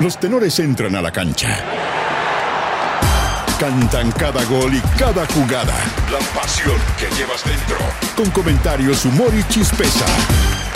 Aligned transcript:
Los 0.00 0.18
tenores 0.18 0.58
entran 0.58 0.96
a 0.96 1.02
la 1.02 1.12
cancha. 1.12 1.56
Cantan 3.60 4.10
cada 4.12 4.44
gol 4.44 4.74
y 4.74 4.80
cada 4.98 5.24
jugada. 5.26 5.74
La 6.10 6.18
pasión 6.38 6.76
que 6.98 7.06
llevas 7.14 7.44
dentro. 7.44 7.76
Con 8.16 8.28
comentarios, 8.30 9.04
humor 9.04 9.32
y 9.32 9.44
chispeza. 9.44 10.04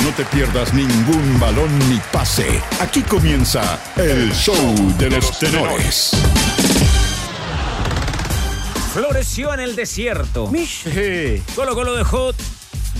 No 0.05 0.11
te 0.11 0.25
pierdas 0.25 0.73
ningún 0.73 1.41
balón 1.41 1.77
ni 1.91 2.01
pase. 2.13 2.63
Aquí 2.81 3.03
comienza 3.03 3.81
el 3.97 4.33
show 4.33 4.95
de 4.99 5.11
los 5.11 5.37
tenores. 5.41 6.13
Floreció 8.95 9.53
en 9.53 9.61
el 9.61 9.75
desierto. 9.75 10.51
Colo 11.57 11.75
Colo 11.75 11.95
dejó 11.97 12.31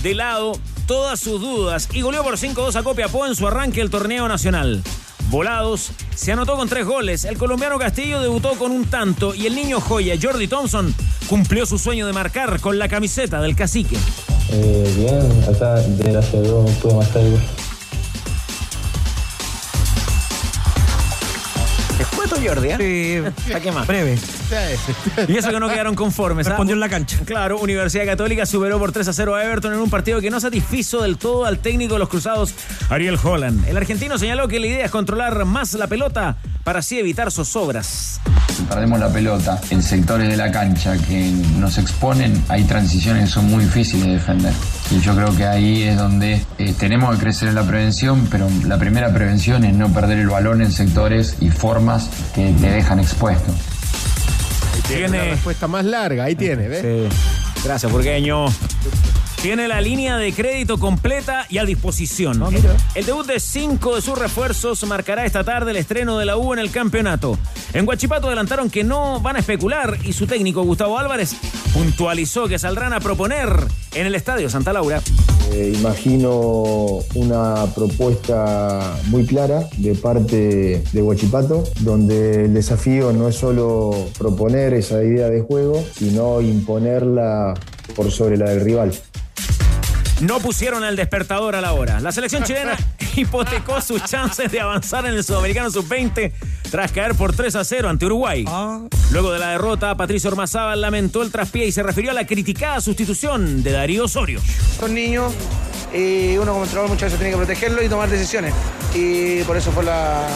de 0.03 0.15
lado 0.15 0.59
todas 0.85 1.21
sus 1.21 1.39
dudas 1.39 1.87
y 1.93 2.01
goleó 2.01 2.23
por 2.23 2.37
5-2 2.37 2.75
a 2.75 2.83
Copiapó 2.83 3.25
en 3.25 3.35
su 3.35 3.47
arranque 3.47 3.79
del 3.79 3.89
torneo 3.89 4.27
nacional. 4.27 4.83
Volados, 5.29 5.91
se 6.15 6.31
anotó 6.31 6.55
con 6.55 6.67
tres 6.67 6.85
goles. 6.85 7.23
El 7.23 7.37
colombiano 7.37 7.77
Castillo 7.77 8.19
debutó 8.19 8.53
con 8.53 8.71
un 8.71 8.85
tanto 8.85 9.35
y 9.35 9.45
el 9.45 9.55
niño 9.55 9.79
joya 9.79 10.15
Jordi 10.19 10.47
Thompson 10.47 10.93
cumplió 11.27 11.67
su 11.67 11.77
sueño 11.77 12.07
de 12.07 12.13
marcar 12.13 12.59
con 12.59 12.79
la 12.79 12.89
camiseta 12.89 13.39
del 13.39 13.55
cacique. 13.55 13.97
Eh, 14.51 14.93
bien, 14.97 15.55
acá 15.55 15.75
de 15.75 16.11
la 16.11 16.21
ciudad 16.23 16.65
pude 16.81 16.93
marcar 16.95 17.21
Jordi, 22.47 22.69
¿eh? 22.69 22.77
Sí, 23.35 23.51
¿Para 23.51 23.59
qué 23.59 23.71
más? 23.71 23.87
breve. 23.87 24.17
Y 25.27 25.37
eso 25.37 25.49
que 25.51 25.59
no 25.59 25.67
quedaron 25.69 25.95
conformes. 25.95 26.47
¿ah? 26.47 26.51
Respondió 26.51 26.73
en 26.73 26.79
la 26.79 26.89
cancha. 26.89 27.19
Claro, 27.25 27.59
Universidad 27.59 28.05
Católica 28.05 28.45
superó 28.45 28.79
por 28.79 28.91
3 28.91 29.07
a 29.07 29.13
0 29.13 29.35
a 29.35 29.43
Everton 29.43 29.73
en 29.73 29.79
un 29.79 29.89
partido 29.89 30.21
que 30.21 30.29
no 30.29 30.39
satisfizo 30.39 31.03
del 31.03 31.17
todo 31.17 31.45
al 31.45 31.59
técnico 31.59 31.93
de 31.93 31.99
los 31.99 32.09
Cruzados, 32.09 32.53
Ariel 32.89 33.17
Holland. 33.21 33.67
El 33.67 33.77
argentino 33.77 34.17
señaló 34.17 34.47
que 34.47 34.59
la 34.59 34.67
idea 34.67 34.85
es 34.85 34.91
controlar 34.91 35.45
más 35.45 35.73
la 35.73 35.87
pelota 35.87 36.37
para 36.69 36.81
así 36.81 36.99
evitar 36.99 37.31
zozobras. 37.31 38.21
Si 38.55 38.61
perdemos 38.61 38.99
la 38.99 39.11
pelota 39.11 39.59
en 39.71 39.81
sectores 39.81 40.29
de 40.29 40.37
la 40.37 40.51
cancha 40.51 40.95
que 40.99 41.31
nos 41.57 41.79
exponen, 41.79 42.43
hay 42.47 42.63
transiciones 42.65 43.23
que 43.23 43.29
son 43.31 43.47
muy 43.49 43.63
difíciles 43.63 44.05
de 44.05 44.11
defender. 44.13 44.53
Y 44.91 44.99
yo 44.99 45.15
creo 45.15 45.35
que 45.35 45.47
ahí 45.47 45.81
es 45.81 45.97
donde 45.97 46.45
eh, 46.59 46.75
tenemos 46.77 47.15
que 47.15 47.23
crecer 47.23 47.47
en 47.47 47.55
la 47.55 47.63
prevención, 47.63 48.27
pero 48.29 48.47
la 48.67 48.77
primera 48.77 49.11
prevención 49.11 49.63
es 49.63 49.73
no 49.73 49.91
perder 49.91 50.19
el 50.19 50.29
balón 50.29 50.61
en 50.61 50.71
sectores 50.71 51.37
y 51.39 51.49
formas 51.49 52.07
que 52.35 52.53
te 52.61 52.69
dejan 52.69 52.99
expuesto. 52.99 53.51
Tiene 54.87 55.07
la 55.07 55.09
Tiene. 55.09 55.29
respuesta 55.31 55.67
más 55.67 55.85
larga, 55.85 56.25
ahí 56.25 56.35
tiene, 56.35 56.67
¿ves? 56.67 56.81
Sí. 56.83 57.63
Gracias, 57.63 57.91
Burgueño. 57.91 58.45
Tiene 59.41 59.69
la 59.69 59.79
línea 59.79 60.17
de 60.17 60.33
crédito 60.33 60.77
completa 60.77 61.45
y 61.49 61.59
a 61.59 61.65
disposición. 61.65 62.43
El 62.93 63.05
debut 63.05 63.25
de 63.25 63.39
cinco 63.39 63.95
de 63.95 64.01
sus 64.01 64.17
refuerzos 64.17 64.83
marcará 64.85 65.25
esta 65.25 65.45
tarde 65.45 65.71
el 65.71 65.77
estreno 65.77 66.17
de 66.17 66.25
la 66.25 66.35
U 66.35 66.51
en 66.51 66.59
el 66.59 66.71
campeonato. 66.71 67.39
En 67.71 67.85
Guachipato 67.85 68.27
adelantaron 68.27 68.69
que 68.69 68.83
no 68.83 69.21
van 69.21 69.37
a 69.37 69.39
especular 69.39 69.97
y 70.03 70.11
su 70.11 70.27
técnico 70.27 70.63
Gustavo 70.63 70.99
Álvarez 70.99 71.37
puntualizó 71.73 72.49
que 72.49 72.59
saldrán 72.59 72.91
a 72.91 72.99
proponer 72.99 73.49
en 73.95 74.07
el 74.07 74.15
Estadio 74.15 74.49
Santa 74.49 74.73
Laura. 74.73 75.01
Eh, 75.53 75.71
imagino 75.73 76.99
una 77.15 77.65
propuesta 77.73 78.99
muy 79.05 79.25
clara 79.25 79.69
de 79.77 79.95
parte 79.95 80.83
de 80.91 81.01
Huachipato, 81.01 81.63
donde 81.79 82.45
el 82.45 82.53
desafío 82.53 83.13
no 83.13 83.29
es 83.29 83.35
solo 83.35 84.09
proponer 84.17 84.73
esa 84.73 85.01
idea 85.01 85.29
de 85.29 85.39
juego, 85.39 85.81
sino 85.95 86.41
imponerla 86.41 87.53
por 87.95 88.11
sobre 88.11 88.37
la 88.37 88.49
del 88.49 88.61
rival. 88.61 88.91
No 90.21 90.39
pusieron 90.39 90.83
el 90.83 90.97
despertador 90.97 91.55
a 91.55 91.61
la 91.61 91.71
hora. 91.71 92.01
La 92.01 92.11
selección 92.11 92.43
chilena 92.43 92.77
hipotecó 93.15 93.79
sus 93.79 94.03
chances 94.03 94.51
de 94.51 94.59
avanzar 94.59 95.05
en 95.05 95.13
el 95.13 95.23
Sudamericano 95.23 95.71
Sub-20 95.71 96.33
tras 96.69 96.91
caer 96.91 97.15
por 97.15 97.33
3 97.33 97.55
a 97.55 97.63
0 97.63 97.89
ante 97.89 98.05
Uruguay. 98.05 98.45
Luego 99.11 99.31
de 99.31 99.39
la 99.39 99.51
derrota, 99.51 99.95
Patricio 99.95 100.29
Ormazábal 100.29 100.81
lamentó 100.81 101.21
el 101.21 101.31
traspié 101.31 101.67
y 101.67 101.71
se 101.71 101.83
refirió 101.83 102.11
a 102.11 102.13
la 102.13 102.27
criticada 102.27 102.81
sustitución 102.81 103.63
de 103.63 103.71
Darío 103.71 104.05
Osorio. 104.05 104.41
Son 104.77 104.93
niños 104.93 105.33
y 105.93 106.35
uno 106.37 106.51
como 106.51 106.63
entrenador 106.63 106.89
muchas 106.89 107.05
veces 107.07 107.19
tiene 107.19 107.31
que 107.31 107.37
protegerlo 107.37 107.81
y 107.81 107.87
tomar 107.87 108.09
decisiones. 108.09 108.53
Y 108.93 109.41
por 109.43 109.55
eso 109.55 109.71
fue 109.71 109.85
la, 109.85 110.27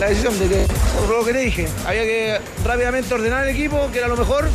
la 0.00 0.06
decisión 0.08 0.36
de 0.40 0.48
que, 0.48 0.66
por 1.06 1.18
lo 1.18 1.24
que 1.24 1.32
te 1.32 1.38
dije, 1.38 1.68
había 1.86 2.02
que 2.02 2.40
rápidamente 2.64 3.14
ordenar 3.14 3.44
el 3.46 3.54
equipo, 3.54 3.90
que 3.92 3.98
era 3.98 4.08
lo 4.08 4.16
mejor 4.16 4.48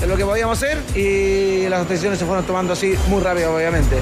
de 0.00 0.06
lo 0.06 0.16
que 0.16 0.24
podíamos 0.24 0.56
hacer 0.56 0.78
y 0.96 1.68
las 1.68 1.86
decisiones 1.88 2.18
se 2.18 2.24
fueron 2.24 2.44
tomando 2.46 2.72
así 2.72 2.94
muy 3.08 3.22
rápido, 3.22 3.54
obviamente. 3.54 3.96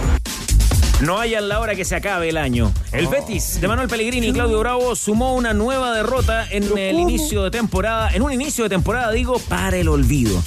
No 1.00 1.20
hay 1.20 1.36
a 1.36 1.40
la 1.40 1.60
hora 1.60 1.76
que 1.76 1.84
se 1.84 1.94
acabe 1.94 2.28
el 2.28 2.36
año. 2.36 2.72
El 2.90 3.06
Betis 3.06 3.60
de 3.60 3.68
Manuel 3.68 3.88
Pellegrini 3.88 4.28
y 4.28 4.32
Claudio 4.32 4.58
Bravo 4.58 4.96
sumó 4.96 5.36
una 5.36 5.54
nueva 5.54 5.94
derrota 5.94 6.46
en 6.50 6.76
el 6.76 6.98
inicio 6.98 7.44
de 7.44 7.52
temporada, 7.52 8.10
en 8.12 8.22
un 8.22 8.32
inicio 8.32 8.64
de 8.64 8.70
temporada, 8.70 9.12
digo, 9.12 9.38
para 9.48 9.76
el 9.76 9.88
olvido. 9.88 10.42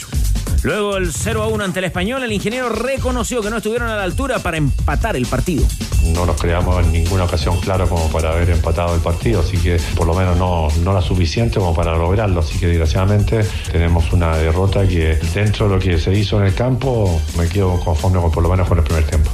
Luego 0.64 0.98
el 0.98 1.12
0 1.14 1.42
a 1.42 1.48
1 1.48 1.64
ante 1.64 1.80
el 1.80 1.86
español, 1.86 2.22
el 2.24 2.32
ingeniero 2.34 2.70
reconoció 2.70 3.42
que 3.42 3.50
no 3.50 3.58
estuvieron 3.58 3.90
a 3.90 3.96
la 3.96 4.04
altura 4.04 4.40
para 4.40 4.58
empatar 4.58 5.16
el 5.16 5.26
partido. 5.26 5.66
no 6.14 6.26
nos 6.26 6.40
creamos 6.40 6.86
en 6.86 6.92
ninguna 6.92 7.24
ocasión 7.24 7.60
claro 7.62 7.88
como 7.88 8.10
para 8.10 8.32
haber 8.32 8.50
empatado 8.50 8.94
el 8.94 9.02
partido, 9.02 9.40
así 9.40 9.58
que 9.58 9.80
por 9.96 10.06
lo 10.06 10.14
menos 10.14 10.38
no, 10.38 10.68
no 10.84 10.94
la 10.94 11.02
suficiente 11.02 11.60
como 11.60 11.74
para 11.74 11.96
lograrlo. 11.96 12.42
Así 12.42 12.60
que 12.60 12.68
desgraciadamente 12.68 13.44
tenemos 13.72 14.12
una 14.12 14.36
derrota 14.38 14.86
que 14.86 15.18
dentro 15.34 15.70
de 15.70 15.76
lo 15.76 15.82
que 15.82 15.98
se 15.98 16.14
hizo 16.14 16.40
en 16.42 16.48
el 16.48 16.54
campo 16.54 17.22
me 17.38 17.48
quedo 17.48 17.80
conforme 17.80 18.20
con 18.20 18.32
por 18.32 18.44
lo 18.44 18.50
menos 18.50 18.68
con 18.68 18.78
el 18.78 18.84
primer 18.84 19.06
tiempo. 19.06 19.32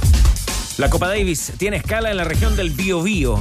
La 0.78 0.88
Copa 0.88 1.08
Davis 1.08 1.52
tiene 1.58 1.78
escala 1.78 2.12
en 2.12 2.16
la 2.16 2.22
región 2.22 2.54
del 2.54 2.70
Biobío. 2.70 3.36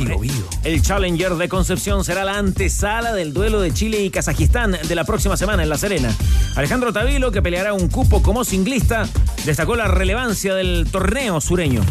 El 0.63 0.81
Challenger 0.81 1.35
de 1.35 1.47
Concepción 1.47 2.03
será 2.03 2.25
la 2.25 2.39
antesala 2.39 3.13
del 3.13 3.31
duelo 3.31 3.61
de 3.61 3.71
Chile 3.71 4.01
y 4.01 4.09
Kazajistán 4.09 4.75
de 4.87 4.95
la 4.95 5.03
próxima 5.03 5.37
semana 5.37 5.61
en 5.61 5.69
La 5.69 5.77
Serena. 5.77 6.11
Alejandro 6.55 6.91
Tavilo, 6.91 7.31
que 7.31 7.43
peleará 7.43 7.73
un 7.73 7.89
cupo 7.89 8.23
como 8.23 8.43
singlista, 8.43 9.07
destacó 9.45 9.75
la 9.75 9.87
relevancia 9.87 10.55
del 10.55 10.87
torneo 10.91 11.39
sureño. 11.39 11.83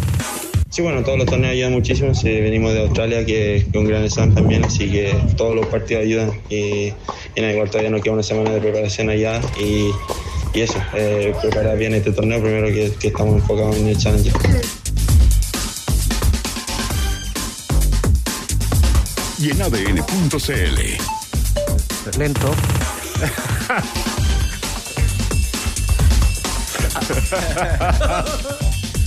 Sí, 0.68 0.82
bueno, 0.82 1.04
todos 1.04 1.16
los 1.16 1.28
torneos 1.28 1.52
ayudan 1.52 1.74
muchísimo. 1.74 2.12
Sí, 2.12 2.28
venimos 2.28 2.74
de 2.74 2.80
Australia, 2.80 3.24
que 3.24 3.56
es 3.58 3.66
un 3.72 3.84
gran 3.84 4.02
examen 4.02 4.34
también, 4.34 4.64
así 4.64 4.90
que 4.90 5.14
todos 5.36 5.54
los 5.54 5.66
partidos 5.66 6.02
ayudan. 6.02 6.32
Y, 6.50 6.88
y 7.36 7.40
nada, 7.40 7.52
igual 7.52 7.70
todavía 7.70 7.90
nos 7.90 8.02
queda 8.02 8.14
una 8.14 8.24
semana 8.24 8.50
de 8.50 8.60
preparación 8.60 9.10
allá 9.10 9.40
y, 9.60 9.90
y 10.54 10.60
eso, 10.60 10.82
eh, 10.96 11.32
preparar 11.40 11.78
bien 11.78 11.94
este 11.94 12.10
torneo, 12.10 12.42
primero 12.42 12.66
que, 12.66 12.92
que 12.98 13.06
estamos 13.06 13.36
enfocados 13.36 13.76
en 13.76 13.86
el 13.86 13.96
Challenger. 13.96 14.32
Y 19.46 19.50
en 19.52 19.62
ADN.cl. 19.62 20.80
Lento. 22.18 22.52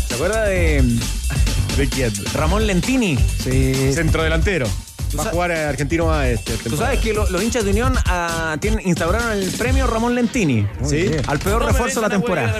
¿Se 0.07 0.13
acuerda 0.15 0.45
de 0.45 0.83
¿De 1.77 1.87
quién? 1.89 2.11
Ramón 2.33 2.65
Lentini? 2.67 3.17
Sí. 3.43 3.91
Centro 3.93 4.23
delantero. 4.23 4.67
Va 5.17 5.23
a 5.23 5.29
jugar 5.31 5.51
a 5.51 5.69
Argentino 5.69 6.11
A 6.13 6.29
este. 6.29 6.53
Tú 6.57 6.77
sabes 6.77 6.99
que 6.99 7.13
lo- 7.13 7.29
los 7.29 7.41
hinchas 7.43 7.63
de 7.65 7.71
Unión 7.71 7.93
ah, 8.05 8.55
tienen, 8.59 8.87
instauraron 8.87 9.31
el 9.31 9.49
premio 9.51 9.87
Ramón 9.87 10.13
Lentini. 10.15 10.67
¿Sí? 10.85 11.09
Al 11.27 11.39
peor 11.39 11.65
refuerzo 11.65 11.99
de 12.01 12.07
la 12.07 12.11
temporada. 12.11 12.57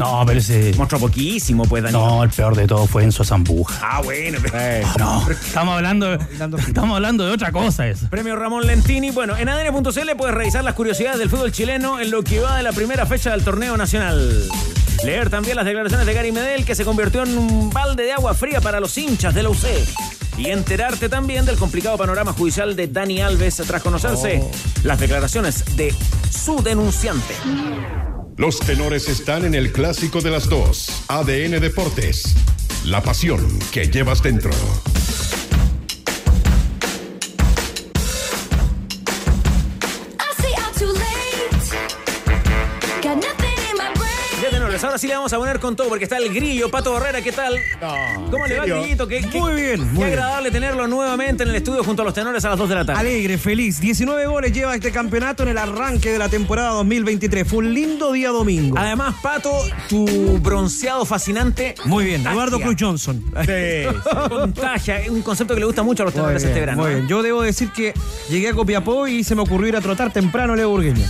No, 0.00 0.24
pero 0.26 0.38
ese. 0.40 0.72
Mostró 0.76 0.98
poquísimo, 0.98 1.64
pues, 1.64 1.82
Daniel. 1.82 2.02
No, 2.02 2.22
el 2.24 2.30
peor 2.30 2.56
de 2.56 2.66
todo 2.66 2.86
fue 2.86 3.04
Enzo 3.04 3.22
Zambuja. 3.24 3.78
Ah, 3.82 4.00
bueno. 4.02 4.38
pero- 4.42 4.58
Eh, 4.58 4.82
No, 4.98 5.28
estamos 5.30 5.74
hablando, 5.76 6.12
estamos 6.66 6.96
hablando 6.96 7.26
de 7.26 7.32
otra 7.32 7.52
cosa 7.52 7.86
eso. 7.86 8.08
Premio 8.08 8.34
Ramón 8.36 8.66
Lentini. 8.66 9.10
Bueno, 9.10 9.36
en 9.36 9.48
ADN.cl 9.48 10.16
puedes 10.16 10.34
revisar 10.34 10.64
las 10.64 10.74
curiosidades 10.74 11.18
del 11.18 11.28
fútbol 11.30 11.52
chileno 11.52 12.00
en 12.00 12.10
lo 12.10 12.22
que 12.22 12.40
va 12.40 12.56
de 12.56 12.62
la 12.62 12.72
primera 12.72 13.06
fecha 13.06 13.30
del 13.30 13.44
torneo 13.44 13.76
nacional. 13.76 14.42
Leer 15.04 15.30
también 15.30 15.56
las 15.56 15.64
declaraciones 15.64 16.06
de 16.06 16.12
Gary 16.14 16.32
Medel, 16.32 16.64
que 16.64 16.74
se 16.74 16.84
convirtió 16.84 17.22
en 17.22 17.36
un 17.38 17.70
balde 17.70 18.02
de 18.04 18.12
agua 18.12 18.34
fría 18.34 18.60
para 18.60 18.80
los 18.80 18.96
hinchas 18.98 19.34
de 19.34 19.42
la 19.42 19.50
UC. 19.50 19.64
Y 20.36 20.46
enterarte 20.48 21.08
también 21.10 21.44
del 21.44 21.56
complicado 21.56 21.98
panorama 21.98 22.32
judicial 22.32 22.74
de 22.74 22.86
Dani 22.88 23.20
Alves 23.20 23.56
tras 23.66 23.82
conocerse 23.82 24.42
las 24.84 24.98
declaraciones 24.98 25.76
de 25.76 25.94
su 26.30 26.62
denunciante. 26.62 27.34
Los 28.40 28.58
tenores 28.58 29.06
están 29.10 29.44
en 29.44 29.54
el 29.54 29.70
clásico 29.70 30.22
de 30.22 30.30
las 30.30 30.48
dos. 30.48 31.02
ADN 31.08 31.60
Deportes. 31.60 32.34
La 32.86 33.02
pasión 33.02 33.46
que 33.70 33.88
llevas 33.88 34.22
dentro. 34.22 34.50
Ahora 44.90 44.98
sí 44.98 45.06
le 45.06 45.14
vamos 45.14 45.32
a 45.32 45.38
poner 45.38 45.60
con 45.60 45.76
todo 45.76 45.88
porque 45.88 46.04
está 46.04 46.16
el 46.18 46.34
grillo, 46.34 46.68
Pato 46.68 46.92
Barrera, 46.92 47.22
¿qué 47.22 47.30
tal? 47.30 47.54
¿Cómo 48.30 48.46
le 48.48 48.58
va? 48.58 48.64
Grillito? 48.66 49.06
¿Qué, 49.06 49.20
qué- 49.20 49.38
Muy 49.38 49.52
bien, 49.54 49.76
Qué 49.76 49.84
muy 49.84 49.94
bien. 50.04 50.06
agradable 50.08 50.50
tenerlo 50.50 50.88
nuevamente 50.88 51.44
en 51.44 51.50
el 51.50 51.54
estudio 51.56 51.84
junto 51.84 52.02
a 52.02 52.04
los 52.04 52.12
tenores 52.14 52.44
a 52.44 52.48
las 52.50 52.58
2 52.58 52.68
de 52.68 52.74
la 52.74 52.84
tarde. 52.84 52.98
Alegre, 53.00 53.38
feliz. 53.38 53.80
19 53.80 54.26
goles 54.26 54.52
lleva 54.52 54.74
este 54.74 54.90
campeonato 54.90 55.44
en 55.44 55.50
el 55.50 55.58
arranque 55.58 56.10
de 56.10 56.18
la 56.18 56.28
temporada 56.28 56.70
2023. 56.70 57.46
Fue 57.46 57.58
un 57.60 57.72
lindo 57.72 58.10
día 58.12 58.30
domingo. 58.30 58.76
Además, 58.78 59.14
Pato, 59.22 59.52
tu 59.88 60.06
bronceado 60.40 61.04
fascinante. 61.04 61.76
Muy 61.84 62.04
bien, 62.04 62.16
contagia. 62.24 62.32
Eduardo 62.32 62.60
Cruz 62.60 62.76
Johnson. 62.78 63.24
Contagia, 64.28 65.00
es 65.00 65.08
un 65.08 65.22
concepto 65.22 65.54
que 65.54 65.60
le 65.60 65.66
gusta 65.66 65.82
mucho 65.84 66.02
a 66.02 66.06
los 66.06 66.14
tenores 66.14 66.42
bien, 66.42 66.48
este 66.48 66.60
verano. 66.60 66.82
muy 66.82 66.90
¿eh? 66.90 66.94
bien. 66.96 67.08
Yo 67.08 67.22
debo 67.22 67.42
decir 67.42 67.70
que 67.70 67.94
llegué 68.28 68.48
a 68.48 68.54
Copiapó 68.54 69.06
y 69.06 69.22
se 69.22 69.34
me 69.36 69.42
ocurrió 69.42 69.68
ir 69.68 69.76
a 69.76 69.80
trotar 69.80 70.12
temprano 70.12 70.56
Leo 70.56 70.68
Burgueño. 70.70 71.04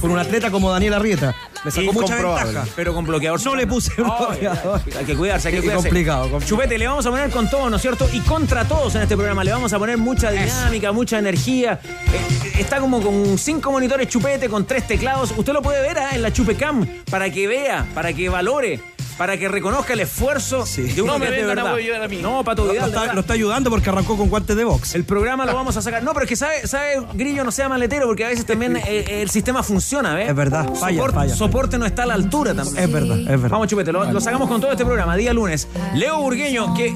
Por 0.00 0.10
un 0.10 0.18
atleta 0.18 0.50
como 0.50 0.70
Daniel 0.70 0.94
Arrieta. 0.94 1.34
Me 1.64 1.70
sacó 1.70 1.92
mucha 1.92 2.14
ventaja. 2.16 2.64
Pero 2.76 2.94
con 2.94 3.06
bloqueador. 3.06 3.42
No 3.44 3.54
le 3.56 3.66
puse 3.66 3.94
bloqueador. 3.96 4.80
Hay 4.98 5.04
que 5.04 5.14
cuidarse, 5.14 5.48
hay 5.48 5.54
que 5.54 5.60
cuidarse. 5.60 5.82
complicado, 5.88 6.30
complicado. 6.30 6.48
Chupete, 6.48 6.78
le 6.78 6.86
vamos 6.86 7.06
a 7.06 7.10
poner 7.10 7.30
con 7.30 7.48
todo, 7.48 7.70
¿no 7.70 7.76
es 7.76 7.82
cierto? 7.82 8.08
Y 8.12 8.20
contra 8.20 8.64
todos 8.66 8.94
en 8.94 9.02
este 9.02 9.16
programa. 9.16 9.44
Le 9.44 9.52
vamos 9.52 9.72
a 9.72 9.78
poner 9.78 9.96
mucha 9.96 10.30
dinámica, 10.30 10.92
mucha 10.92 11.18
energía. 11.18 11.80
Eh, 11.84 12.60
está 12.60 12.80
como 12.80 13.00
con 13.00 13.38
cinco 13.38 13.72
monitores 13.72 14.08
Chupete, 14.08 14.48
con 14.48 14.66
tres 14.66 14.86
teclados. 14.86 15.32
Usted 15.36 15.52
lo 15.52 15.62
puede 15.62 15.80
ver 15.80 15.98
ah, 15.98 16.10
en 16.14 16.22
la 16.22 16.32
Chupecam 16.32 16.86
para 17.10 17.30
que 17.30 17.46
vea, 17.46 17.86
para 17.94 18.12
que 18.12 18.28
valore, 18.28 18.80
para 19.18 19.36
que 19.38 19.48
reconozca 19.48 19.92
el 19.92 20.00
esfuerzo 20.00 20.64
de 20.76 21.00
uno 21.02 21.12
No 21.12 21.18
me 21.18 21.26
que 21.26 21.32
de 21.32 21.42
a 21.42 21.46
verdad. 21.46 21.72
huevillar 21.74 22.02
a 22.02 22.08
mí. 22.08 22.18
No, 22.20 22.42
Pato 22.42 22.64
Lo 22.64 22.72
Vidal, 22.72 22.88
está, 22.88 23.00
verdad. 23.00 23.14
lo 23.14 23.20
está 23.20 23.32
ayudando 23.34 23.70
porque 23.70 23.88
arrancó 23.90 24.16
con 24.16 24.28
guantes 24.28 24.56
de 24.56 24.64
box. 24.64 24.94
El 24.94 25.04
programa 25.04 25.44
lo 25.46 25.54
vamos 25.54 25.76
a 25.76 25.82
sacar. 25.82 26.02
No, 26.02 26.12
pero 26.12 26.24
es 26.24 26.28
que 26.28 26.36
sabe, 26.36 26.66
sabe 26.66 27.00
Grillo, 27.14 27.44
no 27.44 27.52
sea 27.52 27.68
maletero, 27.68 28.06
porque 28.06 28.24
a 28.24 28.28
veces 28.28 28.44
también 28.46 28.76
eh, 28.84 29.22
el 29.22 29.30
sistema 29.30 29.62
funciona, 29.62 30.14
¿ves? 30.14 30.28
Es 30.30 30.34
verdad, 30.36 30.64
falla, 30.74 30.96
soporte, 30.96 31.14
falla. 31.16 31.34
soporte 31.36 31.78
no 31.78 31.86
está 31.86 32.02
a 32.02 32.06
la 32.06 32.14
altura 32.14 32.54
también. 32.54 32.76
Es 32.84 32.92
verdad, 32.92 33.18
es 33.18 33.26
verdad. 33.26 33.48
Vamos, 33.50 33.68
Chupete, 33.68 33.92
lo, 33.92 34.04
lo 34.10 34.20
sacamos 34.20 34.48
con 34.48 34.60
todo 34.60 34.72
este 34.72 34.84
programa, 34.84 35.16
día 35.16 35.32
lunes. 35.32 35.68
Leo 35.94 36.18
Burgueño, 36.18 36.74
qué, 36.74 36.94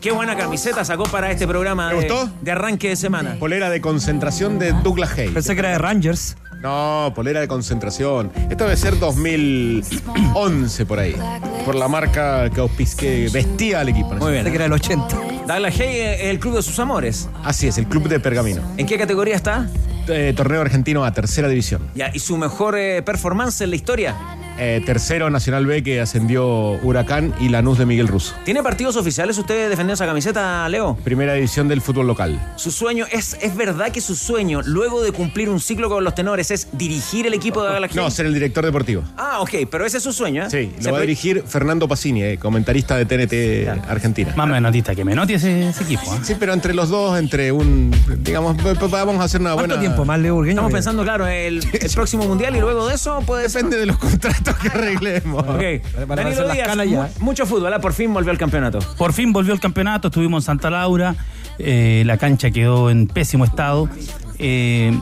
qué 0.00 0.10
buena 0.12 0.36
camiseta 0.36 0.84
sacó 0.84 1.04
para 1.04 1.30
este 1.30 1.46
programa 1.46 1.90
¿Te 1.90 1.96
de, 1.96 2.00
gustó? 2.08 2.30
de 2.40 2.50
arranque 2.52 2.88
de 2.88 2.96
semana. 2.96 3.36
Polera 3.38 3.68
de 3.68 3.80
concentración 3.80 4.58
de 4.58 4.72
Douglas 4.72 5.10
Hay. 5.18 5.28
Pensé 5.28 5.54
que 5.54 5.60
era 5.60 5.70
de 5.70 5.78
Rangers. 5.78 6.36
No, 6.60 7.12
polera 7.14 7.40
de 7.40 7.48
concentración. 7.48 8.30
Esto 8.50 8.64
debe 8.64 8.76
ser 8.76 8.98
2011 8.98 10.84
por 10.86 10.98
ahí. 10.98 11.16
Por 11.64 11.74
la 11.74 11.88
marca 11.88 12.50
que, 12.50 12.60
auspic- 12.60 12.96
que 12.96 13.28
vestía 13.32 13.80
al 13.80 13.88
equipo. 13.88 14.14
Muy 14.16 14.32
bien. 14.32 14.44
Pensé 14.44 14.50
que 14.50 14.56
era 14.56 14.64
del 14.64 14.72
80. 14.74 15.16
Douglas 15.46 15.80
Hay 15.80 16.00
es 16.00 16.20
el 16.22 16.38
club 16.38 16.56
de 16.56 16.62
sus 16.62 16.78
amores. 16.78 17.28
Así 17.44 17.66
es, 17.66 17.78
el 17.78 17.86
club 17.86 18.08
de 18.08 18.20
Pergamino. 18.20 18.62
¿En 18.76 18.86
qué 18.86 18.98
categoría 18.98 19.36
está? 19.36 19.68
Eh, 20.08 20.34
torneo 20.36 20.60
argentino 20.60 21.04
a 21.04 21.12
tercera 21.12 21.48
división. 21.48 21.82
Ya, 21.94 22.10
¿Y 22.12 22.18
su 22.18 22.36
mejor 22.36 22.76
eh, 22.76 23.02
performance 23.02 23.60
en 23.62 23.70
la 23.70 23.76
historia? 23.76 24.14
Eh, 24.58 24.82
tercero 24.84 25.30
Nacional 25.30 25.64
B 25.66 25.82
que 25.82 26.00
ascendió 26.00 26.46
Huracán 26.82 27.32
y 27.40 27.48
Lanús 27.48 27.78
de 27.78 27.86
Miguel 27.86 28.08
Russo. 28.08 28.34
¿Tiene 28.44 28.62
partidos 28.62 28.96
oficiales 28.96 29.38
usted 29.38 29.70
defendiendo 29.70 29.94
esa 29.94 30.06
camiseta, 30.06 30.68
Leo? 30.68 30.96
Primera 31.02 31.32
división 31.34 31.66
del 31.68 31.80
fútbol 31.80 32.06
local. 32.06 32.38
Su 32.56 32.70
sueño, 32.70 33.06
es, 33.10 33.36
es 33.40 33.56
verdad 33.56 33.90
que 33.90 34.00
su 34.00 34.14
sueño, 34.14 34.60
luego 34.64 35.02
de 35.02 35.12
cumplir 35.12 35.48
un 35.48 35.60
ciclo 35.60 35.88
con 35.88 36.04
los 36.04 36.14
tenores, 36.14 36.50
es 36.50 36.68
dirigir 36.72 37.26
el 37.26 37.34
equipo 37.34 37.62
de 37.62 37.72
Galaxy. 37.72 37.96
No, 37.96 38.10
ser 38.10 38.26
el 38.26 38.34
director 38.34 38.64
deportivo. 38.64 39.02
Ah, 39.16 39.40
ok, 39.40 39.50
pero 39.70 39.86
ese 39.86 39.96
es 39.98 40.02
su 40.02 40.12
sueño, 40.12 40.44
¿eh? 40.44 40.50
Sí, 40.50 40.72
Se 40.78 40.88
lo 40.88 40.92
va 40.92 40.98
a 40.98 41.00
dirigir 41.02 41.42
Fernando 41.46 41.88
Pacini, 41.88 42.22
eh, 42.22 42.38
comentarista 42.38 42.96
de 42.96 43.06
TNT 43.06 43.88
Argentina. 43.88 44.34
Más 44.36 44.48
menotista 44.48 44.94
que 44.94 45.04
Menotti 45.04 45.34
ese, 45.34 45.68
ese 45.70 45.84
equipo. 45.84 46.02
¿eh? 46.02 46.18
Sí, 46.22 46.34
pero 46.38 46.52
entre 46.52 46.74
los 46.74 46.88
dos, 46.90 47.18
entre 47.18 47.52
un, 47.52 47.90
digamos, 48.18 48.56
vamos 48.90 49.20
a 49.20 49.24
hacer 49.24 49.40
una 49.40 49.54
¿Cuánto 49.54 49.74
buena... 49.76 49.80
tiempo 49.80 50.04
más 50.04 50.18
Leo 50.20 50.34
Burgueño? 50.34 50.52
Estamos 50.52 50.72
pensando, 50.72 51.02
claro, 51.02 51.26
el, 51.26 51.60
el 51.80 51.90
próximo 51.94 52.26
mundial 52.26 52.56
y 52.56 52.60
luego 52.60 52.88
de 52.88 52.94
eso 52.94 53.20
puede 53.24 53.48
ser. 53.48 53.62
Depende 53.62 53.78
de 53.78 53.86
los 53.86 53.98
contratos 53.98 54.39
que 54.44 54.68
arreglemos. 54.68 55.42
Ok, 55.42 56.06
Para 56.08 56.22
Danilo 56.24 56.44
las 56.46 56.54
Díaz, 56.54 56.68
canas 56.68 56.88
ya. 56.90 57.02
mu- 57.18 57.24
mucho 57.26 57.46
fútbol, 57.46 57.72
¿ah? 57.72 57.80
por 57.80 57.92
fin 57.92 58.12
volvió 58.12 58.30
al 58.30 58.38
campeonato. 58.38 58.78
Por 58.96 59.12
fin 59.12 59.32
volvió 59.32 59.52
el 59.54 59.60
campeonato, 59.60 60.08
estuvimos 60.08 60.42
en 60.44 60.46
Santa 60.46 60.70
Laura, 60.70 61.14
eh, 61.58 62.02
la 62.06 62.16
cancha 62.16 62.50
quedó 62.50 62.90
en 62.90 63.06
pésimo 63.06 63.44
estado. 63.44 63.88
Eh, 64.38 64.92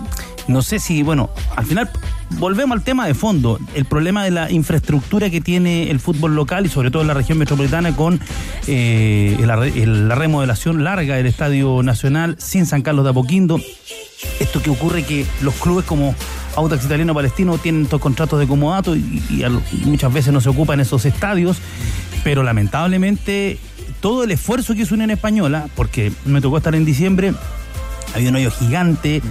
no 0.49 0.62
sé 0.62 0.79
si, 0.79 1.02
bueno, 1.02 1.29
al 1.56 1.67
final 1.67 1.90
volvemos 2.31 2.76
al 2.76 2.82
tema 2.82 3.06
de 3.06 3.12
fondo, 3.14 3.58
el 3.75 3.85
problema 3.85 4.25
de 4.25 4.31
la 4.31 4.50
infraestructura 4.50 5.29
que 5.31 5.40
tiene 5.43 5.90
el 5.90 6.00
fútbol 6.00 6.35
local 6.35 6.64
y 6.64 6.69
sobre 6.70 6.90
todo 6.90 7.02
en 7.02 7.08
la 7.08 7.14
región 7.14 7.37
metropolitana 7.38 7.94
con 7.94 8.19
eh, 8.67 9.37
el- 9.38 10.08
la 10.08 10.14
remodelación 10.14 10.85
larga 10.85 11.17
del 11.17 11.26
Estadio 11.26 11.82
Nacional 11.82 12.37
sin 12.38 12.64
San 12.67 12.81
Carlos 12.82 13.05
de 13.05 13.11
Apoquindo. 13.11 13.61
Esto 14.40 14.61
que 14.62 14.70
ocurre 14.70 15.05
que 15.05 15.26
los 15.43 15.55
clubes 15.55 15.85
como 15.85 16.14
Audax 16.58 16.84
Italiano 16.84 17.14
Palestino 17.14 17.56
tienen 17.56 17.84
estos 17.84 18.00
contratos 18.00 18.40
de 18.40 18.49
comodato 18.49 18.96
y, 18.96 19.22
muchas 19.84 20.12
veces 20.12 20.32
no 20.32 20.40
se 20.40 20.49
ocupan 20.49 20.81
esos 20.81 21.05
estadios, 21.06 21.58
pero 22.25 22.43
lamentablemente 22.43 23.58
todo 24.00 24.25
el 24.25 24.32
esfuerzo 24.32 24.75
que 24.75 24.82
hizo 24.82 24.94
Unión 24.94 25.10
Española, 25.10 25.69
porque 25.76 26.12
me 26.25 26.40
tocó 26.40 26.56
estar 26.56 26.75
en 26.75 26.84
diciembre, 26.84 27.32
había 28.14 28.31
un 28.31 28.37
hoyo 28.37 28.50
gigante, 28.50 29.22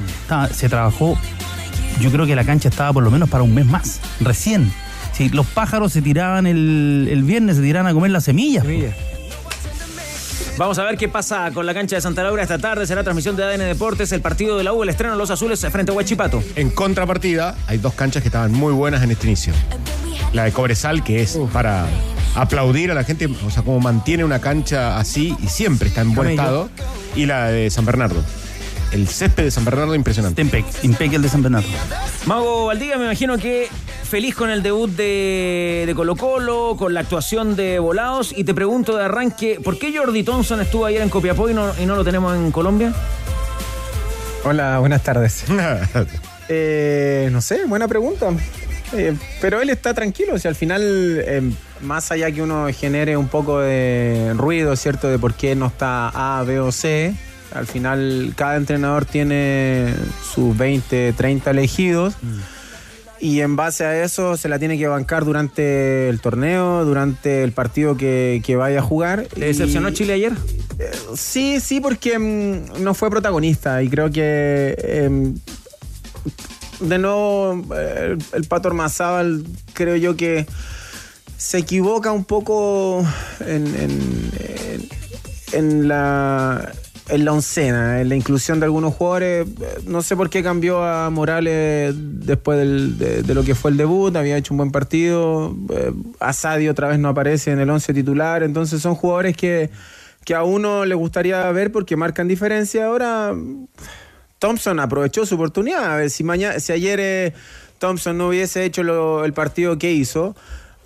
se 0.53 0.69
trabajó, 0.69 1.17
yo 1.99 2.11
creo 2.11 2.25
que 2.25 2.35
la 2.35 2.45
cancha 2.45 2.69
estaba 2.69 2.93
por 2.93 3.03
lo 3.03 3.11
menos 3.11 3.29
para 3.29 3.43
un 3.43 3.53
mes 3.53 3.65
más, 3.65 3.99
recién. 4.21 4.71
Si 5.11 5.29
los 5.29 5.47
pájaros 5.47 5.91
se 5.91 6.01
tiraban 6.01 6.45
el, 6.45 7.09
el 7.11 7.23
viernes, 7.23 7.57
se 7.57 7.61
tiraban 7.61 7.89
a 7.89 7.93
comer 7.93 8.11
las. 8.11 8.23
Semillas. 8.23 8.63
Vamos 10.57 10.77
a 10.79 10.83
ver 10.83 10.97
qué 10.97 11.07
pasa 11.07 11.51
con 11.51 11.65
la 11.65 11.73
cancha 11.73 11.95
de 11.95 12.01
Santa 12.01 12.23
Laura 12.23 12.41
esta 12.41 12.57
tarde. 12.57 12.85
Será 12.87 13.03
transmisión 13.03 13.35
de 13.35 13.43
ADN 13.43 13.59
Deportes, 13.59 14.11
el 14.11 14.21
partido 14.21 14.57
de 14.57 14.63
la 14.63 14.73
U, 14.73 14.83
el 14.83 14.89
estreno 14.89 15.13
de 15.13 15.17
los 15.17 15.29
azules 15.29 15.59
frente 15.71 15.91
a 15.91 15.95
Huachipato. 15.95 16.43
En 16.55 16.69
contrapartida, 16.69 17.55
hay 17.67 17.77
dos 17.77 17.93
canchas 17.93 18.21
que 18.21 18.29
estaban 18.29 18.51
muy 18.51 18.73
buenas 18.73 19.03
en 19.03 19.11
este 19.11 19.27
inicio. 19.27 19.53
La 20.33 20.43
de 20.43 20.51
Cobresal, 20.51 21.03
que 21.03 21.21
es 21.21 21.37
para 21.53 21.85
aplaudir 22.35 22.91
a 22.91 22.93
la 22.93 23.03
gente, 23.03 23.27
o 23.27 23.49
sea, 23.49 23.63
como 23.63 23.79
mantiene 23.79 24.23
una 24.23 24.39
cancha 24.39 24.97
así 24.97 25.35
y 25.41 25.47
siempre 25.47 25.89
está 25.89 26.01
en 26.01 26.13
buen 26.13 26.29
estado. 26.29 26.69
Y 27.15 27.25
la 27.25 27.47
de 27.47 27.69
San 27.69 27.85
Bernardo. 27.85 28.23
El 28.91 29.07
césped 29.07 29.43
de 29.43 29.51
San 29.51 29.65
Bernardo 29.65 29.95
impresionante. 29.95 30.41
Tempec, 30.41 30.65
Impec 30.83 31.13
el 31.13 31.21
de 31.21 31.29
San 31.29 31.41
Bernardo. 31.41 31.67
Mago 32.25 32.67
Valdivia, 32.67 32.97
me 32.97 33.05
imagino 33.05 33.37
que 33.37 33.67
feliz 34.03 34.35
con 34.35 34.49
el 34.49 34.63
debut 34.63 34.89
de, 34.89 35.83
de 35.85 35.95
Colo 35.95 36.15
Colo, 36.15 36.75
con 36.77 36.93
la 36.93 37.01
actuación 37.01 37.55
de 37.55 37.79
Volados. 37.79 38.33
Y 38.35 38.43
te 38.43 38.53
pregunto 38.53 38.95
de 38.95 39.05
arranque, 39.05 39.59
¿por 39.63 39.77
qué 39.77 39.95
Jordi 39.95 40.23
Thompson 40.23 40.61
estuvo 40.61 40.85
ayer 40.85 41.01
en 41.01 41.09
Copiapó 41.09 41.49
y 41.49 41.53
no, 41.53 41.73
y 41.79 41.85
no 41.85 41.95
lo 41.95 42.03
tenemos 42.03 42.35
en 42.35 42.51
Colombia? 42.51 42.93
Hola, 44.43 44.79
buenas 44.79 45.03
tardes. 45.03 45.43
Eh, 46.49 47.27
no 47.29 47.41
sé, 47.41 47.65
buena 47.65 47.89
pregunta. 47.89 48.29
Eh, 48.93 49.13
pero 49.41 49.61
él 49.61 49.69
está 49.69 49.93
tranquilo, 49.93 50.39
si 50.39 50.47
al 50.47 50.55
final, 50.55 50.81
eh, 50.81 51.41
más 51.81 52.09
allá 52.09 52.31
que 52.31 52.41
uno 52.41 52.67
genere 52.71 53.17
un 53.17 53.27
poco 53.27 53.59
de 53.59 54.33
ruido, 54.37 54.73
¿cierto? 54.77 55.09
De 55.09 55.19
por 55.19 55.33
qué 55.33 55.55
no 55.55 55.67
está 55.67 56.39
A, 56.39 56.43
B 56.43 56.61
o 56.61 56.71
C, 56.71 57.13
al 57.53 57.67
final 57.67 58.33
cada 58.35 58.55
entrenador 58.57 59.05
tiene 59.05 59.93
sus 60.33 60.57
20, 60.57 61.13
30 61.13 61.51
elegidos. 61.51 62.13
Y 63.19 63.41
en 63.41 63.55
base 63.55 63.83
a 63.83 64.03
eso 64.03 64.37
se 64.37 64.47
la 64.47 64.59
tiene 64.59 64.77
que 64.77 64.87
bancar 64.87 65.25
durante 65.25 66.07
el 66.07 66.19
torneo, 66.19 66.85
durante 66.85 67.43
el 67.43 67.51
partido 67.51 67.97
que, 67.97 68.43
que 68.45 68.55
vaya 68.55 68.79
a 68.79 68.83
jugar. 68.83 69.27
¿Le 69.35 69.47
decepcionó 69.47 69.89
Y- 69.89 69.93
Chile 69.93 70.13
ayer? 70.13 70.33
eh, 70.77 70.91
Sí, 71.15 71.59
sí, 71.59 71.79
porque 71.79 72.19
mm, 72.19 72.83
no 72.83 72.93
fue 72.93 73.09
protagonista 73.09 73.81
y 73.81 73.89
creo 73.89 74.11
que 74.11 74.75
em, 74.87 75.33
de 76.79 76.97
nuevo 76.99 77.65
el, 77.75 78.19
el 78.33 78.43
Pato 78.47 78.67
Ormazábal 78.69 79.43
creo 79.73 79.95
yo 79.95 80.15
que 80.15 80.45
se 81.37 81.57
equivoca 81.59 82.11
un 82.11 82.23
poco 82.23 83.03
en, 83.39 83.65
en- 83.67 84.31
en- 84.39 84.89
en 85.53 85.87
la 85.87 86.71
en 87.09 87.25
la 87.25 87.33
oncena, 87.33 88.01
en 88.01 88.09
la 88.09 88.15
inclusión 88.15 88.59
de 88.59 88.65
algunos 88.65 88.93
jugadores. 88.93 89.47
Eh, 89.47 89.79
No 89.85 90.01
sé 90.01 90.15
por 90.15 90.29
qué 90.29 90.43
cambió 90.43 90.83
a 90.83 91.09
Morales 91.09 91.93
después 91.95 92.57
de, 92.97 93.33
lo 93.33 93.43
que 93.43 93.55
fue 93.55 93.71
el 93.71 93.77
debut, 93.77 94.15
había 94.15 94.37
hecho 94.37 94.53
un 94.53 94.57
buen 94.57 94.71
partido. 94.71 95.55
Eh, 95.73 95.93
Asadi 96.19 96.67
otra 96.69 96.87
vez 96.87 96.99
no 96.99 97.09
aparece 97.09 97.51
en 97.51 97.59
el 97.59 97.69
once 97.69 97.93
titular, 97.93 98.43
entonces 98.43 98.81
son 98.81 98.95
jugadores 98.95 99.35
que, 99.37 99.69
que 100.25 100.35
a 100.35 100.43
uno 100.43 100.85
le 100.85 100.95
gustaría 100.95 101.49
ver 101.51 101.71
porque 101.71 101.95
marcan 101.95 102.27
diferencia. 102.27 102.85
Ahora 102.85 103.33
Thompson 104.39 104.79
aprovechó 104.79 105.25
su 105.25 105.35
oportunidad. 105.35 105.93
A 105.93 105.97
ver, 105.97 106.09
si, 106.09 106.23
mañana, 106.23 106.59
si 106.59 106.73
ayer 106.73 106.99
eh, 106.99 107.33
Thompson 107.79 108.17
no 108.17 108.29
hubiese 108.29 108.65
hecho 108.65 109.23
el 109.23 109.33
partido 109.33 109.77
que 109.77 109.91
hizo, 109.91 110.35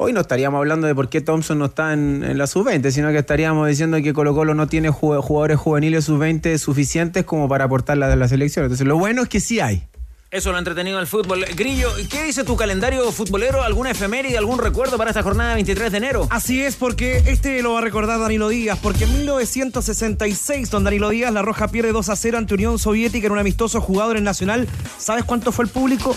hoy 0.04 0.14
no 0.14 0.22
estaríamos 0.22 0.58
hablando 0.58 0.88
de 0.88 0.96
por 0.96 1.10
qué 1.10 1.22
Thompson 1.22 1.60
no 1.60 1.66
está 1.66 1.94
en, 1.94 2.24
en 2.24 2.38
la 2.38 2.48
sub-20, 2.48 2.90
sino 2.92 3.10
que 3.12 3.20
estaríamos 3.20 3.68
diciendo 3.68 3.98
que 4.02 4.14
Colo 4.14 4.34
Colo 4.34 4.56
no 4.56 4.68
tiene 4.68 4.90
ju- 4.90 5.22
jugadores 5.22 5.58
juveniles 5.60 6.06
sub-20 6.06 6.58
suficientes 6.58 7.24
como 7.24 7.48
para 7.48 7.66
aportar 7.66 7.98
la 7.98 8.08
de 8.10 8.16
la 8.16 8.28
selección. 8.28 8.66
Entonces, 8.66 8.88
lo 8.88 8.98
bueno 8.98 9.22
es 9.24 9.30
que 9.30 9.40
sí 9.40 9.60
hay. 9.60 9.84
Eso 10.32 10.50
lo 10.52 10.56
ha 10.56 10.60
entretenido 10.60 10.98
el 11.00 11.08
fútbol. 11.08 11.44
Grillo, 11.58 11.90
¿qué 12.10 12.24
dice 12.24 12.46
tu 12.46 12.56
calendario 12.56 13.12
futbolero? 13.12 13.62
¿Alguna 13.64 13.92
efeméride, 13.92 14.38
algún 14.38 14.60
recuerdo 14.60 14.98
para 14.98 15.10
esta 15.10 15.22
jornada 15.24 15.56
23 15.56 15.92
de 15.92 15.98
enero? 15.98 16.28
Así 16.30 16.62
es, 16.62 16.78
porque 16.78 17.18
este 17.26 17.62
lo 17.62 17.74
va 17.74 17.80
a 17.80 17.82
recordar 17.82 18.18
Danilo 18.18 18.48
Díaz, 18.48 18.80
porque 18.82 19.04
en 19.04 19.12
1966, 19.18 20.72
don 20.72 20.86
Danilo 20.86 21.10
Díaz, 21.10 21.34
La 21.34 21.42
Roja 21.42 21.68
pierde 21.68 21.92
2 21.92 22.08
a 22.10 22.16
0 22.16 22.38
ante 22.38 22.54
Unión 22.54 22.80
Soviética 22.80 23.28
en 23.28 23.34
un 23.34 23.40
amistoso 23.40 23.82
jugador 23.82 24.16
en 24.16 24.24
Nacional. 24.24 24.70
¿Sabes 24.98 25.26
cuánto 25.26 25.52
fue 25.52 25.66
el 25.66 25.70
público? 25.72 26.16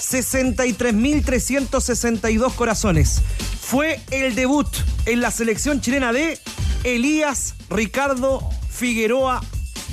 63.362 0.00 2.54
corazones. 2.54 3.20
fue 3.60 4.00
el 4.10 4.34
debut 4.34 4.66
en 5.06 5.20
la 5.20 5.30
selección 5.30 5.80
chilena 5.80 6.12
de 6.12 6.38
Elías 6.84 7.54
Ricardo 7.68 8.48
Figueroa 8.68 9.42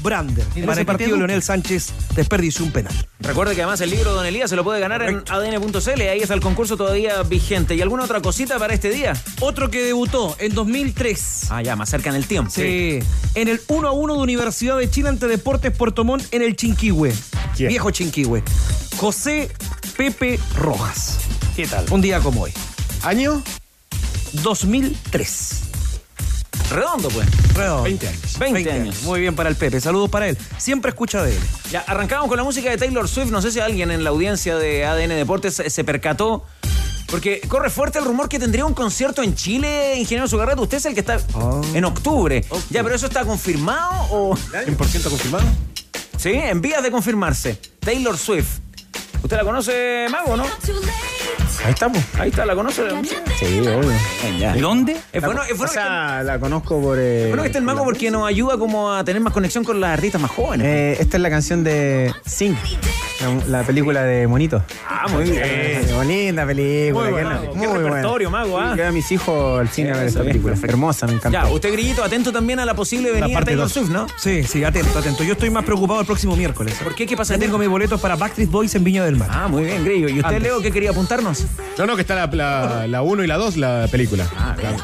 Brander. 0.01 0.45
¿Y 0.55 0.61
de 0.61 0.67
Para 0.67 0.73
ese 0.73 0.81
el 0.81 0.87
partido? 0.87 1.17
Leonel 1.17 1.43
Sánchez 1.43 1.87
desperdició 2.15 2.65
un 2.65 2.71
penal. 2.71 2.93
Recuerde 3.19 3.55
que 3.55 3.61
además 3.61 3.81
el 3.81 3.89
libro 3.89 4.13
Don 4.13 4.25
Elías 4.25 4.49
se 4.49 4.55
lo 4.55 4.63
puede 4.63 4.79
ganar 4.79 5.01
en 5.03 5.23
adn.cl. 5.29 6.01
Ahí 6.01 6.19
está 6.19 6.33
el 6.33 6.41
concurso 6.41 6.77
todavía 6.77 7.21
vigente. 7.23 7.75
¿Y 7.75 7.81
alguna 7.81 8.03
otra 8.03 8.21
cosita 8.21 8.57
para 8.59 8.73
este 8.73 8.89
día? 8.89 9.13
Otro 9.41 9.69
que 9.69 9.83
debutó 9.83 10.35
en 10.39 10.53
2003. 10.53 11.47
Ah, 11.49 11.61
ya, 11.61 11.75
más 11.75 11.89
cerca 11.89 12.09
en 12.09 12.15
el 12.15 12.27
tiempo. 12.27 12.51
Sí. 12.51 12.99
En 13.35 13.47
el 13.47 13.61
1 13.67 13.87
a 13.87 13.91
1 13.91 14.13
de 14.15 14.19
Universidad 14.19 14.77
de 14.77 14.89
Chile 14.89 15.09
ante 15.09 15.27
Deportes 15.27 15.75
Puerto 15.75 16.03
Montt 16.03 16.25
en 16.33 16.41
el 16.41 16.55
Chinquihue. 16.55 17.13
Viejo 17.57 17.91
Chinquihue. 17.91 18.43
José 18.97 19.51
Pepe 19.97 20.39
Rojas. 20.55 21.17
¿Qué 21.55 21.65
tal? 21.65 21.85
Un 21.89 22.01
día 22.01 22.19
como 22.19 22.43
hoy. 22.43 22.53
¿Año? 23.01 23.41
2003. 24.43 25.63
Redondo, 26.69 27.09
pues. 27.09 27.27
Redondo. 27.55 27.83
20 27.83 28.07
años. 28.07 28.37
20, 28.37 28.71
años. 28.71 29.03
Muy 29.03 29.21
bien 29.21 29.35
para 29.35 29.49
el 29.49 29.55
Pepe. 29.55 29.81
Saludos 29.81 30.11
para 30.11 30.27
él. 30.27 30.37
Siempre 30.59 30.89
escucha 30.89 31.23
de 31.23 31.35
él. 31.35 31.41
Ya, 31.71 31.79
arrancamos 31.79 32.27
con 32.27 32.37
la 32.37 32.43
música 32.43 32.69
de 32.69 32.77
Taylor 32.77 33.07
Swift. 33.07 33.31
No 33.31 33.41
sé 33.41 33.51
si 33.51 33.59
alguien 33.59 33.89
en 33.89 34.03
la 34.03 34.11
audiencia 34.11 34.55
de 34.57 34.85
ADN 34.85 35.09
Deportes 35.09 35.63
se, 35.65 35.83
percató. 35.83 36.45
Porque 37.07 37.41
corre 37.47 37.71
fuerte 37.71 37.97
el 37.97 38.05
rumor 38.05 38.29
que 38.29 38.37
tendría 38.37 38.65
un 38.65 38.75
concierto 38.75 39.23
en 39.23 39.33
Chile, 39.33 39.97
ingeniero 39.97 40.27
Sugarrato. 40.27 40.61
Usted 40.61 40.77
es 40.77 40.85
el 40.85 40.93
que 40.93 40.99
está 40.99 41.19
en 41.73 41.85
octubre. 41.85 42.45
Ya, 42.69 42.83
pero 42.83 42.93
eso 42.93 43.07
está 43.07 43.25
confirmado 43.25 44.11
o. 44.11 44.35
¿100% 44.35 45.09
confirmado? 45.09 45.45
Sí, 46.17 46.33
en 46.33 46.61
vías 46.61 46.83
de 46.83 46.91
confirmarse. 46.91 47.59
Taylor 47.79 48.15
Swift. 48.15 48.66
¿Usted 49.23 49.37
la 49.37 49.43
conoce, 49.43 50.07
Mago, 50.09 50.37
no? 50.37 50.43
Ahí 51.65 51.71
estamos. 51.73 51.97
Ahí 52.17 52.29
está, 52.29 52.45
¿la 52.45 52.55
conoce? 52.55 52.83
Sí, 53.39 53.59
obvio. 53.59 53.91
¿De 54.53 54.61
dónde? 54.61 54.97
Es 55.11 55.21
bueno, 55.23 55.43
es 55.43 55.51
o 55.53 55.57
bueno, 55.57 55.73
sea, 55.73 56.23
la 56.23 56.39
conozco 56.39 56.79
por. 56.81 56.97
eh, 56.99 57.23
que, 57.23 57.27
bueno 57.29 57.43
que 57.43 57.47
esté 57.47 57.59
el 57.59 57.65
Mago 57.65 57.83
porque 57.83 58.09
nos 58.11 58.27
ayuda 58.27 58.57
como 58.57 58.93
a 58.93 59.03
tener 59.03 59.21
más 59.21 59.33
conexión 59.33 59.63
con 59.63 59.81
las 59.81 59.91
artistas 59.91 60.21
más 60.21 60.31
jóvenes. 60.31 60.65
eh, 60.65 60.97
esta 60.99 61.17
es 61.17 61.23
la 61.23 61.29
canción 61.29 61.63
de 61.63 62.13
Sing, 62.25 62.55
la, 63.21 63.59
la 63.59 63.63
película 63.63 64.03
de 64.03 64.27
Monito. 64.27 64.63
ah, 64.87 65.07
muy 65.09 65.23
bien. 65.25 65.41
Eh, 65.43 65.87
bonita 65.95 66.45
película. 66.45 67.03
Muy 67.03 67.11
buena. 67.11 67.33
no- 67.53 67.53
Qué 67.53 67.67
repertorio, 67.67 68.29
Mago, 68.31 68.59
¿ah? 68.59 68.75
Lleva 68.75 68.89
a 68.89 68.91
mis 68.91 69.11
hijos 69.11 69.59
al 69.59 69.69
cine 69.69 69.91
a 69.91 69.97
ver 69.97 70.11
bien, 70.11 70.25
película. 70.25 70.53
perfecto. 70.53 70.73
Hermosa, 70.73 71.07
me 71.07 71.13
encanta. 71.13 71.43
Ya, 71.43 71.49
usted, 71.51 71.71
Grillito, 71.71 72.03
atento 72.03 72.31
también 72.31 72.59
a 72.59 72.65
la 72.65 72.73
posible 72.75 73.09
venida 73.11 73.27
de 73.27 73.33
parte 73.33 73.51
Taylor. 73.51 73.69
Swift, 73.69 73.89
¿no? 73.89 74.07
Sí, 74.17 74.43
sí, 74.43 74.63
atento, 74.63 74.97
atento. 74.99 75.23
Yo 75.23 75.33
estoy 75.33 75.49
más 75.49 75.63
preocupado 75.65 75.99
el 75.99 76.05
próximo 76.05 76.35
miércoles. 76.35 76.75
¿Por 76.83 76.93
qué? 76.95 77.05
¿Qué 77.07 77.17
pasa? 77.17 77.35
Ya 77.35 77.39
tengo 77.39 77.57
mis 77.57 77.69
boletos 77.69 77.99
para 77.99 78.15
Backstreet 78.15 78.49
Boys 78.49 78.75
en 78.75 78.83
Viña 78.83 79.03
del 79.05 79.15
Mar. 79.15 79.29
Ah, 79.31 79.47
muy 79.47 79.63
bien, 79.63 79.83
Grillo. 79.83 80.09
¿Y 80.09 80.13
usted, 80.19 80.25
Antes. 80.25 80.43
Leo, 80.43 80.61
qué 80.61 80.71
quería 80.71 80.91
apuntarnos? 80.91 81.45
No, 81.77 81.85
no, 81.85 81.95
que 81.95 82.01
está 82.01 82.15
la 82.15 82.25
1 82.25 82.35
la, 82.35 82.87
la 82.87 83.01
uno 83.01 83.23
y 83.23 83.27
la 83.27 83.37
2, 83.37 83.57
la 83.57 83.87
película. 83.91 84.27
Ah, 84.37 84.55
bien. 84.57 84.75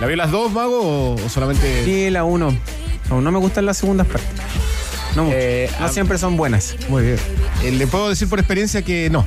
¿La 0.00 0.06
vio 0.06 0.16
las 0.16 0.30
dos, 0.30 0.50
Mago, 0.50 0.80
o, 0.80 1.14
o 1.14 1.28
solamente...? 1.28 1.84
Sí, 1.84 2.08
la 2.10 2.24
1. 2.24 2.56
No, 3.10 3.20
no 3.20 3.32
me 3.32 3.38
gustan 3.38 3.66
las 3.66 3.76
segundas 3.76 4.06
partes. 4.06 4.28
No, 5.16 5.24
mucho. 5.24 5.36
Eh, 5.38 5.70
no 5.78 5.86
ah, 5.86 5.88
siempre 5.88 6.18
son 6.18 6.36
buenas. 6.36 6.76
Muy 6.88 7.02
bien. 7.02 7.16
Eh, 7.62 7.72
le 7.72 7.86
puedo 7.86 8.08
decir 8.08 8.28
por 8.28 8.38
experiencia 8.38 8.82
que 8.82 9.10
no. 9.10 9.24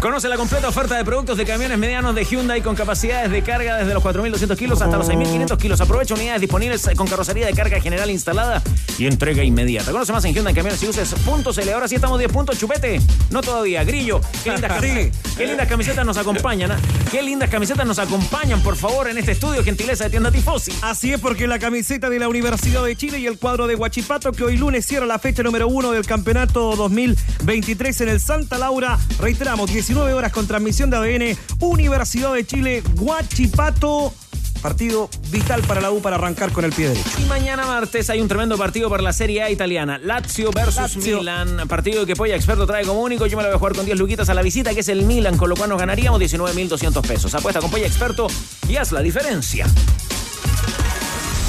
Conoce 0.00 0.28
la 0.28 0.36
completa 0.36 0.68
oferta 0.68 0.96
de 0.96 1.04
productos 1.04 1.38
de 1.38 1.44
camiones 1.44 1.78
medianos 1.78 2.14
de 2.14 2.24
Hyundai 2.24 2.60
con 2.60 2.76
capacidades 2.76 3.30
de 3.30 3.42
carga 3.42 3.78
desde 3.78 3.94
los 3.94 4.02
4.200 4.02 4.56
kilos 4.56 4.82
hasta 4.82 4.96
los 4.96 5.08
6.500 5.08 5.56
kilos. 5.56 5.80
Aprovecha 5.80 6.14
unidades 6.14 6.40
disponibles 6.42 6.88
con 6.96 7.08
carrocería 7.08 7.46
de 7.46 7.54
carga 7.54 7.80
general 7.80 8.10
instalada 8.10 8.62
y 8.98 9.06
entrega 9.06 9.42
inmediata. 9.42 9.90
Conoce 9.92 10.12
más 10.12 10.24
en 10.26 10.34
Hyundai 10.34 10.54
Camiones 10.54 10.82
y 10.82 10.88
Uses 10.88 11.14
puntos 11.24 11.58
L. 11.58 11.72
Ahora 11.72 11.88
sí 11.88 11.96
estamos 11.96 12.18
10 12.18 12.30
puntos, 12.30 12.58
chupete. 12.58 13.00
No 13.30 13.40
todavía. 13.40 13.84
Grillo, 13.84 14.20
qué 14.44 14.52
lindas, 14.52 14.72
camisetas, 14.80 15.36
qué 15.36 15.46
lindas 15.46 15.68
camisetas 15.68 16.06
nos 16.06 16.16
acompañan. 16.18 16.72
¿ah? 16.72 16.78
Qué 17.10 17.22
lindas 17.22 17.50
camisetas 17.50 17.86
nos 17.86 17.98
acompañan, 17.98 18.62
por 18.62 18.76
favor, 18.76 19.08
en 19.08 19.18
este 19.18 19.32
estudio. 19.32 19.64
Gentileza 19.64 20.04
de 20.04 20.10
tienda 20.10 20.30
Tifosi. 20.30 20.72
Así 20.82 21.12
es 21.12 21.20
porque 21.20 21.46
la 21.46 21.58
camiseta 21.58 22.10
de 22.10 22.18
la 22.18 22.28
Universidad 22.28 22.84
de 22.84 22.94
Chile 22.96 23.18
y 23.18 23.26
el 23.26 23.38
cuadro 23.38 23.66
de 23.66 23.74
Huachipato 23.74 24.30
que 24.32 24.44
hoy 24.44 24.56
lunes 24.56 24.86
cierra 24.86 25.06
la 25.06 25.18
fecha 25.18 25.42
número 25.42 25.66
uno 25.66 25.90
del 25.90 26.06
campeonato 26.06 26.76
2023 26.76 28.02
en 28.02 28.08
el 28.10 28.20
Santa 28.20 28.58
Laura. 28.58 28.98
Reiteramos, 29.18 29.70
19 29.86 30.14
horas 30.14 30.32
con 30.32 30.48
transmisión 30.48 30.90
de 30.90 30.96
ADN, 30.96 31.38
Universidad 31.60 32.34
de 32.34 32.44
Chile, 32.44 32.82
Huachipato. 32.96 34.12
Partido 34.60 35.08
vital 35.30 35.62
para 35.62 35.80
la 35.80 35.92
U 35.92 36.00
para 36.00 36.16
arrancar 36.16 36.50
con 36.50 36.64
el 36.64 36.72
pie 36.72 36.88
derecho. 36.88 37.08
Y 37.22 37.26
mañana 37.26 37.64
martes 37.66 38.10
hay 38.10 38.20
un 38.20 38.26
tremendo 38.26 38.58
partido 38.58 38.88
por 38.88 39.00
la 39.00 39.12
Serie 39.12 39.44
A 39.44 39.50
italiana. 39.50 39.98
Lazio 39.98 40.50
versus 40.50 40.96
Lazio. 40.96 41.18
Milan. 41.18 41.68
Partido 41.68 42.04
que 42.04 42.16
Polla 42.16 42.34
Experto 42.34 42.66
trae 42.66 42.84
como 42.84 43.00
único. 43.00 43.26
Yo 43.26 43.36
me 43.36 43.44
lo 43.44 43.50
voy 43.50 43.54
a 43.54 43.58
jugar 43.60 43.76
con 43.76 43.84
10 43.84 43.96
luquitas 43.96 44.28
a 44.28 44.34
la 44.34 44.42
visita, 44.42 44.74
que 44.74 44.80
es 44.80 44.88
el 44.88 45.02
Milan, 45.02 45.36
con 45.36 45.48
lo 45.48 45.54
cual 45.54 45.70
nos 45.70 45.78
ganaríamos 45.78 46.20
19.200 46.20 47.06
pesos. 47.06 47.32
Apuesta 47.36 47.60
con 47.60 47.70
Polla 47.70 47.86
Experto 47.86 48.26
y 48.68 48.74
haz 48.78 48.90
la 48.90 49.02
diferencia. 49.02 49.68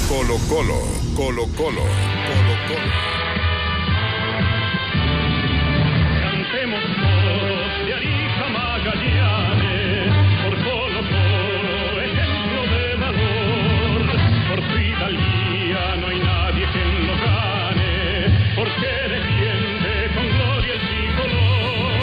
Colo 0.08 0.38
Colo, 0.48 0.78
Colo 1.16 1.42
Colo, 1.56 1.82
Colo 1.82 2.54
Colo. 2.68 3.27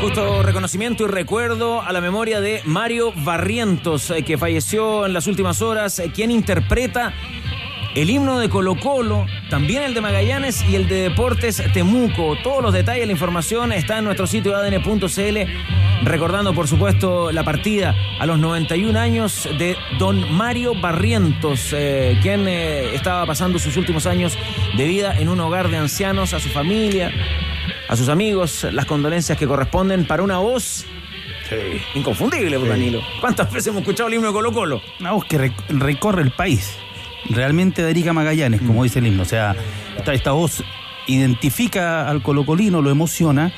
Justo 0.05 0.43
reconocimiento 0.43 1.05
y 1.05 1.07
recuerdo 1.07 1.81
a 1.81 1.91
la 1.91 1.99
memoria 1.99 2.39
de 2.39 2.61
Mario 2.63 3.11
Barrientos, 3.11 4.11
eh, 4.11 4.21
que 4.21 4.37
falleció 4.37 5.07
en 5.07 5.13
las 5.13 5.25
últimas 5.25 5.63
horas, 5.63 5.97
eh, 5.97 6.11
quien 6.13 6.29
interpreta 6.29 7.11
el 7.95 8.09
himno 8.09 8.39
de 8.39 8.49
Colo 8.49 8.75
Colo, 8.75 9.25
también 9.49 9.81
el 9.83 9.93
de 9.93 10.01
Magallanes 10.01 10.63
y 10.67 10.75
el 10.75 10.87
de 10.87 11.03
Deportes 11.03 11.63
Temuco. 11.73 12.35
Todos 12.43 12.61
los 12.61 12.73
detalles, 12.73 13.05
la 13.05 13.13
información 13.13 13.71
está 13.71 13.99
en 13.99 14.03
nuestro 14.05 14.27
sitio 14.27 14.55
adn.cl, 14.55 15.37
recordando 16.03 16.53
por 16.53 16.67
supuesto 16.67 17.31
la 17.31 17.43
partida 17.43 17.95
a 18.19 18.25
los 18.25 18.37
91 18.37 18.99
años 18.99 19.47
de 19.57 19.77
don 19.97 20.29
Mario 20.33 20.73
Barrientos, 20.75 21.69
eh, 21.71 22.17
quien 22.21 22.47
eh, 22.47 22.93
estaba 22.95 23.25
pasando 23.25 23.59
sus 23.59 23.77
últimos 23.77 24.05
años 24.05 24.37
de 24.75 24.85
vida 24.85 25.17
en 25.17 25.29
un 25.29 25.39
hogar 25.39 25.69
de 25.69 25.77
ancianos, 25.77 26.33
a 26.33 26.39
su 26.41 26.49
familia, 26.49 27.11
a 27.87 27.95
sus 27.95 28.09
amigos, 28.09 28.65
las 28.71 28.85
condolencias 28.85 29.37
que 29.37 29.47
corresponden 29.47 30.05
para 30.05 30.21
una 30.21 30.37
voz 30.39 30.85
inconfundible, 31.93 32.57
pues, 32.57 32.69
Danilo. 32.69 33.01
¿Cuántas 33.21 33.49
veces 33.51 33.67
hemos 33.67 33.81
escuchado 33.81 34.07
el 34.09 34.15
himno 34.15 34.27
de 34.27 34.33
Colo 34.33 34.51
Colo? 34.51 34.81
Una 34.99 35.11
voz 35.11 35.25
que 35.25 35.37
rec- 35.39 35.67
recorre 35.69 36.23
el 36.23 36.31
país. 36.31 36.77
Realmente 37.29 37.83
de 37.83 37.91
Erika 37.91 38.13
Magallanes, 38.13 38.61
como 38.61 38.83
dice 38.83 38.99
el 38.99 39.07
himno. 39.07 39.23
O 39.23 39.25
sea, 39.25 39.55
esta, 39.97 40.13
esta 40.13 40.31
voz 40.31 40.63
identifica 41.07 42.09
al 42.09 42.21
colocolino, 42.21 42.81
lo 42.81 42.89
emociona. 42.91 43.51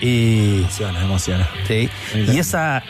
eh, 0.00 0.58
Emociona, 0.60 1.02
emociona. 1.04 1.48
sí. 1.66 1.88
Y 2.12 2.38
esa, 2.38 2.82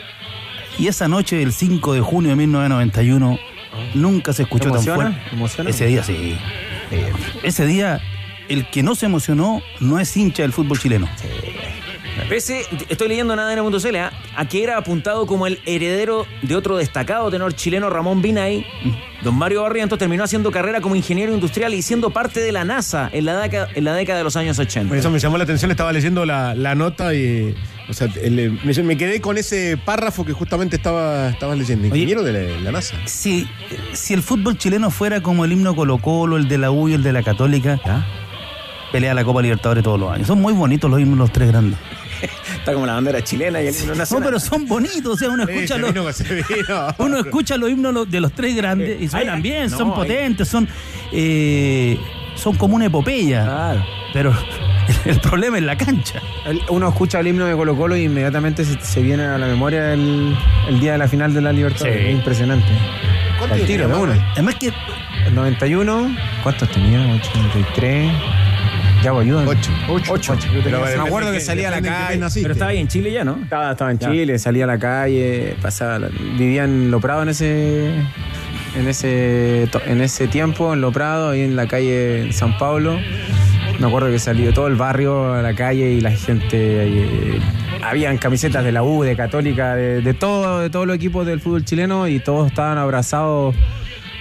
y 0.77 0.87
esa 0.87 1.07
noche 1.07 1.37
del 1.37 1.53
5 1.53 1.93
de 1.93 2.01
junio 2.01 2.29
de 2.31 2.35
1991 2.35 3.39
nunca 3.95 4.33
se 4.33 4.43
escuchó 4.43 4.71
tan 4.71 4.83
fuerte. 4.83 5.21
¿Emociona? 5.31 5.69
Ese 5.69 5.85
día 5.87 6.03
sí. 6.03 6.37
Ese 7.43 7.65
día, 7.65 8.01
el 8.49 8.65
que 8.69 8.83
no 8.83 8.95
se 8.95 9.05
emocionó 9.05 9.61
no 9.79 9.99
es 9.99 10.15
hincha 10.17 10.41
del 10.43 10.53
fútbol 10.53 10.79
chileno. 10.79 11.07
Pese, 12.27 12.61
estoy 12.89 13.07
leyendo 13.07 13.33
en 13.33 13.39
ADN.cl, 13.39 13.95
¿ah? 13.95 14.11
a 14.35 14.45
que 14.47 14.63
era 14.63 14.77
apuntado 14.77 15.25
como 15.25 15.47
el 15.47 15.59
heredero 15.65 16.25
de 16.41 16.55
otro 16.55 16.77
destacado 16.77 17.29
tenor 17.31 17.53
chileno, 17.53 17.89
Ramón 17.89 18.21
Binay, 18.21 18.65
don 19.23 19.35
Mario 19.35 19.63
Barrientos 19.63 19.97
terminó 19.97 20.23
haciendo 20.23 20.51
carrera 20.51 20.79
como 20.81 20.95
ingeniero 20.95 21.33
industrial 21.33 21.73
y 21.73 21.81
siendo 21.81 22.11
parte 22.11 22.39
de 22.41 22.51
la 22.51 22.65
NASA 22.65 23.09
en 23.13 23.25
la 23.25 23.39
década, 23.39 23.69
en 23.73 23.83
la 23.83 23.93
década 23.93 24.19
de 24.19 24.23
los 24.23 24.35
años 24.35 24.59
80. 24.59 24.95
Eso 24.95 25.09
me 25.09 25.17
llamó 25.19 25.37
la 25.37 25.43
atención, 25.45 25.71
estaba 25.71 25.91
leyendo 25.91 26.25
la, 26.25 26.53
la 26.55 26.75
nota 26.75 27.13
y. 27.15 27.55
O 27.89 27.93
sea, 27.93 28.07
el- 28.21 28.59
me, 28.63 28.83
me 28.83 28.97
quedé 28.97 29.19
con 29.19 29.39
ese 29.39 29.75
párrafo 29.83 30.23
que 30.23 30.31
justamente 30.33 30.75
estaba, 30.75 31.29
estabas 31.29 31.57
leyendo. 31.57 31.87
Ingeniero 31.87 32.21
de 32.21 32.33
la, 32.33 32.59
la 32.59 32.71
NASA. 32.71 32.95
Si, 33.05 33.47
si 33.93 34.13
el 34.13 34.21
fútbol 34.21 34.57
chileno 34.59 34.91
fuera 34.91 35.21
como 35.21 35.43
el 35.45 35.51
himno 35.53 35.75
Colo 35.75 35.97
Colo, 35.97 36.37
el 36.37 36.47
de 36.47 36.59
la 36.59 36.69
U 36.69 36.87
y 36.89 36.93
el 36.93 37.01
de 37.01 37.13
la 37.13 37.23
Católica, 37.23 37.79
pelea 38.91 39.13
la 39.13 39.23
Copa 39.23 39.41
Libertadores 39.41 39.83
todos 39.83 39.99
los 39.99 40.11
años. 40.11 40.27
Son 40.27 40.41
muy 40.41 40.53
bonitos 40.53 40.89
los 40.89 40.99
himnos 40.99 41.17
los 41.17 41.31
tres 41.31 41.47
grandes. 41.49 41.77
Está 42.57 42.73
como 42.73 42.85
la 42.85 42.93
bandera 42.95 43.23
chilena 43.23 43.61
y 43.61 43.67
el 43.67 43.75
himno 43.75 43.93
No, 43.93 43.95
nacional. 43.99 44.25
pero 44.27 44.39
son 44.39 44.67
bonitos, 44.67 45.13
o 45.13 45.17
sea, 45.17 45.29
uno 45.29 45.43
escucha 45.43 45.77
los, 45.77 45.91
uno 46.97 47.17
escucha 47.19 47.57
los 47.57 47.69
himnos 47.69 48.09
de 48.11 48.19
los 48.19 48.31
tres 48.33 48.55
grandes 48.55 49.01
y 49.01 49.07
suenan 49.07 49.35
ay, 49.37 49.41
bien, 49.41 49.69
no, 49.71 49.77
son 49.77 49.89
ay. 49.89 49.95
potentes, 49.95 50.47
son 50.47 50.67
eh, 51.13 51.97
son 52.35 52.55
como 52.57 52.75
una 52.75 52.85
epopeya. 52.85 53.43
Claro. 53.45 53.85
Pero 54.11 54.31
el, 55.05 55.11
el 55.11 55.19
problema 55.21 55.57
es 55.57 55.63
la 55.63 55.77
cancha. 55.77 56.21
El- 56.45 56.61
Uno 56.69 56.89
escucha 56.89 57.19
el 57.21 57.27
himno 57.27 57.45
de 57.45 57.55
Colo 57.55 57.75
Colo 57.77 57.95
y 57.95 58.03
inmediatamente 58.03 58.65
se, 58.65 58.79
se 58.81 59.01
viene 59.01 59.23
a 59.23 59.37
la 59.37 59.47
memoria 59.47 59.93
el, 59.93 60.35
el 60.67 60.79
día 60.79 60.93
de 60.93 60.97
la 60.97 61.07
final 61.07 61.33
de 61.33 61.41
la 61.41 61.53
Libertad. 61.53 61.85
Sí. 61.85 61.91
Es 61.91 62.11
impresionante. 62.11 62.67
¿Cuánto 63.37 63.55
Al 63.55 63.65
tiro, 63.65 63.87
de. 63.87 64.19
Además 64.33 64.55
que 64.55 64.73
El 65.25 65.35
91, 65.35 66.15
¿cuántos 66.43 66.69
tenía? 66.71 66.99
83. 67.13 68.11
Yago, 69.03 69.19
ayúdame. 69.21 69.49
Ocho. 69.49 69.71
Ocho. 70.11 70.35
Yo 70.35 70.61
tenía- 70.61 70.63
Pero 70.63 70.79
me 71.03 71.07
acuerdo 71.07 71.31
que 71.31 71.39
salía 71.39 71.69
a 71.69 71.71
la 71.71 71.81
calle. 71.81 72.19
Pero 72.41 72.53
estaba 72.53 72.71
ahí 72.71 72.79
en 72.79 72.87
Chile 72.87 73.11
ya, 73.11 73.23
¿no? 73.23 73.37
Estaba, 73.41 73.71
estaba 73.71 73.91
en 73.91 73.99
Ya. 73.99 74.09
Chile, 74.11 74.39
salía 74.39 74.63
a 74.65 74.67
la 74.67 74.77
calle, 74.79 75.55
pasaba, 75.61 75.99
la- 75.99 76.09
vivía 76.37 76.65
en 76.65 76.91
Lo 76.91 76.99
Prado 76.99 77.23
en 77.23 77.29
ese, 77.29 77.91
en 78.75 78.87
ese, 78.87 79.67
to- 79.71 79.81
en 79.85 80.01
ese 80.01 80.27
tiempo, 80.27 80.73
en 80.73 80.81
Lo 80.81 80.91
Prado, 80.91 81.29
ahí 81.29 81.41
en 81.41 81.55
la 81.55 81.67
calle 81.67 82.23
en 82.23 82.33
San 82.33 82.57
Pablo. 82.57 82.99
Me 83.79 83.87
acuerdo 83.87 84.09
que 84.11 84.19
salió 84.19 84.53
todo 84.53 84.67
el 84.67 84.75
barrio 84.75 85.33
a 85.33 85.41
la 85.41 85.53
calle 85.55 85.91
y 85.91 86.01
la 86.01 86.11
gente, 86.11 86.57
eh, 86.57 87.39
habían 87.81 88.17
camisetas 88.17 88.65
de 88.65 88.73
la 88.73 88.83
U, 88.83 89.03
de 89.03 89.15
Católica, 89.15 89.75
de, 89.75 90.01
de 90.01 90.13
todo, 90.13 90.59
de 90.59 90.69
todos 90.69 90.85
los 90.85 90.97
equipos 90.97 91.25
del 91.25 91.39
fútbol 91.39 91.63
chileno 91.63 92.05
y 92.09 92.19
todos 92.19 92.47
estaban 92.47 92.77
abrazados 92.77 93.55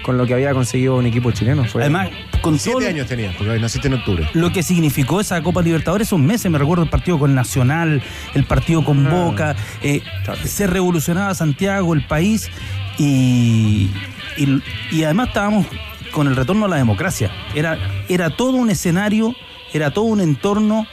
con 0.08 0.16
lo 0.16 0.24
que 0.26 0.32
había 0.32 0.54
conseguido 0.54 0.96
un 0.96 1.04
equipo 1.04 1.30
chileno. 1.32 1.66
Fue, 1.66 1.82
Además, 1.82 2.08
con 2.40 2.58
Siete 2.58 2.80
lo- 2.80 2.88
años 2.88 3.06
tenías, 3.06 3.34
porque 3.36 3.58
naciste 3.58 3.88
en 3.88 3.94
octubre. 3.94 4.26
lo 4.32 4.50
que 4.50 4.62
significó 4.62 5.20
esa 5.20 5.42
Copa 5.42 5.60
Libertadores 5.60 6.08
esos 6.08 6.18
meses, 6.18 6.50
me 6.50 6.56
recuerdo 6.56 6.82
el 6.84 6.88
partido 6.88 7.18
con 7.18 7.34
Nacional, 7.34 8.02
el 8.34 8.44
partido 8.44 8.82
con 8.82 9.06
Ah. 9.06 9.10
Boca, 9.10 9.56
eh, 9.82 10.00
se 10.46 10.66
revolucionaba 10.66 11.34
Santiago, 11.34 11.92
el 11.92 12.06
país 12.06 12.48
y, 12.96 13.90
y, 14.38 14.62
y 14.90 15.04
además 15.04 15.28
estábamos 15.28 15.66
con 16.10 16.26
el 16.26 16.36
retorno 16.36 16.64
a 16.64 16.68
la 16.68 16.76
democracia. 16.76 17.30
Era, 17.54 17.76
era 18.08 18.30
todo 18.30 18.52
un 18.52 18.70
escenario, 18.70 19.34
era 19.74 19.90
todo 19.90 20.06
un 20.06 20.22
entorno 20.22 20.86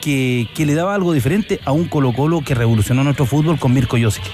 que, 0.00 0.48
que 0.54 0.64
le 0.64 0.72
daba 0.72 0.94
algo 0.94 1.12
diferente 1.12 1.60
a 1.66 1.72
un 1.72 1.84
Colo 1.84 2.14
Colo 2.14 2.40
que 2.40 2.54
revolucionó 2.54 3.04
nuestro 3.04 3.26
fútbol 3.26 3.58
con 3.58 3.74
Mirko 3.74 3.98
Josic. 4.00 4.24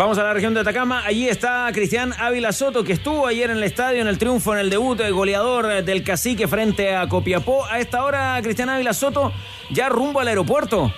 Vamos 0.00 0.16
a 0.16 0.22
la 0.22 0.32
región 0.32 0.54
de 0.54 0.60
Atacama. 0.60 1.04
Allí 1.04 1.28
está 1.28 1.68
Cristian 1.74 2.14
Ávila 2.18 2.52
Soto, 2.52 2.82
que 2.84 2.94
estuvo 2.94 3.26
ayer 3.26 3.50
en 3.50 3.58
el 3.58 3.64
estadio 3.64 4.00
en 4.00 4.06
el 4.08 4.16
triunfo, 4.16 4.54
en 4.54 4.60
el 4.60 4.70
debut 4.70 4.96
del 4.96 5.12
goleador 5.12 5.70
eh, 5.70 5.82
del 5.82 6.02
cacique 6.02 6.48
frente 6.48 6.96
a 6.96 7.06
Copiapó. 7.06 7.66
A 7.66 7.80
esta 7.80 8.02
hora, 8.02 8.40
Cristian 8.42 8.70
Ávila 8.70 8.94
Soto 8.94 9.30
ya 9.70 9.90
rumbo 9.90 10.20
al 10.20 10.28
aeropuerto. 10.28 10.90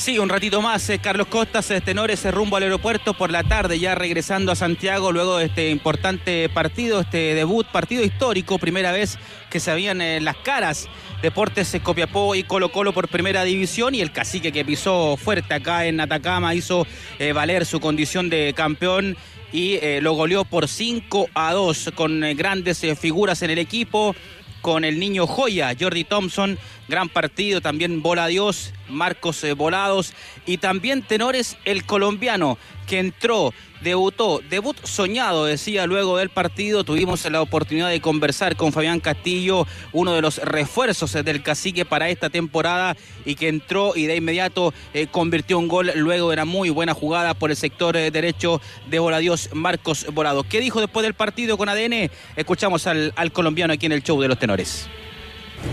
Sí, 0.00 0.18
un 0.18 0.30
ratito 0.30 0.62
más, 0.62 0.88
eh, 0.88 0.98
Carlos 0.98 1.26
Costas, 1.26 1.70
eh, 1.70 1.82
tenores 1.82 2.24
eh, 2.24 2.30
rumbo 2.30 2.56
al 2.56 2.62
aeropuerto 2.62 3.12
por 3.12 3.30
la 3.30 3.44
tarde, 3.44 3.78
ya 3.78 3.94
regresando 3.94 4.50
a 4.50 4.56
Santiago 4.56 5.12
luego 5.12 5.36
de 5.36 5.44
este 5.44 5.68
importante 5.68 6.48
partido, 6.48 7.00
este 7.00 7.34
debut, 7.34 7.66
partido 7.66 8.02
histórico, 8.02 8.58
primera 8.58 8.92
vez 8.92 9.18
que 9.50 9.60
se 9.60 9.70
habían 9.70 9.98
las 10.24 10.36
caras 10.38 10.88
Deportes 11.20 11.76
Copiapó 11.82 12.34
y 12.34 12.44
Colo 12.44 12.72
Colo 12.72 12.94
por 12.94 13.08
primera 13.08 13.44
división 13.44 13.94
y 13.94 14.00
el 14.00 14.10
cacique 14.10 14.52
que 14.52 14.64
pisó 14.64 15.18
fuerte 15.18 15.52
acá 15.52 15.84
en 15.84 16.00
Atacama 16.00 16.54
hizo 16.54 16.86
valer 17.34 17.66
su 17.66 17.78
condición 17.78 18.30
de 18.30 18.54
campeón 18.56 19.18
y 19.52 19.80
lo 20.00 20.12
goleó 20.14 20.44
por 20.44 20.68
5 20.68 21.28
a 21.34 21.52
2 21.52 21.90
con 21.94 22.20
grandes 22.36 22.86
figuras 22.98 23.42
en 23.42 23.50
el 23.50 23.58
equipo 23.58 24.14
con 24.60 24.84
el 24.84 24.98
niño 24.98 25.26
Joya, 25.26 25.74
Jordi 25.78 26.04
Thompson, 26.04 26.58
gran 26.88 27.08
partido, 27.08 27.60
también 27.60 28.02
Bola 28.02 28.26
Dios, 28.26 28.72
Marcos 28.88 29.42
eh, 29.44 29.54
Volados. 29.54 30.12
Y 30.46 30.58
también 30.58 31.02
Tenores 31.02 31.56
el 31.64 31.84
colombiano 31.84 32.58
que 32.86 32.98
entró, 32.98 33.54
debutó, 33.80 34.40
debut 34.48 34.76
soñado, 34.84 35.44
decía 35.44 35.86
luego 35.86 36.18
del 36.18 36.30
partido, 36.30 36.84
tuvimos 36.84 37.24
la 37.30 37.42
oportunidad 37.42 37.88
de 37.88 38.00
conversar 38.00 38.56
con 38.56 38.72
Fabián 38.72 39.00
Castillo, 39.00 39.66
uno 39.92 40.12
de 40.12 40.22
los 40.22 40.38
refuerzos 40.38 41.14
eh, 41.14 41.22
del 41.22 41.42
cacique 41.42 41.84
para 41.84 42.08
esta 42.08 42.30
temporada 42.30 42.96
y 43.24 43.34
que 43.34 43.48
entró 43.48 43.92
y 43.96 44.06
de 44.06 44.16
inmediato 44.16 44.72
eh, 44.94 45.06
convirtió 45.06 45.58
un 45.58 45.68
gol 45.68 45.92
luego 45.94 46.28
de 46.28 46.34
una 46.34 46.44
muy 46.44 46.70
buena 46.70 46.94
jugada 46.94 47.34
por 47.34 47.50
el 47.50 47.56
sector 47.56 47.96
eh, 47.96 48.10
derecho 48.10 48.60
de 48.88 48.98
Voladios 48.98 49.50
Marcos 49.52 50.06
Volado. 50.12 50.44
¿Qué 50.44 50.60
dijo 50.60 50.80
después 50.80 51.02
del 51.02 51.14
partido 51.14 51.56
con 51.56 51.68
ADN? 51.68 52.10
Escuchamos 52.36 52.86
al, 52.86 53.12
al 53.16 53.32
colombiano 53.32 53.72
aquí 53.72 53.86
en 53.86 53.92
el 53.92 54.02
show 54.02 54.20
de 54.20 54.28
los 54.28 54.38
tenores. 54.38 54.88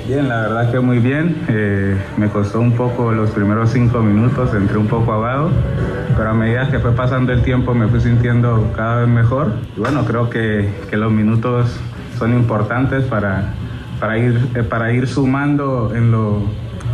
Bien, 0.08 0.28
la 0.28 0.42
verdad 0.42 0.72
que 0.72 0.80
muy 0.80 1.00
bien. 1.00 1.36
Eh, 1.48 1.98
me 2.18 2.30
costó 2.30 2.60
un 2.60 2.74
poco 2.74 3.12
los 3.12 3.32
primeros 3.32 3.72
cinco 3.72 4.02
minutos, 4.02 4.54
entré 4.54 4.78
un 4.78 4.88
poco 4.88 5.14
abajo, 5.14 5.50
pero 6.16 6.30
a 6.30 6.34
medida 6.34 6.70
que 6.70 6.80
fue 6.80 6.94
pasando 6.94 7.34
el 7.34 7.42
tiempo 7.42 7.74
me 7.74 7.88
fui 7.88 8.00
sintiendo 8.00 8.72
cada 8.76 9.02
vez 9.02 9.10
mejor. 9.10 9.54
Y 9.76 9.80
bueno, 9.80 10.06
creo 10.06 10.30
que, 10.30 10.70
que 10.90 10.98
los 10.98 11.12
minutos 11.12 11.78
son 12.18 12.34
importantes 12.34 13.06
para, 13.06 13.54
para, 14.00 14.18
ir, 14.18 14.40
eh, 14.56 14.64
para 14.64 14.94
ir 14.94 15.08
sumando 15.08 15.94
en 15.96 16.12
lo, 16.12 16.42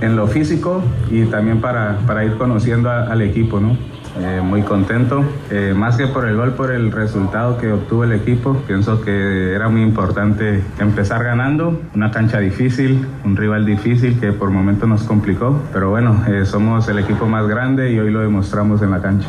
en 0.01 0.15
lo 0.15 0.27
físico 0.27 0.83
y 1.09 1.25
también 1.25 1.61
para, 1.61 1.99
para 2.07 2.25
ir 2.25 2.35
conociendo 2.37 2.89
al 2.89 3.21
equipo, 3.21 3.59
¿no? 3.59 3.77
Eh, 4.19 4.41
muy 4.43 4.61
contento, 4.61 5.25
eh, 5.49 5.73
más 5.75 5.97
que 5.97 6.05
por 6.05 6.27
el 6.27 6.35
gol, 6.35 6.53
por 6.53 6.71
el 6.71 6.91
resultado 6.91 7.57
que 7.57 7.71
obtuvo 7.71 8.03
el 8.03 8.11
equipo. 8.11 8.55
Pienso 8.67 9.01
que 9.01 9.53
era 9.53 9.69
muy 9.69 9.81
importante 9.81 10.63
empezar 10.79 11.23
ganando, 11.23 11.81
una 11.95 12.11
cancha 12.11 12.39
difícil, 12.39 13.07
un 13.25 13.35
rival 13.35 13.65
difícil 13.65 14.19
que 14.19 14.31
por 14.31 14.51
momentos 14.51 14.87
nos 14.87 15.03
complicó, 15.03 15.59
pero 15.73 15.89
bueno, 15.89 16.23
eh, 16.27 16.45
somos 16.45 16.87
el 16.89 16.99
equipo 16.99 17.25
más 17.25 17.47
grande 17.47 17.91
y 17.91 17.99
hoy 17.99 18.11
lo 18.11 18.19
demostramos 18.19 18.83
en 18.83 18.91
la 18.91 19.01
cancha. 19.01 19.27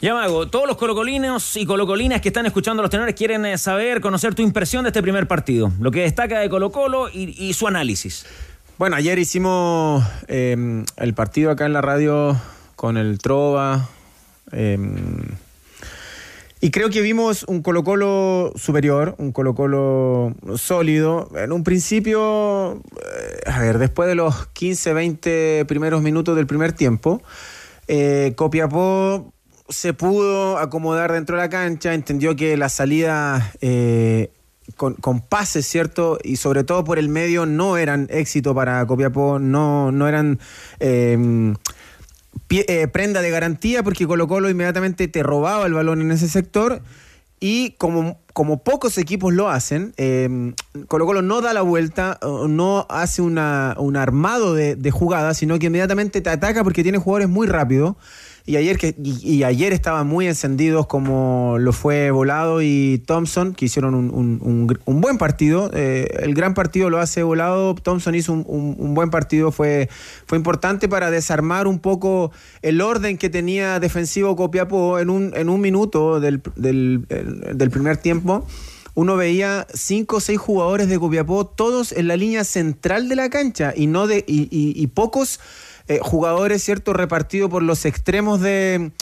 Ya, 0.00 0.14
Mago, 0.14 0.48
todos 0.48 0.66
los 0.66 0.78
colocolinos 0.78 1.58
y 1.58 1.66
colocolinas 1.66 2.22
que 2.22 2.28
están 2.28 2.46
escuchando 2.46 2.80
a 2.80 2.84
los 2.84 2.90
tenores 2.90 3.14
quieren 3.14 3.58
saber, 3.58 4.00
conocer 4.00 4.34
tu 4.34 4.40
impresión 4.40 4.84
de 4.84 4.88
este 4.88 5.02
primer 5.02 5.28
partido, 5.28 5.70
lo 5.78 5.90
que 5.90 6.00
destaca 6.00 6.38
de 6.38 6.48
Colo 6.48 6.72
Colo 6.72 7.10
y, 7.12 7.34
y 7.36 7.52
su 7.52 7.68
análisis. 7.68 8.24
Bueno, 8.78 8.96
ayer 8.96 9.18
hicimos 9.18 10.02
eh, 10.28 10.82
el 10.96 11.12
partido 11.12 11.50
acá 11.50 11.66
en 11.66 11.74
la 11.74 11.82
radio 11.82 12.34
con 12.80 12.96
el 12.96 13.18
Trova. 13.18 13.90
eh, 14.52 14.78
y 16.62 16.70
creo 16.70 16.88
que 16.88 17.02
vimos 17.02 17.44
un 17.46 17.60
Colo 17.60 17.84
Colo 17.84 18.54
superior, 18.56 19.16
un 19.18 19.32
Colo 19.32 19.54
Colo 19.54 20.34
sólido. 20.56 21.28
En 21.36 21.52
un 21.52 21.62
principio, 21.62 22.76
eh, 22.76 23.50
a 23.50 23.60
ver, 23.60 23.76
después 23.76 24.08
de 24.08 24.14
los 24.14 24.46
15, 24.54 24.94
20 24.94 25.64
primeros 25.68 26.00
minutos 26.00 26.34
del 26.36 26.46
primer 26.46 26.72
tiempo, 26.72 27.22
eh, 27.86 28.32
Copiapó 28.34 29.30
se 29.68 29.92
pudo 29.92 30.56
acomodar 30.56 31.12
dentro 31.12 31.36
de 31.36 31.42
la 31.42 31.50
cancha, 31.50 31.92
entendió 31.92 32.34
que 32.34 32.56
la 32.56 32.70
salida 32.70 33.52
eh, 33.60 34.30
con, 34.76 35.20
pases, 35.20 35.66
¿cierto? 35.66 36.18
Y 36.24 36.36
sobre 36.36 36.64
todo 36.64 36.82
por 36.84 36.98
el 36.98 37.10
medio 37.10 37.44
no 37.44 37.76
eran 37.76 38.06
éxito 38.10 38.54
para 38.54 38.86
Copiapó, 38.86 39.38
no, 39.38 39.92
no 39.92 40.08
eran 40.08 40.38
eh, 40.78 41.54
eh, 42.50 42.88
prenda 42.88 43.22
de 43.22 43.30
garantía 43.30 43.82
porque 43.82 44.06
Colo 44.06 44.28
Colo 44.28 44.50
inmediatamente 44.50 45.08
te 45.08 45.22
robaba 45.22 45.66
el 45.66 45.74
balón 45.74 46.00
en 46.00 46.10
ese 46.10 46.28
sector 46.28 46.82
y 47.38 47.70
como, 47.78 48.18
como 48.32 48.62
pocos 48.62 48.98
equipos 48.98 49.32
lo 49.32 49.48
hacen, 49.48 49.94
eh, 49.96 50.52
Colo 50.88 51.06
Colo 51.06 51.22
no 51.22 51.40
da 51.40 51.54
la 51.54 51.62
vuelta, 51.62 52.18
no 52.48 52.86
hace 52.90 53.22
una, 53.22 53.74
un 53.78 53.96
armado 53.96 54.54
de, 54.54 54.76
de 54.76 54.90
jugadas, 54.90 55.38
sino 55.38 55.58
que 55.58 55.66
inmediatamente 55.66 56.20
te 56.20 56.28
ataca 56.28 56.62
porque 56.64 56.82
tiene 56.82 56.98
jugadores 56.98 57.28
muy 57.28 57.46
rápidos. 57.46 57.96
Y 58.50 58.56
ayer, 58.56 58.78
que, 58.78 58.96
y, 58.98 59.44
ayer 59.44 59.72
estaban 59.72 60.08
muy 60.08 60.26
encendidos 60.26 60.88
como 60.88 61.54
lo 61.60 61.72
fue 61.72 62.10
Volado 62.10 62.62
y 62.62 63.00
Thompson, 63.06 63.54
que 63.54 63.66
hicieron 63.66 63.94
un, 63.94 64.10
un- 64.12 64.76
un 64.84 65.00
buen 65.00 65.18
partido. 65.18 65.70
Eh, 65.72 66.08
el 66.22 66.34
gran 66.34 66.54
partido 66.54 66.90
lo 66.90 66.98
hace 66.98 67.22
Volado, 67.22 67.76
Thompson 67.76 68.16
hizo 68.16 68.32
un, 68.32 68.92
buen 68.94 69.10
partido, 69.10 69.52
fue, 69.52 69.88
fue 70.26 70.36
importante 70.36 70.88
para 70.88 71.12
desarmar 71.12 71.68
un 71.68 71.78
poco 71.78 72.32
el 72.62 72.80
orden 72.80 73.18
que 73.18 73.30
tenía 73.30 73.78
defensivo 73.78 74.34
Copiapó 74.34 74.98
en 74.98 75.10
un, 75.10 75.32
en 75.36 75.48
un 75.48 75.60
minuto 75.60 76.18
del, 76.18 76.42
del- 76.56 77.06
el- 77.08 77.56
del 77.56 77.70
primer 77.70 77.98
tiempo. 77.98 78.44
Uno 78.94 79.14
veía 79.16 79.68
cinco 79.72 80.16
o 80.16 80.20
seis 80.20 80.40
jugadores 80.40 80.88
de 80.88 80.98
Copiapó, 80.98 81.46
todos 81.46 81.92
en 81.92 82.08
la 82.08 82.16
línea 82.16 82.42
central 82.42 83.08
de 83.08 83.14
la 83.14 83.30
cancha 83.30 83.72
y 83.76 83.86
no 83.86 84.08
de 84.08 84.24
y 84.26 84.84
pocos 84.88 85.38
eh, 85.90 85.98
jugadores, 86.00 86.62
¿cierto?, 86.62 86.92
repartidos 86.94 87.50
por 87.50 87.62
los 87.62 87.84
extremos 87.84 88.40
de, 88.40 88.92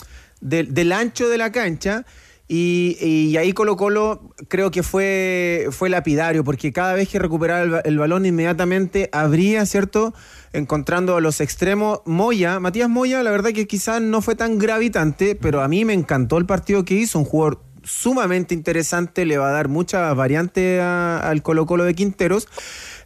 de- 0.41 0.63
del 0.63 0.91
ancho 0.91 1.29
de 1.29 1.37
la 1.37 1.51
cancha. 1.51 2.05
Y, 2.51 3.37
ahí 3.37 3.53
Colo 3.53 3.77
Colo 3.77 4.33
creo 4.47 4.71
que 4.71 4.81
fue, 4.81 5.67
fue 5.69 5.87
lapidario, 5.87 6.43
porque 6.43 6.73
cada 6.73 6.95
vez 6.95 7.07
que 7.07 7.19
recuperaba 7.19 7.61
el, 7.61 7.69
ba- 7.69 7.81
el 7.81 7.97
balón 7.99 8.25
inmediatamente 8.25 9.07
habría, 9.11 9.67
¿cierto? 9.67 10.15
Encontrando 10.51 11.15
a 11.15 11.21
los 11.21 11.41
extremos. 11.41 11.99
Moya, 12.05 12.59
Matías 12.59 12.89
Moya, 12.89 13.21
la 13.21 13.29
verdad 13.29 13.51
que 13.51 13.67
quizás 13.67 14.01
no 14.01 14.23
fue 14.23 14.33
tan 14.33 14.57
gravitante, 14.57 15.35
pero 15.35 15.61
a 15.61 15.67
mí 15.67 15.85
me 15.85 15.93
encantó 15.93 16.39
el 16.39 16.47
partido 16.47 16.83
que 16.85 16.95
hizo, 16.95 17.19
un 17.19 17.25
jugador 17.25 17.61
sumamente 17.83 18.55
interesante, 18.55 19.25
le 19.25 19.37
va 19.37 19.49
a 19.49 19.51
dar 19.51 19.67
mucha 19.67 20.11
variante 20.15 20.81
a- 20.81 21.19
al 21.19 21.43
Colo 21.43 21.67
Colo 21.67 21.83
de 21.83 21.93
Quinteros. 21.93 22.47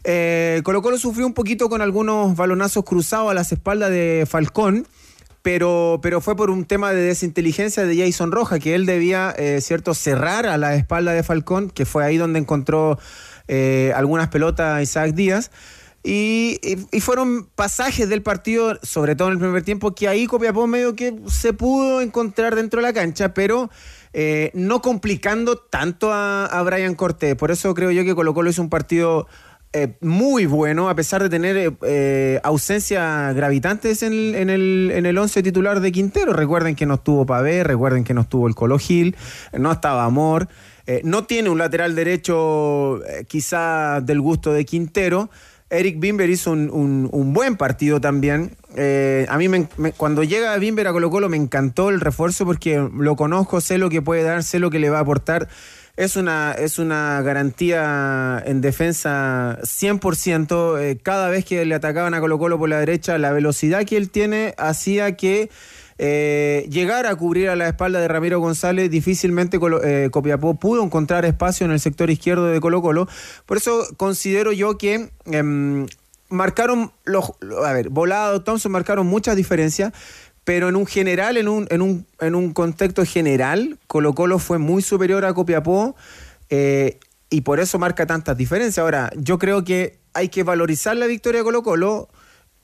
Eh, 0.04 0.62
Colo 0.64 0.82
Colo 0.82 0.98
sufrió 0.98 1.26
un 1.26 1.34
poquito 1.34 1.70
con 1.70 1.82
algunos 1.82 2.36
balonazos 2.36 2.84
cruzados 2.84 3.32
a 3.32 3.34
las 3.34 3.52
espaldas 3.52 3.90
de 3.90 4.26
Falcón, 4.30 4.86
pero, 5.42 6.00
pero 6.02 6.22
fue 6.22 6.36
por 6.36 6.50
un 6.50 6.66
tema 6.66 6.92
de 6.92 7.02
desinteligencia 7.02 7.86
de 7.86 7.98
Jason 7.98 8.32
Roja, 8.32 8.60
que 8.60 8.76
él 8.76 8.86
debía, 8.86 9.34
eh, 9.38 9.60
cierto, 9.62 9.94
cerrar 9.94 10.46
a 10.46 10.58
la 10.58 10.76
espalda 10.76 11.14
de 11.14 11.24
Falcón, 11.24 11.70
que 11.70 11.86
fue 11.86 12.04
ahí 12.04 12.18
donde 12.18 12.40
encontró 12.40 12.98
eh, 13.48 13.92
algunas 13.96 14.30
pelotas 14.30 14.82
Isaac 14.82 15.14
Díaz. 15.14 15.52
Y, 16.06 16.60
fueron 17.00 17.48
pasajes 17.56 18.10
del 18.10 18.22
partido, 18.22 18.78
sobre 18.84 19.16
todo 19.16 19.30
en 19.30 19.36
el 19.36 19.40
primer 19.40 19.64
tiempo, 19.64 19.96
que 19.96 20.10
ahí 20.10 20.28
Copiapó 20.28 20.68
medio 20.68 20.98
que 20.98 21.16
se 21.28 21.54
pudo 21.54 22.02
encontrar 22.02 22.56
dentro 22.56 22.82
de 22.82 22.88
la 22.88 22.94
cancha, 22.94 23.34
pero 23.34 23.70
eh, 24.12 24.52
no 24.54 24.82
complicando 24.82 25.58
tanto 25.58 26.12
a, 26.12 26.46
a 26.46 26.62
Brian 26.64 26.96
Cortés. 26.96 27.36
Por 27.36 27.52
eso 27.52 27.74
creo 27.74 27.92
yo 27.92 28.04
que 28.04 28.16
Colo 28.16 28.34
Colo 28.34 28.50
hizo 28.50 28.62
un 28.62 28.70
partido 28.70 29.28
eh, 29.74 29.96
muy 30.02 30.46
bueno, 30.46 30.88
a 30.90 30.96
pesar 30.96 31.22
de 31.24 31.30
tener 31.30 31.58
eh, 31.58 31.72
eh, 31.82 32.40
ausencias 32.44 33.36
gravitantes 33.36 34.04
en, 34.04 34.14
el- 34.14 34.36
en 34.36 34.50
el, 34.50 34.92
en 34.94 35.06
el 35.06 35.18
once 35.18 35.42
titular 35.44 35.80
de 35.80 35.92
Quintero. 35.92 36.32
Recuerden 36.34 36.76
que 36.76 36.86
no 36.86 36.96
estuvo 36.96 37.26
Pavé, 37.26 37.64
recuerden 37.64 38.04
que 38.04 38.14
no 38.14 38.22
estuvo 38.22 38.48
el 38.48 38.56
Colo 38.56 38.78
Gil, 38.80 39.16
no 39.58 39.72
estaba 39.72 40.06
Amor. 40.06 40.48
no 41.04 41.24
tiene 41.26 41.50
un 41.50 41.58
lateral 41.58 41.96
derecho 41.96 43.00
quizá 43.28 44.00
del 44.02 44.22
gusto 44.22 44.54
de 44.54 44.66
Quintero. 44.66 45.30
Eric 45.70 46.00
Bimber 46.00 46.30
hizo 46.30 46.52
un, 46.52 47.34
buen 47.34 47.58
partido 47.58 48.00
también. 48.00 48.52
A 49.28 49.38
mí 49.38 49.48
me- 49.50 49.68
cuando 49.98 50.24
llega 50.24 50.56
Bimber 50.58 50.88
a 50.88 50.92
Colo 50.92 51.10
Colo 51.10 51.30
me 51.30 51.38
encantó 51.38 51.90
el 51.90 52.00
refuerzo 52.00 52.46
porque 52.46 52.88
lo 52.96 53.16
conozco, 53.16 53.60
sé 53.60 53.80
lo 53.80 53.90
que 53.90 54.02
puede 54.04 54.22
dar, 54.24 54.44
sé 54.44 54.60
lo 54.60 54.70
que 54.70 54.78
le 54.78 54.90
va 54.92 55.00
a 55.00 55.02
aportar. 55.02 55.48
Es 55.96 56.16
una, 56.16 56.54
es 56.54 56.80
una 56.80 57.22
garantía 57.22 58.42
en 58.48 58.62
defensa 58.62 59.60
100%. 59.62 60.80
Eh, 60.82 60.98
cada 61.02 61.30
vez 61.30 61.46
que 61.46 61.64
le 61.66 61.76
atacaban 61.76 62.16
a 62.16 62.20
Colo 62.20 62.40
Colo 62.40 62.58
por 62.58 62.68
la 62.68 62.80
derecha, 62.80 63.20
la 63.20 63.32
velocidad 63.32 63.86
que 63.86 63.98
él 63.98 64.10
tiene 64.10 64.56
hacía 64.58 65.16
que 65.16 65.52
eh, 66.00 66.66
llegar 66.72 67.06
a 67.06 67.16
cubrir 67.16 67.50
a 67.50 67.56
la 67.56 67.68
espalda 67.68 68.00
de 68.02 68.08
Ramiro 68.08 68.40
González, 68.40 68.90
difícilmente 68.90 69.60
Colo- 69.60 69.84
eh, 69.84 70.10
Copiapó 70.10 70.56
pudo 70.56 70.84
encontrar 70.84 71.26
espacio 71.26 71.66
en 71.68 71.72
el 71.72 71.80
sector 71.80 72.10
izquierdo 72.10 72.48
de 72.48 72.60
Colo 72.60 72.82
Colo. 72.82 73.08
Por 73.46 73.58
eso 73.58 73.86
considero 73.96 74.52
yo 74.52 74.80
que 74.80 75.12
em, 75.26 75.86
marcaron 76.30 76.92
los, 77.06 77.34
a 77.64 77.72
ver, 77.72 77.90
Volado, 77.90 78.42
Thompson 78.44 78.72
marcaron 78.72 79.06
muchas 79.06 79.36
diferencias, 79.36 79.94
pero 80.44 80.70
en 80.70 80.76
un 80.76 80.86
general, 80.86 81.38
en 81.38 81.48
un, 81.48 81.68
en 81.70 81.82
un, 81.82 82.06
en 82.20 82.36
un 82.36 82.54
contexto 82.54 83.06
general, 83.06 83.80
Colo 83.88 84.14
Colo 84.14 84.40
fue 84.40 84.58
muy 84.58 84.82
superior 84.82 85.26
a 85.26 85.34
Copiapó 85.34 85.96
eh, 86.50 87.00
y 87.30 87.42
por 87.42 87.60
eso 87.60 87.80
marca 87.80 88.06
tantas 88.06 88.38
diferencias. 88.38 88.80
Ahora, 88.80 89.12
yo 89.18 89.40
creo 89.40 89.64
que 89.64 90.00
hay 90.14 90.30
que 90.30 90.44
valorizar 90.44 90.96
la 90.98 91.08
victoria 91.08 91.40
de 91.40 91.46
Colo 91.46 91.64
Colo 91.64 92.10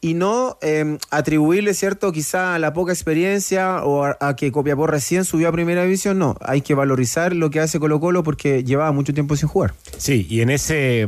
y 0.01 0.13
no 0.13 0.57
eh, 0.61 0.97
atribuirle, 1.09 1.73
¿cierto? 1.73 2.11
Quizá 2.11 2.55
a 2.55 2.59
la 2.59 2.73
poca 2.73 2.93
experiencia 2.93 3.83
o 3.83 4.05
a, 4.05 4.17
a 4.19 4.35
que 4.35 4.51
Copiapó 4.51 4.87
recién 4.87 5.25
subió 5.25 5.49
a 5.49 5.51
Primera 5.51 5.83
División. 5.83 6.19
No, 6.19 6.37
hay 6.41 6.61
que 6.61 6.73
valorizar 6.73 7.33
lo 7.33 7.49
que 7.49 7.59
hace 7.59 7.79
Colo 7.79 7.99
Colo 7.99 8.23
porque 8.23 8.63
llevaba 8.63 8.91
mucho 8.91 9.13
tiempo 9.13 9.35
sin 9.35 9.49
jugar. 9.49 9.73
Sí, 9.97 10.25
y 10.29 10.41
en 10.41 10.49
ese. 10.49 11.07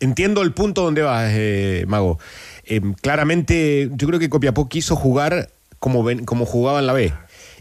Entiendo 0.00 0.42
el 0.42 0.52
punto 0.52 0.82
donde 0.82 1.00
vas, 1.02 1.30
eh, 1.32 1.84
Mago. 1.88 2.18
Eh, 2.64 2.80
claramente, 3.00 3.88
yo 3.92 4.06
creo 4.06 4.20
que 4.20 4.28
Copiapó 4.28 4.68
quiso 4.68 4.96
jugar 4.96 5.48
como, 5.78 6.02
ven- 6.04 6.24
como 6.24 6.46
jugaba 6.46 6.78
en 6.80 6.86
la 6.86 6.92
B. 6.92 7.12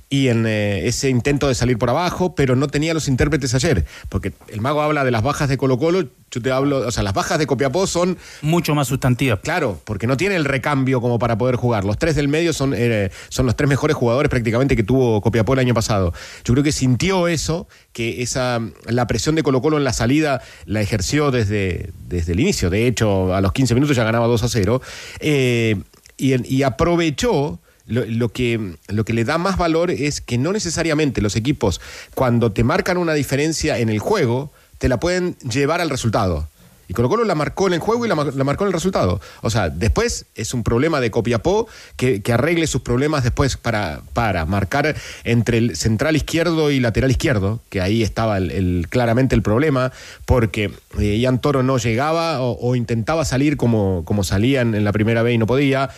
Y 0.08 0.28
en 0.28 0.46
eh, 0.46 0.88
ese 0.88 1.10
intento 1.10 1.48
de 1.48 1.56
salir 1.56 1.80
por 1.80 1.90
abajo, 1.90 2.36
pero 2.36 2.56
no 2.56 2.68
tenía 2.68 2.94
los 2.94 3.08
intérpretes 3.08 3.56
ayer. 3.56 3.86
Porque 4.08 4.34
el 4.50 4.62
Mago 4.62 4.82
habla 4.84 5.04
de 5.04 5.10
las 5.10 5.24
bajas 5.24 5.50
de 5.50 5.58
Colo-Colo, 5.58 6.08
yo 6.30 6.42
te 6.44 6.52
hablo. 6.52 6.88
O 6.88 6.92
sea, 6.92 7.02
las 7.02 7.16
bajas 7.16 7.40
de 7.40 7.48
Copiapó 7.48 7.88
son. 7.88 8.16
Mucho 8.44 8.76
más 8.76 8.88
sustantivas. 8.88 9.40
Claro, 9.42 9.82
porque 9.84 10.06
no 10.06 10.16
tiene 10.16 10.36
el 10.36 10.46
recambio 10.46 11.02
como 11.02 11.18
para 11.18 11.40
poder 11.40 11.56
jugar. 11.56 11.86
Los 11.86 11.98
tres 11.98 12.16
del 12.16 12.28
medio 12.28 12.54
son, 12.54 12.76
eh, 12.78 13.10
son 13.30 13.48
los 13.48 13.56
tres 13.56 13.68
mejores 13.68 13.96
jugadores 13.98 14.30
prácticamente 14.30 14.76
que 14.76 14.84
tuvo 14.84 15.22
Copiapó 15.22 15.54
el 15.54 15.60
año 15.60 15.74
pasado. 15.74 16.14
Yo 16.46 16.54
creo 16.54 16.64
que 16.64 16.72
sintió 16.72 17.28
eso, 17.28 17.68
que 17.92 18.22
esa 18.22 18.62
la 18.86 19.08
presión 19.08 19.34
de 19.34 19.42
Colo 19.42 19.60
Colo 19.60 19.78
en 19.78 19.84
la 19.84 19.92
salida 19.94 20.40
la 20.66 20.82
ejerció 20.82 21.32
desde, 21.32 21.90
desde 22.08 22.34
el 22.34 22.40
inicio. 22.42 22.70
De 22.70 22.86
hecho, 22.86 23.34
a 23.34 23.42
los 23.42 23.52
15 23.54 23.74
minutos 23.74 23.98
ya 23.98 24.04
ganaba 24.04 24.28
2 24.28 24.44
a 24.44 24.50
0. 24.50 24.82
Eh, 25.20 25.78
y 26.18 26.62
aprovechó. 26.62 27.60
Lo, 27.88 28.06
lo 28.06 28.30
que, 28.30 28.78
lo 28.88 29.06
que 29.06 29.14
le 29.14 29.26
da 29.26 29.38
más 29.38 29.58
valor 29.58 29.92
es 29.92 30.22
que 30.22 30.38
no 30.38 30.52
necesariamente 30.52 31.22
los 31.22 31.36
equipos, 31.36 31.82
cuando 32.16 32.52
te 32.52 32.64
marcan 32.64 32.98
una 32.98 33.14
diferencia 33.14 33.78
en 33.78 33.90
el 33.90 34.00
juego, 34.00 34.52
te 34.78 34.90
la 34.90 35.00
pueden 35.00 35.38
llevar 35.40 35.82
al 35.82 35.90
resultado. 35.90 36.48
Y 36.88 36.94
Colo 36.94 37.10
Colo 37.10 37.24
la 37.24 37.36
marcó 37.36 37.68
en 37.68 37.74
el 37.74 37.80
juego 37.80 38.06
y 38.06 38.10
la, 38.10 38.16
mar- 38.16 38.34
la 38.34 38.44
marcó 38.44 38.64
en 38.64 38.68
el 38.68 38.74
resultado. 38.74 39.20
O 39.42 39.50
sea, 39.50 39.70
después 39.70 40.26
es 40.36 40.54
un 40.54 40.64
problema 40.64 41.00
de 41.02 41.12
Copiapó 41.12 41.68
que, 41.96 42.22
que 42.22 42.34
arregle 42.34 42.68
sus 42.68 42.82
problemas 42.82 43.24
después 43.24 43.58
para, 43.58 44.02
para 44.14 44.46
marcar 44.46 44.96
entre 45.24 45.58
el 45.58 45.76
central 45.76 46.16
izquierdo 46.16 46.70
y 46.72 46.80
lateral 46.80 47.12
izquierdo, 47.12 47.62
que 47.70 47.82
ahí 47.82 48.04
estaba 48.04 48.38
el- 48.38 48.52
el- 48.52 48.88
claramente 48.90 49.36
el 49.36 49.42
problema, 49.42 49.92
porque 50.26 50.72
eh, 51.00 51.18
Ian 51.18 51.40
Toro 51.40 51.64
no 51.64 51.78
llegaba 51.78 52.42
o, 52.42 52.58
o 52.60 52.76
intentaba 52.76 53.26
salir 53.26 53.58
como, 53.58 54.04
como 54.06 54.24
salían 54.24 54.76
en 54.76 54.84
la 54.84 54.92
primera 54.92 55.24
vez 55.24 55.36
y 55.36 55.38
no 55.38 55.48
podía, 55.48 55.90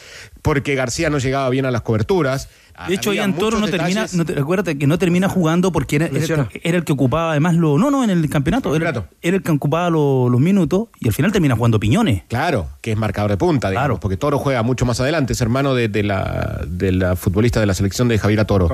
porque 0.42 0.76
García 0.76 1.10
no 1.10 1.18
llegaba 1.18 1.50
bien 1.50 1.66
a 1.66 1.72
las 1.72 1.82
coberturas. 1.82 2.48
De 2.88 2.94
hecho, 2.94 3.12
Ian 3.14 3.34
Toro 3.36 3.60
no 3.60 3.66
termina, 3.72 4.06
no 4.14 4.26
te, 4.26 4.40
acuérdate 4.40 4.78
que 4.78 4.86
no 4.88 5.00
termina 5.00 5.28
jugando 5.30 5.72
porque 5.72 5.96
era, 5.96 6.06
era 6.08 6.18
el, 6.44 6.48
que- 6.50 6.62
era 6.64 6.78
el 6.78 6.84
que 6.84 6.94
ocupaba 6.94 7.32
además 7.32 7.56
lo. 7.56 7.78
No, 7.78 7.90
no, 7.90 8.04
en 8.04 8.10
el 8.12 8.30
campeonato. 8.30 8.70
Era, 8.76 8.90
era 9.22 9.38
el 9.38 9.44
que 9.44 9.52
ocupaba 9.52 9.90
lo- 9.90 10.30
los 10.30 10.40
minutos 10.40 10.90
y 11.00 11.08
al 11.08 11.14
final 11.14 11.32
termina 11.32 11.56
jugando 11.56 11.80
piñones. 11.80 12.24
Claro, 12.28 12.68
que 12.82 12.92
es 12.92 12.98
marcador 12.98 13.32
de 13.32 13.38
punta, 13.38 13.70
digamos, 13.70 14.00
porque 14.00 14.18
Toro 14.18 14.38
juega 14.38 14.62
mucho 14.64 14.86
más 14.86 15.00
adelante, 15.00 15.34
es 15.34 15.42
hermano 15.42 15.74
de, 15.74 15.88
de 15.88 16.04
la, 16.04 16.62
de 16.68 16.92
la 16.92 17.16
futbolista 17.16 17.60
de 17.60 17.66
la 17.66 17.74
selección 17.74 18.08
de 18.08 18.20
Javier 18.20 18.46
Toro. 18.46 18.68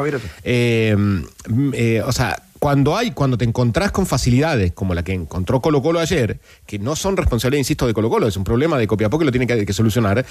Eh, 0.43 0.95
mm, 0.97 1.69
eh, 1.73 2.01
o 2.05 2.11
sea, 2.11 2.41
cuando 2.59 2.95
hay, 2.97 3.11
cuando 3.11 3.37
te 3.37 3.45
encontrás 3.45 3.91
con 3.91 4.05
facilidades 4.05 4.71
como 4.73 4.93
la 4.93 5.03
que 5.03 5.13
encontró 5.13 5.61
Colo 5.61 5.81
Colo 5.81 5.99
ayer, 5.99 6.39
que 6.65 6.79
no 6.79 6.95
son 6.95 7.17
responsabilidad, 7.17 7.59
insisto, 7.59 7.87
de 7.87 7.93
Colo 7.93 8.09
Colo, 8.09 8.27
es 8.27 8.37
un 8.37 8.43
problema 8.43 8.77
de 8.77 8.87
Copiapó 8.87 9.19
que 9.19 9.25
lo 9.25 9.31
tiene 9.31 9.47
que, 9.47 9.65
que 9.65 9.73
solucionar, 9.73 10.25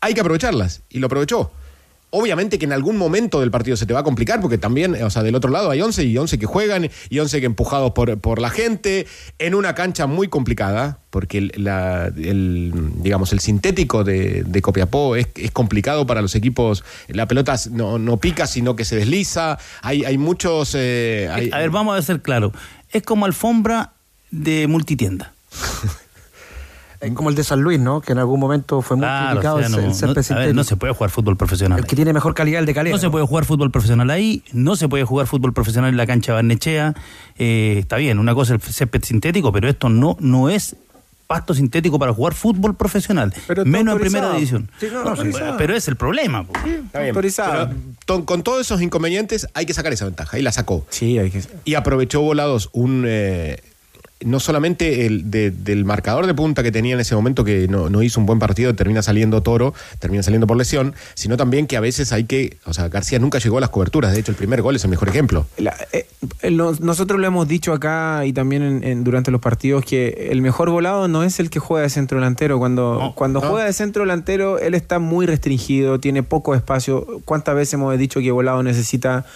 hay 0.00 0.14
que 0.14 0.20
aprovecharlas, 0.20 0.82
y 0.88 0.98
lo 0.98 1.06
aprovechó. 1.06 1.50
Obviamente 2.16 2.58
que 2.58 2.64
en 2.64 2.72
algún 2.72 2.96
momento 2.96 3.40
del 3.40 3.50
partido 3.50 3.76
se 3.76 3.86
te 3.86 3.92
va 3.92 4.00
a 4.00 4.04
complicar, 4.04 4.40
porque 4.40 4.56
también, 4.56 4.94
o 5.02 5.10
sea, 5.10 5.22
del 5.24 5.34
otro 5.34 5.50
lado 5.50 5.70
hay 5.70 5.80
11 5.82 6.04
y 6.04 6.16
11 6.16 6.38
que 6.38 6.46
juegan 6.46 6.88
y 7.10 7.18
11 7.18 7.40
que 7.40 7.46
empujados 7.46 7.90
por, 7.90 8.18
por 8.20 8.40
la 8.40 8.50
gente, 8.50 9.06
en 9.38 9.54
una 9.54 9.74
cancha 9.74 10.06
muy 10.06 10.28
complicada, 10.28 10.98
porque 11.10 11.38
el, 11.38 11.52
la- 11.56 12.06
el, 12.16 12.72
digamos, 13.02 13.32
el 13.32 13.40
sintético 13.40 14.04
de, 14.04 14.44
de 14.44 14.62
Copiapó 14.62 15.16
es, 15.16 15.26
es 15.34 15.50
complicado 15.50 16.06
para 16.06 16.22
los 16.22 16.34
equipos. 16.34 16.84
La 17.08 17.26
pelota 17.26 17.56
no, 17.72 17.98
no 17.98 18.16
pica, 18.18 18.46
sino 18.46 18.76
que 18.76 18.84
se 18.84 18.96
desliza. 18.96 19.58
Hay, 19.82 20.04
hay 20.04 20.16
muchos. 20.18 20.74
eh, 20.76 21.28
hay- 21.32 21.50
A 21.52 21.58
ver, 21.58 21.70
vamos 21.70 21.98
a 21.98 22.02
ser 22.02 22.22
claros. 22.22 22.52
Es 22.90 23.02
como 23.02 23.26
alfombra 23.26 23.92
de 24.30 24.66
multitienda. 24.68 25.32
Es 27.04 27.12
como 27.12 27.28
el 27.30 27.34
de 27.34 27.44
San 27.44 27.60
Luis, 27.60 27.78
¿no? 27.78 28.00
Que 28.00 28.12
en 28.12 28.18
algún 28.18 28.40
momento 28.40 28.80
fue 28.82 28.96
muy 28.96 29.04
Claro, 29.04 29.30
criticado 29.30 29.56
o 29.56 29.58
sea, 29.58 29.66
el- 29.66 29.72
no, 29.72 29.78
el 29.78 29.84
no- 29.88 29.94
césped 29.94 30.10
a 30.10 30.14
ver, 30.14 30.24
sintético. 30.24 30.54
no 30.54 30.64
se 30.64 30.76
puede 30.76 30.92
jugar 30.94 31.10
fútbol 31.10 31.36
profesional. 31.36 31.78
El 31.78 31.86
que 31.86 31.96
tiene 31.96 32.12
mejor 32.12 32.34
calidad 32.34 32.60
el 32.60 32.66
de 32.66 32.74
Calera. 32.74 32.96
No 32.96 33.00
se 33.00 33.10
puede 33.10 33.26
jugar 33.26 33.44
fútbol 33.44 33.70
profesional 33.70 34.10
ahí, 34.10 34.42
no 34.52 34.76
se 34.76 34.88
puede 34.88 35.04
jugar 35.04 35.26
fútbol 35.26 35.52
profesional 35.52 35.90
en 35.90 35.96
la 35.96 36.06
cancha 36.06 36.32
Barnechea. 36.34 36.94
Eh, 37.38 37.76
está 37.78 37.96
bien, 37.96 38.18
una 38.18 38.34
cosa 38.34 38.54
es 38.54 38.66
el 38.66 38.72
césped 38.72 39.02
sintético, 39.04 39.52
pero 39.52 39.68
esto 39.68 39.88
no, 39.88 40.16
no 40.20 40.48
es 40.50 40.76
pasto 41.26 41.54
sintético 41.54 41.98
para 41.98 42.12
jugar 42.12 42.34
fútbol 42.34 42.76
profesional, 42.76 43.32
Pero 43.46 43.64
menos 43.64 43.94
en 43.94 44.00
primera 44.02 44.32
división. 44.34 44.70
Sí, 44.78 44.88
no, 44.92 45.02
No, 45.04 45.56
pero 45.56 45.74
es 45.74 45.88
el 45.88 45.96
problema. 45.96 46.44
Está 46.86 47.00
bien, 47.00 47.14
pero 47.14 48.24
con 48.26 48.42
todos 48.42 48.60
esos 48.60 48.82
inconvenientes 48.82 49.48
hay 49.54 49.64
que 49.66 49.72
sacar 49.72 49.92
esa 49.92 50.04
ventaja 50.04 50.38
y 50.38 50.42
la 50.42 50.52
sacó. 50.52 50.84
Sí, 50.90 51.18
hay 51.18 51.30
que. 51.30 51.42
Y 51.64 51.74
aprovechó 51.74 52.20
Volados 52.20 52.68
un. 52.72 53.04
eh, 53.06 53.62
no 54.20 54.40
solamente 54.40 55.06
el 55.06 55.30
de- 55.30 55.50
del 55.50 55.84
marcador 55.84 56.26
de 56.26 56.34
punta 56.34 56.62
que 56.62 56.72
tenía 56.72 56.94
en 56.94 57.00
ese 57.00 57.14
momento, 57.14 57.44
que 57.44 57.68
no, 57.68 57.90
no 57.90 58.02
hizo 58.02 58.20
un 58.20 58.26
buen 58.26 58.38
partido, 58.38 58.74
termina 58.74 59.02
saliendo 59.02 59.42
Toro, 59.42 59.74
termina 59.98 60.22
saliendo 60.22 60.46
por 60.46 60.56
lesión, 60.56 60.94
sino 61.14 61.36
también 61.36 61.66
que 61.66 61.76
a 61.76 61.80
veces 61.80 62.12
hay 62.12 62.24
que. 62.24 62.56
O 62.64 62.72
sea, 62.72 62.88
García 62.88 63.18
nunca 63.18 63.38
llegó 63.38 63.58
a 63.58 63.60
las 63.60 63.70
coberturas. 63.70 64.12
De 64.12 64.20
hecho, 64.20 64.30
el 64.30 64.36
primer 64.36 64.62
gol 64.62 64.76
es 64.76 64.84
el 64.84 64.90
mejor 64.90 65.08
ejemplo. 65.08 65.46
La- 65.58 65.74
eh, 65.92 66.06
nos- 66.50 66.80
nosotros 66.80 67.20
lo 67.20 67.26
hemos 67.26 67.48
dicho 67.48 67.72
acá 67.72 68.24
y 68.24 68.32
también 68.32 68.62
en- 68.62 68.84
en- 68.84 69.04
durante 69.04 69.30
los 69.30 69.40
partidos 69.40 69.84
que 69.84 70.28
el 70.30 70.40
mejor 70.40 70.70
volado 70.70 71.06
no 71.08 71.22
es 71.24 71.38
el 71.40 71.50
que 71.50 71.58
juega 71.58 71.82
de 71.82 71.90
centro 71.90 72.18
delantero. 72.18 72.58
Cuando, 72.58 73.12
cuando 73.16 73.40
no. 73.40 73.48
juega 73.48 73.66
de 73.66 73.72
centro 73.72 74.04
delantero, 74.04 74.58
él 74.58 74.74
está 74.74 74.98
muy 75.00 75.26
restringido, 75.26 75.98
tiene 76.00 76.22
poco 76.22 76.54
espacio. 76.54 77.06
¿Cuántas 77.24 77.54
veces 77.56 77.74
hemos 77.74 77.98
dicho 77.98 78.20
que 78.20 78.30
volado 78.30 78.62
necesita 78.62 79.26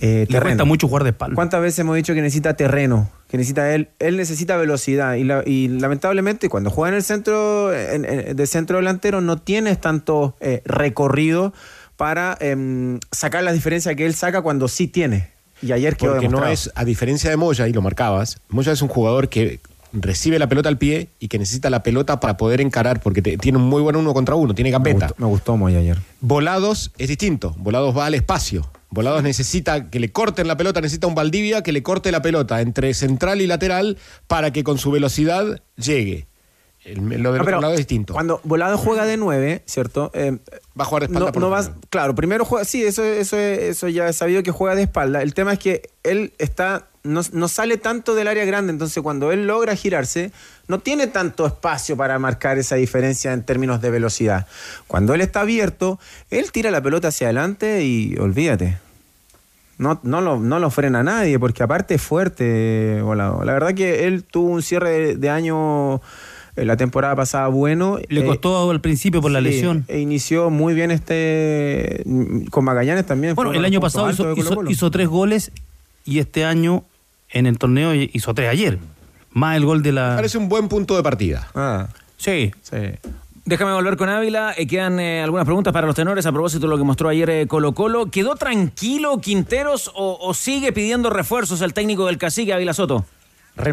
eh, 0.00 0.20
Le 0.20 0.26
terreno? 0.26 0.42
cuesta 0.42 0.64
mucho 0.64 0.88
jugar 0.88 1.04
de 1.04 1.10
espalda. 1.10 1.34
¿Cuántas 1.34 1.60
veces 1.60 1.78
hemos 1.80 1.96
dicho 1.96 2.14
que 2.14 2.22
necesita 2.22 2.54
terreno? 2.56 3.10
Que 3.28 3.36
necesita 3.38 3.74
él, 3.74 3.88
él 3.98 4.16
necesita 4.16 4.56
velocidad. 4.56 5.14
Y, 5.14 5.24
la- 5.24 5.42
y 5.46 5.68
lamentablemente, 5.68 6.48
cuando 6.48 6.70
juega 6.70 6.90
en 6.90 6.96
el 6.96 7.02
centro, 7.02 7.72
en- 7.74 8.04
en- 8.04 8.36
de 8.36 8.46
centro 8.46 8.76
delantero, 8.78 9.20
no 9.20 9.38
tienes 9.38 9.80
tanto 9.80 10.36
eh, 10.40 10.62
recorrido 10.64 11.52
para 11.96 12.36
em, 12.40 12.98
sacar 13.10 13.42
las 13.44 13.54
diferencias 13.54 13.94
que 13.96 14.06
él 14.06 14.14
saca 14.14 14.42
cuando 14.42 14.68
sí 14.68 14.88
tiene. 14.88 15.28
Y 15.62 15.70
ayer 15.72 15.96
quedó 15.96 16.12
Porque 16.12 16.26
no 16.28 16.38
demostrado. 16.40 16.52
es, 16.52 16.70
a 16.74 16.84
diferencia 16.84 17.30
de 17.30 17.36
Moya, 17.36 17.68
y 17.68 17.72
lo 17.72 17.80
marcabas, 17.82 18.40
Moya 18.48 18.72
es 18.72 18.82
un 18.82 18.88
jugador 18.88 19.28
que 19.28 19.60
recibe 19.92 20.38
la 20.38 20.48
pelota 20.48 20.68
al 20.68 20.78
pie 20.78 21.08
y 21.20 21.28
que 21.28 21.38
necesita 21.38 21.70
la 21.70 21.82
pelota 21.82 22.18
para 22.18 22.36
poder 22.36 22.60
encarar, 22.60 23.00
porque 23.00 23.22
te- 23.22 23.36
tiene 23.36 23.58
un 23.58 23.64
muy 23.64 23.80
buen 23.82 23.94
uno 23.94 24.12
contra 24.14 24.34
uno, 24.34 24.54
tiene 24.54 24.70
me 24.70 24.72
gambeta. 24.72 25.06
gustó, 25.08 25.22
me 25.22 25.26
gustó 25.28 25.56
Moya 25.56 25.78
ayer. 25.78 25.98
Volados 26.20 26.90
es 26.98 27.08
distinto. 27.08 27.54
Volados 27.58 27.96
va 27.96 28.06
al 28.06 28.14
espacio. 28.14 28.66
Volados 28.92 29.22
necesita 29.22 29.88
que 29.90 29.98
le 29.98 30.12
corten 30.12 30.46
la 30.46 30.56
pelota, 30.56 30.80
necesita 30.82 31.06
un 31.06 31.14
Valdivia 31.14 31.62
que 31.62 31.72
le 31.72 31.82
corte 31.82 32.12
la 32.12 32.20
pelota 32.22 32.60
entre 32.60 32.92
central 32.94 33.40
y 33.40 33.46
lateral 33.46 33.96
para 34.26 34.52
que 34.52 34.62
con 34.62 34.76
su 34.78 34.90
velocidad 34.90 35.62
llegue. 35.76 36.26
El- 36.84 37.00
lo 37.00 37.08
del 37.10 37.22
No, 37.22 37.30
otro 37.30 37.44
pero 37.44 37.60
lado 37.60 37.72
es 37.74 37.78
distinto. 37.78 38.12
Cuando 38.12 38.40
Volado 38.44 38.76
juega 38.76 39.04
de 39.06 39.16
9, 39.16 39.62
¿cierto? 39.66 40.10
Eh, 40.14 40.38
va 40.78 40.82
a 40.82 40.84
jugar 40.84 41.02
de 41.02 41.06
espalda 41.06 41.26
no, 41.26 41.32
por 41.32 41.40
no 41.42 41.46
lo 41.48 41.52
vas, 41.52 41.70
claro, 41.90 42.14
primero 42.14 42.44
juega, 42.44 42.64
sí, 42.64 42.82
eso, 42.84 43.02
eso, 43.04 43.38
eso 43.38 43.88
ya 43.88 44.08
he 44.08 44.12
sabido 44.12 44.42
que 44.42 44.50
juega 44.50 44.74
de 44.74 44.82
espalda. 44.82 45.22
El 45.22 45.32
tema 45.32 45.52
es 45.54 45.58
que 45.58 45.88
él 46.02 46.32
está 46.38 46.88
no, 47.04 47.20
no 47.32 47.48
sale 47.48 47.76
tanto 47.78 48.14
del 48.14 48.28
área 48.28 48.44
grande, 48.44 48.72
entonces 48.72 49.02
cuando 49.02 49.32
él 49.32 49.46
logra 49.46 49.74
girarse, 49.74 50.30
no 50.68 50.78
tiene 50.78 51.06
tanto 51.08 51.46
espacio 51.46 51.96
para 51.96 52.18
marcar 52.18 52.58
esa 52.58 52.76
diferencia 52.76 53.32
en 53.32 53.42
términos 53.42 53.80
de 53.80 53.90
velocidad. 53.90 54.46
Cuando 54.86 55.12
él 55.14 55.20
está 55.20 55.40
abierto, 55.40 55.98
él 56.30 56.52
tira 56.52 56.70
la 56.70 56.80
pelota 56.80 57.08
hacia 57.08 57.26
adelante 57.26 57.84
y 57.84 58.16
olvídate. 58.18 58.78
No, 59.78 59.98
no, 60.04 60.20
lo, 60.20 60.38
no 60.38 60.60
lo 60.60 60.70
frena 60.70 61.02
nadie, 61.02 61.38
porque 61.40 61.62
aparte 61.64 61.94
es 61.94 62.02
fuerte. 62.02 63.00
Volado. 63.02 63.42
La 63.44 63.52
verdad 63.54 63.74
que 63.74 64.06
él 64.06 64.22
tuvo 64.22 64.50
un 64.50 64.62
cierre 64.62 64.90
de, 64.90 65.16
de 65.16 65.28
año 65.30 65.96
eh, 66.54 66.64
la 66.64 66.76
temporada 66.76 67.16
pasada 67.16 67.48
bueno. 67.48 67.98
Le 68.08 68.20
Eh, 68.20 68.24
costó 68.26 68.70
al 68.70 68.80
principio 68.80 69.20
por 69.20 69.32
la 69.32 69.40
sí, 69.40 69.46
lesión. 69.46 69.84
E 69.88 69.98
inició 69.98 70.50
muy 70.50 70.74
bien 70.74 70.92
este. 70.92 72.02
mm, 72.04 72.44
Con 72.44 72.64
Magallanes 72.64 73.06
también. 73.06 73.34
Bueno, 73.34 73.52
el 73.54 73.64
año 73.64 73.80
pasado 73.80 74.08
hizo 74.68 74.90
tres 74.92 75.08
goles 75.08 75.50
y 76.04 76.20
este 76.20 76.44
año 76.44 76.84
en 77.32 77.46
el 77.46 77.58
torneo 77.58 77.94
hizo 77.94 78.34
tres 78.34 78.50
ayer. 78.50 78.78
Más 79.30 79.56
el 79.56 79.64
gol 79.64 79.82
de 79.82 79.92
la. 79.92 80.16
Parece 80.16 80.38
un 80.38 80.48
buen 80.48 80.68
punto 80.68 80.96
de 80.96 81.02
partida. 81.02 81.48
Ah, 81.54 81.88
sí. 82.16 82.52
sí. 82.62 82.76
Déjame 83.44 83.72
volver 83.72 83.96
con 83.96 84.08
Ávila. 84.08 84.54
Eh, 84.56 84.66
quedan 84.66 85.00
eh, 85.00 85.22
algunas 85.22 85.44
preguntas 85.44 85.72
para 85.72 85.86
los 85.86 85.96
tenores 85.96 86.26
a 86.26 86.32
propósito 86.32 86.66
de 86.66 86.70
lo 86.70 86.78
que 86.78 86.84
mostró 86.84 87.08
ayer 87.08 87.28
eh, 87.30 87.46
Colo 87.48 87.72
Colo. 87.72 88.06
¿Quedó 88.06 88.36
tranquilo 88.36 89.20
Quinteros 89.20 89.90
o, 89.94 90.18
o 90.20 90.34
sigue 90.34 90.72
pidiendo 90.72 91.10
refuerzos 91.10 91.60
el 91.62 91.74
técnico 91.74 92.06
del 92.06 92.18
cacique 92.18 92.52
Ávila 92.52 92.72
Soto? 92.74 93.04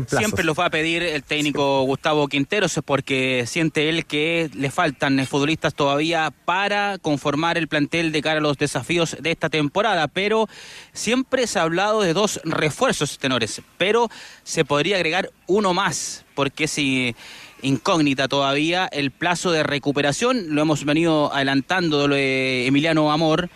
Siempre 0.08 0.44
los 0.44 0.60
va 0.60 0.66
a 0.66 0.70
pedir 0.70 1.04
el 1.04 1.24
técnico 1.24 1.84
Gustavo 1.84 2.28
Quinteros 2.28 2.80
porque 2.84 3.46
siente 3.48 3.88
él 3.88 4.06
que 4.06 4.50
le 4.54 4.72
faltan 4.72 5.18
eh, 5.20 5.26
futbolistas 5.26 5.74
todavía 5.74 6.34
para 6.44 6.98
conformar 6.98 7.58
el 7.58 7.70
plantel 7.70 8.12
de 8.12 8.22
cara 8.22 8.40
a 8.40 8.42
los 8.42 8.58
desafíos 8.58 9.16
de 9.22 9.32
esta 9.32 9.50
temporada. 9.50 10.10
Pero 10.10 10.48
siempre 10.92 11.48
se 11.48 11.60
ha 11.60 11.64
hablado 11.64 12.02
de 12.02 12.14
dos 12.14 12.42
refuerzos 12.44 13.18
tenores, 13.20 13.62
pero 13.78 14.10
se 14.44 14.66
podría 14.66 14.98
agregar 14.98 15.32
uno 15.48 15.74
más 15.74 16.26
porque 16.36 16.68
si 16.68 17.16
incógnita 17.62 18.28
todavía 18.28 18.88
el 18.92 19.12
plazo 19.12 19.52
de 19.52 19.64
recuperación, 19.64 20.56
lo 20.56 20.62
hemos 20.62 20.86
venido 20.86 21.34
adelantando 21.34 22.08
de 22.08 22.68
Emiliano 22.68 23.12
Amor. 23.12 23.50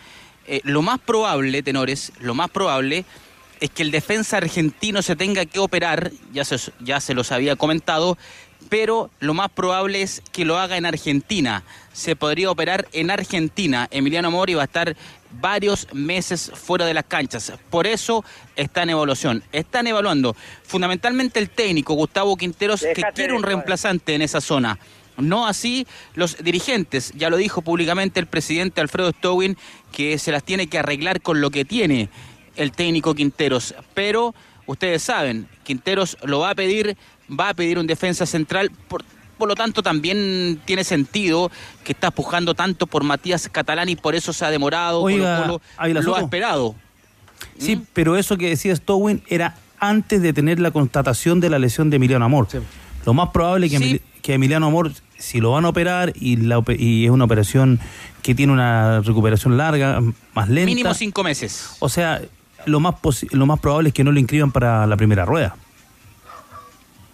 Eh, 0.46 0.60
lo 0.64 0.82
más 0.82 1.00
probable, 1.00 1.62
tenores, 1.62 2.12
lo 2.20 2.34
más 2.34 2.50
probable 2.50 3.06
es 3.60 3.70
que 3.70 3.82
el 3.82 3.90
defensa 3.90 4.36
argentino 4.36 5.02
se 5.02 5.16
tenga 5.16 5.46
que 5.46 5.58
operar, 5.58 6.10
ya 6.32 6.44
se, 6.44 6.58
ya 6.80 7.00
se 7.00 7.14
los 7.14 7.32
había 7.32 7.56
comentado, 7.56 8.18
pero 8.68 9.10
lo 9.20 9.34
más 9.34 9.50
probable 9.50 10.02
es 10.02 10.22
que 10.32 10.44
lo 10.44 10.58
haga 10.58 10.76
en 10.76 10.86
Argentina. 10.86 11.64
Se 11.92 12.16
podría 12.16 12.50
operar 12.50 12.88
en 12.92 13.10
Argentina. 13.10 13.88
Emiliano 13.90 14.30
Mori 14.30 14.54
va 14.54 14.62
a 14.62 14.64
estar 14.64 14.96
varios 15.40 15.86
meses 15.92 16.50
fuera 16.54 16.86
de 16.86 16.94
las 16.94 17.04
canchas. 17.04 17.52
Por 17.70 17.86
eso 17.86 18.24
está 18.56 18.82
en 18.82 18.90
evaluación. 18.90 19.42
Están 19.52 19.86
evaluando 19.86 20.34
fundamentalmente 20.64 21.38
el 21.40 21.50
técnico 21.50 21.94
Gustavo 21.94 22.36
Quinteros, 22.36 22.82
que 22.82 23.02
quiere 23.14 23.34
un 23.34 23.42
reemplazante 23.42 24.14
en 24.14 24.22
esa 24.22 24.40
zona. 24.40 24.78
No 25.16 25.46
así 25.46 25.86
los 26.14 26.42
dirigentes. 26.42 27.12
Ya 27.14 27.30
lo 27.30 27.36
dijo 27.36 27.62
públicamente 27.62 28.18
el 28.18 28.26
presidente 28.26 28.80
Alfredo 28.80 29.10
Stowin, 29.10 29.56
que 29.92 30.18
se 30.18 30.32
las 30.32 30.42
tiene 30.42 30.66
que 30.66 30.78
arreglar 30.78 31.20
con 31.20 31.40
lo 31.40 31.50
que 31.50 31.64
tiene 31.64 32.08
el 32.56 32.72
técnico 32.72 33.14
Quinteros. 33.14 33.74
Pero 33.94 34.34
ustedes 34.66 35.02
saben, 35.02 35.48
Quinteros 35.62 36.16
lo 36.22 36.40
va 36.40 36.50
a 36.50 36.54
pedir, 36.54 36.96
va 37.28 37.50
a 37.50 37.54
pedir 37.54 37.78
un 37.78 37.86
defensa 37.86 38.26
central. 38.26 38.70
Por, 38.88 39.04
por 39.38 39.48
lo 39.48 39.54
tanto, 39.54 39.82
también 39.82 40.60
tiene 40.64 40.84
sentido 40.84 41.50
que 41.82 41.92
está 41.92 42.10
pujando 42.10 42.54
tanto 42.54 42.86
por 42.86 43.04
Matías 43.04 43.48
Catalán 43.48 43.88
y 43.88 43.96
por 43.96 44.14
eso 44.14 44.32
se 44.32 44.44
ha 44.44 44.50
demorado. 44.50 45.02
Oiga, 45.02 45.36
Colo-Colo 45.36 45.62
Ávila 45.76 46.00
lo 46.00 46.16
ha 46.16 46.20
esperado. 46.20 46.74
Sí, 47.58 47.80
pero 47.92 48.16
eso 48.16 48.36
que 48.36 48.48
decía 48.48 48.74
Stowin 48.74 49.22
era 49.28 49.56
antes 49.78 50.22
de 50.22 50.32
tener 50.32 50.60
la 50.60 50.70
constatación 50.70 51.40
de 51.40 51.50
la 51.50 51.58
lesión 51.58 51.90
de 51.90 51.96
Emiliano 51.96 52.24
Amor. 52.24 52.48
Lo 53.04 53.14
más 53.14 53.30
probable 53.30 53.66
es 53.66 53.72
que, 53.72 53.78
Sí. 53.78 54.00
Que 54.22 54.34
Emiliano 54.34 54.66
Amor, 54.66 54.92
si 55.18 55.40
lo 55.40 55.50
van 55.50 55.66
a 55.66 55.68
operar 55.68 56.12
y, 56.14 56.36
la 56.36 56.62
y 56.78 57.04
es 57.04 57.10
una 57.10 57.24
operación 57.24 57.78
que 58.22 58.34
tiene 58.34 58.54
una 58.54 59.00
recuperación 59.02 59.58
larga, 59.58 60.00
más 60.32 60.48
lenta. 60.48 60.64
Mínimo 60.64 60.94
cinco 60.94 61.22
meses. 61.22 61.76
O 61.80 61.90
sea, 61.90 62.22
lo 62.66 62.80
más, 62.80 62.94
posi- 62.96 63.30
lo 63.32 63.46
más 63.46 63.58
probable 63.60 63.88
es 63.90 63.94
que 63.94 64.04
no 64.04 64.12
lo 64.12 64.18
inscriban 64.18 64.50
para 64.52 64.86
la 64.86 64.96
primera 64.96 65.24
rueda. 65.24 65.56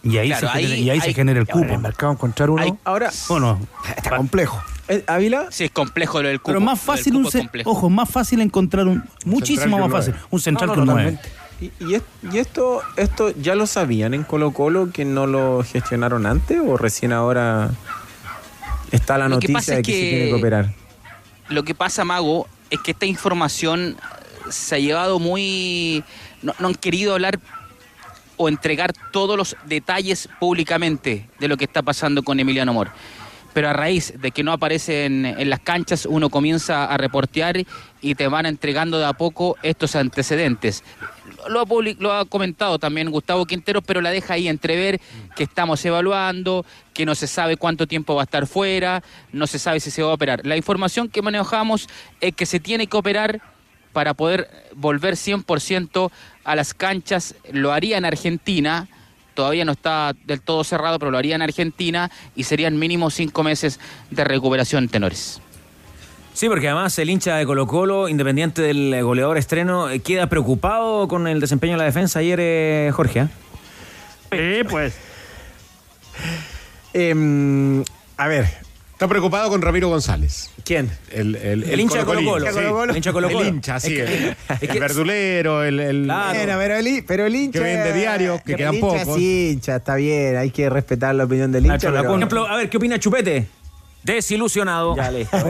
Y 0.03 0.17
ahí, 0.17 0.29
Claro, 0.29 0.49
se, 0.53 0.59
genera, 0.61 0.77
y 0.77 0.91
ahí 0.91 1.01
se 1.01 1.13
genera 1.13 1.41
el 1.41 1.47
Ahora, 1.51 1.61
en 1.61 1.67
cupo. 1.67 1.75
el 1.75 1.81
mercado 1.83 2.13
encontrar 2.13 2.49
uno 2.51 2.63
Hay- 2.63 2.73
Ahora, 2.85 3.11
Bueno, 3.29 3.61
está 3.97 4.17
complejo. 4.17 4.63
¿eh, 4.89 5.05
Ávila, 5.07 5.49
Sí, 5.51 5.65
es 5.65 5.71
complejo 5.71 6.23
lo 6.23 6.29
del 6.29 6.39
cupo. 6.41 6.47
pero 6.53 6.61
más 6.61 6.81
fácil, 6.81 7.13
cupo 7.13 7.29
un 7.39 7.51
ojo, 7.67 7.91
más 7.91 8.09
fácil 8.11 8.41
encontrar 8.41 8.87
un, 8.89 9.05
muchísimo 9.27 9.77
que 9.77 9.83
más 9.83 9.93
fácil, 9.93 10.15
un 10.31 10.41
central 10.41 10.69
No, 10.71 10.77
no, 10.77 10.87
con 10.87 10.95
nueve. 10.95 11.19
¿y, 11.61 11.71
y 11.85 11.95
es- 11.97 12.03
y 12.33 12.39
esto, 12.39 12.81
esto 12.97 13.31
ya 13.37 13.55
lo 13.55 13.67
sabían 13.67 14.15
en 14.15 14.23
Colo 14.25 14.53
Colo 14.53 14.91
que 14.91 15.05
no 15.05 15.27
lo 15.27 15.63
gestionaron 15.65 16.25
antes 16.25 16.59
o 16.67 16.79
recién 16.79 17.13
ahora 17.13 17.71
está 18.93 19.19
la 19.19 19.29
Lo 19.29 19.39
que 19.39 19.49
noticia 19.53 19.55
pasa 19.59 19.73
de 19.75 19.81
es 19.81 19.87
que, 19.87 19.93
se 19.93 20.01
que- 20.01 20.11
tiene 20.11 20.27
que 20.29 20.35
operar? 20.35 20.71
Lo 21.51 21.63
que 21.65 21.75
pasa, 21.75 22.05
Mago, 22.07 22.49
es 22.71 22.81
que 22.81 22.93
esta 22.93 23.05
información 23.05 23.97
se 24.49 24.77
ha 24.77 24.79
llevado 24.79 25.19
muy... 25.19 26.05
No, 26.43 26.55
han 26.59 26.75
querido 26.75 27.15
hablar 27.15 27.39
o 28.37 28.49
entregar 28.49 28.95
todos 29.13 29.37
los 29.37 29.57
detalles 29.67 30.29
públicamente 30.39 31.29
de 31.39 31.49
lo 31.49 31.59
que 31.59 31.65
está 31.65 31.83
pasando 31.83 32.23
con 32.23 32.41
Emiliano 32.41 32.71
Amor. 32.71 32.91
Pero 33.53 33.69
a 33.69 33.73
raíz 33.75 34.15
de 34.19 34.31
que 34.31 34.43
no 34.43 34.53
aparece 34.53 35.05
en, 35.05 35.51
las 35.51 35.61
canchas, 35.61 36.07
uno 36.07 36.31
comienza 36.31 36.87
a 36.87 36.97
reportear 36.97 37.59
y 38.01 38.15
te 38.15 38.29
van 38.29 38.47
entregando 38.47 38.99
de 38.99 39.05
a 39.05 39.13
poco 39.13 39.57
estos 39.63 39.95
antecedentes. 39.95 40.85
Lo 41.49 41.61
ha, 41.61 41.65
lo 41.99 42.13
ha 42.13 42.25
comentado 42.25 42.79
también 42.79 43.11
Gustavo 43.11 43.45
Quintero, 43.45 43.83
pero 43.83 44.01
la 44.01 44.11
deja 44.11 44.35
ahí 44.35 44.49
entrever 44.49 45.01
que 45.37 45.43
estamos 45.43 45.85
evaluando, 45.85 46.65
que 46.95 47.05
no 47.05 47.15
se 47.15 47.27
sabe 47.27 47.59
cuánto 47.59 47.87
tiempo 47.87 48.15
va 48.15 48.23
a 48.23 48.25
estar 48.25 48.47
fuera, 48.47 49.03
no 49.33 49.47
se 49.47 49.59
sabe 49.59 49.81
si 49.81 49.91
se 49.91 50.03
va 50.03 50.13
a 50.13 50.15
operar. 50.15 50.47
La 50.47 50.57
información 50.57 51.09
que 51.09 51.21
manejamos 51.21 51.89
es 52.21 52.35
que 52.35 52.47
se 52.47 52.61
tiene 52.61 52.87
que 52.87 52.97
operar 52.97 53.43
para 53.93 54.15
poder 54.15 54.49
volver 54.75 55.15
100% 55.15 56.11
a 56.45 56.57
las 56.57 56.75
canchas. 56.75 57.35
Lo 57.53 57.73
haría 57.73 57.99
en 57.99 58.05
Argentina, 58.05 58.89
todavía 59.35 59.65
no 59.65 59.73
está 59.73 60.15
del 60.25 60.41
todo 60.41 60.65
cerrado, 60.65 60.99
pero 60.99 61.11
lo 61.11 61.19
haría 61.19 61.35
en 61.35 61.43
Argentina 61.43 62.11
y 62.35 62.45
serían 62.45 62.79
mínimo 62.79 63.11
cinco 63.11 63.43
meses 63.43 63.81
de 64.11 64.25
recuperación, 64.25 64.89
tenores. 64.89 65.41
Sí, 66.33 66.49
porque 66.49 66.69
además 66.69 66.99
el 66.99 67.11
hincha 67.11 67.37
de 67.37 67.45
Colo 67.45 67.67
Colo, 67.67 68.09
independiente 68.09 68.63
del 68.63 68.95
eh, 68.95 69.03
goleador 69.03 69.37
estreno, 69.37 69.91
eh, 69.91 70.01
queda 70.01 70.29
preocupado 70.29 71.09
con 71.09 71.27
el 71.27 71.41
desempeño 71.41 71.73
de 71.73 71.79
la 71.79 71.85
defensa 71.85 72.21
ayer, 72.21 72.39
eh, 72.41 72.91
Jorge. 72.93 73.27
¿eh? 74.31 74.63
Sí, 74.63 74.69
pues. 74.69 74.95
Em, 76.93 77.85
a 78.17 78.27
ver, 78.27 78.49
Está 79.01 79.09
preocupado 79.09 79.49
con 79.49 79.63
Ramiro 79.63 79.89
González. 79.89 80.51
¿quién? 80.63 80.91
El, 81.11 81.35
el, 81.37 81.63
El 81.65 81.81
hincha 81.81 82.01
de 82.01 82.05
colocolino, 82.05 82.33
Colo-Colo. 82.53 82.85
sí. 82.85 82.91
El 82.91 82.97
hincha 82.99 83.09
de 83.09 83.15
Colo-Colo. 83.15 83.41
El 83.41 83.49
hincha, 83.49 83.81
sí. 83.81 83.97
Es 83.97 84.05
que- 84.11 84.15
el, 84.15 84.37
es 84.51 84.59
que- 84.59 84.67
el 84.67 84.79
verdulero, 84.79 85.65
el, 85.65 85.81
el- 85.81 86.05
Claro. 86.05 86.35
Bueno, 86.39 86.55
pero 86.59 86.77
el, 86.77 87.05
pero 87.09 87.25
el 87.25 87.35
hincha. 87.35 87.59
Que 87.61 87.65
vende 87.65 87.95
diario, 87.95 88.43
que 88.45 88.53
el 88.53 88.59
quedan 88.59 88.75
hincha 88.75 88.87
pocos. 88.87 89.17
es 89.17 89.23
hincha, 89.23 89.77
está 89.77 89.95
bien, 89.95 90.37
hay 90.37 90.51
que 90.51 90.69
respetar 90.69 91.15
la 91.15 91.25
opinión 91.25 91.51
del 91.51 91.63
hincha. 91.65 91.77
Nacho 91.77 91.91
pero- 91.93 92.09
Por 92.09 92.17
ejemplo, 92.19 92.47
a 92.47 92.57
ver, 92.59 92.69
¿qué 92.69 92.77
opina 92.77 92.99
Chupete? 92.99 93.47
Desilusionado. 94.03 94.95
Ya, 94.95 95.11
listo. 95.11 95.35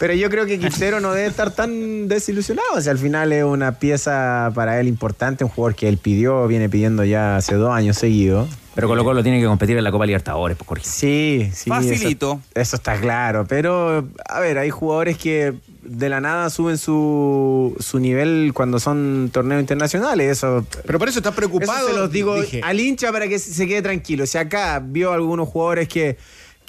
Pero 0.00 0.14
yo 0.14 0.30
creo 0.30 0.46
que 0.46 0.58
Quintero 0.58 0.98
no 0.98 1.12
debe 1.12 1.28
estar 1.28 1.52
tan 1.52 2.08
desilusionado. 2.08 2.68
O 2.74 2.80
sea, 2.80 2.90
al 2.90 2.98
final 2.98 3.32
es 3.32 3.44
una 3.44 3.78
pieza 3.78 4.50
para 4.54 4.80
él 4.80 4.88
importante, 4.88 5.44
un 5.44 5.50
jugador 5.50 5.76
que 5.76 5.88
él 5.88 5.98
pidió, 5.98 6.48
viene 6.48 6.68
pidiendo 6.68 7.04
ya 7.04 7.36
hace 7.36 7.54
dos 7.54 7.70
años 7.70 7.98
seguidos. 7.98 8.48
Pero 8.74 8.88
Colo 8.88 9.04
Colo 9.04 9.22
tiene 9.22 9.40
que 9.40 9.46
competir 9.46 9.76
en 9.76 9.84
la 9.84 9.92
Copa 9.92 10.06
Libertadores, 10.06 10.56
pues 10.56 10.66
Jorge. 10.66 10.84
Sí, 10.86 11.50
sí. 11.52 11.68
Facilito. 11.68 12.40
Eso, 12.54 12.60
eso 12.60 12.76
está 12.76 12.98
claro. 12.98 13.44
Pero, 13.46 14.08
a 14.26 14.40
ver, 14.40 14.58
hay 14.58 14.70
jugadores 14.70 15.18
que 15.18 15.54
de 15.82 16.08
la 16.08 16.20
nada 16.20 16.48
suben 16.48 16.78
su, 16.78 17.76
su 17.78 17.98
nivel 17.98 18.52
cuando 18.54 18.78
son 18.78 19.28
torneos 19.32 19.60
internacionales. 19.60 20.38
Eso, 20.38 20.64
Pero 20.86 20.98
por 20.98 21.08
eso 21.08 21.18
está 21.18 21.32
preocupado. 21.32 21.88
eso 21.88 21.94
se 21.94 22.00
los 22.00 22.10
digo 22.10 22.40
dije. 22.40 22.62
al 22.64 22.80
hincha 22.80 23.12
para 23.12 23.28
que 23.28 23.38
se 23.38 23.66
quede 23.66 23.82
tranquilo. 23.82 24.24
Si 24.24 24.38
acá 24.38 24.80
vio 24.82 25.12
algunos 25.12 25.48
jugadores 25.48 25.88
que, 25.88 26.16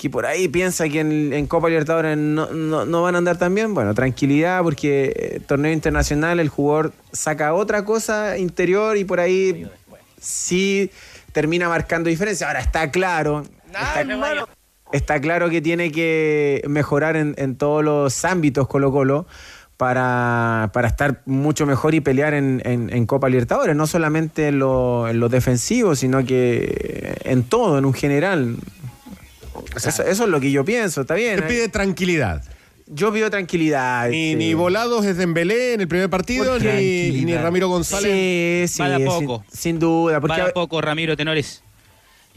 que 0.02 0.10
por 0.10 0.26
ahí 0.26 0.48
piensa 0.48 0.90
que 0.90 1.00
en, 1.00 1.32
en 1.32 1.46
Copa 1.46 1.70
Libertadores 1.70 2.18
no, 2.18 2.48
no- 2.52 2.86
no 2.86 3.04
van 3.04 3.14
a 3.14 3.20
andar 3.20 3.38
tan 3.38 3.54
bien, 3.54 3.76
bueno, 3.76 3.94
tranquilidad 3.94 4.64
porque 4.64 5.14
eh, 5.16 5.40
torneo 5.46 5.72
internacional 5.72 6.40
el 6.40 6.50
jugador 6.50 6.92
saca 7.12 7.54
otra 7.54 7.86
cosa 7.86 8.36
interior 8.40 8.98
y 8.98 9.04
por 9.06 9.20
ahí 9.20 9.68
sí 10.20 10.90
termina 11.34 11.70
marcando 11.70 12.10
diferencia. 12.10 12.48
Ahora 12.48 12.62
está 12.62 12.90
claro. 12.90 13.44
Está, 13.68 14.04
está 14.92 15.22
claro 15.22 15.52
que 15.52 15.62
tiene 15.62 15.92
que 15.92 16.64
mejorar 16.68 17.16
en, 17.16 17.36
en 17.38 17.56
todos 17.56 17.84
los 17.84 18.26
ámbitos 18.26 18.68
Colo 18.68 18.92
Colo 18.92 19.28
para, 19.78 20.72
para 20.74 20.88
estar 20.88 21.22
mucho 21.28 21.68
mejor 21.68 21.94
y 21.94 22.02
pelear 22.02 22.34
en, 22.34 22.62
en- 22.66 22.92
en 22.92 23.06
Copa 23.06 23.30
Libertadores, 23.30 23.76
no 23.76 23.86
solamente 23.86 24.48
en 24.48 24.58
lo, 24.58 25.08
en 25.08 25.20
lo 25.20 25.30
defensivo, 25.30 25.96
sino 25.96 26.26
que 26.26 27.18
en 27.24 27.44
todo, 27.44 27.78
en 27.78 27.86
un 27.86 27.94
general. 27.94 28.56
Eso, 29.76 30.04
eso 30.04 30.24
es 30.24 30.30
lo 30.30 30.40
que 30.40 30.52
yo 30.52 30.64
pienso, 30.66 31.02
está 31.02 31.16
bien. 31.16 31.40
Te 31.40 31.46
¿eh? 31.46 31.48
pide 31.48 31.70
tranquilidad. 31.70 32.44
Yo 32.88 33.10
veo 33.12 33.30
tranquilidad. 33.30 34.10
Ni, 34.10 34.32
sí. 34.32 34.36
ni 34.36 34.54
volados 34.54 35.06
es 35.06 35.16
Dembélé 35.16 35.74
en 35.76 35.82
el 35.82 35.88
primer 35.88 36.10
partido, 36.10 36.60
ni, 36.60 37.24
ni. 37.24 37.36
Ramiro 37.38 37.70
González. 37.70 38.70
Sí, 38.72 38.76
sí, 38.76 38.82
Va 38.82 38.90
de 38.90 38.96
a 38.96 38.98
sin- 38.98 39.06
poco. 39.08 39.46
Sin, 39.52 39.80
duda. 39.80 40.20
Porque 40.20 40.38
Va 40.38 40.44
de 40.46 40.50
a 40.50 40.54
poco, 40.54 40.82
Ramiro 40.82 41.16
Tenores. 41.16 41.64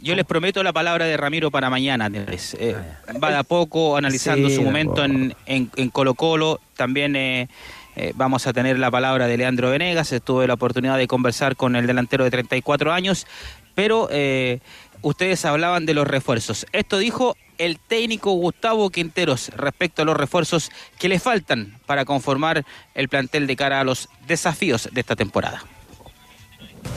Yo 0.00 0.14
les 0.14 0.24
prometo 0.24 0.62
la 0.62 0.72
palabra 0.72 1.06
de 1.06 1.16
Ramiro 1.16 1.50
para 1.50 1.70
mañana, 1.70 2.08
Tenores. 2.10 2.56
Eh, 2.60 2.76
va 3.22 3.30
de 3.30 3.36
a 3.36 3.42
poco, 3.42 3.96
analizando 3.96 4.48
Sí, 4.48 4.56
su 4.56 4.62
momento 4.62 4.94
poco. 4.96 5.04
en, 5.06 5.34
en, 5.46 5.70
en 5.74 5.90
Colo 5.90 6.14
Colo. 6.14 6.60
También 6.76 7.16
eh, 7.16 7.48
eh, 7.96 8.12
vamos 8.14 8.46
a 8.46 8.52
tener 8.52 8.78
la 8.78 8.90
palabra 8.92 9.26
de 9.26 9.36
Leandro 9.36 9.70
Venegas. 9.70 10.14
Tuve 10.22 10.46
la 10.46 10.54
oportunidad 10.54 10.98
de 10.98 11.08
conversar 11.08 11.56
con 11.56 11.74
el 11.74 11.86
delantero 11.88 12.22
de 12.22 12.30
34 12.30 12.92
años. 12.92 13.26
Pero 13.74 14.08
eh, 14.12 14.60
ustedes 15.04 15.44
hablaban 15.44 15.86
de 15.86 15.94
los 15.94 16.08
refuerzos. 16.08 16.66
Esto 16.72 16.98
dijo 16.98 17.36
el 17.58 17.78
técnico 17.78 18.32
Gustavo 18.32 18.90
Quinteros 18.90 19.50
respecto 19.50 20.02
a 20.02 20.04
los 20.04 20.16
refuerzos 20.16 20.70
que 20.98 21.08
le 21.08 21.20
faltan 21.20 21.78
para 21.86 22.04
conformar 22.04 22.64
el 22.94 23.08
plantel 23.08 23.46
de 23.46 23.54
cara 23.54 23.80
a 23.80 23.84
los 23.84 24.08
desafíos 24.26 24.88
de 24.92 25.00
esta 25.00 25.14
temporada. 25.14 25.62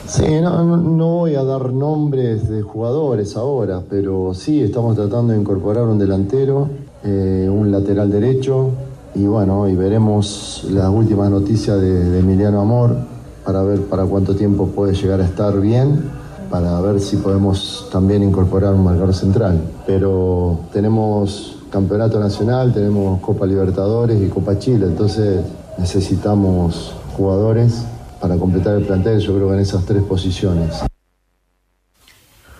Sí, 0.06 0.40
no, 0.40 0.64
voy 0.96 1.34
a 1.34 1.44
dar 1.44 1.72
nombres 1.72 2.48
de 2.48 2.62
jugadores 2.62 3.36
ahora, 3.36 3.82
pero 3.88 4.34
sí 4.34 4.62
estamos 4.62 4.96
tratando 4.96 5.32
de 5.32 5.38
incorporar 5.38 5.84
un 5.84 5.98
delantero, 5.98 6.68
eh, 7.04 7.48
un 7.50 7.70
lateral 7.70 8.10
derecho 8.10 8.70
y 9.14 9.24
bueno, 9.24 9.68
y 9.68 9.76
veremos 9.76 10.66
las 10.70 10.88
últimas 10.88 11.30
noticias 11.30 11.80
de, 11.80 12.04
de 12.04 12.20
Emiliano 12.20 12.60
Amor 12.60 12.96
para 13.44 13.62
ver 13.62 13.82
para 13.82 14.04
cuánto 14.04 14.34
tiempo 14.34 14.66
puede 14.68 14.94
llegar 14.94 15.20
a 15.20 15.24
estar 15.24 15.58
bien, 15.60 16.10
para 16.50 16.80
ver 16.80 17.00
si 17.00 17.16
podemos 17.16 17.88
también 17.90 18.22
incorporar 18.22 18.74
un 18.74 18.84
marcador 18.84 19.14
central. 19.14 19.60
Pero 19.86 20.60
tenemos 20.72 21.56
campeonato 21.70 22.18
nacional, 22.18 22.72
tenemos 22.72 23.20
Copa 23.20 23.46
Libertadores 23.46 24.20
y 24.22 24.28
Copa 24.28 24.58
Chile, 24.58 24.86
entonces 24.86 25.44
necesitamos 25.78 26.94
jugadores 27.16 27.84
para 28.20 28.36
completar 28.36 28.76
el 28.76 28.84
plantel, 28.84 29.20
yo 29.20 29.34
creo 29.34 29.48
que 29.48 29.54
en 29.54 29.60
esas 29.60 29.84
tres 29.84 30.02
posiciones. 30.02 30.82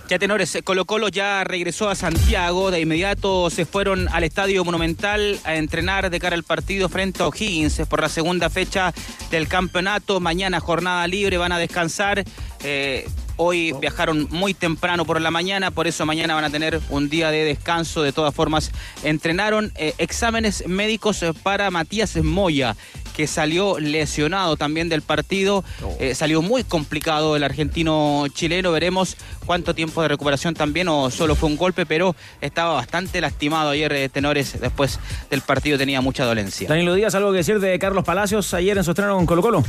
Ya 0.08 0.18
tenores, 0.18 0.56
Colo 0.64 0.86
Colo 0.86 1.08
ya 1.08 1.44
regresó 1.44 1.90
a 1.90 1.94
Santiago, 1.94 2.70
de 2.70 2.80
inmediato 2.80 3.50
se 3.50 3.66
fueron 3.66 4.08
al 4.08 4.24
Estadio 4.24 4.64
Monumental 4.64 5.38
a 5.44 5.56
entrenar 5.56 6.08
de 6.08 6.18
cara 6.18 6.34
al 6.34 6.44
partido 6.44 6.88
frente 6.88 7.22
a 7.22 7.26
O'Higgins 7.28 7.82
por 7.90 8.00
la 8.00 8.08
segunda 8.08 8.48
fecha 8.48 8.94
del 9.30 9.48
campeonato. 9.48 10.18
Mañana 10.18 10.60
jornada 10.60 11.06
libre, 11.06 11.36
van 11.36 11.52
a 11.52 11.58
descansar. 11.58 12.24
Eh, 12.64 13.06
hoy 13.38 13.72
viajaron 13.80 14.28
muy 14.30 14.52
temprano 14.52 15.06
por 15.06 15.18
la 15.20 15.30
mañana, 15.30 15.70
por 15.70 15.86
eso 15.86 16.04
mañana 16.04 16.34
van 16.34 16.44
a 16.44 16.50
tener 16.50 16.80
un 16.90 17.08
día 17.08 17.30
de 17.30 17.44
descanso. 17.44 18.02
De 18.02 18.12
todas 18.12 18.34
formas, 18.34 18.70
entrenaron 19.02 19.72
eh, 19.76 19.94
exámenes 19.96 20.66
médicos 20.66 21.22
eh, 21.22 21.32
para 21.42 21.70
Matías 21.70 22.16
Moya, 22.22 22.76
que 23.18 23.26
salió 23.26 23.80
lesionado 23.80 24.56
también 24.56 24.88
del 24.88 25.02
partido. 25.02 25.64
Eh, 25.98 26.14
salió 26.14 26.40
muy 26.40 26.62
complicado 26.62 27.34
el 27.34 27.42
argentino 27.42 28.26
chileno. 28.32 28.70
Veremos 28.70 29.16
cuánto 29.44 29.74
tiempo 29.74 30.02
de 30.02 30.06
recuperación 30.06 30.54
también 30.54 30.86
o 30.86 31.10
solo 31.10 31.34
fue 31.34 31.48
un 31.48 31.56
golpe, 31.56 31.84
pero 31.84 32.14
estaba 32.40 32.74
bastante 32.74 33.20
lastimado 33.20 33.70
ayer 33.70 33.92
eh, 33.92 34.08
Tenores. 34.08 34.60
Después 34.60 35.00
del 35.30 35.40
partido 35.40 35.76
tenía 35.76 36.00
mucha 36.00 36.24
dolencia. 36.24 36.68
Danilo 36.68 36.94
Díaz, 36.94 37.16
algo 37.16 37.32
que 37.32 37.38
decir 37.38 37.58
de 37.58 37.76
Carlos 37.80 38.04
Palacios 38.04 38.54
ayer 38.54 38.78
en 38.78 38.84
su 38.84 38.92
estreno 38.92 39.16
con 39.16 39.26
Colo 39.26 39.42
Colo. 39.42 39.64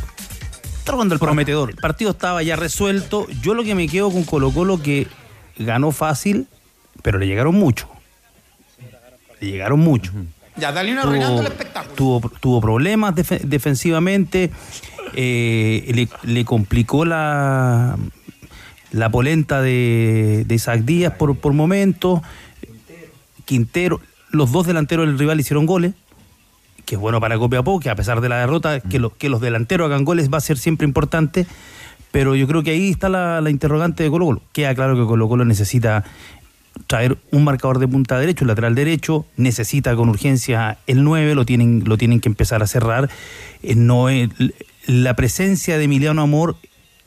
Jugando 0.85 1.13
el 1.13 1.19
prometedor. 1.19 1.69
El 1.69 1.75
partido 1.77 2.11
estaba 2.11 2.41
ya 2.43 2.55
resuelto. 2.55 3.27
Yo 3.41 3.53
lo 3.53 3.63
que 3.63 3.75
me 3.75 3.87
quedo 3.87 4.11
con 4.11 4.23
Colo 4.23 4.51
Colo 4.51 4.81
que 4.81 5.07
ganó 5.57 5.91
fácil, 5.91 6.47
pero 7.03 7.19
le 7.19 7.27
llegaron 7.27 7.55
mucho. 7.55 7.87
Le 9.39 9.51
llegaron 9.51 9.79
mucho. 9.79 10.11
Ya, 10.57 10.71
dale 10.71 10.91
una 10.91 11.03
Tuvo- 11.03 11.09
arruinando 11.09 11.41
el 11.41 11.47
espectáculo. 11.47 11.95
Tuvo, 11.95 12.29
tuvo 12.41 12.59
problemas 12.61 13.15
defe- 13.15 13.39
defensivamente, 13.41 14.51
eh, 15.13 15.89
le, 15.93 16.09
le 16.23 16.43
complicó 16.43 17.05
la, 17.05 17.95
la 18.91 19.09
polenta 19.09 19.61
de, 19.61 20.43
de 20.45 20.55
Isaac 20.55 20.81
Díaz 20.81 21.13
por, 21.13 21.37
por 21.37 21.53
momentos. 21.53 22.21
Quintero, 23.45 24.01
los 24.31 24.51
dos 24.51 24.67
delanteros 24.67 25.07
del 25.07 25.17
rival 25.17 25.39
hicieron 25.39 25.65
goles, 25.65 25.93
que 26.89 26.95
es 26.95 27.01
bueno 27.01 27.19
para 27.21 27.37
Copiapó, 27.37 27.79
que 27.79 27.91
a 27.91 27.95
pesar 27.95 28.19
de 28.19 28.29
la 28.29 28.37
derrota, 28.39 28.79
que, 28.79 28.97
lo- 28.97 29.15
que 29.15 29.29
los 29.29 29.41
delanteros 29.41 29.85
hagan 29.85 30.05
goles 30.05 30.33
va 30.33 30.39
a 30.39 30.41
ser 30.41 30.57
siempre 30.57 30.87
importante. 30.87 31.45
Pero 32.11 32.35
yo 32.35 32.47
creo 32.47 32.63
que 32.63 32.71
ahí 32.71 32.89
está 32.89 33.09
la, 33.09 33.41
la 33.41 33.51
interrogante 33.51 34.01
de 34.01 34.09
Colo 34.09 34.25
Colo. 34.25 34.41
Queda 34.53 34.73
claro 34.73 34.95
que 34.95 35.05
Colo 35.05 35.27
Colo 35.29 35.45
necesita 35.45 36.03
traer 36.87 37.19
un 37.31 37.43
marcador 37.43 37.77
de 37.77 37.87
punta 37.87 38.17
derecho, 38.17 38.43
un 38.43 38.47
lateral 38.47 38.73
derecho, 38.73 39.27
necesita 39.37 39.95
con 39.95 40.09
urgencia 40.09 40.79
el 40.87 41.03
9, 41.03 41.35
lo 41.35 41.45
tienen, 41.45 41.83
lo 41.85 41.95
tienen 41.99 42.19
que 42.21 42.29
empezar 42.29 42.63
a 42.63 42.67
cerrar. 42.67 43.07
Eh, 43.61 43.75
no 43.75 44.09
es- 44.09 44.29
la 44.87 45.13
presencia 45.15 45.77
de 45.77 45.83
Emiliano 45.83 46.23
Amor 46.23 46.55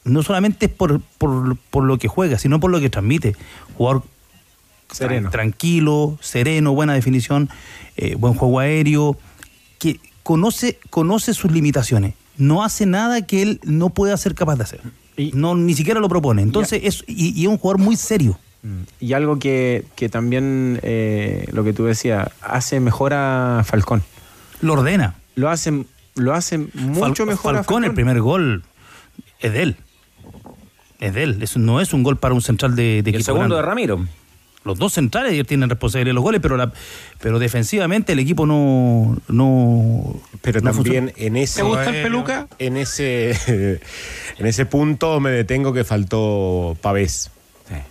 no 0.05 0.23
solamente 0.23 0.67
es 0.67 0.73
por, 0.73 1.01
por, 1.19 1.57
por 1.71 1.83
lo 1.83 1.99
que 1.99 2.07
juega, 2.07 2.39
sino 2.39 2.61
por 2.61 2.71
lo 2.71 2.79
que 2.79 2.89
transmite. 2.89 3.35
Jugador 3.77 4.05
Sereno. 4.93 5.29
tran- 5.29 5.33
tranquilo, 5.33 6.19
sereno, 6.21 6.73
buena 6.75 6.95
definición, 6.95 7.49
eh, 7.97 8.15
buen 8.15 8.35
juego 8.35 8.61
aéreo, 8.61 9.17
que 9.83 9.99
conoce, 10.23 10.79
conoce 10.91 11.35
sus 11.35 11.51
limitaciones. 11.51 12.15
No 12.37 12.63
hace 12.63 12.87
nada 12.87 13.27
que 13.27 13.43
él 13.43 13.61
no 13.65 13.91
pueda 13.91 14.17
ser 14.17 14.35
capaz 14.37 14.55
de 14.57 14.63
hacer. 14.63 14.81
no, 15.35 15.55
ni 15.57 15.75
siquiera 15.75 15.99
lo 16.01 16.09
propone. 16.09 16.43
Entonces, 16.43 16.81
es, 16.85 17.05
y, 17.09 17.39
y 17.39 17.43
es 17.43 17.49
un 17.49 17.59
jugador 17.59 17.81
muy 17.81 17.97
serio. 17.97 18.39
Y 19.01 19.13
algo 19.15 19.41
que, 19.41 19.85
que 19.97 20.09
también, 20.09 20.79
eh, 20.85 21.47
lo 21.53 21.65
que 21.65 21.73
tú 21.73 21.85
decías, 21.85 22.31
hace 22.43 22.79
mejor 22.79 23.13
a 23.13 23.63
Falcón. 23.67 24.05
Lo 24.61 24.75
ordena. 24.75 25.17
Lo 25.35 25.51
hace, 25.51 25.85
lo 26.15 26.33
hace 26.33 26.59
mucho 26.59 27.25
Fal- 27.25 27.27
mejor 27.27 27.55
a 27.57 27.59
Falcón, 27.59 27.85
el 27.85 27.93
primer 27.93 28.21
gol 28.21 28.63
es 29.41 29.53
de 29.53 29.63
él. 29.65 29.77
Es 31.01 31.13
de 31.13 31.25
él. 31.25 31.43
Eso 31.43 31.59
no 31.59 31.81
es 31.81 31.93
un 31.93 32.05
gol 32.05 32.19
para 32.19 32.35
un 32.35 32.41
central 32.41 32.77
de, 32.77 33.03
de 33.03 33.11
Y 33.11 33.15
el 33.17 33.25
segundo 33.25 33.57
grande. 33.57 33.57
de 33.57 33.63
Ramiro. 33.69 34.07
Los 34.65 34.79
dos 34.79 34.93
centrales 34.93 35.33
ayer 35.33 35.47
tienen 35.47 35.69
responsabilidad 35.69 36.11
de 36.11 36.15
los 36.15 36.23
goles, 36.23 36.41
pero 36.41 36.57
la, 36.57 36.73
pero 37.21 37.39
defensivamente 37.39 38.13
el 38.13 38.19
equipo 38.21 38.47
no. 38.47 39.17
no 39.29 40.21
Pero 40.41 40.61
no 40.61 40.71
también 40.73 41.07
funciona. 41.07 41.13
en 41.17 41.37
ese. 41.37 41.61
¿Te 41.63 41.67
gusta 41.67 41.91
el 41.91 42.03
peluca? 42.03 42.49
En 42.59 42.77
ese, 42.77 43.31
en 44.39 44.47
ese 44.47 44.67
punto 44.67 45.19
me 45.21 45.31
detengo 45.31 45.73
que 45.73 45.85
faltó 45.85 46.77
Pavés. 46.81 47.31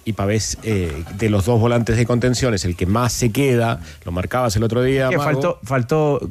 Y 0.05 0.13
Pavés, 0.13 0.59
eh, 0.61 1.03
de 1.17 1.29
los 1.29 1.45
dos 1.45 1.59
volantes 1.59 1.97
de 1.97 2.05
contención, 2.05 2.53
es 2.53 2.65
el 2.65 2.75
que 2.75 2.85
más 2.85 3.13
se 3.13 3.31
queda. 3.31 3.81
Lo 4.05 4.11
marcabas 4.11 4.55
el 4.55 4.63
otro 4.63 4.83
día. 4.83 5.09
¿Qué 5.09 5.17
Mago. 5.17 5.31
faltó? 5.31 5.59
faltó 5.63 6.29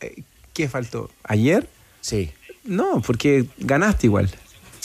eh, 0.00 0.22
¿Qué 0.52 0.68
faltó? 0.68 1.10
¿Ayer? 1.24 1.68
Sí. 2.00 2.30
No, 2.64 3.02
porque 3.04 3.46
ganaste 3.58 4.06
igual. 4.06 4.30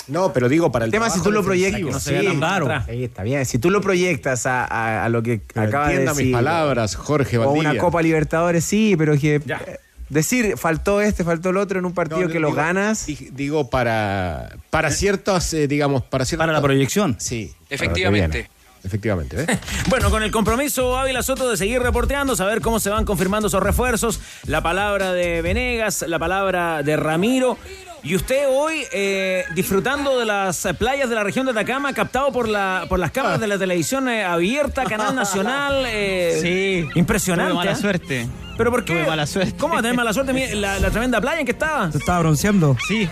No, 0.07 0.31
pero 0.33 0.47
digo, 0.49 0.71
para 0.71 0.85
el 0.85 0.89
El 0.89 0.91
tema, 0.93 1.09
si 1.09 1.21
tú 1.21 1.31
lo 1.31 1.43
proyectas. 1.43 1.81
no 1.81 1.99
se 1.99 2.13
vea 2.13 2.23
tan 2.23 2.37
claro. 2.37 2.65
atrás. 2.65 2.87
Ahí 2.87 3.03
está 3.03 3.23
bien. 3.23 3.45
Si 3.45 3.59
tú 3.59 3.69
lo 3.69 3.81
proyectas 3.81 4.45
a, 4.45 4.63
a- 4.65 5.05
a 5.05 5.09
lo 5.09 5.21
que 5.23 5.41
Pero 5.53 5.67
acaba 5.67 5.89
de 5.89 5.99
decir. 6.05 6.25
mis 6.27 6.33
palabras, 6.33 6.95
Jorge 6.95 7.37
O 7.37 7.45
Valdivia. 7.45 7.71
una 7.71 7.79
Copa 7.79 8.01
Libertadores, 8.01 8.63
sí, 8.63 8.95
pero 8.97 9.13
es 9.13 9.21
que. 9.21 9.41
Ya. 9.45 9.61
eh, 9.65 9.79
Decir, 10.09 10.55
faltó 10.57 11.01
este, 11.01 11.25
faltó 11.25 11.49
el 11.49 11.57
otro 11.57 11.79
en 11.79 11.85
un 11.85 11.93
partido 11.93 12.21
No, 12.21 12.27
que 12.29 12.39
lo 12.39 12.47
digo- 12.47 12.55
ganas. 12.55 13.05
di- 13.07 13.27
Digo, 13.33 13.69
para, 13.69 14.55
para 14.69 14.89
ciertas, 14.89 15.53
eh, 15.53 15.67
digamos, 15.67 16.01
para 16.03 16.23
ciertas... 16.23 16.45
Para 16.47 16.53
la 16.53 16.61
proyección. 16.61 17.17
Sí. 17.19 17.53
Efectivamente. 17.69 18.49
Efectivamente. 18.85 19.41
¿eh? 19.41 19.59
Bueno, 19.89 20.09
con 20.09 20.23
el 20.23 20.31
compromiso 20.31 20.97
Ávila 20.97 21.21
Soto 21.23 21.49
de 21.49 21.57
seguir 21.57 21.81
reporteando, 21.81 22.37
saber 22.37 22.61
cómo 22.61 22.79
se 22.79 22.89
van 22.89 23.03
confirmando 23.03 23.49
esos 23.49 23.61
refuerzos, 23.61 24.21
la 24.45 24.61
palabra 24.63 25.11
de 25.11 25.41
Venegas, 25.41 26.05
la 26.07 26.19
palabra 26.19 26.83
de 26.83 26.95
Ramiro. 26.95 27.57
Y 28.03 28.15
usted 28.15 28.45
hoy 28.49 28.83
eh, 28.91 29.43
disfrutando 29.55 30.17
de 30.17 30.25
las 30.25 30.65
eh, 30.65 30.73
playas 30.73 31.10
de 31.10 31.15
la 31.15 31.23
región 31.23 31.45
de 31.45 31.51
Atacama, 31.51 31.93
captado 31.93 32.31
por, 32.31 32.47
la, 32.47 32.86
por 32.88 32.99
las 32.99 33.12
cámaras 33.12 33.39
de 33.39 33.47
la 33.47 33.57
televisión 33.57 34.07
eh, 34.07 34.23
abierta, 34.23 34.86
Canal 34.86 35.15
Nacional. 35.15 35.83
eh, 35.88 36.39
Sí. 36.41 36.88
Impresionante. 36.99 37.51
Tuve 37.53 37.65
mala 37.65 37.75
suerte. 37.75 38.27
¿Pero 38.57 38.71
por 38.71 38.86
qué? 38.86 38.93
Tuve 38.93 39.07
mala 39.07 39.25
suerte. 39.27 39.53
¿Cómo 39.57 39.73
va 39.73 39.79
a 39.79 39.83
tener 39.83 39.97
mala 39.97 40.13
suerte? 40.13 40.55
La, 40.55 40.79
la 40.79 40.89
tremenda 40.89 41.19
playa 41.19 41.39
en 41.39 41.45
que 41.45 41.51
estaba. 41.51 41.91
¿Se 41.91 41.97
estaba 41.97 42.19
bronceando? 42.19 42.77
Sí, 42.88 43.10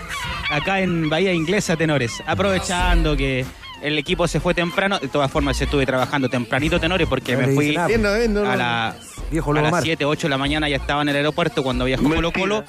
acá 0.50 0.80
en 0.80 1.08
Bahía 1.10 1.32
Inglesa, 1.32 1.76
Tenores. 1.76 2.12
Aprovechando 2.26 3.16
que 3.16 3.44
el 3.86 3.98
equipo 3.98 4.26
se 4.26 4.40
fue 4.40 4.52
temprano. 4.52 4.98
De 4.98 5.06
todas 5.06 5.30
formas, 5.30 5.60
estuve 5.60 5.86
trabajando 5.86 6.28
tempranito, 6.28 6.80
Tenores, 6.80 7.06
porque 7.06 7.36
No 7.36 7.46
me 7.46 7.54
fui 7.54 7.76
no. 7.76 8.44
a, 8.44 8.56
la, 8.56 8.96
Viejo 9.30 9.52
a 9.52 9.54
Lobo 9.54 9.62
las 9.62 9.72
Mar. 9.72 9.82
7, 9.84 10.04
8 10.04 10.26
de 10.26 10.28
la 10.28 10.38
mañana. 10.38 10.68
Ya 10.68 10.76
estaba 10.76 11.02
en 11.02 11.08
el 11.08 11.16
aeropuerto 11.16 11.62
cuando 11.62 11.84
viajó 11.84 12.02
Colo 12.02 12.32
Colo. 12.32 12.64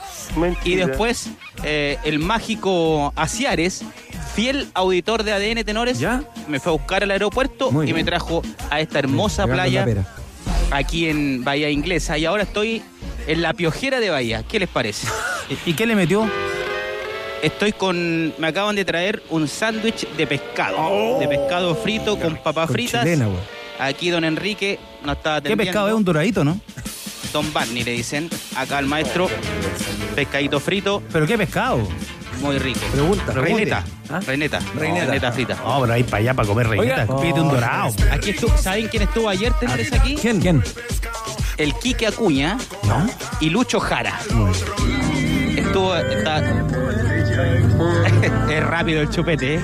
Y 0.64 0.76
después, 0.76 1.32
eh, 1.64 1.98
el 2.04 2.20
mágico 2.20 3.14
Asiares, 3.16 3.84
fiel 4.36 4.68
auditor 4.76 5.24
de 5.24 5.34
ADN 5.34 5.64
Tenores, 5.64 5.98
¿Ya? 5.98 6.24
me 6.48 6.60
fue 6.60 6.72
a 6.72 6.76
buscar 6.78 7.02
al 7.02 7.10
aeropuerto 7.10 7.72
Muy 7.72 7.90
y 7.90 7.94
me 7.94 8.04
trajo 8.04 8.44
a 8.70 8.80
esta 8.80 9.00
hermosa 9.00 9.48
playa 9.48 9.88
aquí 10.70 11.10
en 11.10 11.44
Bahía 11.44 11.72
Inglesa. 11.72 12.20
Y 12.20 12.26
ahora 12.26 12.44
estoy 12.44 12.84
en 13.26 13.42
la 13.42 13.54
piojera 13.54 14.00
de 14.00 14.12
Bahía. 14.12 14.44
¿Qué 14.48 14.60
les 14.60 14.70
parece? 14.70 15.08
¿Y 15.66 15.74
qué 15.74 15.88
le 15.88 15.96
metió? 15.96 16.30
Estoy 17.42 17.72
con. 17.72 18.34
Me 18.38 18.48
acaban 18.48 18.76
de 18.76 18.84
traer 18.86 19.22
un 19.30 19.48
sándwich 19.48 20.08
de 20.16 20.26
pescado. 20.28 21.20
De 21.20 21.28
pescado 21.28 21.76
frito 21.76 22.18
con 22.20 22.36
papas 22.38 22.68
Con 22.68 22.74
fritas. 22.76 23.04
chilena. 23.04 23.28
Aquí 23.80 24.10
don 24.10 24.24
Enrique 24.26 24.80
nos 25.04 25.18
estaba 25.18 25.36
¿Qué 25.36 25.50
atendiendo. 25.50 25.64
pescado 25.66 25.88
es? 25.90 25.94
Un 25.94 26.04
doradito, 26.04 26.44
¿no? 26.44 26.60
Don 27.32 27.52
Barney 27.54 27.84
le 27.84 27.92
dicen. 27.92 28.30
Acá 28.56 28.80
al 28.80 28.88
maestro, 28.88 29.30
pescadito 30.16 30.60
frito. 30.60 31.04
¿Pero 31.14 31.28
qué 31.28 31.38
pescado? 31.38 31.88
Muy 32.42 32.58
rico. 32.60 32.80
Pregunta. 32.92 33.32
Reineta. 33.34 33.84
¿Ah? 34.10 34.20
Reineta. 34.26 34.60
Reineta. 34.76 35.06
Reineta 35.06 35.32
frita. 35.32 35.56
No, 35.64 35.82
pero 35.82 35.94
ahí 35.94 36.04
para 36.04 36.18
allá 36.18 36.34
para 36.34 36.48
comer 36.48 36.68
reineta. 36.68 37.06
Oiga. 37.08 37.22
Pídete 37.22 37.42
un 37.42 37.48
Oh. 37.50 37.52
dorado. 37.54 37.94
Aquí 38.12 38.30
estuvo, 38.32 38.58
¿saben 38.58 38.88
quién 38.88 39.04
estuvo 39.04 39.30
ayer, 39.30 39.54
tenores 39.60 39.92
aquí? 39.94 40.16
¿Quién? 40.16 40.40
¿Quién? 40.40 40.64
El 41.58 41.74
Quique 41.76 42.06
Acuña 42.08 42.58
¿No? 42.88 43.08
y 43.40 43.50
Lucho 43.50 43.80
Jara. 43.80 44.20
Estuvo. 45.56 45.96
está- 45.96 46.44
es 48.52 48.64
rápido 48.64 49.02
el 49.02 49.10
chupete, 49.10 49.56
¿eh? 49.56 49.62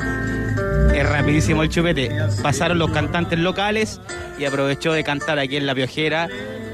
Es 0.94 1.10
rapidísimo 1.10 1.64
el 1.64 1.70
chupete. 1.70 2.12
Pasaron 2.42 2.78
los 2.78 2.92
cantantes 2.92 3.40
locales 3.40 4.00
y 4.38 4.46
aprovechó 4.46 4.94
de 4.94 5.04
cantar 5.04 5.40
aquí 5.40 5.58
en 5.58 5.66
La 5.66 5.74
Piojera, 5.74 6.28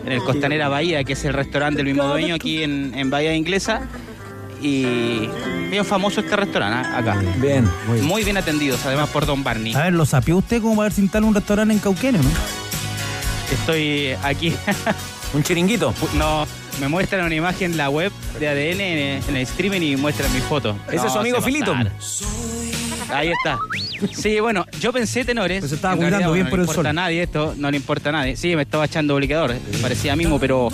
en 0.05 0.11
el 0.11 0.19
Costanera 0.19 0.67
Bahía, 0.67 1.03
que 1.03 1.13
es 1.13 1.23
el 1.25 1.33
restaurante 1.33 1.77
del 1.77 1.93
mismo 1.93 2.07
dueño 2.07 2.35
aquí 2.35 2.63
en, 2.63 2.93
en 2.95 3.09
Bahía 3.09 3.33
Inglesa. 3.35 3.81
Y 4.61 5.29
bien 5.69 5.85
famoso 5.85 6.19
este 6.19 6.35
restaurante 6.35 6.89
¿ah? 6.91 6.97
acá. 6.97 7.17
Bien, 7.37 7.65
muy 7.87 7.95
bien. 7.95 8.05
Muy 8.05 8.23
bien 8.25 8.37
atendidos, 8.37 8.85
además 8.85 9.09
por 9.09 9.25
Don 9.25 9.43
Barney. 9.43 9.73
A 9.73 9.83
ver, 9.83 9.93
¿lo 9.93 10.05
sapió 10.05 10.37
usted 10.37 10.61
como 10.61 10.75
para 10.75 10.87
ver 10.87 10.93
si 10.93 11.01
instala 11.01 11.25
un 11.25 11.35
restaurante 11.35 11.73
en 11.73 11.79
Cauquenes, 11.79 12.21
no? 12.23 12.29
Estoy 13.51 14.15
aquí. 14.23 14.53
Un 15.33 15.43
chiringuito. 15.43 15.93
No, 16.15 16.47
me 16.79 16.87
muestran 16.87 17.25
una 17.25 17.35
imagen 17.35 17.71
en 17.71 17.77
la 17.77 17.89
web 17.89 18.11
de 18.39 18.47
ADN 18.47 18.81
en, 18.81 19.23
en 19.29 19.35
el 19.35 19.41
streaming 19.43 19.81
y 19.81 19.95
muestran 19.97 20.31
mi 20.33 20.39
foto. 20.41 20.75
Ese 20.87 20.97
No, 20.97 21.05
es 21.07 21.13
su 21.13 21.19
amigo 21.19 21.41
Filito. 21.41 21.75
Ahí 23.11 23.29
está. 23.31 23.57
Sí, 24.13 24.39
bueno, 24.39 24.65
yo 24.79 24.93
pensé, 24.93 25.25
tenores. 25.25 25.59
Pues 25.59 25.69
se 25.69 25.75
estaba 25.75 25.93
en 25.93 25.97
cuidando 25.99 26.17
realidad, 26.19 26.33
bien 26.33 26.45
bueno, 26.45 26.49
por 26.51 26.59
no 26.59 26.63
el 26.63 26.67
le 26.67 26.71
importa 26.71 26.75
sol. 26.79 26.87
a 26.87 26.93
nadie 26.93 27.23
esto, 27.23 27.53
no 27.57 27.71
le 27.71 27.77
importa 27.77 28.09
a 28.09 28.11
nadie. 28.11 28.35
Sí, 28.37 28.55
me 28.55 28.61
estaba 28.61 28.85
echando 28.85 29.15
bloqueador, 29.15 29.55
parecía 29.81 30.15
mismo, 30.15 30.39
pero 30.39 30.69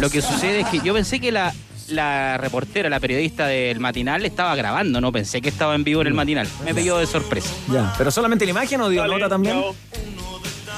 lo 0.00 0.10
que 0.10 0.20
sucede 0.22 0.60
es 0.60 0.66
que 0.68 0.80
yo 0.80 0.92
pensé 0.94 1.20
que 1.20 1.32
la, 1.32 1.52
la 1.88 2.36
reportera, 2.38 2.88
la 2.90 3.00
periodista 3.00 3.46
del 3.46 3.80
matinal 3.80 4.24
estaba 4.24 4.54
grabando, 4.54 5.00
no 5.00 5.10
pensé 5.10 5.40
que 5.40 5.48
estaba 5.48 5.74
en 5.74 5.82
vivo 5.84 6.02
en 6.02 6.08
el 6.08 6.14
matinal. 6.14 6.46
Me 6.64 6.74
pilló 6.74 6.98
de 6.98 7.06
sorpresa. 7.06 7.50
Ya. 7.72 7.92
¿Pero 7.98 8.10
solamente 8.10 8.44
la 8.44 8.50
imagen 8.52 8.80
o 8.82 8.88
dio 8.88 9.06
nota 9.06 9.28
también? 9.28 9.60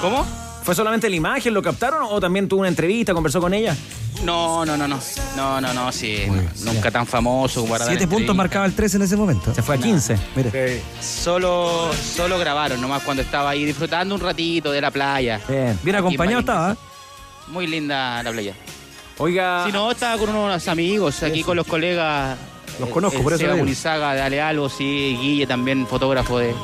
¿Cómo? 0.01 0.25
¿Fue 0.63 0.75
solamente 0.75 1.11
la 1.11 1.17
imagen, 1.17 1.53
lo 1.53 1.63
captaron 1.63 2.07
o 2.09 2.21
también 2.21 2.49
tuvo 2.49 2.61
una 2.61 2.69
entrevista, 2.69 3.13
conversó 3.13 3.41
con 3.41 3.53
ella? 3.53 3.77
No, 4.25 4.65
no, 4.65 4.77
no, 4.77 4.87
no. 4.87 4.99
No, 5.37 5.61
no, 5.61 5.75
no, 5.75 5.91
sí. 5.91 6.27
Nunca 6.65 6.91
tan 6.91 7.07
famoso 7.07 7.67
Siete 7.87 8.07
puntos 8.07 8.37
marcaba 8.37 8.67
el 8.67 8.75
13 8.75 8.99
en 8.99 9.03
ese 9.03 9.17
momento. 9.17 9.53
Se 9.53 9.63
fue 9.63 9.77
a 9.77 9.79
15. 9.79 10.19
Mire. 10.37 10.83
Solo, 11.01 11.91
solo 11.93 12.39
grabaron, 12.39 12.81
nomás 12.81 13.03
cuando 13.03 13.23
estaba 13.23 13.51
ahí 13.51 13.65
disfrutando 13.65 14.15
un 14.15 14.21
ratito 14.21 14.71
de 14.71 14.81
la 14.81 14.91
playa. 14.91 15.41
Bien. 15.49 15.79
Bien 15.83 15.97
acompañado 15.97 16.39
Aquí 16.39 16.47
estaba. 16.47 16.73
¿eh? 16.73 16.77
Muy 17.49 17.67
linda 17.67 18.23
la 18.23 18.31
playa. 18.31 18.55
Oiga. 19.19 19.65
Si 19.67 19.73
no, 19.73 19.91
estaba 19.91 20.19
con 20.19 20.35
unos 20.35 20.69
amigos, 20.69 21.23
aquí 21.23 21.43
con 21.43 21.57
los 21.57 21.67
colegas. 21.67 22.39
Los 22.79 22.89
eh, 22.89 22.93
conozco, 22.93 23.19
el 23.19 23.25
por 23.25 23.33
eso 23.33 23.43
Seba. 23.43 23.57
Munizaga, 23.57 24.15
Dale 24.15 24.41
Albo, 24.41 24.69
sí, 24.69 25.19
Guille 25.21 25.47
también, 25.47 25.87
fotógrafo 25.87 26.39
de, 26.39 26.55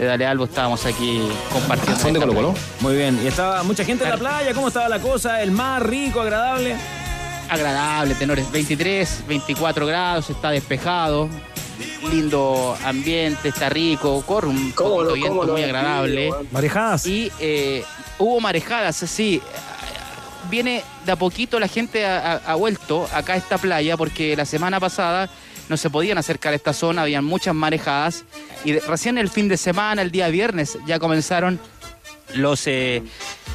de 0.00 0.06
Dale 0.06 0.26
Albo, 0.26 0.44
estábamos 0.44 0.84
aquí 0.86 1.20
compartiendo. 1.52 2.00
¿Son 2.00 2.12
de 2.12 2.18
esta 2.18 2.26
Colo 2.26 2.34
Colo? 2.40 2.52
playa. 2.54 2.66
Muy 2.80 2.96
bien. 2.96 3.20
¿Y 3.22 3.26
estaba 3.26 3.62
mucha 3.62 3.84
gente 3.84 4.04
en 4.04 4.10
la 4.10 4.16
playa? 4.16 4.54
¿Cómo 4.54 4.68
estaba 4.68 4.88
la 4.88 4.98
cosa? 5.00 5.42
¿El 5.42 5.50
mar 5.52 5.86
rico, 5.88 6.20
agradable? 6.20 6.76
Agradable, 7.48 8.14
tenores, 8.14 8.50
23, 8.50 9.24
24 9.26 9.84
grados, 9.86 10.30
está 10.30 10.50
despejado, 10.50 11.28
lindo 12.10 12.76
ambiente, 12.84 13.48
está 13.48 13.68
rico, 13.68 14.22
corre 14.24 14.46
un 14.48 14.70
poquito 14.72 15.12
viento 15.14 15.46
muy 15.46 15.62
agradable. 15.64 16.30
Marejadas. 16.52 17.06
Y 17.06 17.30
eh, 17.40 17.84
hubo 18.18 18.40
marejadas, 18.40 18.96
sí. 18.96 19.42
Viene 20.48 20.82
de 21.04 21.12
a 21.12 21.16
poquito 21.16 21.60
la 21.60 21.68
gente 21.68 22.06
ha, 22.06 22.34
ha- 22.34 22.40
ha 22.52 22.54
vuelto 22.54 23.06
acá 23.12 23.34
a 23.34 23.36
esta 23.36 23.58
playa 23.58 23.96
porque 23.96 24.34
la 24.36 24.44
semana 24.44 24.80
pasada 24.80 25.28
no 25.70 25.76
se 25.78 25.88
podían 25.88 26.18
acercar 26.18 26.52
a 26.52 26.56
esta 26.56 26.72
zona, 26.74 27.02
habían 27.02 27.24
muchas 27.24 27.54
marejadas 27.54 28.24
y 28.64 28.72
de- 28.72 28.80
recién 28.80 29.16
el 29.16 29.30
fin 29.30 29.48
de 29.48 29.56
semana, 29.56 30.02
el 30.02 30.10
día 30.10 30.28
viernes, 30.28 30.76
ya 30.86 30.98
comenzaron 30.98 31.58
los 32.34 32.66
eh, 32.66 33.02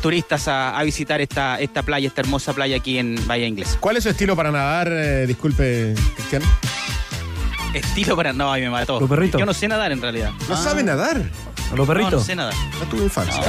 turistas 0.02 0.48
a, 0.48 0.78
a 0.78 0.84
visitar 0.84 1.22
esta, 1.22 1.60
esta 1.60 1.84
playa, 1.84 2.08
esta 2.08 2.22
hermosa 2.22 2.54
playa 2.54 2.78
aquí 2.78 2.98
en 2.98 3.16
Bahía 3.28 3.48
Inglesa. 3.48 3.78
¿Cuál 3.80 3.98
es 3.98 4.04
su 4.04 4.10
estilo 4.10 4.36
para 4.36 4.52
nadar? 4.52 4.88
Eh, 4.92 5.26
disculpe, 5.28 5.94
Cristian. 6.16 6.42
Estilo 7.74 8.16
para... 8.16 8.32
No, 8.32 8.52
ahí 8.52 8.62
me 8.62 8.70
mató. 8.70 9.00
Los 9.00 9.10
perritos. 9.10 9.40
Yo 9.40 9.46
no 9.46 9.54
sé 9.54 9.68
nadar 9.68 9.92
en 9.92 10.02
realidad. 10.02 10.32
¿No 10.48 10.56
sabe 10.56 10.82
nadar? 10.84 11.18
A 11.72 11.76
los 11.76 11.80
No, 11.80 11.86
perritos. 11.88 12.14
no 12.14 12.20
sé 12.22 12.36
nadar. 12.36 12.54
No 12.80 12.86
tuve 12.90 13.04
infancia. 13.04 13.42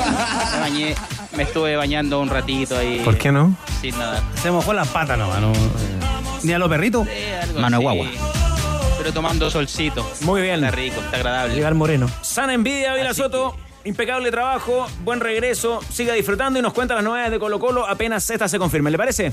Me 0.55 0.61
bañé, 0.61 0.95
me 1.37 1.43
estuve 1.45 1.77
bañando 1.77 2.21
un 2.21 2.29
ratito 2.29 2.77
ahí. 2.77 3.01
¿Por 3.05 3.17
qué 3.19 3.31
no? 3.31 3.57
Sin 3.81 3.97
nadar. 3.97 4.23
Se 4.43 4.51
mojó 4.51 4.73
las 4.73 4.89
patas 4.89 5.17
nomás, 5.17 5.41
¿no? 5.41 5.53
Ni 6.43 6.53
a 6.53 6.59
los 6.59 6.69
perritos. 6.69 7.07
Algo 7.43 7.61
Mano 7.61 7.77
así. 7.77 7.85
Pero 9.07 9.15
tomando 9.15 9.49
solcito. 9.49 10.05
Muy 10.23 10.43
bien. 10.43 10.57
Está 10.65 10.73
rico, 10.73 11.01
está 11.01 11.19
agradable. 11.19 11.55
Llegar 11.55 11.75
Moreno. 11.75 12.11
Sana 12.23 12.55
envidia, 12.55 12.93
Vila 12.95 13.11
Así 13.11 13.23
Soto. 13.23 13.55
Impecable 13.85 14.33
trabajo, 14.33 14.89
buen 15.05 15.21
regreso. 15.21 15.79
Siga 15.93 16.15
disfrutando 16.15 16.59
y 16.59 16.63
nos 16.63 16.73
cuenta 16.73 16.97
las 16.97 17.05
novedades 17.05 17.31
de 17.31 17.39
Colo 17.39 17.61
Colo 17.61 17.87
apenas 17.87 18.29
esta 18.29 18.49
se 18.49 18.59
confirme. 18.59 18.91
¿Le 18.91 18.99
parece? 18.99 19.33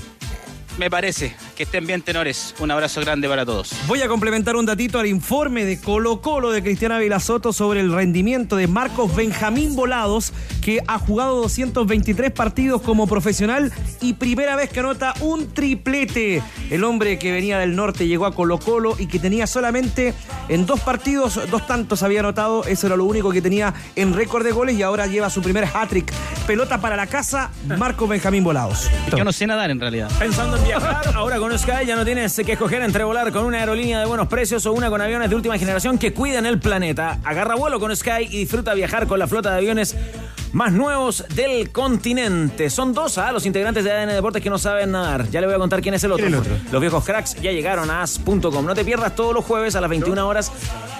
Me 0.77 0.89
parece. 0.89 1.35
Que 1.55 1.63
estén 1.63 1.85
bien, 1.85 2.01
tenores. 2.01 2.55
Un 2.59 2.71
abrazo 2.71 2.99
grande 3.01 3.29
para 3.29 3.45
todos. 3.45 3.71
Voy 3.87 4.01
a 4.01 4.07
complementar 4.07 4.55
un 4.55 4.65
datito 4.65 4.97
al 4.97 5.05
informe 5.05 5.65
de 5.65 5.79
Colo 5.79 6.19
Colo 6.19 6.51
de 6.51 6.63
Cristiana 6.63 6.97
Vilasoto 6.97 7.53
sobre 7.53 7.79
el 7.79 7.93
rendimiento 7.93 8.55
de 8.55 8.67
Marcos 8.67 9.15
Benjamín 9.15 9.75
Volados, 9.75 10.33
que 10.63 10.79
ha 10.87 10.97
jugado 10.97 11.35
223 11.43 12.31
partidos 12.31 12.81
como 12.81 13.05
profesional 13.05 13.71
y 14.01 14.13
primera 14.13 14.55
vez 14.55 14.71
que 14.71 14.79
anota 14.79 15.13
un 15.19 15.53
triplete. 15.53 16.41
El 16.71 16.83
hombre 16.83 17.19
que 17.19 17.31
venía 17.31 17.59
del 17.59 17.75
norte 17.75 18.07
llegó 18.07 18.25
a 18.25 18.33
Colo 18.33 18.57
Colo 18.57 18.95
y 18.97 19.05
que 19.05 19.19
tenía 19.19 19.45
solamente 19.45 20.15
en 20.49 20.65
dos 20.65 20.79
partidos, 20.79 21.39
dos 21.51 21.67
tantos 21.67 22.01
había 22.01 22.21
anotado, 22.21 22.65
eso 22.65 22.87
era 22.87 22.95
lo 22.95 23.05
único 23.05 23.31
que 23.31 23.41
tenía 23.41 23.75
en 23.95 24.13
récord 24.13 24.43
de 24.43 24.51
goles 24.51 24.75
y 24.77 24.81
ahora 24.81 25.05
lleva 25.05 25.29
su 25.29 25.43
primer 25.43 25.65
hat-trick. 25.65 26.11
Pelota 26.47 26.81
para 26.81 26.95
la 26.95 27.05
casa, 27.05 27.51
Marcos 27.77 28.09
Benjamín 28.09 28.43
Volados. 28.43 28.89
Yo 29.15 29.23
no 29.23 29.31
sé 29.31 29.45
nadar 29.45 29.69
en 29.69 29.79
realidad. 29.79 30.09
Pensando 30.17 30.57
en 30.57 30.62
viajar, 30.63 31.15
ahora 31.15 31.37
con 31.39 31.57
Sky 31.57 31.85
ya 31.85 31.95
no 31.95 32.05
tienes 32.05 32.35
que 32.45 32.53
escoger 32.53 32.81
entre 32.81 33.03
volar 33.03 33.31
con 33.31 33.45
una 33.45 33.59
aerolínea 33.59 33.99
de 33.99 34.05
buenos 34.05 34.27
precios 34.27 34.65
o 34.65 34.73
una 34.73 34.89
con 34.89 35.01
aviones 35.01 35.29
de 35.29 35.35
última 35.35 35.57
generación 35.57 35.97
que 35.97 36.13
cuiden 36.13 36.45
el 36.45 36.59
planeta. 36.59 37.19
Agarra 37.23 37.55
vuelo 37.55 37.79
con 37.79 37.95
Sky 37.95 38.27
y 38.29 38.39
disfruta 38.39 38.73
viajar 38.73 39.07
con 39.07 39.19
la 39.19 39.27
flota 39.27 39.51
de 39.51 39.57
aviones 39.57 39.95
más 40.53 40.71
nuevos 40.71 41.25
del 41.35 41.71
continente. 41.71 42.69
Son 42.69 42.93
dos 42.93 43.17
a 43.17 43.31
los 43.31 43.45
integrantes 43.45 43.83
de 43.83 43.91
ADN 43.91 44.13
Deportes 44.13 44.41
que 44.41 44.49
no 44.49 44.59
saben 44.59 44.91
nadar. 44.91 45.27
Ya 45.29 45.41
le 45.41 45.47
voy 45.47 45.55
a 45.55 45.59
contar 45.59 45.81
quién 45.81 45.95
es 45.95 46.03
el 46.03 46.11
otro. 46.11 46.27
Los 46.71 46.81
viejos 46.81 47.03
cracks 47.03 47.35
ya 47.41 47.51
llegaron 47.51 47.89
a 47.89 48.03
as.com. 48.03 48.65
No 48.65 48.75
te 48.75 48.85
pierdas 48.85 49.15
todos 49.15 49.33
los 49.33 49.43
jueves 49.43 49.75
a 49.75 49.81
las 49.81 49.89
21 49.89 50.27
horas 50.27 50.51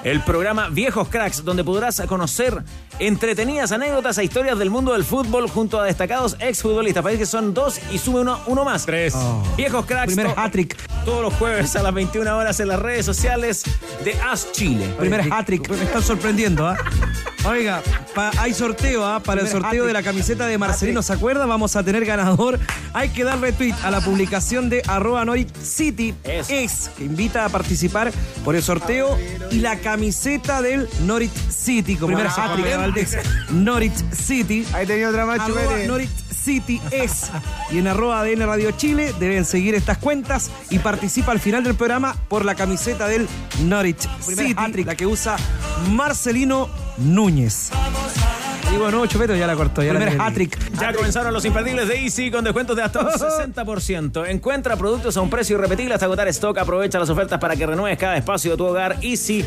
el 0.03 0.22
programa 0.22 0.70
Viejos 0.70 1.07
Cracks, 1.07 1.45
donde 1.45 1.64
podrás 1.64 2.01
conocer 2.07 2.64
entretenidas 2.99 3.71
anécdotas 3.71 4.17
e 4.17 4.23
historias 4.23 4.57
del 4.59 4.69
mundo 4.69 4.93
del 4.93 5.03
fútbol 5.03 5.49
junto 5.49 5.79
a 5.79 5.85
destacados 5.85 6.35
exfutbolistas. 6.39 7.03
Parece 7.03 7.19
que 7.19 7.25
son 7.25 7.53
dos 7.53 7.79
y 7.91 7.97
sube 7.97 8.21
uno, 8.21 8.39
uno 8.47 8.63
más. 8.65 8.85
Tres. 8.85 9.13
Viejos 9.57 9.85
Cracks. 9.85 10.13
Primer 10.13 10.33
hat-trick. 10.37 10.75
Todos 11.05 11.21
los 11.21 11.33
jueves 11.35 11.75
a 11.75 11.83
las 11.83 11.93
21 11.93 12.37
horas 12.37 12.59
en 12.59 12.67
las 12.69 12.79
redes 12.79 13.05
sociales 13.05 13.63
de 14.03 14.13
As 14.21 14.51
Chile. 14.51 14.93
Primer 14.97 15.21
hat-trick. 15.31 15.69
Me 15.69 15.83
están 15.83 16.03
sorprendiendo, 16.03 16.67
¿ah? 16.67 16.77
Oiga, 17.45 17.81
pa- 18.15 18.31
hay 18.37 18.53
sorteo, 18.53 19.05
¿ah? 19.05 19.19
Para 19.19 19.41
el 19.41 19.49
sorteo 19.49 19.85
de 19.85 19.91
la 19.91 20.01
camiseta 20.01 20.47
de 20.47 20.57
Marcelino, 20.57 21.01
¿se 21.03 21.11
acuerda? 21.11 21.45
Vamos 21.45 21.75
a 21.75 21.83
tener 21.83 22.05
ganador. 22.05 22.57
Hay 22.93 23.09
que 23.09 23.25
dar 23.25 23.37
retweet 23.41 23.73
a 23.83 23.91
la 23.91 23.99
publicación 23.99 24.69
de 24.69 24.81
arroba 24.87 25.25
Norwich 25.25 25.53
City. 25.61 26.13
Es, 26.23 26.89
que 26.97 27.03
invita 27.03 27.43
a 27.43 27.49
participar 27.49 28.13
por 28.45 28.55
el 28.55 28.63
sorteo 28.63 29.17
y 29.51 29.59
la 29.59 29.77
camiseta 29.79 30.61
del 30.61 30.87
Norwich 31.01 31.33
City. 31.49 31.97
Como 31.97 32.15
Primer 32.15 32.27
hat-trick. 32.27 32.65
Valdés. 32.84 33.17
Norwich 33.51 33.93
City. 34.11 34.65
Ahí 34.73 34.86
tenía 34.86 35.09
otra 35.09 35.25
más. 35.25 35.39
Norwich 35.88 36.09
City 36.43 36.81
es. 36.91 37.31
Y 37.71 37.77
en 37.79 37.88
arroba 37.88 38.19
ADN 38.21 38.45
Radio 38.45 38.71
Chile 38.71 39.13
deben 39.19 39.45
seguir 39.45 39.75
estas 39.75 39.97
cuentas 39.97 40.51
y 40.69 40.79
participa 40.79 41.31
al 41.31 41.39
final 41.39 41.63
del 41.63 41.75
programa 41.75 42.15
por 42.27 42.43
la 42.45 42.55
camiseta 42.55 43.07
del 43.07 43.27
Norwich 43.63 44.07
City, 44.21 44.84
la 44.84 44.95
que 44.95 45.05
usa 45.05 45.38
Marcelino 45.91 46.69
Núñez. 46.97 47.69
Digo, 48.71 48.89
no, 48.89 49.05
Chupeto 49.05 49.36
ya 49.36 49.45
la 49.45 49.55
cortó. 49.55 49.84
Ya 49.84 49.91
Primer 49.91 50.15
la- 50.15 50.25
hat-trick. 50.25 50.57
Ya 50.79 50.93
comenzaron 50.93 51.31
los 51.31 51.45
imperdibles 51.45 51.88
de 51.88 51.95
Easy 52.01 52.31
con 52.31 52.43
descuentos 52.43 52.75
de 52.75 52.81
hasta 52.81 53.01
un 53.01 53.07
60%. 53.11 54.27
Encuentra 54.27 54.75
productos 54.77 55.15
a 55.15 55.21
un 55.21 55.29
precio 55.29 55.57
irrepetible 55.57 55.93
hasta 55.93 56.07
agotar 56.07 56.27
stock. 56.29 56.57
Aprovecha 56.57 56.97
las 56.97 57.09
ofertas 57.09 57.39
para 57.39 57.55
que 57.55 57.65
renueves 57.67 57.99
cada 57.99 58.17
espacio 58.17 58.51
de 58.51 58.57
tu 58.57 58.65
hogar. 58.65 58.97
Easy, 59.01 59.45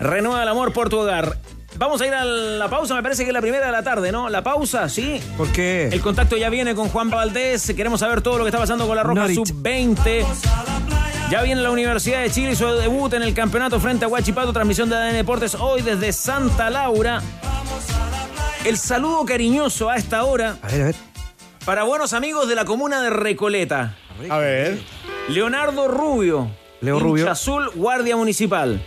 renueva 0.00 0.42
el 0.42 0.48
amor 0.48 0.72
por 0.72 0.88
tu 0.88 0.98
hogar. 1.00 1.36
Vamos 1.78 2.00
a 2.00 2.06
ir 2.06 2.14
a 2.14 2.24
la 2.24 2.68
pausa, 2.68 2.94
me 2.94 3.02
parece 3.02 3.24
que 3.24 3.30
es 3.30 3.34
la 3.34 3.40
primera 3.40 3.66
de 3.66 3.72
la 3.72 3.82
tarde, 3.82 4.12
¿no? 4.12 4.28
La 4.28 4.42
pausa, 4.42 4.88
sí. 4.88 5.20
¿Por 5.36 5.50
qué? 5.52 5.88
El 5.88 6.00
contacto 6.00 6.36
ya 6.36 6.48
viene 6.50 6.74
con 6.74 6.88
Juan 6.88 7.10
Valdés. 7.10 7.72
Queremos 7.76 8.00
saber 8.00 8.20
todo 8.20 8.38
lo 8.38 8.44
que 8.44 8.48
está 8.50 8.58
pasando 8.58 8.86
con 8.86 8.94
la 8.96 9.02
Roja 9.02 9.22
Norwich. 9.22 9.48
Sub-20. 9.48 10.24
Ya 11.30 11.42
viene 11.42 11.62
la 11.62 11.70
Universidad 11.70 12.20
de 12.22 12.30
Chile 12.30 12.52
y 12.52 12.56
su 12.56 12.66
debut 12.66 13.12
en 13.14 13.22
el 13.22 13.32
campeonato 13.34 13.80
frente 13.80 14.04
a 14.04 14.08
Huachipato. 14.08 14.52
Transmisión 14.52 14.90
de 14.90 14.96
ADN 14.96 15.14
Deportes 15.14 15.54
hoy 15.54 15.80
desde 15.82 16.12
Santa 16.12 16.68
Laura. 16.70 17.22
El 18.64 18.76
saludo 18.76 19.24
cariñoso 19.24 19.90
a 19.90 19.96
esta 19.96 20.22
hora 20.24 20.56
A 20.62 20.68
ver, 20.68 20.82
a 20.82 20.84
ver. 20.84 20.94
para 21.64 21.82
buenos 21.82 22.12
amigos 22.12 22.48
de 22.48 22.54
la 22.54 22.64
comuna 22.64 23.02
de 23.02 23.10
Recoleta. 23.10 23.96
A 24.28 24.38
ver. 24.38 24.78
Leonardo 25.28 25.88
Rubio. 25.88 26.50
Leo 26.80 27.00
Rubio. 27.00 27.30
azul, 27.30 27.70
guardia 27.74 28.14
municipal. 28.16 28.80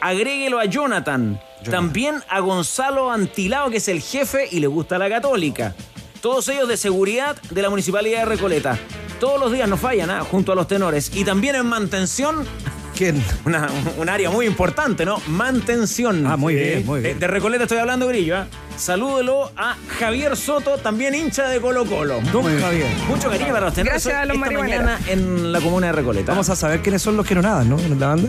Agréguelo 0.00 0.58
a 0.58 0.64
Jonathan. 0.66 1.40
También 1.70 2.16
a 2.28 2.40
Gonzalo 2.40 3.10
Antilao, 3.10 3.70
que 3.70 3.78
es 3.78 3.88
el 3.88 4.00
jefe 4.00 4.48
y 4.50 4.60
le 4.60 4.66
gusta 4.66 4.98
la 4.98 5.08
católica. 5.08 5.74
Todos 6.20 6.48
ellos 6.48 6.68
de 6.68 6.76
seguridad 6.76 7.36
de 7.50 7.62
la 7.62 7.70
Municipalidad 7.70 8.20
de 8.20 8.24
Recoleta. 8.26 8.78
Todos 9.20 9.38
los 9.40 9.52
días 9.52 9.68
no 9.68 9.76
fallan, 9.76 10.10
¿ah? 10.10 10.20
junto 10.28 10.52
a 10.52 10.54
los 10.54 10.66
tenores. 10.68 11.10
Y 11.14 11.24
también 11.24 11.54
en 11.54 11.66
mantención, 11.66 12.44
¿Quién? 12.96 13.22
una- 13.44 13.68
un 13.98 14.08
área 14.08 14.30
muy 14.30 14.46
importante, 14.46 15.04
¿no? 15.04 15.20
Mantención. 15.28 16.26
Ah, 16.26 16.36
muy 16.36 16.54
bien, 16.54 16.86
muy 16.86 17.00
bien. 17.00 17.14
De, 17.14 17.20
de 17.20 17.26
Recoleta 17.26 17.64
estoy 17.64 17.78
hablando, 17.78 18.06
Grillo. 18.08 18.36
¿ah? 18.38 18.46
Salúdelo 18.76 19.50
a 19.56 19.76
Javier 20.00 20.36
Soto, 20.36 20.78
también 20.78 21.14
hincha 21.14 21.48
de 21.48 21.60
Colo 21.60 21.84
Colo. 21.86 22.20
Don 22.32 22.44
Javier. 22.60 22.86
Mucho 23.08 23.28
cariño 23.30 23.52
para 23.52 23.66
los 23.66 23.74
tenores 23.74 24.04
Gracias 24.04 24.14
a 24.22 24.24
los 24.24 24.36
esta 24.36 24.50
mañana 24.58 24.98
en 25.08 25.52
la 25.52 25.60
comuna 25.60 25.86
de 25.88 25.92
Recoleta. 25.92 26.32
Vamos 26.32 26.48
a 26.50 26.56
saber 26.56 26.80
quiénes 26.82 27.00
son 27.02 27.16
los 27.16 27.26
que 27.26 27.34
no 27.34 27.42
nadan, 27.42 27.68
¿no? 27.68 27.78
En 27.78 27.98
la 28.00 28.08
banda. 28.08 28.28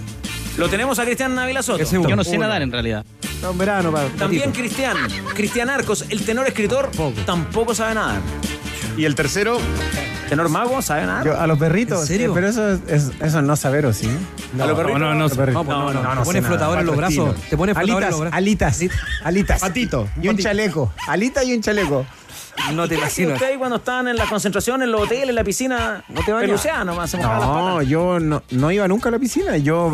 Lo 0.58 0.70
tenemos 0.70 0.98
a 1.00 1.04
Cristian 1.06 1.36
Navila 1.36 1.62
Soto. 1.62 1.84
Yo 1.84 2.16
no 2.16 2.24
sé 2.24 2.38
Uno. 2.38 2.48
nadar 2.48 2.62
en 2.62 2.72
realidad. 2.72 3.06
Está 3.22 3.50
en 3.50 3.58
verano 3.58 3.92
para. 3.92 4.08
También 4.10 4.46
ratito. 4.46 4.60
Cristian. 4.62 4.98
Cristian 5.34 5.70
Arcos, 5.70 6.06
el 6.10 6.24
tenor 6.24 6.48
escritor, 6.48 6.90
tampoco 7.26 7.76
sabe 7.76 7.96
nadar. 7.96 8.22
Y 8.98 9.06
el 9.06 9.16
tercero, 9.16 9.58
Tenor 10.30 10.50
mago, 10.50 10.82
sabe 10.82 11.06
nadar. 11.06 11.24
Yo, 11.24 11.40
a 11.40 11.46
los 11.46 11.60
perritos. 11.60 12.02
¿En 12.02 12.08
serio? 12.08 12.32
eh, 12.32 12.34
pero 12.34 12.48
eso 12.48 12.72
es, 12.72 12.80
es- 12.88 13.12
eso 13.22 13.42
no 13.44 13.56
saber, 13.56 13.86
¿o 13.86 13.94
sí? 13.94 14.08
a 14.60 14.66
los 14.66 14.76
perritos. 14.76 15.00
no, 15.00 15.14
no, 15.14 15.20
Los 15.28 15.38
perritos. 15.38 15.66
No, 15.68 15.94
no, 15.94 16.02
no, 16.02 16.16
no 16.16 16.22
te 16.22 16.26
pone 16.26 16.42
sé 16.42 16.48
flotador 16.48 16.70
nada. 16.78 16.80
en 16.82 16.88
los 16.88 16.98
brazos. 16.98 17.36
Te 17.48 17.58
pone 17.58 17.74
flotador 17.76 17.76
en 17.76 17.78
Alitas, 18.00 18.10
los 18.12 18.20
brazos. 18.22 18.38
alitas, 18.38 18.82
alitas. 19.24 19.62
patito. 19.62 20.08
Y 20.20 20.28
un 20.30 20.38
chaleco. 20.38 20.92
Alita 21.08 21.44
y 21.44 21.54
un 21.54 21.62
chaleco. 21.62 22.08
No 22.74 22.84
te 22.88 22.96
¿Qué 22.96 23.02
imaginas. 23.02 23.34
usted 23.36 23.48
ahí 23.52 23.58
cuando 23.58 23.78
estaban 23.78 24.08
en 24.08 24.18
la 24.18 24.26
concentración, 24.26 24.82
en 24.84 24.92
los 24.92 25.02
hoteles, 25.02 25.30
en 25.30 25.36
la 25.36 25.44
piscina? 25.44 26.04
No 26.10 26.22
te 26.24 26.32
bañas. 26.32 26.48
Peluceada 26.50 26.84
nomás, 26.86 27.10
se 27.10 27.18
las 27.18 27.26
No, 27.28 27.76
patas. 27.76 27.88
yo 27.88 28.20
no, 28.20 28.44
no 28.52 28.72
iba 28.72 28.88
nunca 28.88 29.10
a 29.10 29.12
la 29.12 29.20
piscina. 29.20 29.58
Yo 29.58 29.92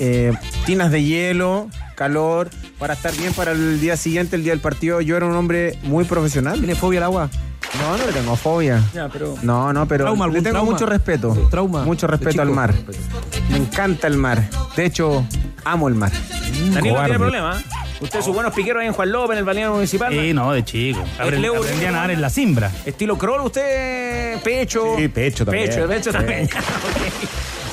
eh, 0.00 0.32
tinas 0.66 0.90
de 0.90 1.02
hielo, 1.04 1.68
calor, 1.94 2.50
para 2.78 2.94
estar 2.94 3.14
bien 3.16 3.32
para 3.34 3.52
el 3.52 3.80
día 3.80 3.96
siguiente, 3.96 4.36
el 4.36 4.42
día 4.44 4.52
del 4.52 4.60
partido. 4.60 5.00
Yo 5.00 5.16
era 5.16 5.26
un 5.26 5.34
hombre 5.36 5.78
muy 5.84 6.04
profesional. 6.04 6.58
¿Tiene 6.58 6.74
fobia 6.74 7.00
al 7.00 7.04
agua? 7.04 7.30
No, 7.82 7.98
no 7.98 8.06
le 8.06 8.12
tengo 8.12 8.34
fobia. 8.34 8.82
Ya, 8.94 9.08
pero... 9.10 9.34
No, 9.42 9.72
no, 9.74 9.86
pero 9.86 10.04
Trauma, 10.06 10.26
le 10.26 10.40
tengo 10.40 10.50
trauma. 10.52 10.70
mucho 10.72 10.86
respeto. 10.86 11.34
Sí, 11.34 11.40
trauma 11.50 11.84
Mucho 11.84 12.06
respeto 12.06 12.40
al 12.40 12.48
mar. 12.50 12.72
Me 13.50 13.58
encanta 13.58 14.06
el 14.06 14.16
mar. 14.16 14.48
De 14.74 14.86
hecho, 14.86 15.22
amo 15.64 15.88
el 15.88 15.94
mar. 15.94 16.10
Danilo 16.72 16.94
no 16.96 17.02
tiene 17.04 17.18
problema. 17.18 17.62
Usted, 18.00 18.20
sus 18.22 18.34
buenos 18.34 18.54
piqueros 18.54 18.80
ahí 18.80 18.86
en 18.86 18.92
Juan 18.92 19.10
López, 19.10 19.32
en 19.32 19.38
el 19.38 19.44
balneario 19.44 19.74
municipal. 19.74 20.12
Sí, 20.12 20.32
no, 20.32 20.52
de 20.52 20.64
chico. 20.64 21.04
Aprendí, 21.18 21.42
Leo 21.42 21.56
aprendí 21.56 21.74
Rubio, 21.76 21.88
a 21.88 21.92
nadar 21.92 22.06
¿no? 22.08 22.12
en 22.14 22.20
la 22.20 22.30
simbra. 22.30 22.70
Estilo 22.86 23.18
crawl, 23.18 23.40
usted, 23.40 24.40
pecho. 24.42 24.94
Sí, 24.96 25.08
pecho 25.08 25.44
también. 25.44 25.68
Pecho, 25.68 25.88
pecho 25.88 26.10
Sí. 26.12 26.16
también. 26.16 26.48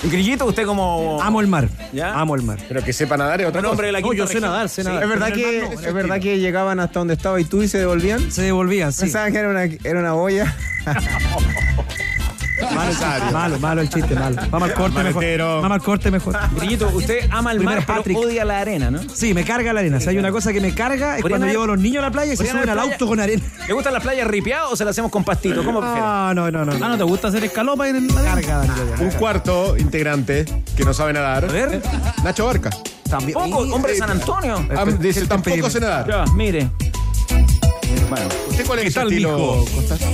Ok. 0.03 0.11
Grillito, 0.11 0.45
usted 0.45 0.65
como. 0.67 1.19
Amo 1.21 1.41
el 1.41 1.47
mar. 1.47 1.67
¿Ya? 1.91 2.13
Amo 2.13 2.35
el 2.35 2.43
mar. 2.43 2.59
Pero 2.67 2.83
que 2.83 2.93
sepa 2.93 3.17
nadar 3.17 3.41
es 3.41 3.47
otra 3.47 3.61
Un 3.61 3.65
hombre 3.67 3.87
de 3.87 3.93
la 3.93 4.01
No, 4.01 4.09
quinta 4.09 4.17
yo 4.17 4.27
sé 4.27 4.33
región. 4.35 4.51
nadar, 4.51 4.69
sé 4.69 4.83
Sí. 4.83 4.87
nadar. 4.87 5.03
¿Es 5.03 5.09
verdad, 5.09 5.33
que, 5.33 5.61
mar 5.61 5.73
no, 5.73 5.87
¿Es 5.87 5.93
verdad 5.93 6.19
que 6.19 6.37
llegaban 6.39 6.79
hasta 6.79 6.99
donde 6.99 7.13
estaba 7.15 7.39
y 7.41 7.45
tú 7.45 7.63
y 7.63 7.67
se 7.67 7.79
devolvían? 7.79 8.31
Se 8.31 8.43
devolvían, 8.43 8.91
sí. 8.93 9.01
Pensaban 9.03 9.31
que 9.31 9.39
era 9.39 9.49
una, 9.49 9.63
era 9.63 9.99
una 9.99 10.11
boya. 10.13 10.55
Malo, 12.73 12.89
el 12.89 12.97
chiste, 12.97 13.31
malo, 13.31 13.59
malo 13.59 13.81
el 13.81 13.89
chiste, 13.89 14.15
malo. 14.15 14.35
Vamos 14.49 14.69
al 14.69 14.75
corte 14.75 14.97
mejor. 15.03 15.13
Maletero. 15.15 15.61
Vamos 15.61 15.71
al 15.75 15.81
corte 15.83 16.11
mejor. 16.11 16.37
Grillito, 16.55 16.89
usted 16.93 17.29
ama 17.31 17.51
el 17.51 17.57
Primero 17.57 17.77
mar, 17.77 17.85
pero 17.85 17.97
Patrick. 17.99 18.17
odia 18.17 18.45
la 18.45 18.59
arena, 18.59 18.91
¿no? 18.91 18.99
Sí, 19.13 19.33
me 19.33 19.43
carga 19.43 19.73
la 19.73 19.79
arena. 19.81 19.99
Si 19.99 20.09
hay 20.09 20.17
una 20.17 20.31
cosa 20.31 20.51
que 20.53 20.61
me 20.61 20.73
carga 20.73 21.15
es 21.17 21.21
¿Podrían 21.21 21.39
cuando 21.39 21.45
haber- 21.45 21.51
llevo 21.53 21.63
a 21.63 21.67
los 21.67 21.79
niños 21.79 21.99
a 22.03 22.07
la 22.07 22.11
playa 22.11 22.33
y 22.33 22.37
se 22.37 22.43
¿Podrían 22.43 22.55
suben 22.57 22.69
al 22.69 22.79
haber 22.79 22.93
auto 22.93 23.07
con 23.07 23.19
arena. 23.19 23.43
¿Le 23.67 23.73
gustan 23.73 23.93
las 23.93 24.03
playas 24.03 24.27
ripiadas 24.27 24.67
o 24.71 24.75
se 24.75 24.85
las 24.85 24.91
hacemos 24.91 25.11
con 25.11 25.23
pastito? 25.23 25.63
¿Cómo 25.63 25.79
prefiere? 25.79 26.01
No, 26.01 26.33
no, 26.33 26.51
no, 26.51 26.65
no. 26.65 26.71
Ah, 26.85 26.89
¿no 26.89 26.97
te 26.97 27.03
gusta 27.03 27.27
hacer 27.29 27.43
escalopa 27.43 27.87
en 27.87 28.07
la 28.07 28.23
Carga, 28.23 28.65
ya. 28.65 29.03
Un 29.03 29.11
cuarto 29.11 29.77
integrante 29.77 30.45
que 30.75 30.83
no 30.85 30.93
sabe 30.93 31.13
nadar. 31.13 31.45
A 31.45 31.51
ver. 31.51 31.81
Nacho 32.23 32.45
Barca. 32.45 32.69
También. 33.09 33.33
Poco, 33.33 33.59
hombre 33.73 33.93
de 33.93 33.97
San 33.99 34.09
Antonio. 34.09 34.65
Ah, 34.75 34.85
dice, 34.99 35.21
¿qué 35.21 35.27
tampoco 35.27 35.69
sé 35.69 35.79
nadar. 35.79 36.07
Ya, 36.07 36.25
mire. 36.33 36.69
Bueno, 38.09 38.27
¿Usted 38.49 38.65
cuál 38.65 38.79
es 38.79 38.85
¿Qué 38.85 38.91
su 38.91 38.99
tal, 38.99 39.07
estilo? 39.09 39.37
mijo? 39.37 39.65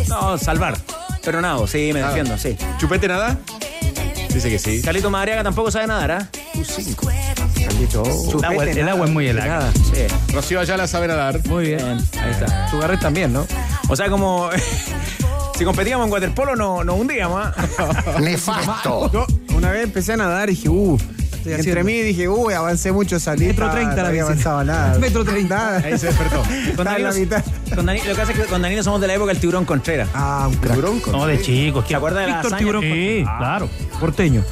no, 0.09 0.37
salvar. 0.37 0.77
Pero 1.23 1.41
nado, 1.41 1.67
sí, 1.67 1.91
me 1.93 2.01
Ah. 2.01 2.07
defiendo, 2.07 2.37
sí. 2.37 2.57
¿Chupete 2.79 3.07
nada? 3.07 3.37
Dice 4.33 4.49
que 4.49 4.57
sí. 4.59 4.81
Carlito 4.81 5.09
Madariaga 5.09 5.43
tampoco 5.43 5.71
sabe 5.71 5.87
nadar, 5.87 6.11
¿ah? 6.11 6.29
El 6.55 8.45
agua, 8.45 8.63
el 8.65 8.89
agua 8.89 9.05
es 9.05 9.11
muy 9.11 9.27
helada. 9.27 9.47
Nada. 9.47 9.71
Sí. 9.73 10.33
Rocío 10.33 10.59
Ayala 10.59 10.87
sabe 10.87 11.07
nadar. 11.07 11.45
Muy 11.47 11.65
bien. 11.65 11.79
Bien, 11.79 11.99
ahí 12.23 12.31
está. 12.31 12.67
Tu 12.71 12.79
garret 12.79 12.99
también, 12.99 13.33
¿no? 13.33 13.45
O 13.89 13.95
sea, 13.95 14.09
como 14.09 14.49
si 15.57 15.65
competíamos 15.65 16.07
en 16.07 16.13
waterpolo, 16.13 16.55
no, 16.55 16.83
no 16.83 16.95
hundíamos, 16.95 17.45
¿ah? 17.45 17.53
Nefasto. 18.21 19.11
Yo 19.13 19.25
una 19.55 19.71
vez 19.71 19.83
empecé 19.83 20.13
a 20.13 20.17
nadar 20.17 20.49
y 20.49 20.53
dije, 20.55 20.69
uh. 20.69 20.97
Estoy 21.41 21.53
Entre 21.53 21.71
haciendo- 21.71 21.83
mí 21.85 22.01
dije, 22.01 22.29
uy, 22.29 22.53
avancé 22.53 22.91
mucho, 22.91 23.19
salí. 23.19 23.47
Metro 23.47 23.65
estaba- 23.65 23.73
30 23.81 23.95
la 23.95 24.01
no 24.03 24.07
había 24.09 24.21
avanzado 24.23 24.63
nada. 24.63 24.99
Metro 24.99 25.25
30. 25.25 25.55
Nada. 25.55 25.77
Ahí 25.83 25.97
se 25.97 26.05
despertó. 26.07 26.43
Con 26.43 26.51
en 26.51 26.77
la 26.85 26.91
Danilo, 26.91 27.13
mitad. 27.13 27.43
con 27.75 27.85
Danilo- 27.85 28.05
lo 28.05 28.11
que 28.13 28.19
pasa 28.19 28.31
es 28.31 28.37
que 28.39 28.45
con 28.45 28.61
Danilo 28.61 28.83
somos 28.83 29.01
de 29.01 29.07
la 29.07 29.13
época 29.15 29.31
del 29.31 29.41
tiburón 29.41 29.65
Contreras. 29.65 30.07
Ah, 30.13 30.45
un 30.47 30.55
crack. 30.57 30.75
Tiburón 30.75 30.99
con- 30.99 31.13
No, 31.13 31.25
de 31.25 31.41
chicos. 31.41 31.85
¿Se 31.87 31.95
acuerda 31.95 32.19
de 32.21 32.27
la 32.27 32.41
Víctor? 32.41 32.57
Tiburón. 32.59 32.81
Sí, 32.83 33.23
claro. 33.39 33.69
Porteño. 33.99 34.43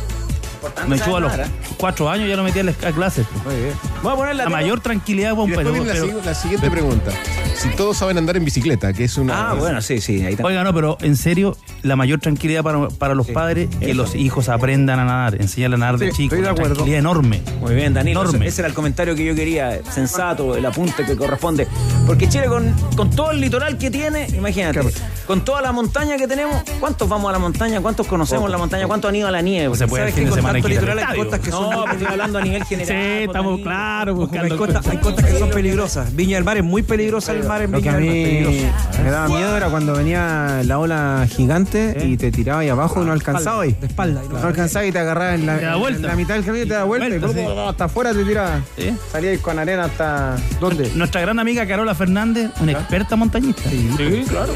Me 0.87 0.95
echó 0.95 1.17
a 1.17 1.19
los 1.19 1.31
¿ah? 1.33 1.45
cuatro 1.77 2.09
años 2.09 2.27
ya 2.29 2.35
lo 2.35 2.43
metí 2.43 2.59
a, 2.59 2.63
las- 2.63 2.83
a 2.83 2.91
clases. 2.91 3.25
Muy 3.45 3.55
bien. 3.55 3.73
Voy 4.03 4.13
a 4.13 4.15
poner 4.15 4.35
la, 4.35 4.43
La 4.45 4.49
mayor 4.49 4.79
tranquilidad 4.79 5.29
para 5.31 5.41
un 5.41 5.47
viene 5.49 5.63
la, 5.85 5.93
pero- 5.93 6.05
sig- 6.07 6.23
la 6.23 6.33
siguiente 6.35 6.69
pregunta. 6.71 7.11
Si 7.55 7.69
todos 7.75 7.97
saben 7.97 8.17
andar 8.17 8.37
en 8.37 8.45
bicicleta, 8.45 8.93
que 8.93 9.03
es 9.03 9.17
una... 9.17 9.49
Ah, 9.51 9.53
bueno, 9.53 9.81
sí, 9.81 9.99
sí, 9.99 10.25
ahí. 10.25 10.37
Oiga, 10.41 10.63
no, 10.63 10.73
pero 10.73 10.97
en 11.01 11.17
serio, 11.17 11.57
la 11.81 11.97
mayor 11.97 12.19
tranquilidad 12.21 12.63
para, 12.63 12.87
para 12.87 13.15
los 13.15 13.27
padres 13.27 13.67
que 13.81 13.93
los 13.93 14.15
hijos 14.15 14.47
aprendan 14.47 14.97
a 14.99 15.03
nadar, 15.05 15.35
enseñarle 15.41 15.75
a 15.75 15.79
nadar 15.79 15.97
de 15.97 16.07
chicos. 16.11 16.37
estoy 16.37 16.41
de 16.41 16.49
acuerdo. 16.49 16.75
tranquilidad 16.75 16.99
enorme. 16.99 17.41
Muy 17.59 17.75
bien, 17.75 17.93
Danilo. 17.93 18.21
Enorme. 18.21 18.47
Ese 18.47 18.61
era 18.61 18.69
el 18.69 18.73
comentario 18.73 19.13
que 19.13 19.25
yo 19.25 19.35
quería, 19.35 19.81
sensato, 19.91 20.55
el 20.55 20.65
apunte 20.65 21.05
que 21.05 21.17
corresponde. 21.17 21.67
Porque 22.07 22.29
Chile, 22.29 22.47
con, 22.47 22.73
con 22.95 23.09
todo 23.09 23.31
el 23.31 23.41
litoral 23.41 23.77
que 23.77 23.91
tiene, 23.91 24.27
imagínate, 24.29 24.79
con 25.27 25.43
toda 25.43 25.61
la 25.61 25.73
montaña 25.73 26.15
que 26.15 26.27
tenemos, 26.29 26.63
¿cuántos 26.79 27.09
vamos 27.09 27.27
a 27.29 27.33
la 27.33 27.39
montaña? 27.39 27.81
¿Cuántos 27.81 28.07
conocemos 28.07 28.49
la 28.49 28.57
montaña? 28.57 28.87
¿Cuántos 28.87 29.09
han 29.09 29.15
ido 29.17 29.27
a 29.27 29.31
la 29.31 29.41
nieve? 29.41 29.67
O 29.67 29.75
se 29.75 29.85
puede 29.85 30.03
el 30.05 30.09
¿Sabes 30.11 30.15
fin 30.15 30.23
que 30.23 30.29
de 30.29 30.35
semana 30.37 30.48
tanto 30.53 30.67
litoral 30.67 30.99
hay 30.99 31.17
costas 31.17 31.39
que 31.39 31.51
son 31.51 31.63
No, 31.63 31.81
pero 31.83 31.91
estoy 31.93 32.07
hablando 32.07 32.39
a 32.39 32.41
nivel 32.41 32.63
general. 32.65 32.87
Sí, 32.87 32.93
pues, 32.93 33.27
estamos 33.27 33.51
Danilo. 33.51 33.63
claros. 33.69 34.13
Hay 34.13 34.19
buscando 34.25 34.57
costas, 34.57 34.87
hay 34.87 34.97
costas 34.97 35.25
que 35.25 35.39
son 35.39 35.49
peligrosas. 35.49 36.15
Viña 36.15 36.35
del 36.37 36.43
Mar 36.43 36.57
es 36.57 36.63
muy 36.63 36.83
peligrosa 36.83 37.31
el 37.33 37.43
mar 37.45 37.61
en 37.61 37.71
Lo 37.71 37.81
que 37.81 37.89
Viña 37.91 37.97
del 37.97 38.63
Mar. 38.63 39.03
me 39.03 39.11
daba 39.11 39.27
miedo 39.27 39.57
era 39.57 39.69
cuando 39.69 39.93
venía 39.93 40.61
la 40.65 40.79
ola 40.79 41.27
gigante 41.29 41.97
y 42.05 42.17
te 42.17 42.31
tiraba 42.31 42.59
ahí 42.61 42.69
abajo 42.69 43.01
y 43.01 43.05
no 43.05 43.11
alcanzaba 43.13 43.63
ahí. 43.63 43.75
De 43.79 43.87
espalda. 43.87 44.21
no- 44.29 44.37
alcanzaba 44.37 44.85
y 44.85 44.91
te 44.91 44.99
agarraba 44.99 45.35
en 45.35 45.45
la, 45.45 45.57
Te 45.59 45.65
da 45.65 45.73
en 45.73 45.79
vuelta. 45.79 46.07
la 46.07 46.15
mitad 46.15 46.33
del 46.35 46.45
camino 46.45 46.65
y 46.65 46.67
te 46.67 46.73
da 46.73 46.83
vuelta, 46.83 47.07
Vuelta, 47.09 47.27
y 47.27 47.33
sí. 47.33 47.49
hasta 47.67 47.83
afuera 47.85 48.13
te 48.13 48.23
tiraba. 48.23 48.61
Sí. 48.77 48.93
Salía 49.11 49.31
ahí 49.31 49.37
con 49.37 49.59
arena 49.59 49.85
hasta. 49.85 50.35
¿Dónde? 50.59 50.91
Nuestra 50.95 51.21
gran 51.21 51.39
amiga 51.39 51.65
Carola 51.67 51.95
Fernández, 51.95 52.51
una 52.59 52.71
experta 52.73 53.15
montañista. 53.15 53.69
Sí, 53.69 54.23
claro. 54.27 54.53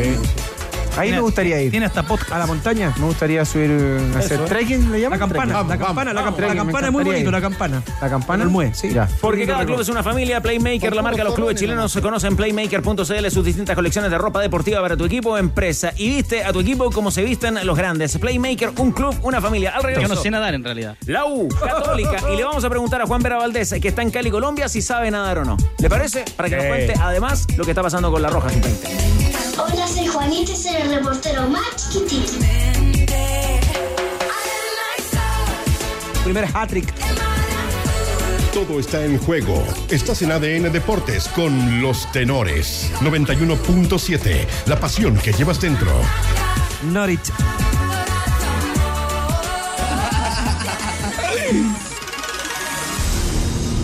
Ahí 0.98 1.12
me 1.12 1.20
gustaría 1.20 1.62
ir. 1.62 1.72
Tiene 1.72 1.86
hasta 1.86 2.04
podcast. 2.04 2.32
A 2.32 2.40
la 2.40 2.46
montaña. 2.46 2.94
Me 3.00 3.06
gustaría 3.06 3.44
subir, 3.46 3.72
a 4.16 4.20
hacer 4.20 4.34
Eso. 4.38 4.46
trekking, 4.46 4.92
¿le 4.92 5.02
llaman? 5.02 5.20
La 5.20 5.26
campana, 5.28 5.54
Vamos, 5.54 5.70
la 5.70 5.76
vamos, 5.76 5.88
campana, 5.88 6.14
la 6.14 6.22
vamos, 6.22 6.36
campana, 6.40 6.54
la 6.54 6.62
campana 6.64 6.88
es 6.88 6.94
muy 6.94 7.04
bonito, 7.04 7.26
ir. 7.28 7.32
la 7.32 7.42
campana. 7.42 7.84
¿La 8.02 8.10
campana? 8.10 8.44
El 8.44 8.50
mue, 8.50 8.74
sí. 8.74 8.90
Ya. 8.94 9.08
Porque 9.22 9.46
cada 9.48 9.66
club 9.66 9.80
es 9.82 9.90
una 9.90 10.04
familia, 10.04 10.42
Playmaker, 10.42 10.96
la 10.96 11.02
marca 11.02 11.18
de 11.20 11.24
los 11.26 11.36
clubes 11.36 11.56
chilenos, 11.60 11.92
se 11.92 12.02
conoce 12.02 12.28
en 12.28 12.36
playmaker.cl, 12.36 13.30
sus 13.32 13.46
distintas 13.46 13.76
colecciones 13.76 14.12
de 14.12 14.18
ropa 14.18 14.42
deportiva 14.42 14.82
para 14.82 14.96
tu 14.98 15.06
equipo 15.06 15.32
o 15.32 15.38
empresa. 15.38 15.92
Y 15.98 16.10
viste 16.10 16.44
a 16.44 16.54
tu 16.54 16.60
equipo 16.62 16.90
como 16.92 17.12
se 17.12 17.24
visten 17.24 17.58
los 17.66 17.78
grandes. 17.78 18.18
Playmaker, 18.18 18.72
un 18.78 18.92
club, 18.92 19.16
una 19.24 19.42
familia. 19.42 19.72
Al 19.72 19.82
Yo 19.82 19.88
regreso, 19.88 20.16
no 20.16 20.22
sé 20.22 20.30
nadar 20.32 20.54
en 20.54 20.64
realidad. 20.64 20.96
la 21.08 21.26
U, 21.26 21.48
Católica. 21.50 22.18
Y 22.34 22.38
le 22.38 22.44
vamos 22.44 22.64
a 22.64 22.70
preguntar 22.70 23.02
a 23.02 23.06
Juan 23.08 23.22
Vera 23.22 23.38
Valdés, 23.38 23.74
que 23.82 23.88
está 23.88 24.02
en 24.02 24.12
Cali, 24.12 24.30
Colombia, 24.30 24.70
si 24.70 24.82
sabe 24.82 25.10
nadar 25.12 25.40
o 25.40 25.46
no. 25.46 25.58
¿Le 25.80 25.90
parece? 25.90 26.24
Para 26.38 26.50
que 26.50 26.56
nos 26.58 26.66
cuente 26.66 26.94
además 27.00 27.46
lo 27.58 27.64
que 27.66 27.72
está 27.72 27.82
pasando 27.82 28.12
con 28.12 28.22
la 28.22 28.30
Roja 28.30 28.50
Sub-20. 28.50 29.23
Hola, 29.56 29.88
soy 29.88 30.08
Juanita 30.08 30.52
y 30.52 30.56
soy 30.56 30.76
el 30.76 30.90
reportero 30.90 31.48
más 31.48 31.76
chiquitito. 31.76 32.34
Primer 36.24 36.46
hat-trick. 36.54 36.92
Todo 38.52 38.80
está 38.80 39.06
en 39.06 39.20
juego. 39.20 39.64
Estás 39.90 40.22
en 40.24 40.32
ADN 40.32 40.72
Deportes 40.72 41.28
con 41.28 41.82
los 41.82 42.12
tenores. 42.12 42.92
91.7. 43.02 44.48
La 44.66 44.80
pasión 44.80 45.18
que 45.18 45.34
llevas 45.34 45.62
dentro. 45.62 45.92
Norwich. 46.92 47.32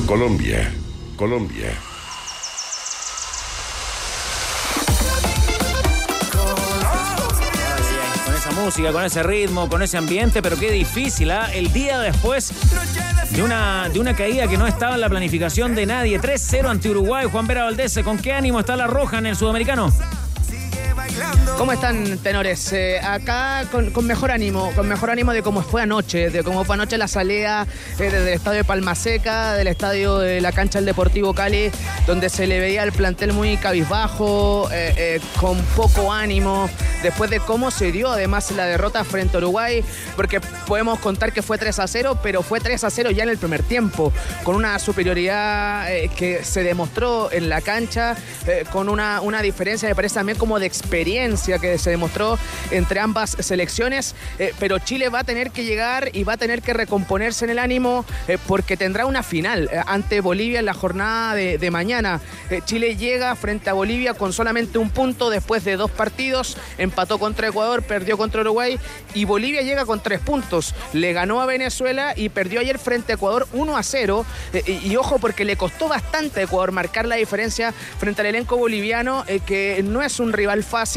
Colombia. 0.07 0.73
Colombia. 1.15 1.88
Música, 8.59 8.91
con 8.91 9.03
ese 9.03 9.23
ritmo, 9.23 9.69
con 9.69 9.81
ese 9.81 9.97
ambiente, 9.97 10.41
pero 10.41 10.57
qué 10.57 10.71
difícil, 10.71 11.31
¿ah? 11.31 11.49
El 11.53 11.71
día 11.71 11.99
después 11.99 12.51
de 13.31 13.41
una, 13.41 13.89
de 13.89 13.99
una 13.99 14.15
caída 14.15 14.47
que 14.47 14.57
no 14.57 14.67
estaba 14.67 14.95
en 14.95 15.01
la 15.01 15.09
planificación 15.09 15.75
de 15.75 15.85
nadie. 15.85 16.19
3-0 16.19 16.69
ante 16.69 16.89
Uruguay. 16.89 17.27
Juan 17.31 17.47
Vera 17.47 17.63
Valdés, 17.63 17.99
¿con 18.03 18.17
qué 18.17 18.33
ánimo 18.33 18.59
está 18.59 18.75
la 18.75 18.87
roja 18.87 19.19
en 19.19 19.27
el 19.27 19.35
sudamericano? 19.35 19.91
¿Cómo 21.57 21.73
están, 21.73 22.17
tenores? 22.19 22.71
Eh, 22.71 22.99
acá 22.99 23.65
con, 23.69 24.05
mejor 24.05 24.31
ánimo, 24.31 24.71
con 24.75 24.87
mejor 24.87 25.09
ánimo 25.09 25.33
de 25.33 25.41
cómo 25.43 25.61
fue 25.61 25.81
anoche, 25.81 26.29
de 26.29 26.43
cómo 26.43 26.63
fue 26.63 26.75
anoche 26.75 26.97
la 26.97 27.09
salida 27.09 27.67
eh, 27.97 28.03
desde 28.03 28.21
el 28.21 28.27
estadio 28.29 28.59
de 28.59 28.63
Palmaseca, 28.63 29.53
del 29.55 29.67
estadio 29.67 30.19
de 30.19 30.39
la 30.39 30.53
cancha 30.53 30.79
del 30.79 30.85
Deportivo 30.85 31.33
Cali, 31.33 31.69
donde 32.07 32.29
se 32.29 32.47
le 32.47 32.59
veía 32.59 32.83
el 32.83 32.93
plantel 32.93 33.33
muy 33.33 33.57
cabizbajo, 33.57 34.69
eh, 34.71 34.93
eh, 34.95 35.21
con 35.39 35.57
poco 35.75 36.13
ánimo, 36.13 36.69
después 37.03 37.29
de 37.29 37.39
cómo 37.41 37.71
se 37.71 37.91
dio 37.91 38.09
además 38.09 38.51
la 38.51 38.65
derrota 38.65 39.03
frente 39.03 39.35
a 39.35 39.39
Uruguay, 39.39 39.83
porque 40.15 40.39
podemos 40.65 40.99
contar 40.99 41.33
que 41.33 41.41
fue 41.41 41.57
3 41.57 41.79
a 41.79 41.87
0, 41.87 42.19
pero 42.23 42.41
fue 42.41 42.61
3 42.61 42.83
a 42.85 42.89
0 42.89 43.11
ya 43.11 43.23
en 43.23 43.29
el 43.29 43.37
primer 43.37 43.63
tiempo, 43.63 44.13
con 44.43 44.55
una 44.55 44.79
superioridad 44.79 45.87
que 46.15 46.43
se 46.43 46.63
demostró 46.63 47.31
en 47.31 47.49
la 47.49 47.61
cancha, 47.61 48.15
con 48.71 48.87
una, 48.87 49.21
una 49.21 49.41
diferencia, 49.41 49.89
me 49.89 49.95
parece 49.95 50.15
también 50.15 50.37
como 50.37 50.59
de 50.59 50.65
experiencia 50.65 51.08
que 51.59 51.77
se 51.77 51.89
demostró 51.89 52.37
entre 52.69 52.99
ambas 52.99 53.35
selecciones, 53.39 54.15
eh, 54.37 54.53
pero 54.59 54.77
Chile 54.77 55.09
va 55.09 55.19
a 55.19 55.23
tener 55.23 55.49
que 55.51 55.65
llegar 55.65 56.09
y 56.13 56.23
va 56.23 56.33
a 56.33 56.37
tener 56.37 56.61
que 56.61 56.73
recomponerse 56.73 57.45
en 57.45 57.51
el 57.51 57.59
ánimo 57.59 58.05
eh, 58.27 58.37
porque 58.47 58.77
tendrá 58.77 59.05
una 59.05 59.23
final 59.23 59.69
eh, 59.71 59.81
ante 59.87 60.21
Bolivia 60.21 60.59
en 60.59 60.65
la 60.65 60.73
jornada 60.73 61.33
de, 61.35 61.69
mañana. 61.71 62.19
Chile 62.65 62.95
llega 62.95 63.35
frente 63.35 63.69
a 63.69 63.73
Bolivia 63.73 64.15
con 64.15 64.33
solamente 64.33 64.79
un 64.79 64.89
punto 64.89 65.29
después 65.29 65.63
de 65.63 65.77
dos 65.77 65.91
partidos, 65.91 66.57
empató 66.79 67.19
contra 67.19 67.47
Ecuador, 67.47 67.83
perdió 67.83 68.17
contra 68.17 68.41
Uruguay 68.41 68.79
y 69.13 69.25
Bolivia 69.25 69.61
llega 69.61 69.85
con 69.85 70.01
tres 70.01 70.19
puntos. 70.19 70.73
Le 70.93 71.13
ganó 71.13 71.41
a 71.41 71.45
Venezuela 71.45 72.13
y 72.15 72.29
perdió 72.29 72.59
ayer 72.59 72.79
frente 72.79 73.13
a 73.13 73.15
Ecuador 73.15 73.47
1 73.53 73.77
a 73.77 73.83
0. 73.83 74.25
Eh, 74.53 74.81
y, 74.83 74.95
ojo 74.95 75.19
porque 75.19 75.45
le 75.45 75.57
costó 75.57 75.87
bastante 75.87 76.39
a 76.39 76.43
Ecuador 76.43 76.71
marcar 76.71 77.05
la 77.05 77.15
diferencia 77.15 77.71
frente 77.99 78.21
al 78.21 78.27
elenco 78.27 78.57
boliviano, 78.57 79.23
que 79.45 79.83
no 79.83 80.01
es 80.01 80.19
un 80.19 80.33
rival 80.33 80.63
fácil, 80.63 80.88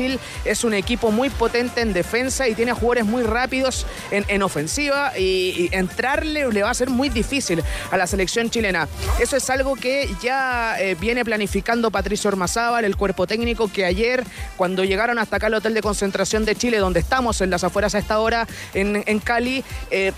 es 0.44 0.64
un 0.64 0.74
equipo 0.74 1.10
muy 1.10 1.30
potente 1.30 1.80
en 1.80 1.92
defensa 1.92 2.48
y 2.48 2.54
tiene 2.54 2.72
jugadores 2.72 3.04
muy 3.04 3.22
rápidos 3.22 3.86
en, 4.10 4.24
en 4.28 4.42
ofensiva 4.42 5.12
y, 5.18 5.68
entrarle 5.72 6.50
le 6.52 6.62
va 6.62 6.70
a 6.70 6.74
ser 6.74 6.90
muy 6.90 7.08
difícil 7.08 7.62
a 7.90 7.96
la 7.96 8.06
selección 8.06 8.50
chilena. 8.50 8.88
Eso 9.20 9.36
es 9.36 9.50
algo 9.50 9.74
que 9.74 10.08
ya 10.22 10.76
eh, 10.78 10.96
viene 10.98 11.24
planificando 11.24 11.90
Patricio 11.90 12.28
Ormazábal, 12.28 12.84
el 12.84 12.96
cuerpo 12.96 13.26
técnico, 13.26 13.70
que 13.70 13.84
ayer 13.84 14.24
cuando 14.56 14.84
llegaron 14.84 15.18
hasta 15.18 15.36
acá 15.36 15.46
al 15.46 15.54
hotel 15.54 15.74
de 15.74 15.82
concentración 15.82 16.44
de 16.44 16.56
Chile, 16.56 16.78
donde 16.78 17.00
estamos 17.00 17.40
en 17.40 17.50
las 17.50 17.64
afueras 17.64 17.94
a 17.94 17.98
esta 17.98 18.18
hora 18.18 18.46
en, 18.74 19.20
Cali, 19.20 19.64
eh, 19.90 20.12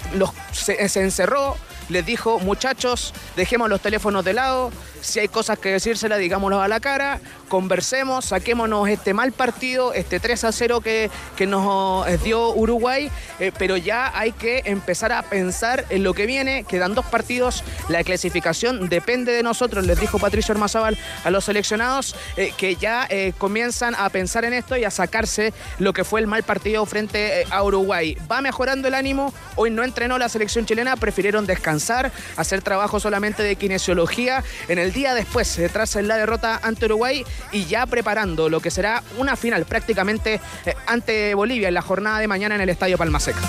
se, 0.53 0.89
se 0.89 1.01
encerró, 1.03 1.57
les 1.89 2.07
dijo, 2.07 2.39
muchachos, 2.41 3.13
dejemos 3.37 3.69
los 3.69 3.81
teléfonos 3.81 4.25
de 4.25 4.33
lado, 4.33 4.71
si 5.05 5.21
hay 5.21 5.29
cosas 5.29 5.59
que 5.59 5.71
decírselas, 5.71 6.19
digámoslo 6.19 6.61
a 6.61 6.69
la 6.69 6.81
cara, 6.81 7.21
conversemos, 7.49 8.27
saquémonos 8.27 8.89
este 8.89 9.15
mal 9.15 9.33
partido, 9.33 9.93
este 9.93 10.19
3 10.19 10.45
a 10.45 10.53
0 10.53 10.81
que, 10.81 11.11
que 11.37 11.47
nos 11.47 12.07
eh, 12.09 12.19
dio 12.23 12.51
Uruguay, 12.55 13.11
eh, 13.39 13.53
pero 13.59 13.77
ya 13.77 14.17
hay 14.19 14.33
que 14.33 14.63
empezar 14.65 15.13
a 15.13 15.23
pensar 15.23 15.85
en 15.91 16.03
lo 16.03 16.15
que 16.15 16.27
viene, 16.27 16.65
quedan 16.65 16.95
dos 16.95 17.05
partidos, 17.05 17.63
la 17.89 18.03
clasificación 18.03 18.89
depende 18.89 19.33
de 19.33 19.43
nosotros, 19.43 19.87
les 19.87 20.01
dijo 20.01 20.19
Patricio 20.19 20.53
Armazábal 20.53 20.99
a 21.23 21.31
los 21.31 21.45
seleccionados, 21.45 22.17
eh, 22.37 22.53
que 22.57 22.77
ya 22.77 23.09
comienzan 23.39 23.95
a 23.97 24.09
pensar 24.09 24.45
en 24.45 24.55
esto 24.55 24.77
y 24.77 24.85
a 24.85 24.91
sacarse 24.91 25.53
lo 25.79 25.93
que 25.93 26.05
fue 26.05 26.21
el 26.21 26.27
mal 26.27 26.43
partido 26.43 26.85
frente 26.87 27.45
a 27.51 27.63
Uruguay. 27.63 28.17
Va 28.31 28.41
mejorando 28.41 28.89
el 28.89 28.95
ánimo, 28.95 29.33
hoy 29.57 29.71
no 29.71 29.85
entrenó 29.85 30.19
la 30.19 30.29
selección 30.29 30.67
chilena, 30.67 30.97
prefirieron 30.97 31.47
descansar, 31.47 32.11
hacer 32.37 32.63
trabajo 32.63 32.99
solamente 32.99 33.43
de 33.43 33.57
kinesiología 33.57 34.43
en 34.69 34.79
el 34.79 34.93
día 34.95 35.15
después, 35.15 35.61
tras 35.73 35.95
la 35.97 36.17
derrota 36.17 36.61
ante 36.63 36.87
Uruguay 36.87 37.25
y 37.53 37.67
ya 37.67 37.85
preparando 37.87 38.49
lo 38.49 38.61
que 38.61 38.71
será 38.71 39.03
una 39.19 39.37
final 39.37 39.65
prácticamente 39.67 40.41
eh, 40.65 40.75
ante 40.87 41.35
Bolivia 41.35 41.69
en 41.69 41.75
la 41.75 41.83
jornada 41.83 42.19
de 42.21 42.29
mañana 42.29 42.55
en 42.55 42.61
el 42.61 42.69
Estadio 42.69 42.97
Palmaseca. 42.97 43.41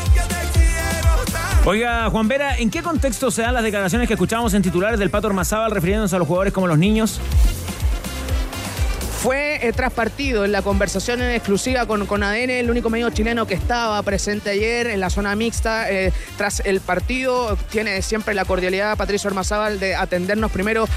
Oiga, 1.66 2.10
Juan 2.12 2.28
Vera, 2.28 2.58
¿en 2.58 2.70
qué 2.70 2.84
contexto 2.84 3.32
se 3.32 3.42
dan 3.42 3.56
las 3.56 3.64
declaraciones 3.64 4.08
que 4.08 4.14
escuchamos 4.14 4.54
en 4.54 4.62
titulares 4.62 5.00
del 5.00 5.10
Pato 5.10 5.28
Ormazábal 5.28 5.72
refiriéndose 5.72 6.16
a 6.16 6.20
los 6.20 6.28
jugadores 6.28 6.54
como 6.54 6.68
los 6.68 6.78
niños? 6.78 7.20
Fue 9.24 9.68
eh, 9.68 9.74
tras 9.74 9.92
partido 9.92 10.46
en 10.46 10.52
la 10.52 10.62
conversación 10.62 11.24
en 11.24 11.32
exclusiva 11.32 11.88
con, 11.88 12.06
con 12.06 12.22
ADN, 12.22 12.52
el 12.52 12.70
único 12.70 12.92
medio 12.92 13.10
chileno 13.10 13.48
que 13.48 13.56
estaba 13.56 14.00
presente 14.04 14.52
ayer 14.52 14.86
en 14.86 15.00
la 15.00 15.10
zona 15.10 15.36
mixta. 15.36 15.92
eh, 15.92 16.12
tras 16.38 16.60
el 16.60 16.82
partido, 16.82 17.58
tiene 17.72 18.04
siempre 18.04 18.36
la 18.36 18.46
cordialidad 18.46 18.96
Patricio 18.96 19.28
Ormazábal 19.28 19.80
de 19.80 19.96
atendernos 19.96 20.52
primero 20.52 20.88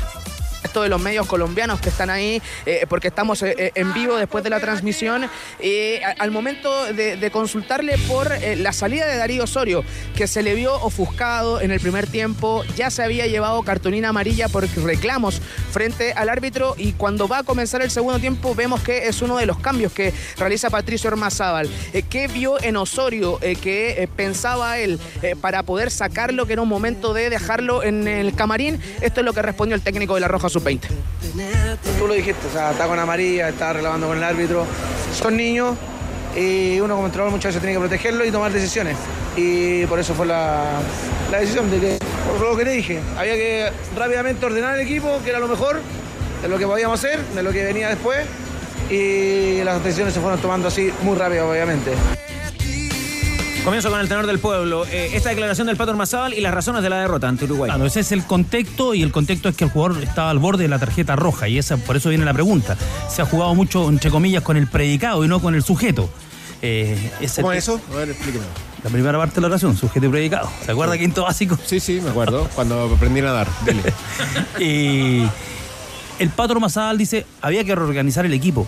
esto 0.62 0.82
de 0.82 0.88
los 0.88 1.00
medios 1.00 1.26
colombianos 1.26 1.80
que 1.80 1.88
están 1.88 2.10
ahí, 2.10 2.42
eh, 2.66 2.86
porque 2.88 3.08
estamos 3.08 3.42
eh, 3.42 3.54
eh, 3.58 3.72
en 3.74 3.92
vivo 3.94 4.16
después 4.16 4.44
de 4.44 4.50
la 4.50 4.60
transmisión, 4.60 5.28
al 6.18 6.30
momento 6.30 6.92
de, 6.92 7.28
consultarle 7.32 7.98
por 8.08 8.32
la 8.56 8.72
salida 8.72 9.06
de 9.06 9.16
Darío 9.16 9.44
Osorio, 9.44 9.84
que 10.16 10.26
se 10.26 10.42
le 10.42 10.54
vio 10.54 10.74
ofuscado 10.74 11.60
en 11.60 11.70
el 11.70 11.80
primer 11.80 12.06
tiempo, 12.06 12.64
ya 12.76 12.90
se 12.90 13.02
había 13.02 13.26
llevado 13.26 13.62
cartulina 13.62 14.08
amarilla 14.08 14.48
por 14.48 14.66
reclamos 14.68 15.40
frente 15.70 16.12
al 16.12 16.28
árbitro 16.28 16.74
y 16.78 16.92
cuando 16.92 17.28
va 17.28 17.38
a 17.38 17.42
comenzar 17.42 17.82
el 17.82 17.90
segundo 17.90 18.18
tiempo 18.18 18.54
vemos 18.54 18.80
que 18.80 19.08
es 19.08 19.20
uno 19.20 19.36
de 19.36 19.46
los 19.46 19.58
cambios 19.58 19.92
que 19.92 20.14
realiza 20.38 20.70
Patricio 20.70 21.08
Ormazábal. 21.08 21.68
¿Qué 22.08 22.28
vio 22.28 22.62
en 22.62 22.76
Osorio 22.76 23.38
eh, 23.42 24.08
pensaba 24.16 24.78
él 24.78 24.98
para 25.40 25.62
poder 25.62 25.90
sacarlo, 25.90 26.46
que 26.46 26.54
era 26.54 26.62
un 26.62 26.68
momento 26.68 27.12
de 27.12 27.30
dejarlo 27.30 27.82
en 27.82 28.08
el 28.08 28.34
camarín? 28.34 28.80
Esto 29.00 29.20
es 29.20 29.26
lo 29.26 29.32
que 29.32 29.42
respondió 29.42 29.74
el 29.74 29.82
técnico 29.82 30.14
de 30.14 30.20
la 30.20 30.28
Roja 30.28 30.47
Sub-20. 30.48 30.80
Tú 31.98 32.06
lo 32.06 32.14
dijiste, 32.14 32.46
o 32.48 32.52
sea, 32.52 32.72
está 32.72 32.86
con 32.86 32.98
amarilla, 32.98 33.48
está 33.48 33.72
reclamando 33.72 34.08
con 34.08 34.16
el 34.16 34.24
árbitro. 34.24 34.66
Son 35.12 35.36
niños 35.36 35.76
y 36.36 36.78
uno 36.80 36.94
como 36.94 37.06
entrenador 37.06 37.32
muchas 37.32 37.50
veces 37.50 37.60
tiene 37.60 37.74
que 37.74 37.80
protegerlo 37.80 38.24
y 38.24 38.30
tomar 38.30 38.52
decisiones. 38.52 38.96
Y 39.36 39.86
por 39.86 39.98
eso 39.98 40.14
fue 40.14 40.26
la, 40.26 40.80
la 41.30 41.38
decisión 41.38 41.70
de 41.70 41.80
que, 41.80 41.98
por 42.38 42.40
lo 42.40 42.56
que 42.56 42.64
te 42.64 42.70
dije, 42.70 43.00
había 43.16 43.34
que 43.34 43.70
rápidamente 43.96 44.44
ordenar 44.44 44.74
el 44.74 44.80
equipo, 44.80 45.20
que 45.22 45.30
era 45.30 45.38
lo 45.38 45.48
mejor 45.48 45.80
de 46.42 46.48
lo 46.48 46.58
que 46.58 46.66
podíamos 46.66 46.98
hacer, 46.98 47.20
de 47.20 47.42
lo 47.42 47.52
que 47.52 47.64
venía 47.64 47.88
después. 47.88 48.18
Y 48.90 49.62
las 49.64 49.82
decisiones 49.84 50.14
se 50.14 50.20
fueron 50.20 50.40
tomando 50.40 50.68
así 50.68 50.92
muy 51.02 51.16
rápido, 51.16 51.50
obviamente. 51.50 51.92
Comienzo 53.64 53.90
con 53.90 54.00
el 54.00 54.08
tenor 54.08 54.26
del 54.26 54.38
pueblo. 54.38 54.86
Eh, 54.86 55.10
esta 55.12 55.28
declaración 55.30 55.66
del 55.66 55.76
Pato 55.76 55.90
Ormazábal 55.90 56.32
y 56.32 56.40
las 56.40 56.54
razones 56.54 56.82
de 56.82 56.88
la 56.88 57.00
derrota 57.00 57.28
ante 57.28 57.44
Uruguay. 57.44 57.68
Claro, 57.70 57.84
ese 57.84 58.00
es 58.00 58.12
el 58.12 58.24
contexto 58.24 58.94
y 58.94 59.02
el 59.02 59.12
contexto 59.12 59.48
es 59.48 59.56
que 59.56 59.64
el 59.64 59.70
jugador 59.70 60.02
estaba 60.02 60.30
al 60.30 60.38
borde 60.38 60.62
de 60.62 60.68
la 60.68 60.78
tarjeta 60.78 61.16
roja 61.16 61.48
y 61.48 61.58
esa, 61.58 61.76
por 61.76 61.96
eso 61.96 62.08
viene 62.08 62.24
la 62.24 62.32
pregunta. 62.32 62.76
Se 63.10 63.20
ha 63.20 63.26
jugado 63.26 63.54
mucho, 63.54 63.88
entre 63.90 64.10
comillas, 64.10 64.42
con 64.42 64.56
el 64.56 64.68
predicado 64.68 65.22
y 65.24 65.28
no 65.28 65.40
con 65.40 65.54
el 65.54 65.62
sujeto. 65.62 66.08
Eh, 66.62 67.10
ese- 67.20 67.42
¿Cómo 67.42 67.52
es 67.52 67.64
eso? 67.64 67.80
A 67.92 67.96
ver, 67.96 68.08
explíqueme. 68.10 68.44
La 68.82 68.90
primera 68.90 69.18
parte 69.18 69.34
de 69.34 69.40
la 69.42 69.46
oración, 69.48 69.76
sujeto 69.76 70.06
y 70.06 70.08
predicado. 70.08 70.48
¿Se 70.64 70.70
acuerda 70.72 70.96
quinto 70.96 71.24
básico? 71.24 71.58
Sí, 71.66 71.78
sí, 71.78 72.00
me 72.02 72.10
acuerdo. 72.10 72.48
Cuando 72.54 72.90
aprendí 72.94 73.20
a 73.20 73.24
nadar. 73.24 73.48
Dele. 73.66 73.82
Y 74.60 75.24
el 76.20 76.30
Pato 76.30 76.54
Ormazábal 76.54 76.96
dice, 76.96 77.26
había 77.42 77.64
que 77.64 77.74
reorganizar 77.74 78.24
el 78.24 78.32
equipo, 78.32 78.66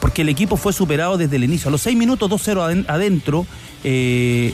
porque 0.00 0.22
el 0.22 0.28
equipo 0.28 0.56
fue 0.58 0.72
superado 0.74 1.16
desde 1.16 1.36
el 1.36 1.44
inicio. 1.44 1.68
A 1.68 1.72
los 1.72 1.80
seis 1.82 1.96
minutos, 1.96 2.28
2-0 2.30 2.60
aden- 2.62 2.84
adentro, 2.88 3.46
eh, 3.84 4.52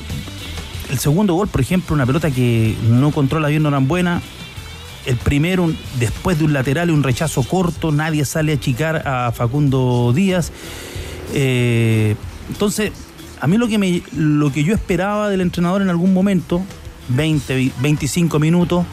el 0.90 0.98
segundo 0.98 1.34
gol, 1.34 1.48
por 1.48 1.60
ejemplo, 1.60 1.94
una 1.94 2.04
pelota 2.06 2.30
que 2.30 2.74
no 2.88 3.10
controla 3.12 3.48
bien 3.48 3.62
Norambuena. 3.62 4.20
El 5.06 5.16
primero, 5.16 5.72
después 5.98 6.38
de 6.38 6.44
un 6.44 6.52
lateral 6.52 6.90
y 6.90 6.92
un 6.92 7.02
rechazo 7.02 7.42
corto, 7.42 7.90
nadie 7.90 8.24
sale 8.24 8.52
a 8.52 8.56
achicar 8.56 9.06
a 9.08 9.32
Facundo 9.32 10.12
Díaz. 10.14 10.52
Eh, 11.32 12.16
entonces, 12.48 12.92
a 13.40 13.46
mí 13.46 13.56
lo 13.56 13.66
que, 13.68 13.78
me, 13.78 14.02
lo 14.14 14.52
que 14.52 14.62
yo 14.64 14.74
esperaba 14.74 15.30
del 15.30 15.40
entrenador 15.40 15.80
en 15.80 15.88
algún 15.88 16.12
momento, 16.12 16.60
20, 17.08 17.54
vi- 17.56 17.72
25 17.80 18.38
minutos, 18.38 18.84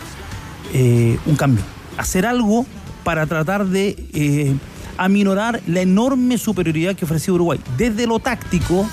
eh, 0.73 1.17
un 1.25 1.35
cambio. 1.35 1.63
Hacer 1.97 2.25
algo 2.25 2.65
para 3.03 3.25
tratar 3.25 3.65
de 3.65 4.55
aminorar 4.97 5.61
la 5.67 5.81
enorme 5.81 6.37
superioridad 6.37 6.95
que 6.95 7.05
ofrecía 7.05 7.33
Uruguay. 7.33 7.59
Desde 7.77 8.07
lo 8.07 8.19
táctico, 8.19 8.87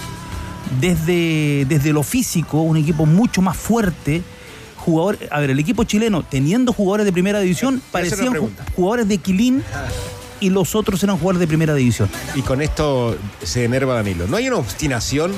desde, 0.81 1.65
desde 1.67 1.93
lo 1.93 2.03
físico, 2.03 2.61
un 2.61 2.77
equipo 2.77 3.07
mucho 3.07 3.43
más 3.43 3.57
fuerte. 3.57 4.23
Jugador, 4.77 5.19
a 5.31 5.41
ver, 5.41 5.51
el 5.51 5.59
equipo 5.59 5.85
chileno, 5.85 6.23
teniendo 6.23 6.73
jugadores 6.73 7.07
de 7.07 7.13
primera 7.13 7.41
división, 7.41 7.75
una 7.75 7.83
parecían 7.91 8.35
jugadores 8.77 9.09
de 9.09 9.19
Quilín 9.19 9.63
y 10.41 10.51
los 10.51 10.75
otros 10.75 11.03
eran 11.03 11.17
jugadores 11.17 11.41
de 11.41 11.47
primera 11.47 11.75
división. 11.75 12.11
Y 12.35 12.43
con 12.43 12.61
esto 12.61 13.17
se 13.43 13.65
enerva 13.65 13.95
Danilo. 13.95 14.27
¿No 14.27 14.37
hay 14.37 14.49
una 14.49 14.59
obstinación 14.59 15.33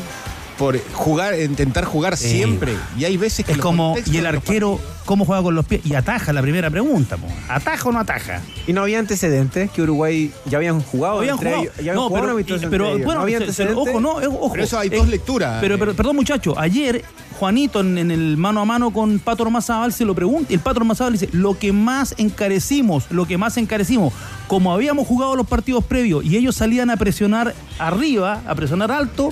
por 0.58 0.78
jugar, 0.92 1.38
intentar 1.40 1.84
jugar 1.84 2.16
Sí. 2.16 2.28
siempre? 2.30 2.74
Y 2.96 3.04
hay 3.04 3.16
veces 3.16 3.44
que 3.44 3.52
Es 3.52 3.58
como, 3.58 3.94
y 4.06 4.16
el 4.16 4.26
arquero, 4.26 4.80
¿cómo 5.04 5.24
juega 5.24 5.42
con 5.42 5.54
los 5.54 5.66
pies? 5.66 5.84
Y 5.84 5.94
ataja 5.94 6.32
la 6.32 6.40
primera 6.42 6.70
pregunta, 6.70 7.16
po. 7.18 7.26
¿ataja 7.48 7.88
o 7.88 7.92
no 7.92 8.00
ataja? 8.00 8.40
¿Y 8.66 8.72
no 8.72 8.82
había 8.82 8.98
antecedentes 8.98 9.70
que 9.70 9.82
Uruguay 9.82 10.32
ya 10.46 10.56
habían 10.58 10.80
jugado? 10.80 11.18
Habían 11.18 11.34
entre 11.34 11.50
jugado. 11.50 11.62
ellos? 11.64 11.74
Ya 11.76 11.80
habían 11.82 11.94
No, 11.96 12.08
jugado 12.08 12.26
pero, 12.26 12.40
y- 12.40 12.44
pero 12.44 12.54
entre 12.56 12.76
ellos. 12.94 13.04
bueno, 13.04 13.20
¿No 13.20 13.26
antecedentes? 13.36 13.76
ojo, 13.76 14.00
no, 14.00 14.20
eh, 14.22 14.26
ojo. 14.26 14.52
Pero 14.52 14.64
eso 14.64 14.78
hay 14.78 14.88
Eh, 14.88 14.96
dos 14.96 15.08
lecturas. 15.08 15.58
Pero, 15.60 15.78
pero, 15.78 15.94
perdón, 15.94 16.16
muchachos, 16.16 16.54
ayer 16.58 17.04
Juanito 17.38 17.80
en, 17.80 17.98
en 17.98 18.10
el 18.10 18.38
mano 18.38 18.62
a 18.62 18.64
mano 18.64 18.90
con 18.92 19.18
Pato 19.18 19.42
Ormazábal 19.42 19.92
se 19.92 20.06
lo 20.06 20.14
pregunta. 20.14 20.46
y 20.50 20.54
El 20.54 20.60
Pato 20.60 20.80
Ormazábal 20.80 21.12
dice, 21.12 21.28
lo 21.32 21.58
que 21.58 21.70
más 21.70 22.14
encarecimos, 22.16 23.04
lo 23.10 23.26
que 23.26 23.36
más 23.36 23.58
encarecimos, 23.58 24.14
como 24.48 24.72
habíamos 24.72 25.06
jugado 25.06 25.36
los 25.36 25.46
partidos 25.46 25.84
previos 25.84 26.24
y 26.24 26.38
ellos 26.38 26.56
salían 26.56 26.88
a 26.88 26.96
presionar 26.96 27.54
arriba, 27.78 28.40
a 28.46 28.54
presionar 28.54 28.90
alto, 28.90 29.28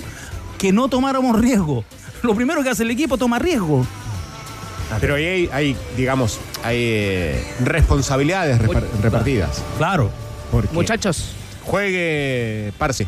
que 0.57 0.71
no 0.71 0.87
tomáramos 0.87 1.39
riesgo. 1.39 1.83
Lo 2.21 2.33
primero 2.35 2.63
que 2.63 2.69
hace 2.69 2.83
el 2.83 2.91
equipo 2.91 3.17
toma 3.17 3.39
riesgo. 3.39 3.85
Pero 5.01 5.15
ahí 5.15 5.25
hay, 5.25 5.49
hay, 5.51 5.77
digamos, 5.97 6.39
hay 6.63 6.77
eh, 6.79 7.43
responsabilidades 7.63 8.59
repar- 8.59 8.85
repartidas. 9.01 9.61
Claro. 9.77 10.11
Porque 10.51 10.69
Muchachos, 10.73 11.31
juegue 11.63 12.71
Parse. 12.77 13.07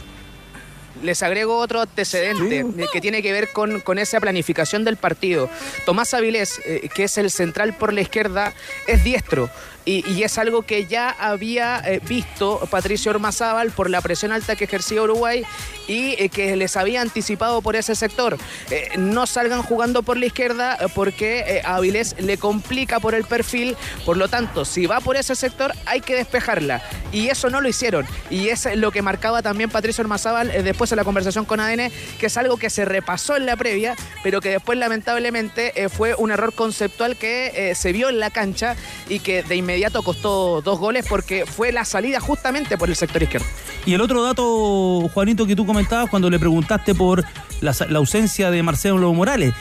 les 1.03 1.21
agrego 1.23 1.57
otro 1.57 1.81
antecedente 1.81 2.59
eh, 2.61 2.85
que 2.91 2.99
tiene 2.99 3.21
que 3.21 3.31
ver 3.31 3.49
con, 3.53 3.79
con 3.81 3.99
esa 3.99 4.19
planificación 4.19 4.83
del 4.83 4.97
partido. 4.97 5.49
Tomás 5.85 6.13
Avilés, 6.15 6.59
eh, 6.65 6.89
que 6.93 7.03
es 7.03 7.17
el 7.19 7.29
central 7.31 7.73
por 7.75 7.93
la 7.93 8.01
izquierda, 8.01 8.53
es 8.87 9.03
diestro. 9.03 9.49
Y, 9.88 10.21
es 10.21 10.38
algo 10.38 10.63
que 10.63 10.85
ya 10.85 11.09
había 11.11 11.81
eh, 11.85 12.01
visto 12.05 12.67
Patricio 12.69 13.09
Ormazábal 13.09 13.71
por 13.71 13.89
la 13.89 14.01
presión 14.01 14.33
alta 14.33 14.57
que 14.57 14.65
ejercía 14.65 15.01
Uruguay 15.01 15.45
y 15.88 16.21
eh, 16.21 16.27
que 16.27 16.57
les 16.57 16.75
había 16.75 17.01
anticipado 17.01 17.61
por 17.61 17.77
ese 17.77 17.95
sector. 17.95 18.38
Eh, 18.69 18.89
no 18.97 19.25
salgan 19.25 19.61
jugando 19.63 20.03
por 20.03 20.17
la 20.17 20.25
izquierda 20.25 20.77
porque 20.93 21.61
a 21.63 21.75
Avilés 21.75 22.17
le 22.19 22.38
complica 22.38 22.99
por 22.99 23.15
el 23.15 23.23
perfil. 23.23 23.77
Por 24.05 24.17
lo 24.17 24.27
tanto, 24.27 24.65
si 24.65 24.88
va 24.88 24.99
por 24.99 25.15
ese 25.15 25.35
sector, 25.35 25.73
hay 25.85 26.01
que 26.01 26.15
despejarla. 26.15 26.83
Y 27.13 27.29
eso 27.29 27.49
no 27.49 27.61
lo 27.61 27.69
hicieron. 27.69 28.05
Y 28.29 28.49
es 28.49 28.67
lo 28.75 28.91
que 28.91 29.01
marcaba 29.01 29.41
también 29.41 29.69
Patricio 29.69 30.01
Ormazábal 30.01 30.51
después 30.65 30.91
en 30.91 30.97
la 30.97 31.05
conversación 31.05 31.45
con 31.45 31.61
ADN, 31.61 31.89
que 32.19 32.25
es 32.25 32.35
algo 32.35 32.57
que 32.57 32.69
se 32.69 32.83
repasó 32.83 33.38
en 33.38 33.45
la 33.45 33.55
previa, 33.55 33.95
pero 34.21 34.41
que 34.41 34.49
después 34.49 34.77
lamentablemente 34.77 35.88
fue 35.88 36.13
un 36.15 36.31
error 36.31 36.53
conceptual 36.53 37.15
que 37.15 37.71
se 37.73 37.93
vio 37.93 38.09
en 38.09 38.19
la 38.19 38.31
cancha 38.31 38.75
y 39.07 39.19
que 39.19 39.43
de 39.43 39.55
inmediato 39.55 39.76
costó 40.03 40.61
dos 40.61 40.80
goles 40.80 41.05
porque 41.07 41.45
fue 41.45 41.71
la 41.71 41.86
salida 41.86 42.19
justamente 42.19 42.78
por 42.78 42.89
el 42.89 42.95
sector 42.95 43.23
izquierdo. 43.23 43.47
Y 43.86 43.93
el 43.93 44.01
otro 44.01 44.23
dato, 44.23 45.09
Juanito, 45.13 45.45
que 45.45 45.55
tú 45.55 45.65
comentabas 45.65 46.09
cuando 46.09 46.30
le 46.30 46.39
preguntaste 46.39 46.95
por 46.95 47.23
la, 47.61 47.75
la 47.89 47.97
ausencia 47.99 48.51
de 48.51 48.63
Marcelo 48.63 49.13
Morales. 49.13 49.53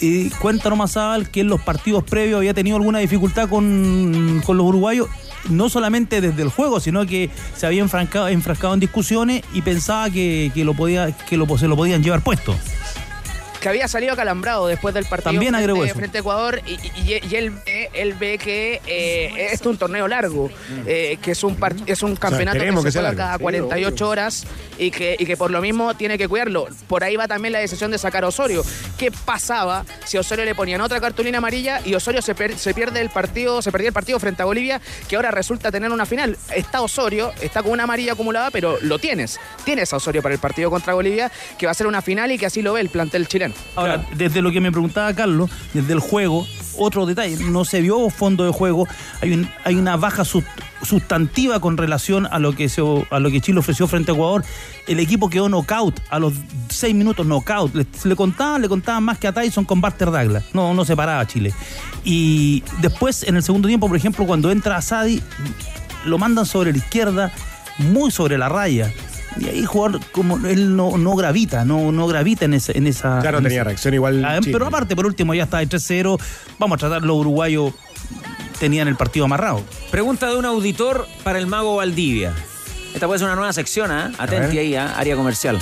Y 0.00 0.30
cuenta 0.30 0.70
nomás 0.70 0.92
Zabal 0.92 1.30
que 1.30 1.40
en 1.40 1.48
los 1.48 1.60
partidos 1.60 2.04
previos 2.04 2.38
había 2.38 2.52
tenido 2.52 2.76
alguna 2.76 2.98
dificultad 2.98 3.48
con, 3.48 4.42
con 4.44 4.56
los 4.56 4.66
uruguayos, 4.66 5.08
no 5.48 5.68
solamente 5.68 6.20
desde 6.20 6.42
el 6.42 6.48
juego, 6.48 6.80
sino 6.80 7.06
que 7.06 7.30
se 7.56 7.66
había 7.66 7.80
enfrascado 7.82 8.74
en 8.74 8.80
discusiones 8.80 9.42
y 9.52 9.62
pensaba 9.62 10.10
que, 10.10 10.50
que 10.52 10.64
lo 10.64 10.74
podía, 10.74 11.12
que 11.12 11.38
se 11.58 11.68
lo 11.68 11.76
podían 11.76 12.02
llevar 12.02 12.22
puesto. 12.22 12.54
Que 13.64 13.68
había 13.70 13.88
salido 13.88 14.12
acalambrado 14.12 14.66
después 14.66 14.94
del 14.94 15.06
partido 15.06 15.32
También 15.32 15.54
agregó 15.54 15.78
frente, 15.78 15.90
eso. 15.90 15.98
frente 15.98 16.18
a 16.18 16.20
Ecuador 16.20 16.60
y, 16.66 16.72
y- 16.74 17.20
y 17.30 17.34
él, 17.36 17.50
ve, 17.64 17.88
él 17.94 18.12
ve 18.12 18.36
que 18.36 18.82
eh, 18.86 19.48
esto 19.52 19.70
es 19.70 19.72
un 19.72 19.78
torneo 19.78 20.06
largo, 20.06 20.50
eh, 20.86 21.16
que 21.22 21.30
es 21.30 21.42
un, 21.42 21.56
es 21.86 22.02
un 22.02 22.14
campeonato 22.14 22.58
que 22.58 22.64
se 22.66 22.82
que 22.84 22.90
juega 22.92 23.14
cada 23.16 23.36
Sí, 23.38 23.42
48 23.42 24.06
horas 24.08 24.46
y 24.76 24.90
que, 24.90 25.16
y 25.18 25.24
que 25.24 25.38
por 25.38 25.50
lo 25.50 25.62
mismo 25.62 25.94
tiene 25.96 26.18
que 26.18 26.28
cuidarlo. 26.28 26.66
Por 26.88 27.04
ahí 27.04 27.16
va 27.16 27.26
también 27.26 27.52
la 27.52 27.60
decisión 27.60 27.90
de 27.90 27.96
sacar 27.96 28.24
a 28.24 28.28
Osorio. 28.28 28.62
¿Qué 28.98 29.10
pasaba 29.10 29.86
si 30.04 30.18
a 30.18 30.20
Osorio 30.20 30.44
le 30.44 30.54
ponían 30.54 30.82
otra 30.82 31.00
cartulina 31.00 31.38
amarilla 31.38 31.80
y 31.86 31.94
Osorio 31.94 32.20
se, 32.20 32.34
per- 32.34 32.58
se 32.58 32.74
pierde 32.74 33.00
el 33.00 33.08
partido, 33.08 33.62
se 33.62 33.72
perdía 33.72 33.88
el 33.88 33.94
partido 33.94 34.20
frente 34.20 34.42
a 34.42 34.44
Bolivia, 34.44 34.78
que 35.08 35.16
ahora 35.16 35.30
resulta 35.30 35.72
tener 35.72 35.90
una 35.90 36.04
final? 36.04 36.36
Está 36.54 36.82
Osorio, 36.82 37.32
está 37.40 37.62
con 37.62 37.72
una 37.72 37.84
amarilla 37.84 38.12
acumulada, 38.12 38.50
pero 38.50 38.76
lo 38.82 38.98
tienes. 38.98 39.40
Tienes 39.64 39.90
a 39.94 39.96
Osorio 39.96 40.20
para 40.20 40.34
el 40.34 40.40
partido 40.40 40.68
contra 40.68 40.92
Bolivia, 40.92 41.32
que 41.56 41.64
va 41.64 41.72
a 41.72 41.74
ser 41.74 41.86
una 41.86 42.02
final 42.02 42.30
y 42.30 42.36
que 42.36 42.44
así 42.44 42.60
lo 42.60 42.74
ve 42.74 42.82
el 42.82 42.90
plantel 42.90 43.26
chileno. 43.26 43.53
Ahora, 43.76 44.04
desde 44.16 44.40
lo 44.42 44.50
que 44.52 44.60
me 44.60 44.70
preguntaba 44.70 45.12
Carlos, 45.14 45.50
desde 45.72 45.92
el 45.94 45.98
juego, 46.00 46.46
otro 46.78 47.06
detalle, 47.06 47.36
no 47.44 47.64
se 47.64 47.80
vio 47.80 48.08
fondo 48.10 48.44
de 48.44 48.50
juego, 48.52 48.86
hay, 49.20 49.32
un- 49.32 49.48
hay 49.64 49.74
una 49.76 49.96
baja 49.96 50.22
sust- 50.24 50.44
sustantiva 50.82 51.60
con 51.60 51.76
relación 51.76 52.26
a 52.30 52.38
lo, 52.38 52.52
que 52.54 52.68
se, 52.68 52.82
a 53.10 53.18
lo 53.18 53.30
que 53.30 53.40
Chile 53.40 53.58
ofreció 53.60 53.86
frente 53.88 54.10
a 54.10 54.14
Ecuador. 54.14 54.44
El 54.86 55.00
equipo 55.00 55.28
quedó 55.30 55.48
knockout, 55.48 56.00
a 56.10 56.18
los 56.18 56.34
seis 56.68 56.94
minutos 56.94 57.26
knockout. 57.26 57.74
Le, 57.74 57.86
le 58.04 58.16
contaban, 58.16 58.60
le 58.62 58.68
contaban 58.68 59.02
más 59.02 59.18
que 59.18 59.26
a 59.26 59.32
Tyson 59.32 59.64
con 59.64 59.80
Barter 59.80 60.10
Douglas. 60.10 60.44
No, 60.52 60.74
no 60.74 60.84
se 60.84 60.94
paraba 60.94 61.26
Chile. 61.26 61.52
Y 62.04 62.62
después, 62.80 63.22
en 63.22 63.36
el 63.36 63.42
segundo 63.42 63.66
tiempo, 63.68 63.88
por 63.88 63.96
ejemplo, 63.96 64.26
cuando 64.26 64.50
entra 64.50 64.76
Asadi, 64.76 65.22
lo 66.04 66.18
mandan 66.18 66.44
sobre 66.46 66.70
la 66.72 66.78
izquierda, 66.78 67.32
muy 67.78 68.10
sobre 68.10 68.36
la 68.38 68.48
raya. 68.48 68.92
Y 69.38 69.48
ahí 69.48 69.64
jugador 69.64 70.00
como 70.12 70.36
él 70.46 70.76
no, 70.76 70.96
no 70.96 71.14
gravita, 71.16 71.64
no, 71.64 71.90
no 71.92 72.06
gravita 72.06 72.44
en 72.44 72.54
esa, 72.54 72.72
en 72.72 72.86
esa. 72.86 73.18
En 73.18 73.22
tenía 73.42 73.48
esa- 73.48 73.64
reacción 73.64 73.94
igual 73.94 74.24
Ah, 74.24 74.38
pero 74.44 74.66
aparte, 74.66 74.94
por 74.94 75.06
último, 75.06 75.34
ya 75.34 75.44
está 75.44 75.58
de 75.58 75.66
3-0. 75.68 76.18
Vamos 76.58 76.76
a 76.76 76.78
tratar 76.78 77.02
los 77.02 77.16
uruguayos 77.16 77.72
tenían 78.60 78.86
el 78.88 78.96
partido 78.96 79.24
amarrado. 79.24 79.62
Pregunta 79.90 80.28
de 80.28 80.36
un 80.36 80.44
auditor 80.44 81.06
para 81.24 81.38
el 81.38 81.46
mago 81.46 81.76
Valdivia. 81.76 82.32
Esta 82.94 83.06
puede 83.08 83.18
ser 83.18 83.26
una 83.26 83.34
nueva 83.34 83.52
sección, 83.52 83.90
¿ah? 83.90 84.12
Atenti 84.18 84.56
ver. 84.56 84.58
ahí, 84.66 84.76
¿ah? 84.76 84.94
área 84.96 85.16
comercial. 85.16 85.58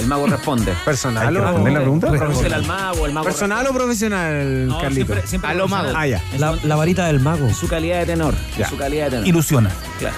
El 0.00 0.08
mago 0.08 0.26
responde. 0.26 0.72
¿Personal 0.84 1.36
o- 1.36 1.40
responder 1.40 1.72
la 1.72 1.80
pregunta? 1.80 2.08
Al 2.08 2.64
mago, 2.66 3.06
el 3.06 3.12
mago 3.12 3.24
¿Personal 3.26 3.64
o 3.68 3.72
profesional, 3.72 4.66
No, 4.66 4.80
Carlito? 4.80 5.06
siempre- 5.06 5.26
siempre 5.28 5.50
a 5.50 5.54
lo 5.54 5.68
mago. 5.68 5.92
Ah, 5.94 6.08
ya. 6.08 6.20
La, 6.36 6.58
la 6.64 6.74
varita 6.74 7.06
del 7.06 7.20
mago. 7.20 7.48
Su 7.54 7.68
calidad 7.68 8.00
de 8.00 8.06
tenor. 8.06 8.34
Ya. 8.58 8.68
Su 8.68 8.76
calidad 8.76 9.04
de 9.04 9.10
tenor. 9.10 9.26
Ilusiona. 9.28 9.70
Claro. 10.00 10.16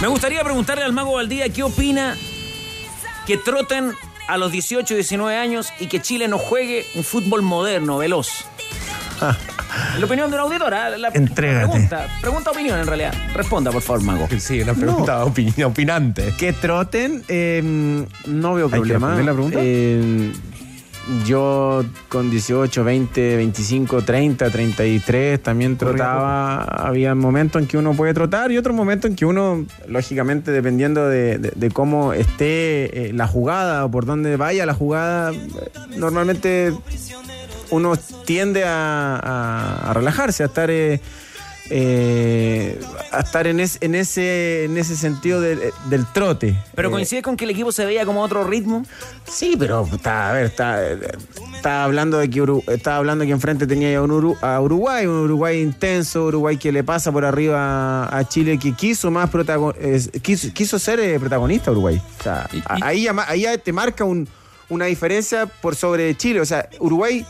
Me 0.00 0.08
gustaría 0.08 0.42
preguntarle 0.44 0.84
al 0.84 0.92
mago 0.92 1.12
Valdivia 1.14 1.48
qué 1.48 1.62
opina 1.62 2.16
que 3.26 3.36
troten 3.38 3.92
a 4.28 4.36
los 4.36 4.52
18 4.52 4.92
y 4.94 4.96
19 4.96 5.36
años 5.36 5.72
y 5.80 5.86
que 5.86 6.00
Chile 6.00 6.28
no 6.28 6.38
juegue 6.38 6.84
un 6.94 7.02
fútbol 7.04 7.42
moderno, 7.42 7.98
veloz. 7.98 8.44
La 9.98 10.04
opinión 10.04 10.30
de 10.30 10.36
un 10.36 10.42
auditor, 10.42 10.74
¿ah? 10.74 10.90
La 10.90 11.08
Entrégate. 11.08 11.66
Pregunta, 11.68 12.06
pregunta 12.20 12.50
opinión 12.50 12.78
en 12.78 12.86
realidad. 12.86 13.14
Responda, 13.34 13.70
por 13.72 13.82
favor, 13.82 14.02
mago. 14.02 14.28
Sí, 14.38 14.60
una 14.60 14.74
pregunta 14.74 15.24
opini- 15.24 15.64
opinante. 15.64 16.34
Que 16.38 16.52
troten, 16.52 17.24
eh, 17.28 17.62
no 18.26 18.54
veo 18.54 18.66
Hay 18.66 18.72
que 18.72 18.76
problema. 18.78 19.14
la 19.16 19.32
pregunta. 19.32 19.58
Eh, 19.62 20.32
yo 21.24 21.84
con 22.08 22.30
18, 22.30 22.82
20, 22.84 23.36
25, 23.36 24.02
30, 24.02 24.50
33 24.50 25.42
también 25.42 25.76
trotaba. 25.76 26.62
Había 26.64 27.14
momentos 27.14 27.62
en 27.62 27.68
que 27.68 27.78
uno 27.78 27.92
puede 27.94 28.12
trotar 28.14 28.50
y 28.50 28.58
otros 28.58 28.74
momentos 28.74 29.10
en 29.10 29.16
que 29.16 29.24
uno, 29.24 29.64
lógicamente, 29.88 30.50
dependiendo 30.50 31.08
de, 31.08 31.38
de- 31.38 31.52
de 31.54 31.70
cómo 31.70 32.12
esté 32.12 33.08
eh, 33.08 33.12
la 33.12 33.26
jugada 33.28 33.84
o 33.84 33.90
por 33.90 34.04
dónde 34.06 34.36
vaya 34.36 34.66
la 34.66 34.74
jugada, 34.74 35.32
normalmente 35.96 36.72
uno 37.70 37.94
tiende 38.24 38.64
a, 38.64 39.16
a- 39.16 39.90
a 39.90 39.92
relajarse, 39.94 40.42
a 40.42 40.46
estar... 40.46 40.70
eh, 40.70 41.00
eh, 41.70 42.78
a 43.12 43.20
estar 43.20 43.46
en, 43.46 43.60
es- 43.60 43.78
en 43.80 43.94
ese 43.94 44.64
en 44.64 44.76
ese 44.76 44.96
sentido 44.96 45.40
del- 45.40 45.60
del 45.88 46.06
trote. 46.12 46.56
¿Pero 46.74 46.88
Eh, 46.88 46.92
coincide 46.92 47.22
con 47.22 47.36
que 47.36 47.44
el 47.44 47.50
equipo 47.50 47.72
se 47.72 47.84
veía 47.84 48.04
como 48.04 48.22
otro 48.22 48.44
ritmo? 48.44 48.84
Sí, 49.28 49.56
pero 49.58 49.88
está, 49.92 50.30
a 50.30 50.32
ver, 50.32 50.46
está, 50.46 50.80
está 51.54 51.84
hablando 51.84 52.18
de 52.18 52.30
que 52.30 52.40
Uru- 52.42 52.62
está 52.68 52.96
hablando 52.96 53.24
que 53.24 53.30
enfrente 53.32 53.66
tenía 53.66 53.96
a, 53.98 54.02
un 54.02 54.10
Uru- 54.10 54.36
a 54.42 54.60
Uruguay, 54.60 55.06
un 55.06 55.20
Uruguay 55.20 55.60
intenso, 55.60 56.24
Uruguay 56.26 56.56
que 56.56 56.72
le 56.72 56.84
pasa 56.84 57.10
por 57.12 57.24
arriba 57.24 58.04
a 58.16 58.28
Chile, 58.28 58.58
que 58.58 58.72
quiso 58.72 59.10
más 59.10 59.30
protago- 59.30 59.74
es- 59.80 60.10
quiso, 60.22 60.48
quiso 60.52 60.78
ser 60.78 61.00
eh, 61.00 61.18
protagonista 61.18 61.70
Uruguay. 61.70 62.00
O 62.20 62.22
sea, 62.22 62.48
ahí, 62.82 63.06
ahí 63.08 63.44
te 63.62 63.72
marca 63.72 64.04
un- 64.04 64.28
una 64.68 64.86
diferencia 64.86 65.46
por 65.46 65.76
sobre 65.76 66.16
Chile. 66.16 66.40
O 66.40 66.44
sea, 66.46 66.68
Uruguay, 66.80 67.24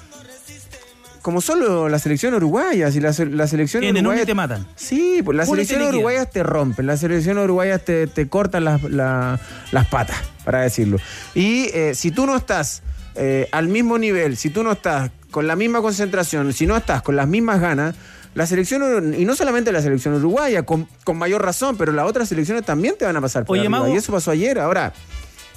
como 1.27 1.41
solo 1.41 1.89
la 1.89 1.99
selección 1.99 2.35
uruguaya, 2.35 2.89
si 2.93 3.01
la, 3.01 3.13
se- 3.13 3.27
la 3.27 3.49
selección 3.49 3.81
Tienen 3.81 4.03
uno 4.05 4.11
uruguaya 4.11 4.23
y 4.23 4.27
te 4.27 4.35
matan. 4.35 4.65
Sí, 4.77 5.23
pues 5.25 5.37
las 5.37 5.49
y 5.49 5.51
selecciones 5.51 5.89
uruguayas 5.89 6.31
te 6.31 6.45
rompen, 6.45 6.87
las 6.87 7.01
selecciones 7.01 7.43
uruguayas 7.43 7.85
te, 7.85 8.07
te 8.07 8.29
cortan 8.29 8.65
las, 8.65 8.81
la- 8.85 9.41
las 9.73 9.87
patas, 9.89 10.17
para 10.45 10.61
decirlo. 10.61 10.99
Y 11.35 11.65
eh, 11.75 11.97
si 11.97 12.13
tú 12.13 12.27
no 12.27 12.37
estás 12.37 12.85
eh, 13.17 13.49
al 13.51 13.67
mismo 13.67 13.99
nivel, 13.99 14.37
si 14.37 14.51
tú 14.51 14.63
no 14.63 14.71
estás 14.71 15.11
con 15.33 15.49
la 15.49 15.57
misma 15.57 15.83
concentración, 15.83 16.53
si 16.53 16.65
no 16.65 16.77
estás 16.77 17.03
con 17.03 17.17
las 17.17 17.27
mismas 17.27 17.61
ganas, 17.61 17.97
la 18.37 18.47
selección, 18.47 19.13
y 19.19 19.25
no 19.25 19.35
solamente 19.35 19.73
la 19.73 19.83
selección 19.83 20.15
uruguaya, 20.15 20.63
con, 20.63 20.87
con 21.03 21.19
mayor 21.19 21.43
razón, 21.45 21.77
pero 21.77 21.91
las 21.91 22.07
otras 22.07 22.29
selecciones 22.29 22.65
también 22.65 22.95
te 22.97 23.05
van 23.05 23.17
a 23.17 23.21
pasar 23.21 23.45
por 23.45 23.55
Oye, 23.55 23.63
arriba. 23.63 23.81
Mago. 23.81 23.93
Y 23.93 23.97
eso 23.97 24.13
pasó 24.13 24.31
ayer. 24.31 24.61
Ahora, 24.61 24.93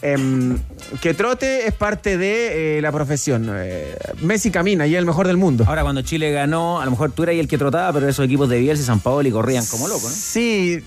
em, 0.02 0.58
que 1.02 1.14
trote 1.14 1.68
es 1.68 1.74
parte 1.74 2.18
de 2.18 2.78
eh, 2.78 2.82
la 2.82 2.92
profesión. 2.92 3.50
Eh, 3.54 3.96
Messi 4.22 4.52
camina 4.52 4.88
y 4.88 4.94
es 4.94 5.00
el 5.00 5.06
mejor 5.06 5.28
del 5.28 5.38
mundo. 5.38 5.66
Ahora, 5.68 5.84
cuando 5.84 6.02
Chile 6.02 6.32
ganó, 6.32 6.82
a 6.82 6.86
lo 6.86 6.92
mejor 6.92 7.12
tú 7.12 7.24
eras 7.24 7.36
el 7.36 7.48
que 7.48 7.58
trotaba, 7.58 7.94
pero 7.94 8.08
esos 8.08 8.26
equipos 8.26 8.50
de 8.50 8.60
Bielsa 8.60 8.84
y 8.84 8.86
San 8.86 9.00
Paolo 9.00 9.28
y 9.28 9.32
corrían 9.32 9.66
como 9.66 9.88
locos, 9.88 10.04
¿no? 10.04 10.10
Sí. 10.10 10.84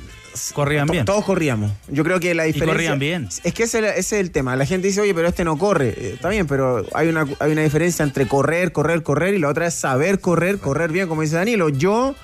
Corrían 0.54 0.86
bien. 0.86 1.04
Todos 1.04 1.24
corríamos. 1.24 1.70
Yo 1.88 2.04
creo 2.04 2.18
que 2.18 2.34
la 2.34 2.44
diferencia. 2.44 2.74
corrían 2.74 2.98
bien. 2.98 3.28
Es 3.44 3.52
que 3.52 3.64
ese, 3.64 3.80
ese 3.80 3.98
es 3.98 4.12
el 4.12 4.30
tema. 4.30 4.56
La 4.56 4.64
gente 4.64 4.86
dice, 4.86 5.00
oye, 5.00 5.14
pero 5.14 5.28
este 5.28 5.44
no 5.44 5.58
corre. 5.58 5.88
Eh, 5.88 6.12
está 6.14 6.30
bien, 6.30 6.46
pero 6.46 6.86
hay 6.94 7.08
una, 7.08 7.26
hay 7.38 7.52
una 7.52 7.62
diferencia 7.62 8.02
entre 8.02 8.26
correr, 8.26 8.72
correr, 8.72 9.02
correr 9.02 9.34
y 9.34 9.38
la 9.38 9.48
otra 9.48 9.66
es 9.66 9.74
saber 9.74 10.20
correr, 10.20 10.58
correr 10.58 10.90
bien, 10.90 11.06
como 11.08 11.22
dice 11.22 11.36
Danilo. 11.36 11.68
Yo 11.68 12.14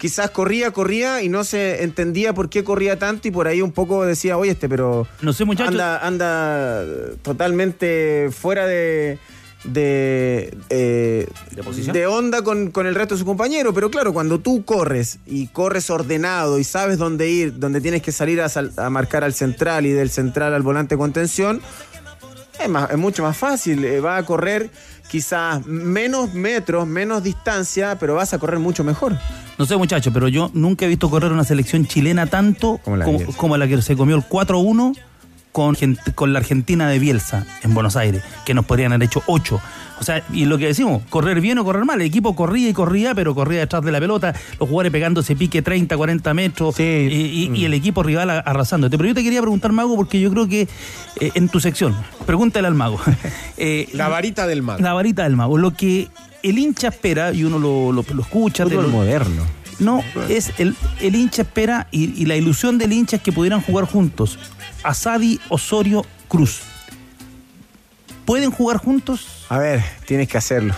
quizás 0.00 0.30
corría, 0.30 0.72
corría 0.72 1.22
y 1.22 1.28
no 1.28 1.44
se 1.44 1.84
entendía 1.84 2.32
por 2.32 2.48
qué 2.48 2.64
corría 2.64 2.98
tanto 2.98 3.28
y 3.28 3.30
por 3.30 3.46
ahí 3.46 3.62
un 3.62 3.70
poco 3.70 4.04
decía, 4.04 4.36
oye, 4.36 4.50
este, 4.52 4.68
pero. 4.68 5.06
No 5.20 5.32
sé, 5.32 5.44
muchachos. 5.44 5.70
Anda, 5.72 6.04
anda 6.04 6.84
totalmente 7.22 8.30
fuera 8.32 8.66
de. 8.66 9.18
de, 9.64 10.56
eh, 10.70 11.26
de 11.92 12.06
onda 12.06 12.42
con, 12.42 12.70
con 12.70 12.86
el 12.86 12.94
resto 12.94 13.14
de 13.14 13.18
su 13.20 13.26
compañero. 13.26 13.72
Pero 13.74 13.90
claro, 13.90 14.12
cuando 14.12 14.40
tú 14.40 14.64
corres 14.64 15.18
y 15.26 15.48
corres 15.48 15.90
ordenado 15.90 16.58
y 16.58 16.64
sabes 16.64 16.98
dónde 16.98 17.28
ir, 17.28 17.58
dónde 17.58 17.80
tienes 17.80 18.02
que 18.02 18.10
salir 18.12 18.40
a, 18.40 18.48
sal- 18.48 18.72
a 18.76 18.88
marcar 18.90 19.22
al 19.24 19.34
central 19.34 19.86
y 19.86 19.90
del 19.92 20.10
central 20.10 20.54
al 20.54 20.62
volante 20.62 20.94
de 20.94 20.98
contención, 20.98 21.60
es, 22.62 22.68
más- 22.68 22.90
es 22.90 22.96
mucho 22.98 23.22
más 23.22 23.36
fácil. 23.36 23.84
Eh, 23.84 24.00
va 24.00 24.16
a 24.16 24.24
correr 24.24 24.70
quizás 25.10 25.66
menos 25.66 26.32
metros, 26.34 26.86
menos 26.86 27.22
distancia, 27.22 27.98
pero 27.98 28.14
vas 28.14 28.32
a 28.32 28.38
correr 28.38 28.60
mucho 28.60 28.84
mejor. 28.84 29.18
No 29.58 29.66
sé, 29.66 29.76
muchachos, 29.76 30.12
pero 30.14 30.28
yo 30.28 30.50
nunca 30.54 30.84
he 30.86 30.88
visto 30.88 31.10
correr 31.10 31.32
una 31.32 31.44
selección 31.44 31.84
chilena 31.86 32.26
tanto 32.26 32.78
como 32.84 32.96
la 32.96 33.04
como, 33.36 33.56
la 33.56 33.66
que 33.66 33.82
se 33.82 33.96
comió 33.96 34.16
el 34.16 34.22
4-1 34.22 34.96
con, 35.52 35.76
con 36.14 36.32
la 36.32 36.38
Argentina 36.38 36.88
de 36.88 36.98
Bielsa 36.98 37.44
en 37.62 37.74
Buenos 37.74 37.96
Aires, 37.96 38.22
que 38.46 38.54
nos 38.54 38.64
podrían 38.64 38.92
haber 38.92 39.06
hecho 39.06 39.22
8. 39.26 39.60
O 40.00 40.02
sea, 40.02 40.22
y 40.32 40.46
lo 40.46 40.56
que 40.56 40.66
decimos, 40.66 41.02
correr 41.10 41.40
bien 41.42 41.58
o 41.58 41.64
correr 41.64 41.84
mal. 41.84 42.00
El 42.00 42.06
equipo 42.06 42.34
corría 42.34 42.68
y 42.70 42.72
corría, 42.72 43.14
pero 43.14 43.34
corría 43.34 43.60
detrás 43.60 43.84
de 43.84 43.92
la 43.92 44.00
pelota, 44.00 44.32
los 44.58 44.68
jugadores 44.68 44.92
pegándose 44.92 45.36
pique 45.36 45.60
30, 45.60 45.94
40 45.96 46.32
metros, 46.34 46.80
y, 46.80 46.82
y- 46.82 47.50
y 47.54 47.64
el 47.66 47.74
equipo 47.74 48.02
rival 48.02 48.30
arrasándote. 48.30 48.96
Pero 48.96 49.08
yo 49.10 49.14
te 49.14 49.22
quería 49.22 49.40
preguntar, 49.42 49.72
Mago, 49.72 49.96
porque 49.96 50.18
yo 50.20 50.30
creo 50.30 50.48
que 50.48 50.62
eh, 51.20 51.30
en 51.34 51.48
tu 51.50 51.60
sección, 51.60 51.94
pregúntale 52.26 52.66
al 52.68 52.74
Mago. 52.74 52.98
Eh, 53.58 53.88
La 53.92 54.08
varita 54.08 54.46
del 54.46 54.62
mago. 54.62 54.80
la 54.82 54.94
varita 54.94 55.24
del 55.24 55.36
mago. 55.36 55.58
Lo 55.58 55.74
que 55.74 56.08
el 56.42 56.58
hincha 56.58 56.88
espera, 56.88 57.32
y 57.34 57.44
uno 57.44 57.58
lo, 57.58 57.92
lo- 57.92 58.04
lo 58.14 58.22
escucha. 58.22 58.64
Fútbol 58.64 58.84
lo- 58.84 58.88
moderno. 58.88 59.42
No, 59.80 60.02
es 60.28 60.52
el, 60.58 60.74
el 61.00 61.14
hincha 61.14 61.42
espera 61.42 61.88
y, 61.90 62.22
y 62.22 62.26
la 62.26 62.36
ilusión 62.36 62.76
del 62.78 62.92
hincha 62.92 63.16
es 63.16 63.22
que 63.22 63.32
pudieran 63.32 63.60
jugar 63.62 63.84
juntos. 63.86 64.38
Asadi, 64.82 65.40
Osorio, 65.48 66.04
Cruz. 66.28 66.60
¿Pueden 68.24 68.50
jugar 68.50 68.78
juntos? 68.78 69.46
A 69.48 69.58
ver, 69.58 69.82
tienes 70.06 70.28
que 70.28 70.38
hacerlo. 70.38 70.74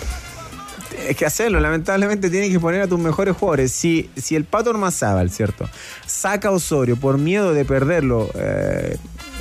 Tienes 0.90 1.16
que 1.16 1.26
hacerlo, 1.26 1.60
lamentablemente 1.60 2.30
tienes 2.30 2.50
que 2.50 2.60
poner 2.60 2.82
a 2.82 2.86
tus 2.86 2.98
mejores 2.98 3.36
jugadores. 3.36 3.72
Si, 3.72 4.10
si 4.16 4.36
el 4.36 4.44
Pato 4.44 4.70
Ormazábal, 4.70 5.30
¿cierto? 5.30 5.68
Saca 6.06 6.48
a 6.48 6.52
Osorio 6.52 6.96
por 6.96 7.18
miedo 7.18 7.52
de 7.54 7.64
perderlo 7.64 8.30
eh, 8.34 8.96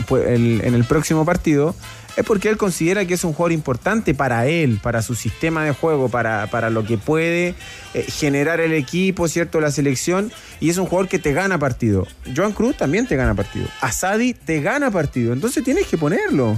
pues, 0.07 0.28
en 0.28 0.74
el 0.74 0.84
próximo 0.86 1.26
partido, 1.26 1.76
es 2.18 2.26
porque 2.26 2.49
él 2.49 2.57
considera 2.57 3.05
que 3.05 3.14
es 3.14 3.24
un 3.24 3.34
jugador 3.34 3.53
importante 3.53 4.14
para 4.14 4.45
él, 4.47 4.80
para 4.82 5.01
su 5.01 5.16
sistema 5.16 5.64
de 5.64 5.72
juego, 5.72 6.09
para, 6.09 6.47
para 6.47 6.70
lo 6.70 6.84
que 6.86 6.97
puede 6.97 7.55
eh, 7.93 8.05
generar 8.09 8.59
el 8.59 8.74
equipo, 8.74 9.28
¿cierto? 9.28 9.62
La 9.62 9.72
selección, 9.72 10.32
y 10.59 10.70
es 10.70 10.78
un 10.78 10.86
jugador 10.86 11.07
que 11.09 11.20
te 11.20 11.34
gana 11.34 11.57
partido. 11.57 12.07
Joan 12.36 12.51
Cruz 12.51 12.78
también 12.78 13.07
te 13.07 13.16
gana 13.16 13.34
partido. 13.34 13.68
Asadi 13.80 14.34
te 14.34 14.62
gana 14.62 14.91
partido. 14.91 15.34
Entonces 15.34 15.64
tienes 15.64 15.88
que 15.88 15.97
ponerlo. 15.97 16.57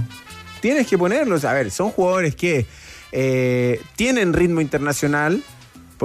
Tienes 0.60 0.86
que 0.86 0.98
ponerlos. 0.98 1.44
A 1.44 1.52
ver, 1.52 1.70
son 1.70 1.90
jugadores 1.90 2.34
que 2.34 2.66
eh, 3.12 3.80
tienen 3.94 4.32
ritmo 4.32 4.60
internacional, 4.60 5.42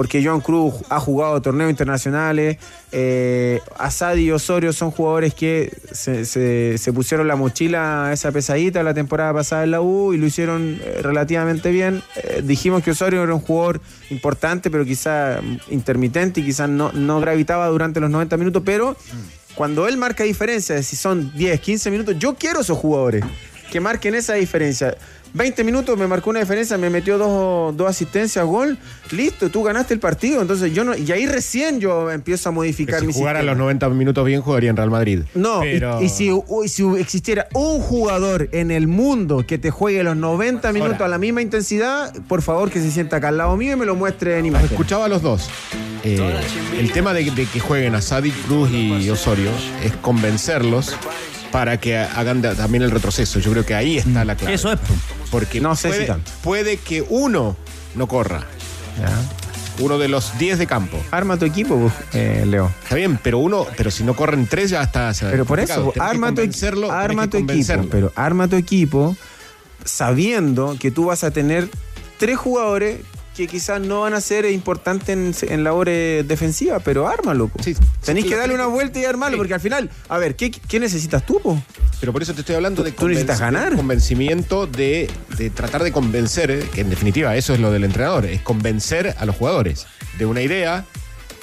porque 0.00 0.24
Joan 0.24 0.40
Cruz 0.40 0.76
ha 0.88 0.98
jugado 0.98 1.42
torneos 1.42 1.68
internacionales. 1.68 2.56
Eh, 2.90 3.60
Asadi 3.76 4.22
y 4.22 4.30
Osorio 4.30 4.72
son 4.72 4.92
jugadores 4.92 5.34
que 5.34 5.76
se, 5.92 6.80
pusieron 6.94 7.28
la 7.28 7.36
mochila 7.36 8.08
esa 8.10 8.32
pesadita 8.32 8.82
la 8.82 8.94
temporada 8.94 9.34
pasada 9.34 9.64
en 9.64 9.72
la 9.72 9.82
U 9.82 10.14
y 10.14 10.16
lo 10.16 10.24
hicieron 10.24 10.80
eh, 10.82 11.00
relativamente 11.02 11.70
bien. 11.70 12.02
Eh, 12.16 12.40
dijimos 12.42 12.82
que 12.82 12.92
Osorio 12.92 13.22
era 13.22 13.34
un 13.34 13.42
jugador 13.42 13.82
importante, 14.08 14.70
pero 14.70 14.86
quizá 14.86 15.42
intermitente 15.68 16.40
y 16.40 16.44
quizás 16.44 16.70
no, 16.70 16.90
no 16.92 17.20
gravitaba 17.20 17.66
durante 17.66 18.00
los 18.00 18.08
90 18.08 18.38
minutos, 18.38 18.62
pero 18.64 18.96
cuando 19.54 19.86
él 19.86 19.98
marca 19.98 20.24
diferencia, 20.24 20.82
si 20.82 20.96
son 20.96 21.30
10, 21.36 21.60
15 21.60 21.90
minutos, 21.90 22.16
yo 22.18 22.36
quiero 22.36 22.62
esos 22.62 22.78
jugadores 22.78 23.22
que 23.70 23.80
marquen 23.80 24.14
esa 24.14 24.32
diferencia. 24.32 24.96
20 25.32 25.64
minutos 25.64 25.96
me 25.98 26.06
marcó 26.06 26.30
una 26.30 26.40
diferencia, 26.40 26.76
me 26.78 26.90
metió 26.90 27.16
dos, 27.18 27.76
dos 27.76 27.88
asistencias, 27.88 28.44
gol, 28.44 28.76
listo, 29.12 29.48
tú 29.50 29.62
ganaste 29.62 29.94
el 29.94 30.00
partido. 30.00 30.42
Entonces 30.42 30.72
yo 30.74 30.84
no, 30.84 30.96
y 30.96 31.10
ahí 31.12 31.26
recién 31.26 31.80
yo 31.80 32.10
empiezo 32.10 32.48
a 32.48 32.52
modificar 32.52 32.96
Que 32.96 33.00
si 33.02 33.06
mi 33.08 33.12
jugara 33.12 33.40
sistema. 33.40 33.52
los 33.52 33.58
90 33.60 33.88
minutos 33.90 34.24
bien, 34.26 34.40
jugaría 34.40 34.70
en 34.70 34.76
Real 34.76 34.90
Madrid. 34.90 35.20
No, 35.34 35.64
y- 35.64 35.72
Pero- 35.74 36.02
y, 36.02 36.08
si, 36.08 36.30
uy, 36.32 36.68
si 36.68 36.82
existiera 36.98 37.46
un 37.54 37.80
jugador 37.80 38.48
en 38.52 38.70
el 38.70 38.88
mundo 38.88 39.44
que 39.46 39.58
te 39.58 39.70
juegue 39.70 40.02
los 40.02 40.16
90 40.16 40.72
minutos 40.72 41.00
a 41.00 41.08
la 41.08 41.18
misma 41.18 41.42
intensidad, 41.42 42.12
por 42.28 42.42
favor 42.42 42.70
que 42.70 42.80
se 42.80 42.90
sienta 42.90 43.16
acá 43.16 43.28
al 43.28 43.38
lado 43.38 43.56
mío 43.56 43.72
y 43.74 43.76
me 43.76 43.86
lo 43.86 43.94
muestre 43.94 44.38
en 44.38 44.46
imagen. 44.46 44.66
Escuchaba 44.70 45.04
a 45.04 45.08
los 45.08 45.22
dos. 45.22 45.48
Eh, 46.02 46.18
el 46.78 46.90
tema 46.92 47.12
de, 47.12 47.30
de 47.30 47.44
que 47.46 47.60
jueguen 47.60 47.94
a 47.94 48.00
Sadi, 48.00 48.30
Cruz 48.30 48.70
y 48.72 49.08
Osorio 49.10 49.50
es 49.84 49.92
convencerlos 50.00 50.96
para 51.52 51.78
que 51.80 51.98
hagan 51.98 52.40
también 52.42 52.82
el 52.82 52.90
retroceso. 52.90 53.38
Yo 53.40 53.50
creo 53.50 53.66
que 53.66 53.74
ahí 53.74 53.98
está 53.98 54.24
la 54.24 54.34
clave. 54.36 54.54
Eso 54.54 54.72
es. 54.72 54.78
Porque 55.30 55.60
No 55.60 55.76
sé 55.76 55.88
si 55.88 55.94
puede, 55.94 56.06
tanto. 56.06 56.32
puede 56.42 56.76
que 56.76 57.02
uno 57.08 57.56
no 57.94 58.06
corra. 58.08 58.46
Uno 59.78 59.96
de 59.96 60.08
los 60.08 60.36
10 60.38 60.58
de 60.58 60.66
campo. 60.66 61.02
Arma 61.10 61.38
tu 61.38 61.46
equipo, 61.46 61.90
eh, 62.12 62.44
Leo. 62.46 62.70
Está 62.82 62.96
bien, 62.96 63.18
pero 63.22 63.38
uno, 63.38 63.66
pero 63.76 63.90
si 63.90 64.04
no 64.04 64.14
corren 64.14 64.46
tres 64.46 64.70
ya 64.70 64.82
está. 64.82 65.12
Pero 65.18 65.46
por 65.46 65.58
complicado. 65.58 65.92
eso, 65.94 66.02
arma 66.02 66.34
tu, 66.34 66.42
arma 66.90 67.30
tu 67.30 67.38
equipo. 67.38 67.86
Pero 67.90 68.12
arma 68.14 68.46
tu 68.48 68.56
equipo 68.56 69.16
sabiendo 69.84 70.76
que 70.78 70.90
tú 70.90 71.06
vas 71.06 71.24
a 71.24 71.30
tener 71.30 71.68
tres 72.18 72.36
jugadores 72.36 72.98
que 73.36 73.46
quizás 73.46 73.80
no 73.80 74.02
van 74.02 74.12
a 74.14 74.20
ser 74.20 74.44
importantes 74.46 75.42
en, 75.42 75.52
en 75.52 75.64
labores 75.64 76.26
defensivas, 76.26 76.82
pero 76.84 77.08
ármalo. 77.08 77.48
po. 77.48 77.58
Tenés 78.04 78.24
que 78.24 78.36
darle 78.36 78.54
una 78.54 78.66
vuelta 78.66 78.98
y 78.98 79.04
armarlo, 79.04 79.36
porque 79.38 79.54
al 79.54 79.60
final, 79.60 79.88
a 80.08 80.18
ver, 80.18 80.36
¿qué, 80.36 80.50
qué 80.50 80.80
necesitas 80.80 81.24
tú? 81.24 81.40
po? 81.40 81.62
Pero 82.00 82.12
por 82.12 82.22
eso 82.22 82.34
te 82.34 82.40
estoy 82.40 82.56
hablando 82.56 82.82
de 82.82 82.92
Tú 82.92 83.08
necesitas 83.08 83.40
ganar. 83.40 83.76
convencimiento 83.76 84.66
de, 84.66 85.08
de 85.38 85.50
tratar 85.50 85.82
de 85.82 85.92
convencer, 85.92 86.68
que 86.70 86.80
en 86.82 86.90
definitiva 86.90 87.36
eso 87.36 87.54
es 87.54 87.60
lo 87.60 87.70
del 87.70 87.84
entrenador, 87.84 88.26
es 88.26 88.42
convencer 88.42 89.14
a 89.18 89.24
los 89.26 89.36
jugadores 89.36 89.86
de 90.18 90.26
una 90.26 90.42
idea. 90.42 90.84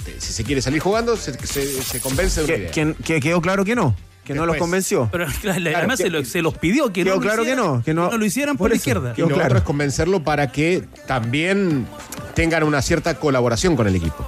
de- 0.06 0.20
si 0.22 0.34
se 0.34 0.44
quiere 0.44 0.62
salir 0.62 0.80
jugando, 0.82 1.16
se, 1.18 1.34
se- 1.46 1.82
se 1.84 2.00
convence 2.00 2.42
de 2.42 2.46
una 2.46 2.56
idea. 2.58 2.94
que 3.04 3.20
quedó 3.22 3.42
claro 3.42 3.66
que 3.66 3.76
no, 3.76 3.96
que 4.28 4.34
no 4.36 4.46
los 4.46 4.58
convenció. 4.58 5.10
Pero 5.12 5.26
claro, 5.42 5.62
además 5.76 5.98
que- 5.98 6.04
se, 6.04 6.10
lo- 6.10 6.26
se 6.26 6.42
los 6.42 6.58
pidió 6.58 6.92
que 6.94 7.04
no, 7.04 7.16
lo 7.16 7.20
claro 7.22 7.38
que 7.44 7.50
hicieran, 7.52 7.66
no, 7.66 7.84
que 7.84 7.94
no- 7.94 8.12
lo 8.18 8.26
hicieran 8.26 8.58
por, 8.58 8.66
por 8.66 8.70
la 8.72 8.76
eso. 8.76 8.82
izquierda. 8.82 9.14
Y 9.18 9.22
lo 9.22 9.28
claro. 9.30 9.46
otro 9.46 9.58
es 9.60 9.64
convencerlo 9.64 10.24
para 10.24 10.52
que 10.52 10.84
también 11.08 11.88
tengan 12.36 12.64
una 12.64 12.82
cierta 12.82 13.16
colaboración 13.16 13.76
con 13.76 13.88
el 13.88 13.96
equipo. 13.96 14.28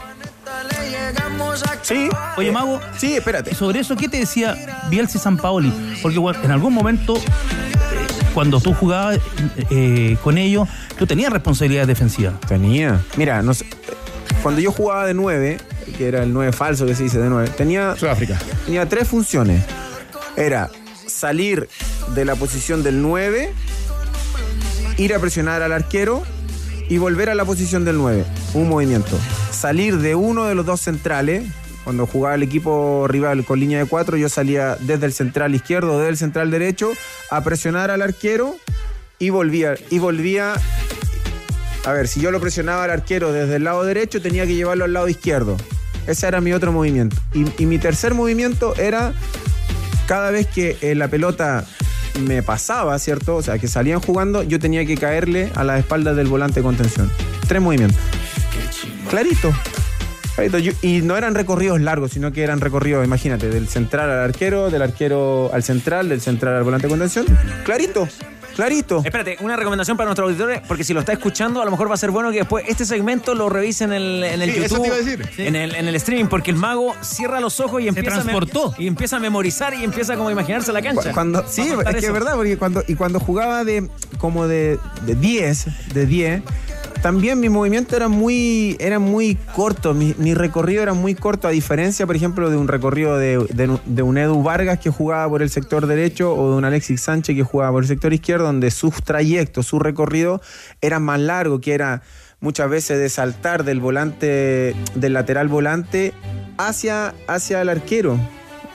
Sí, 1.81 2.07
Oye, 2.37 2.51
Mago, 2.51 2.79
sí, 2.97 3.15
espérate. 3.15 3.55
sobre 3.55 3.79
eso, 3.79 3.95
¿qué 3.95 4.07
te 4.07 4.17
decía 4.17 4.55
Bielsa 4.89 5.17
San 5.17 5.37
Paoli? 5.37 5.73
Porque 6.03 6.19
bueno, 6.19 6.39
en 6.43 6.51
algún 6.51 6.71
momento, 6.73 7.17
eh, 7.17 7.21
cuando 8.33 8.59
tú 8.61 8.73
jugabas 8.73 9.17
eh, 9.71 10.15
con 10.23 10.37
ellos, 10.37 10.67
tú 10.99 11.07
tenías 11.07 11.31
responsabilidad 11.33 11.87
defensiva. 11.87 12.33
Tenía. 12.47 13.01
Mira, 13.17 13.41
no 13.41 13.53
sé, 13.55 13.65
cuando 14.43 14.61
yo 14.61 14.71
jugaba 14.71 15.05
de 15.07 15.15
9, 15.15 15.57
que 15.97 16.07
era 16.07 16.21
el 16.21 16.31
9 16.31 16.51
falso 16.51 16.85
que 16.85 16.93
se 16.93 17.03
dice 17.03 17.17
de 17.17 17.29
9, 17.29 17.49
tenía, 17.57 17.95
Sudáfrica. 17.95 18.37
tenía 18.65 18.87
tres 18.87 19.07
funciones. 19.07 19.63
Era 20.35 20.69
salir 21.07 21.67
de 22.15 22.25
la 22.25 22.35
posición 22.35 22.83
del 22.83 23.01
9, 23.01 23.51
ir 24.97 25.13
a 25.13 25.19
presionar 25.19 25.61
al 25.61 25.71
arquero 25.71 26.23
y 26.89 26.97
volver 26.97 27.29
a 27.29 27.35
la 27.35 27.45
posición 27.45 27.85
del 27.85 27.97
9. 27.97 28.25
Un 28.53 28.69
movimiento. 28.69 29.17
Salir 29.51 29.97
de 29.97 30.15
uno 30.15 30.45
de 30.45 30.55
los 30.55 30.65
dos 30.65 30.81
centrales. 30.81 31.45
Cuando 31.83 32.05
jugaba 32.05 32.35
el 32.35 32.43
equipo 32.43 33.07
rival 33.07 33.45
con 33.45 33.59
línea 33.59 33.79
de 33.79 33.85
4, 33.85 34.17
yo 34.17 34.29
salía 34.29 34.75
desde 34.79 35.05
el 35.05 35.13
central 35.13 35.55
izquierdo 35.55 35.97
desde 35.97 36.09
el 36.09 36.17
central 36.17 36.51
derecho 36.51 36.91
a 37.31 37.41
presionar 37.41 37.89
al 37.89 38.01
arquero 38.01 38.55
y 39.17 39.29
volvía. 39.29 39.75
Y 39.89 39.97
volvía 39.97 40.55
a 41.85 41.93
ver, 41.93 42.07
si 42.07 42.19
yo 42.19 42.31
lo 42.31 42.39
presionaba 42.39 42.83
al 42.83 42.91
arquero 42.91 43.31
desde 43.31 43.55
el 43.55 43.63
lado 43.63 43.83
derecho, 43.83 44.21
tenía 44.21 44.45
que 44.45 44.55
llevarlo 44.55 44.85
al 44.85 44.93
lado 44.93 45.07
izquierdo. 45.07 45.57
Ese 46.07 46.27
era 46.27 46.41
mi 46.41 46.53
otro 46.53 46.71
movimiento. 46.71 47.15
Y, 47.33 47.45
y 47.61 47.65
mi 47.65 47.79
tercer 47.79 48.13
movimiento 48.13 48.75
era 48.75 49.13
cada 50.09 50.31
vez 50.31 50.47
que 50.47 50.75
eh, 50.81 50.95
la 50.95 51.07
pelota 51.07 51.65
me 52.21 52.41
pasaba, 52.41 52.97
¿cierto? 52.97 53.35
O 53.35 53.43
sea, 53.43 53.59
que 53.59 53.67
salían 53.67 53.99
jugando, 53.99 54.41
yo 54.41 54.57
tenía 54.57 54.83
que 54.83 54.97
caerle 54.97 55.51
a 55.53 55.63
las 55.63 55.77
espaldas 55.77 56.15
del 56.15 56.25
volante 56.25 56.61
de 56.61 56.63
contención. 56.63 57.11
Tres 57.47 57.61
movimientos. 57.61 58.01
Clarito. 59.07 59.53
Clarito. 60.35 60.57
Y 60.81 61.03
no 61.03 61.15
eran 61.15 61.35
recorridos 61.35 61.79
largos, 61.79 62.09
sino 62.13 62.31
que 62.31 62.41
eran 62.41 62.59
recorridos, 62.59 63.05
imagínate, 63.05 63.49
del 63.49 63.67
central 63.67 64.09
al 64.09 64.17
arquero, 64.17 64.71
del 64.71 64.81
arquero 64.81 65.51
al 65.53 65.61
central, 65.61 66.09
del 66.09 66.21
central 66.21 66.55
al 66.55 66.63
volante 66.63 66.87
de 66.87 66.89
contención. 66.89 67.27
Clarito. 67.63 68.07
Clarito. 68.59 69.01
Espérate, 69.03 69.37
una 69.41 69.55
recomendación 69.55 69.97
para 69.97 70.07
nuestros 70.07 70.27
auditores, 70.29 70.61
porque 70.67 70.83
si 70.83 70.93
lo 70.93 70.99
está 70.99 71.13
escuchando, 71.13 71.61
a 71.61 71.65
lo 71.65 71.71
mejor 71.71 71.89
va 71.89 71.93
a 71.95 71.97
ser 71.97 72.11
bueno 72.11 72.31
que 72.31 72.39
después 72.39 72.65
este 72.67 72.85
segmento 72.85 73.35
lo 73.35 73.49
revisen 73.49 73.91
en 73.93 74.01
el, 74.01 74.23
en 74.23 74.41
el 74.41 74.49
Sí, 74.53 74.59
YouTube. 74.61 74.65
eso 74.65 74.81
te 74.81 74.87
iba 74.87 74.95
a 74.95 74.99
decir. 74.99 75.29
En, 75.37 75.55
el, 75.55 75.75
en 75.75 75.87
el 75.87 75.95
streaming, 75.95 76.25
porque 76.27 76.51
el 76.51 76.57
mago 76.57 76.93
cierra 77.01 77.39
los 77.39 77.59
ojos 77.59 77.81
y 77.81 77.87
empieza, 77.87 78.15
a 78.21 78.23
me- 78.23 78.31
transportó. 78.33 78.75
y 78.77 78.87
empieza 78.87 79.17
a 79.17 79.19
memorizar 79.19 79.73
y 79.73 79.83
empieza 79.83 80.15
como 80.15 80.29
a 80.29 80.31
imaginarse 80.31 80.71
la 80.71 80.81
cancha. 80.81 81.09
Cu- 81.09 81.13
Cuando, 81.13 81.43
sí, 81.47 81.61
a 81.61 81.89
es 81.89 81.95
que 82.01 82.05
es 82.07 82.13
verdad, 82.13 82.35
porque 82.35 82.57
cuando, 82.57 82.83
y 82.87 82.95
cuando 82.95 83.19
jugaba 83.19 83.63
de 83.63 83.89
como 84.17 84.47
de, 84.47 84.77
de 85.05 85.15
10, 85.15 85.93
de 85.93 86.05
10, 86.05 86.43
también 87.01 87.39
mi 87.39 87.49
movimiento 87.49 87.95
era 87.95 88.07
muy, 88.07 88.75
era 88.79 88.99
muy 88.99 89.35
corto, 89.55 89.93
mi, 89.93 90.13
recorrido 90.33 90.83
era 90.83 90.93
muy 90.93 91.15
corto, 91.15 91.47
a 91.47 91.51
diferencia, 91.51 92.05
por 92.05 92.15
ejemplo, 92.15 92.49
de 92.49 92.57
un 92.57 92.67
recorrido 92.67 93.17
de, 93.17 93.37
de- 93.53 93.79
de 93.85 94.01
un 94.01 94.17
Edu 94.17 94.43
Vargas 94.43 94.79
que 94.79 94.89
jugaba 94.89 95.29
por 95.29 95.41
el 95.41 95.49
sector 95.49 95.87
derecho 95.87 96.33
o 96.33 96.51
de 96.51 96.57
un 96.57 96.65
Alexis 96.65 97.01
Sánchez 97.01 97.35
que 97.35 97.43
jugaba 97.43 97.71
por 97.73 97.83
el 97.83 97.87
sector 97.87 98.13
izquierdo, 98.13 98.45
donde 98.45 98.71
sus 98.71 99.01
trayectos, 99.03 99.65
su 99.67 99.79
recorrido 99.79 100.41
era 100.81 100.99
más 100.99 101.19
largo, 101.19 101.61
que 101.61 101.73
era 101.73 102.01
muchas 102.41 102.69
veces 102.69 102.99
de 102.99 103.09
saltar 103.09 103.63
del 103.63 103.79
volante, 103.79 104.75
del 104.95 105.13
lateral 105.13 105.47
volante 105.47 106.13
hacia, 106.57 107.13
hacia 107.27 107.61
el 107.61 107.69
arquero. 107.69 108.17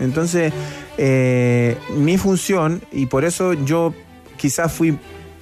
Entonces, 0.00 0.52
eh, 0.98 1.76
mi 1.96 2.18
función, 2.18 2.82
y 2.92 3.06
por 3.06 3.24
eso 3.24 3.52
yo 3.52 3.94
quizás 4.36 4.72
fui 4.72 4.98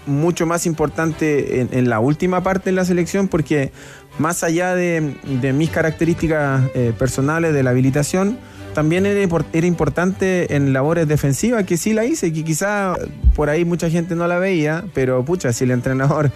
mucho 0.07 0.47
más 0.47 0.67
importante 0.67 1.61
en, 1.61 1.69
en 1.73 1.89
la 1.89 2.01
última 2.01 2.43
parte 2.43 2.71
de 2.71 2.77
la 2.77 2.85
selección, 2.85 3.29
porque 3.29 3.73
más 4.19 4.43
allá 4.43 4.75
de, 4.75 5.15
de 5.25 5.53
mis 5.53 5.71
características 5.71 6.63
eh, 6.75 6.93
personales 6.99 7.55
de 7.55 7.63
la 7.63 7.71
habilitación, 7.71 8.39
también 8.75 9.05
era, 9.07 9.23
impor- 9.23 9.45
era 9.53 9.67
importante 9.67 10.57
en 10.57 10.73
labores 10.73 11.07
defensivas, 11.07 11.65
que 11.65 11.77
sí 11.77 11.93
la 11.93 12.05
hice, 12.05 12.33
que 12.33 12.43
quizá 12.43 12.95
por 13.35 13.51
ahí 13.51 13.65
mucha 13.65 13.91
gente 13.91 14.15
no 14.15 14.27
la 14.27 14.39
veía, 14.39 14.85
pero 14.95 15.25
pucha, 15.25 15.53
si 15.53 15.65
el 15.65 15.71
entrenador 15.71 16.31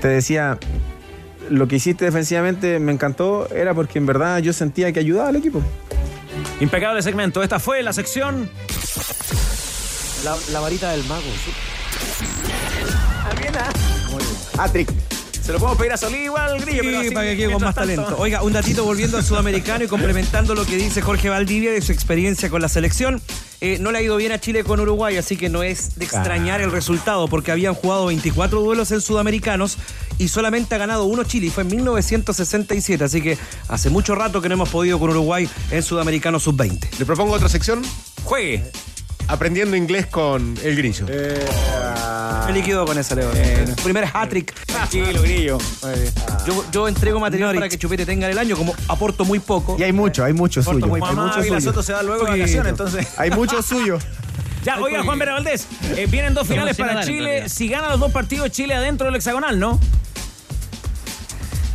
te 0.00 0.08
decía 0.08 0.58
lo 1.48 1.66
que 1.66 1.76
hiciste 1.76 2.04
defensivamente 2.04 2.78
me 2.78 2.92
encantó, 2.92 3.48
era 3.52 3.74
porque 3.74 3.98
en 3.98 4.06
verdad 4.06 4.38
yo 4.38 4.52
sentía 4.52 4.92
que 4.92 5.00
ayudaba 5.00 5.30
al 5.30 5.36
equipo. 5.36 5.62
Impecable 6.60 7.02
segmento. 7.02 7.42
Esta 7.42 7.58
fue 7.58 7.82
la 7.82 7.92
sección. 7.92 8.48
La, 10.24 10.36
la 10.52 10.60
varita 10.60 10.92
del 10.92 11.02
mago. 11.04 11.22
Patrick. 14.56 14.90
Se 15.42 15.52
lo 15.54 15.58
podemos 15.58 15.78
pedir 15.78 15.92
a 15.94 15.96
Solí 15.96 16.18
igual, 16.18 16.60
Grillo. 16.60 16.82
pero 16.82 17.00
así, 17.00 17.10
para 17.10 17.30
que 17.30 17.36
quede 17.36 17.52
con 17.52 17.62
más 17.62 17.74
tanto- 17.74 17.94
talento. 17.94 18.16
Oiga, 18.18 18.42
un 18.42 18.52
datito 18.52 18.84
volviendo 18.84 19.16
al 19.16 19.24
sudamericano 19.24 19.82
y 19.84 19.88
complementando 19.88 20.54
lo 20.54 20.64
que 20.66 20.76
dice 20.76 21.00
Jorge 21.00 21.28
Valdivia 21.30 21.72
de 21.72 21.80
su 21.80 21.92
experiencia 21.92 22.50
con 22.50 22.60
la 22.60 22.68
selección. 22.68 23.20
Eh, 23.62 23.78
no 23.80 23.90
le 23.90 23.98
ha 23.98 24.02
ido 24.02 24.16
bien 24.16 24.32
a 24.32 24.38
Chile 24.38 24.62
con 24.64 24.80
Uruguay, 24.80 25.16
así 25.16 25.36
que 25.36 25.48
no 25.48 25.62
es 25.62 25.96
de 25.96 26.04
extrañar 26.04 26.60
el 26.60 26.70
resultado, 26.70 27.26
porque 27.26 27.50
habían 27.52 27.74
jugado 27.74 28.06
24 28.06 28.60
duelos 28.60 28.90
en 28.92 29.00
sudamericanos 29.00 29.76
y 30.18 30.28
solamente 30.28 30.74
ha 30.74 30.78
ganado 30.78 31.04
uno 31.06 31.24
Chile, 31.24 31.46
y 31.46 31.50
fue 31.50 31.62
en 31.64 31.70
1967, 31.70 33.02
así 33.02 33.20
que 33.22 33.36
hace 33.68 33.90
mucho 33.90 34.14
rato 34.14 34.40
que 34.40 34.48
no 34.48 34.54
hemos 34.54 34.68
podido 34.68 34.98
con 34.98 35.10
Uruguay 35.10 35.48
en 35.70 35.82
sudamericano 35.82 36.38
sub-20. 36.38 36.98
Le 36.98 37.06
propongo 37.06 37.32
otra 37.32 37.48
sección. 37.48 37.82
Juegue. 38.24 38.62
Aprendiendo 39.30 39.76
inglés 39.76 40.06
con 40.06 40.56
el 40.62 40.76
grillo. 40.76 41.06
Me 41.06 42.52
liquido 42.52 42.84
con 42.84 42.98
esa, 42.98 43.14
Leo. 43.14 43.30
Primer 43.84 44.04
hat-trick. 44.12 44.52
Tranquilo, 44.66 45.22
Grillo. 45.22 45.58
Yo, 46.46 46.64
yo 46.72 46.88
entrego 46.88 47.20
material 47.20 47.54
para 47.54 47.68
que 47.68 47.78
Chupete 47.78 48.04
tenga 48.04 48.28
el 48.28 48.38
año, 48.38 48.56
como 48.56 48.74
aporto 48.88 49.24
muy 49.24 49.38
poco. 49.38 49.76
Y 49.78 49.84
hay 49.84 49.92
mucho, 49.92 50.24
hay 50.24 50.32
mucho 50.32 50.60
Aporto 50.60 50.80
suyo. 50.80 50.86
muy 50.88 51.00
Hay. 51.00 51.14
Mamá, 51.14 51.28
mucho 51.28 51.42
suyo. 51.42 51.60
Soto 51.60 51.82
se 51.82 51.92
va 51.92 52.02
luego 52.02 52.24
de 52.24 52.30
vacaciones, 52.32 52.70
entonces. 52.70 53.06
Hay 53.16 53.30
mucho 53.30 53.62
suyo. 53.62 53.98
Ya, 54.62 54.78
oiga, 54.78 55.02
Juan 55.02 55.18
Vera 55.18 55.32
Valdés. 55.32 55.66
eh, 55.96 56.06
vienen 56.10 56.34
dos 56.34 56.46
finales 56.46 56.76
para 56.76 56.92
nadar, 56.92 57.08
en 57.08 57.14
Chile. 57.14 57.24
realidad. 57.30 57.48
Si 57.48 57.66
gana 57.66 57.88
los 57.88 57.98
dos 57.98 58.12
partidos, 58.12 58.50
Chile 58.50 58.74
adentro 58.74 59.06
del 59.06 59.16
hexagonal, 59.16 59.58
¿no? 59.58 59.80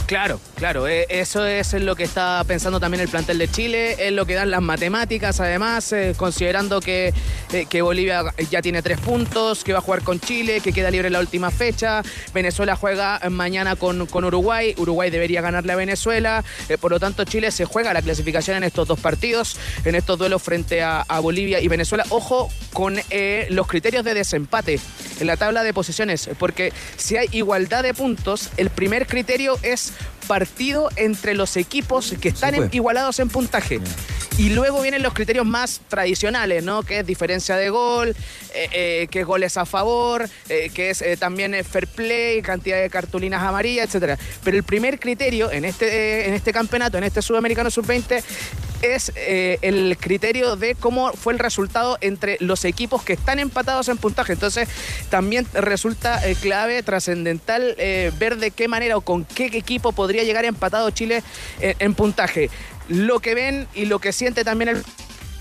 Claro, 0.05 0.39
claro, 0.55 0.87
eh, 0.87 1.05
eso 1.09 1.45
es 1.45 1.73
lo 1.73 1.95
que 1.95 2.03
está 2.03 2.43
pensando 2.47 2.79
también 2.79 3.01
el 3.01 3.09
plantel 3.09 3.37
de 3.37 3.47
Chile, 3.47 3.95
es 3.99 4.11
lo 4.11 4.25
que 4.25 4.33
dan 4.33 4.51
las 4.51 4.61
matemáticas 4.61 5.39
además, 5.39 5.91
eh, 5.91 6.13
considerando 6.17 6.79
que, 6.79 7.13
eh, 7.53 7.65
que 7.69 7.81
Bolivia 7.81 8.23
ya 8.49 8.61
tiene 8.61 8.81
tres 8.81 8.99
puntos, 8.99 9.63
que 9.63 9.73
va 9.73 9.79
a 9.79 9.81
jugar 9.81 10.01
con 10.01 10.19
Chile, 10.19 10.61
que 10.61 10.73
queda 10.73 10.89
libre 10.91 11.09
la 11.09 11.19
última 11.19 11.51
fecha, 11.51 12.01
Venezuela 12.33 12.75
juega 12.75 13.19
mañana 13.29 13.75
con, 13.75 14.07
con 14.07 14.23
Uruguay, 14.25 14.73
Uruguay 14.77 15.09
debería 15.09 15.41
ganarle 15.41 15.73
a 15.73 15.75
Venezuela, 15.75 16.43
por 16.79 16.91
lo 16.91 16.99
tanto 16.99 17.23
Chile 17.25 17.51
se 17.51 17.65
juega 17.65 17.93
la 17.93 18.01
clasificación 18.01 18.57
en 18.57 18.63
estos 18.63 18.87
dos 18.87 18.99
partidos, 18.99 19.57
en 19.83 19.95
estos 19.95 20.17
duelos 20.17 20.41
frente 20.41 20.81
a, 20.81 21.05
Bolivia 21.25 21.59
y 21.59 21.67
Venezuela. 21.67 22.05
Ojo 22.09 22.49
con 22.71 22.99
los 23.49 23.67
criterios 23.67 24.03
de 24.03 24.13
desempate 24.13 24.79
en 25.19 25.27
la 25.27 25.37
tabla 25.37 25.63
de 25.63 25.73
posiciones, 25.73 26.29
porque 26.37 26.71
si 26.97 27.17
hay 27.17 27.27
igualdad 27.31 27.83
de 27.83 27.93
puntos, 27.93 28.49
el 28.57 28.69
primer 28.69 29.07
criterio 29.07 29.57
es 29.63 29.93
partido 30.27 30.89
entre 30.95 31.33
los 31.33 31.55
equipos 31.57 32.13
que 32.19 32.29
están 32.29 32.55
en- 32.55 32.69
igualados 32.71 33.19
en 33.19 33.29
puntaje. 33.29 33.79
Y 34.37 34.49
luego 34.49 34.81
vienen 34.81 35.01
los 35.01 35.13
criterios 35.13 35.45
más 35.45 35.79
tradicionales, 35.87 36.61
¿no? 36.63 36.83
Que 36.83 36.99
es 36.99 37.05
diferencia 37.05 37.55
de 37.55 37.69
gol, 37.69 38.09
eh, 38.53 38.67
eh, 38.73 39.07
que 39.09 39.21
es 39.21 39.25
goles 39.25 39.55
a 39.55 39.65
favor, 39.65 40.27
eh, 40.49 40.69
que 40.73 40.89
es 40.89 41.01
también 41.19 41.55
fair 41.63 41.87
play, 41.87 42.41
cantidad 42.41 42.81
de 42.81 42.89
cartulinas 42.89 43.41
amarillas, 43.41 43.85
etcétera. 43.85 44.17
Pero 44.43 44.57
el 44.57 44.63
primer 44.63 44.99
criterio 44.99 45.49
en 45.51 45.63
este, 45.63 46.27
en 46.27 46.33
este 46.33 46.51
campeonato, 46.51 46.97
en 46.97 47.05
este 47.05 47.21
Sudamericano 47.21 47.71
Sub-20, 47.71 48.21
es 48.93 49.11
eh, 49.15 49.57
el 49.61 49.97
criterio 49.99 50.55
de 50.55 50.75
cómo 50.75 51.11
fue 51.13 51.33
el 51.33 51.39
resultado 51.39 51.97
entre 52.01 52.37
los 52.39 52.65
equipos 52.65 53.03
que 53.03 53.13
están 53.13 53.39
empatados 53.39 53.87
en 53.89 53.97
puntaje. 53.97 54.33
Entonces, 54.33 54.69
también 55.09 55.47
resulta 55.53 56.27
eh, 56.27 56.35
clave, 56.35 56.83
trascendental, 56.83 57.75
eh, 57.77 58.11
ver 58.19 58.37
de 58.37 58.51
qué 58.51 58.67
manera 58.67 58.97
o 58.97 59.01
con 59.01 59.25
qué 59.25 59.45
equipo 59.45 59.91
podría 59.91 60.23
llegar 60.23 60.45
empatado 60.45 60.89
Chile 60.91 61.23
en 61.59 61.93
puntaje. 61.95 62.49
Lo 62.87 63.19
que 63.19 63.33
ven 63.33 63.67
y 63.73 63.85
lo 63.85 63.99
que 63.99 64.11
siente 64.11 64.43
también 64.43 64.69
el 64.69 64.83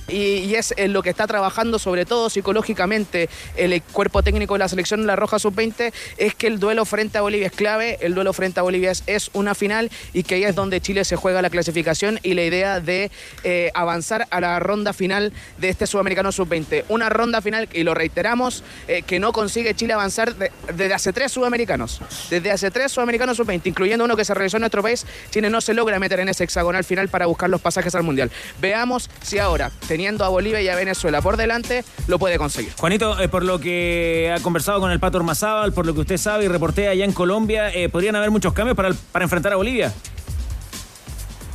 y, 0.08 0.54
es 0.54 0.74
en 0.76 0.92
lo 0.92 1.02
que 1.02 1.10
está 1.10 1.26
trabajando 1.26 1.78
sobre 1.78 2.04
todo 2.04 2.30
psicológicamente 2.30 3.28
el 3.56 3.82
cuerpo 3.82 4.22
técnico 4.22 4.54
de 4.54 4.58
la 4.60 4.68
selección 4.68 5.06
La 5.06 5.16
Roja 5.16 5.38
Sub-20 5.38 5.92
es 6.18 6.34
que 6.34 6.46
el 6.46 6.60
duelo 6.60 6.84
frente 6.84 7.18
a 7.18 7.22
Bolivia 7.22 7.46
es 7.46 7.52
clave, 7.52 7.98
el 8.00 8.14
duelo 8.14 8.32
frente 8.32 8.60
a 8.60 8.62
Bolivia 8.62 8.92
es, 9.06 9.30
una 9.32 9.54
final 9.54 9.90
y 10.12 10.22
que 10.22 10.36
ahí 10.36 10.44
es 10.44 10.54
donde 10.54 10.80
Chile 10.80 11.04
se 11.04 11.16
juega 11.16 11.42
la 11.42 11.50
clasificación 11.50 12.20
y 12.22 12.34
la 12.34 12.44
idea 12.44 12.80
de 12.80 13.10
eh, 13.42 13.70
avanzar 13.74 14.26
a 14.30 14.40
la 14.40 14.58
ronda 14.60 14.92
final 14.92 15.32
de 15.58 15.68
este 15.68 15.86
Sudamericano 15.86 16.30
Sub-20. 16.32 16.84
Una 16.88 17.08
ronda 17.08 17.40
final, 17.40 17.68
y 17.72 17.82
lo 17.82 17.94
reiteramos, 17.94 18.62
eh, 18.88 19.02
que 19.02 19.18
no 19.18 19.32
consigue 19.32 19.74
Chile 19.74 19.92
avanzar 19.94 20.34
de- 20.36 20.52
desde 20.74 20.94
hace 20.94 21.12
tres 21.12 21.32
Sudamericanos. 21.32 22.00
Desde 22.30 22.50
hace 22.50 22.70
tres 22.70 22.92
Sudamericanos 22.92 23.36
Sub-20, 23.36 23.62
incluyendo 23.66 24.04
uno 24.04 24.16
que 24.16 24.24
se 24.24 24.34
realizó 24.34 24.56
en 24.58 24.62
nuestro 24.62 24.82
país, 24.82 25.06
Chile 25.30 25.50
no 25.50 25.60
se 25.60 25.74
logra 25.74 25.98
meter 25.98 26.20
en 26.20 26.28
ese 26.28 26.44
hexagonal 26.44 26.84
final 26.84 27.08
para 27.08 27.26
buscar 27.26 27.50
los 27.50 27.60
pasajes 27.60 27.94
al 27.94 28.02
Mundial. 28.02 28.30
Veamos 28.60 29.10
si 29.22 29.38
ahora, 29.38 29.70
teniendo 29.94 30.24
a 30.24 30.28
Bolivia 30.28 30.60
y 30.60 30.68
a 30.68 30.74
Venezuela 30.74 31.22
por 31.22 31.36
delante, 31.36 31.84
lo 32.08 32.18
puede 32.18 32.36
conseguir. 32.36 32.72
Juanito, 32.76 33.16
eh, 33.20 33.28
por 33.28 33.44
lo 33.44 33.60
que 33.60 34.34
ha 34.36 34.42
conversado 34.42 34.80
con 34.80 34.90
el 34.90 34.98
Pato 34.98 35.18
Ormazábal, 35.18 35.72
por 35.72 35.86
lo 35.86 35.94
que 35.94 36.00
usted 36.00 36.16
sabe 36.16 36.46
y 36.46 36.48
reportea 36.48 36.90
allá 36.90 37.04
en 37.04 37.12
Colombia, 37.12 37.72
eh, 37.72 37.88
¿podrían 37.88 38.16
haber 38.16 38.32
muchos 38.32 38.52
cambios 38.52 38.74
para, 38.76 38.88
el- 38.88 38.96
para 39.12 39.22
enfrentar 39.24 39.52
a 39.52 39.56
Bolivia? 39.56 39.92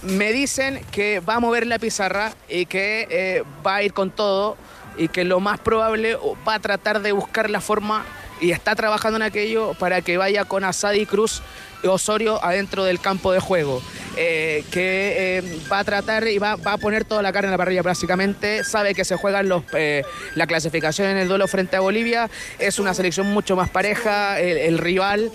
Me 0.03 0.31
dicen 0.31 0.79
que 0.91 1.19
va 1.19 1.35
a 1.35 1.39
mover 1.41 1.67
la 1.67 1.79
pizarra 1.79 2.31
y 2.47 2.65
que 2.65 3.07
eh, 3.09 3.43
va 3.67 3.75
a 3.75 3.83
ir 3.83 3.91
con 3.91 4.09
todo 4.09 4.55
y 4.97 5.09
que 5.09 5.25
lo 5.25 5.41
más 5.41 5.59
probable 5.59 6.17
va 6.47 6.53
a 6.53 6.59
tratar 6.59 7.01
de 7.01 7.11
buscar 7.11 7.49
la 7.49 7.59
forma 7.59 8.05
y 8.39 8.51
está 8.51 8.73
trabajando 8.73 9.17
en 9.17 9.23
aquello 9.23 9.73
para 9.73 9.99
que 10.01 10.17
vaya 10.17 10.45
con 10.45 10.63
Asadi 10.63 11.05
Cruz 11.05 11.41
Osorio 11.83 12.43
adentro 12.43 12.83
del 12.83 12.99
campo 12.99 13.31
de 13.31 13.39
juego. 13.39 13.81
Eh, 14.21 14.65
que 14.71 15.37
eh, 15.37 15.59
va 15.71 15.79
a 15.79 15.83
tratar 15.85 16.27
y 16.27 16.39
va, 16.39 16.57
va 16.57 16.73
a 16.73 16.77
poner 16.77 17.05
toda 17.05 17.21
la 17.21 17.31
carne 17.31 17.47
en 17.47 17.51
la 17.51 17.57
parrilla 17.57 17.83
prácticamente. 17.83 18.65
Sabe 18.65 18.93
que 18.93 19.05
se 19.05 19.15
juegan 19.15 19.47
los, 19.47 19.63
eh, 19.73 20.03
la 20.35 20.45
clasificación 20.45 21.07
en 21.07 21.17
el 21.17 21.29
duelo 21.29 21.47
frente 21.47 21.77
a 21.77 21.79
Bolivia. 21.79 22.29
Es 22.57 22.79
una 22.79 22.93
selección 22.93 23.27
mucho 23.27 23.55
más 23.55 23.69
pareja. 23.69 24.39
El, 24.39 24.77
rival, 24.77 25.31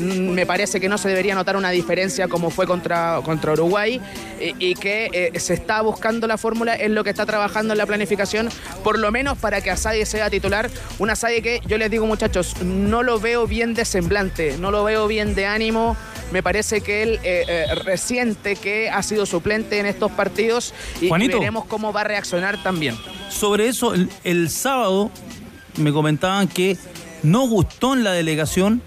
me 0.00 0.46
parece 0.46 0.80
que 0.80 0.88
no 0.88 0.98
se 0.98 1.08
debería 1.08 1.34
notar 1.34 1.56
una 1.56 1.70
diferencia 1.70 2.28
como 2.28 2.50
fue 2.50 2.66
contra, 2.66 3.20
contra 3.24 3.52
Uruguay 3.52 4.00
y, 4.40 4.54
y 4.58 4.74
que 4.74 5.32
se 5.36 5.54
está 5.54 5.80
buscando 5.82 6.26
la 6.26 6.38
fórmula, 6.38 6.74
es 6.74 6.90
lo 6.90 7.04
que 7.04 7.10
está 7.10 7.26
trabajando 7.26 7.74
en 7.74 7.78
la 7.78 7.86
planificación, 7.86 8.48
por 8.82 8.98
lo 8.98 9.10
menos 9.10 9.38
para 9.38 9.60
que 9.60 9.70
Asadi 9.70 10.04
sea 10.04 10.30
titular. 10.30 10.70
Un 10.98 11.10
Asadi 11.10 11.42
que 11.42 11.60
yo 11.66 11.78
les 11.78 11.90
digo, 11.90 12.06
muchachos, 12.06 12.60
no 12.62 13.02
lo 13.02 13.18
veo 13.18 13.46
bien 13.46 13.74
de 13.74 13.84
semblante, 13.84 14.56
no 14.58 14.70
lo 14.70 14.84
veo 14.84 15.06
bien 15.06 15.34
de 15.34 15.46
ánimo. 15.46 15.75
Me 16.32 16.42
parece 16.42 16.80
que 16.80 17.02
él 17.04 17.20
eh, 17.22 17.44
eh, 17.48 17.74
resiente 17.84 18.56
que 18.56 18.90
ha 18.90 19.02
sido 19.02 19.26
suplente 19.26 19.78
en 19.78 19.86
estos 19.86 20.10
partidos 20.10 20.74
y, 21.00 21.08
Juanito. 21.08 21.38
veremos 21.38 21.64
cómo 21.66 21.92
va 21.92 22.00
a 22.00 22.04
reaccionar 22.04 22.60
también. 22.62 22.96
Sobre 23.30 23.68
eso, 23.68 23.94
el, 23.94 24.10
el 24.24 24.50
sábado 24.50 25.10
me 25.76 25.92
comentaban 25.92 26.48
que 26.48 26.76
no 27.22 27.46
gustó 27.48 27.94
en 27.94 28.02
la 28.04 28.12
delegación, 28.12 28.82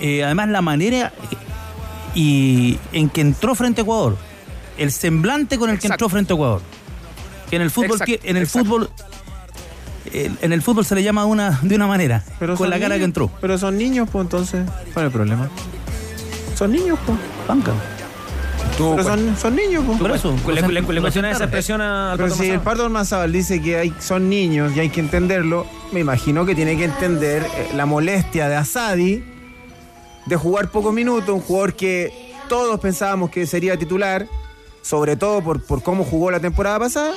eh, 0.00 0.24
además 0.24 0.48
la 0.48 0.62
manera 0.62 1.12
y 2.14 2.78
en 2.92 3.10
que 3.10 3.20
entró 3.20 3.54
frente 3.54 3.80
a 3.80 3.84
Ecuador, 3.84 4.16
el 4.78 4.90
semblante 4.92 5.58
con 5.58 5.70
el 5.70 5.78
que 5.78 5.88
entró 5.88 6.08
frente 6.08 6.32
a 6.32 6.36
Ecuador. 6.36 6.62
Que 7.50 7.56
en 7.56 7.62
el 7.62 7.70
fútbol, 7.70 7.92
Exacto, 8.00 8.26
en 8.28 8.36
el 8.36 8.46
fútbol, 8.46 8.90
el- 10.12 10.38
en 10.40 10.52
el 10.52 10.62
fútbol 10.62 10.84
se 10.84 10.94
le 10.94 11.02
llama 11.02 11.22
de 11.22 11.28
una, 11.28 11.58
de 11.62 11.74
una 11.74 11.86
manera, 11.86 12.24
con 12.38 12.56
son 12.56 12.70
la 12.70 12.78
cara 12.80 12.96
que 12.98 13.04
entró. 13.04 13.30
Pero 13.40 13.58
son 13.58 13.76
niños, 13.76 14.08
pues 14.10 14.22
entonces, 14.24 14.66
¿cuál 14.94 15.06
es 15.06 15.10
el 15.10 15.12
problema? 15.12 15.50
Son 16.58 16.72
niños, 16.72 16.98
pues. 17.06 17.16
Banca. 17.46 17.72
Pero 18.76 19.02
son, 19.02 19.36
son 19.36 19.56
niños, 19.56 19.82
pues. 19.86 19.98
Por 19.98 20.10
eso, 20.12 20.34
le, 20.48 20.62
le- 20.62 20.82
le 20.82 21.00
cuestiona 21.00 21.30
esa 21.30 21.44
expresión 21.44 21.80
al 21.80 22.16
Pero 22.16 22.30
si 22.34 22.50
el. 22.50 22.60
Pato 22.60 22.84
Ormazábal 22.84 23.32
dice 23.32 23.60
que 23.62 23.76
hay, 23.76 23.94
son 24.00 24.28
niños 24.28 24.72
y 24.76 24.80
hay 24.80 24.88
que 24.88 25.00
entenderlo, 25.00 25.66
me 25.92 26.00
imagino 26.00 26.44
que 26.46 26.54
tiene 26.54 26.76
que 26.76 26.84
entender 26.84 27.42
eh, 27.56 27.70
la 27.74 27.86
molestia 27.86 28.48
de 28.48 28.56
Asadi 28.56 29.24
de 30.26 30.36
jugar 30.36 30.70
pocos 30.70 30.92
minutos, 30.92 31.28
un 31.34 31.40
jugador 31.40 31.74
que 31.74 32.32
todos 32.48 32.78
pensábamos 32.80 33.30
que 33.30 33.46
sería 33.46 33.76
titular, 33.78 34.26
sobre 34.82 35.16
todo 35.16 35.42
por, 35.42 35.62
por 35.64 35.82
cómo 35.82 36.04
jugó 36.04 36.30
la 36.30 36.38
temporada 36.40 36.78
pasada, 36.78 37.12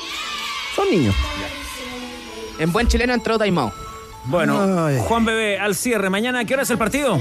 son 0.76 0.90
niños. 0.90 1.16
En 2.60 2.72
buen 2.72 2.88
chileno 2.88 3.14
entró 3.14 3.38
Daimao. 3.38 3.72
Bueno, 4.26 4.88
Juan 5.08 5.26
Bebé, 5.26 5.60
al 5.60 5.76
cierre. 5.76 6.10
Mañana, 6.10 6.40
¿a 6.40 6.46
qué 6.46 6.54
hora 6.54 6.64
es 6.64 6.70
el 6.70 6.78
partido? 6.78 7.20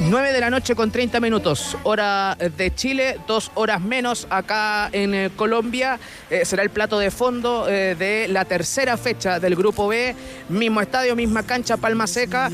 9 0.00 0.32
de 0.32 0.40
la 0.40 0.48
noche 0.48 0.76
con 0.76 0.92
30 0.92 1.18
minutos, 1.18 1.76
hora 1.82 2.36
de 2.56 2.72
Chile, 2.72 3.18
dos 3.26 3.50
horas 3.54 3.80
menos 3.80 4.28
acá 4.30 4.88
en 4.92 5.12
eh, 5.12 5.30
Colombia. 5.34 5.98
Eh, 6.30 6.44
será 6.44 6.62
el 6.62 6.70
plato 6.70 7.00
de 7.00 7.10
fondo 7.10 7.68
eh, 7.68 7.96
de 7.98 8.28
la 8.28 8.44
tercera 8.44 8.96
fecha 8.96 9.40
del 9.40 9.56
Grupo 9.56 9.88
B. 9.88 10.14
Mismo 10.50 10.80
estadio, 10.80 11.16
misma 11.16 11.42
cancha, 11.42 11.76
Palma 11.76 12.06
Seca. 12.06 12.48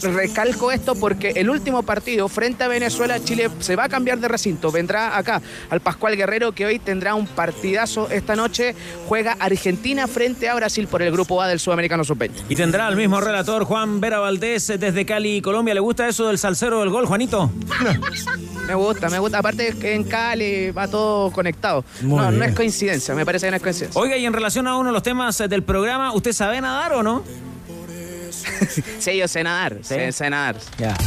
Recalco 0.00 0.70
esto 0.70 0.94
porque 0.94 1.30
el 1.30 1.50
último 1.50 1.82
partido 1.82 2.28
frente 2.28 2.62
a 2.62 2.68
Venezuela, 2.68 3.18
Chile 3.22 3.50
se 3.58 3.74
va 3.74 3.84
a 3.84 3.88
cambiar 3.88 4.20
de 4.20 4.28
recinto. 4.28 4.70
Vendrá 4.70 5.18
acá 5.18 5.42
al 5.70 5.80
Pascual 5.80 6.16
Guerrero 6.16 6.52
que 6.52 6.66
hoy 6.66 6.78
tendrá 6.78 7.16
un 7.16 7.26
partidazo 7.26 8.08
esta 8.10 8.36
noche. 8.36 8.76
Juega 9.08 9.36
Argentina 9.40 10.06
frente 10.06 10.48
a 10.48 10.54
Brasil 10.54 10.86
por 10.86 11.02
el 11.02 11.10
Grupo 11.10 11.42
A 11.42 11.48
del 11.48 11.58
Sudamericano 11.58 12.04
Sub-20. 12.04 12.44
Y 12.48 12.54
tendrá 12.54 12.88
el 12.88 12.96
mismo 12.96 13.20
relator 13.20 13.64
Juan 13.64 14.00
Vera 14.00 14.20
Valdés 14.20 14.68
desde 14.78 15.04
Cali, 15.04 15.42
Colombia. 15.42 15.74
¿Le 15.74 15.80
gusta 15.80 16.08
eso 16.08 16.28
del 16.28 16.38
salsero 16.38 16.75
del 16.80 16.90
gol, 16.90 17.06
Juanito? 17.06 17.50
Me 18.66 18.74
gusta, 18.74 19.08
me 19.08 19.18
gusta. 19.18 19.38
Aparte 19.38 19.74
que 19.80 19.94
en 19.94 20.04
Cali 20.04 20.70
va 20.70 20.88
todo 20.88 21.30
conectado. 21.30 21.84
Muy 22.02 22.18
no, 22.18 22.24
no 22.30 22.38
bien. 22.38 22.42
es 22.50 22.56
coincidencia, 22.56 23.14
me 23.14 23.24
parece 23.24 23.46
que 23.46 23.50
no 23.52 23.56
es 23.56 23.62
coincidencia. 23.62 24.00
Oiga, 24.00 24.16
y 24.16 24.26
en 24.26 24.32
relación 24.32 24.66
a 24.66 24.76
uno 24.76 24.88
de 24.88 24.92
los 24.92 25.02
temas 25.02 25.40
eh, 25.40 25.48
del 25.48 25.62
programa, 25.62 26.12
¿usted 26.12 26.32
sabe 26.32 26.60
nadar 26.60 26.92
o 26.94 27.02
no? 27.02 27.22
Sí, 29.00 29.16
yo 29.16 29.28
sé 29.28 29.42
nadar, 29.44 29.78
sé, 29.82 30.12
sé 30.12 30.28
nadar. 30.30 30.56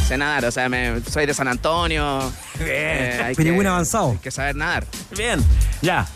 Sé 0.08 0.16
nadar, 0.16 0.44
o 0.46 0.50
sea, 0.50 0.68
me- 0.68 1.00
soy 1.02 1.26
de 1.26 1.34
San 1.34 1.48
Antonio. 1.48 2.20
Eh, 2.60 3.20
hay 3.24 3.34
Pirigüín 3.34 3.62
que- 3.62 3.68
avanzado. 3.68 4.12
Hay 4.12 4.18
que 4.18 4.30
saber 4.30 4.56
nadar. 4.56 4.86
Bien, 5.16 5.40
ya. 5.82 6.06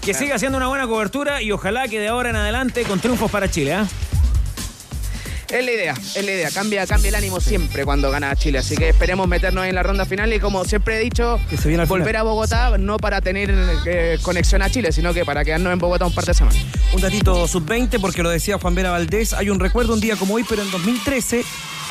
Que 0.00 0.14
siga 0.14 0.36
haciendo 0.36 0.56
una 0.58 0.68
buena 0.68 0.86
cobertura 0.86 1.42
y 1.42 1.52
ojalá 1.52 1.86
que 1.88 2.00
de 2.00 2.08
ahora 2.08 2.30
en 2.30 2.36
adelante 2.36 2.82
con 2.84 2.98
triunfos 3.00 3.30
para 3.30 3.50
Chile, 3.50 3.74
¿ah? 3.74 3.86
Es 5.50 5.64
la 5.64 5.72
idea, 5.72 5.94
es 5.94 6.24
la 6.24 6.30
idea. 6.30 6.50
Cambia, 6.50 6.86
cambia 6.86 7.08
el 7.08 7.14
ánimo 7.14 7.40
siempre 7.40 7.86
cuando 7.86 8.10
gana 8.10 8.36
Chile. 8.36 8.58
Así 8.58 8.76
que 8.76 8.90
esperemos 8.90 9.26
meternos 9.26 9.64
en 9.64 9.74
la 9.74 9.82
ronda 9.82 10.04
final 10.04 10.30
y 10.32 10.40
como 10.40 10.64
siempre 10.66 10.96
he 10.96 11.00
dicho, 11.00 11.40
se 11.48 11.68
viene 11.68 11.86
volver 11.86 12.08
final. 12.08 12.20
a 12.20 12.22
Bogotá 12.22 12.78
no 12.78 12.98
para 12.98 13.22
tener 13.22 13.54
eh, 13.86 14.18
conexión 14.20 14.60
a 14.60 14.68
Chile, 14.68 14.92
sino 14.92 15.14
que 15.14 15.24
para 15.24 15.44
quedarnos 15.46 15.72
en 15.72 15.78
Bogotá 15.78 16.04
un 16.04 16.14
par 16.14 16.26
de 16.26 16.34
semanas. 16.34 16.60
Un 16.92 17.00
datito 17.00 17.48
sub-20, 17.48 17.98
porque 17.98 18.22
lo 18.22 18.28
decía 18.28 18.58
Juan 18.58 18.74
Vera 18.74 18.90
Valdés, 18.90 19.32
hay 19.32 19.48
un 19.48 19.58
recuerdo 19.58 19.94
un 19.94 20.00
día 20.00 20.16
como 20.16 20.34
hoy, 20.34 20.44
pero 20.46 20.62
en 20.62 20.70
2013, 20.70 21.42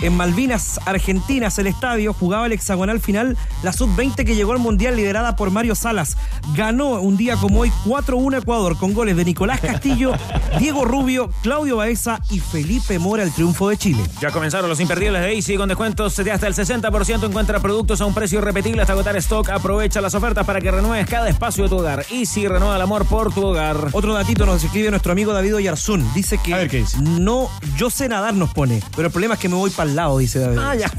en 0.01 0.15
Malvinas, 0.15 0.79
Argentinas, 0.85 1.57
el 1.59 1.67
estadio, 1.67 2.13
jugaba 2.13 2.45
el 2.45 2.51
hexagonal 2.51 2.99
final, 2.99 3.37
la 3.63 3.73
sub-20 3.73 4.25
que 4.25 4.35
llegó 4.35 4.51
al 4.51 4.59
Mundial 4.59 4.95
liderada 4.95 5.35
por 5.35 5.51
Mario 5.51 5.75
Salas. 5.75 6.17
Ganó 6.55 7.01
un 7.01 7.17
día 7.17 7.35
como 7.37 7.61
hoy 7.61 7.71
4-1 7.85 8.41
Ecuador 8.41 8.77
con 8.77 8.93
goles 8.93 9.15
de 9.15 9.25
Nicolás 9.25 9.59
Castillo, 9.59 10.13
Diego 10.59 10.85
Rubio, 10.85 11.29
Claudio 11.41 11.77
Baeza 11.77 12.19
y 12.29 12.39
Felipe 12.39 12.99
Mora, 12.99 13.23
el 13.23 13.31
triunfo 13.31 13.69
de 13.69 13.77
Chile. 13.77 14.03
Ya 14.21 14.31
comenzaron 14.31 14.69
los 14.69 14.79
imperdibles 14.79 15.21
de 15.21 15.33
Easy 15.33 15.57
con 15.57 15.69
descuentos 15.69 16.15
de 16.15 16.31
hasta 16.31 16.47
el 16.47 16.53
60%. 16.53 17.25
Encuentra 17.25 17.59
productos 17.59 18.01
a 18.01 18.05
un 18.05 18.13
precio 18.13 18.39
irrepetible 18.39 18.81
hasta 18.81 18.93
agotar 18.93 19.15
stock. 19.17 19.49
Aprovecha 19.49 20.01
las 20.01 20.15
ofertas 20.15 20.45
para 20.45 20.61
que 20.61 20.71
renueves 20.71 21.07
cada 21.07 21.29
espacio 21.29 21.63
de 21.63 21.69
tu 21.69 21.77
hogar. 21.77 22.05
Easy 22.11 22.47
renueva 22.47 22.75
el 22.75 22.81
amor 22.81 23.05
por 23.05 23.33
tu 23.33 23.45
hogar. 23.45 23.89
Otro 23.91 24.13
datito 24.13 24.45
nos 24.45 24.63
escribe 24.63 24.89
nuestro 24.89 25.11
amigo 25.11 25.33
David 25.33 25.55
Oyarzún. 25.55 26.07
Dice 26.13 26.37
que 26.37 26.85
no, 27.01 27.49
yo 27.77 27.89
sé 27.89 28.07
nadar 28.09 28.33
nos 28.33 28.53
pone, 28.53 28.81
pero 28.95 29.07
el 29.07 29.11
problema 29.11 29.35
es 29.35 29.39
que 29.39 29.49
me 29.49 29.55
voy 29.55 29.71
para 29.71 29.86
el 29.87 29.95
lado, 29.95 30.17
dice 30.17 30.39
David. 30.39 30.57
Ah, 30.59 30.75
ya. 30.75 30.91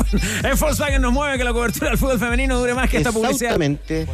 En 0.48 0.58
Volkswagen 0.58 1.02
nos 1.02 1.12
mueve 1.12 1.38
que 1.38 1.44
la 1.44 1.52
cobertura 1.52 1.90
del 1.90 1.98
fútbol 1.98 2.18
femenino 2.18 2.58
dure 2.58 2.74
más 2.74 2.88
que 2.88 2.98
esta 2.98 3.12
publicidad. 3.12 3.58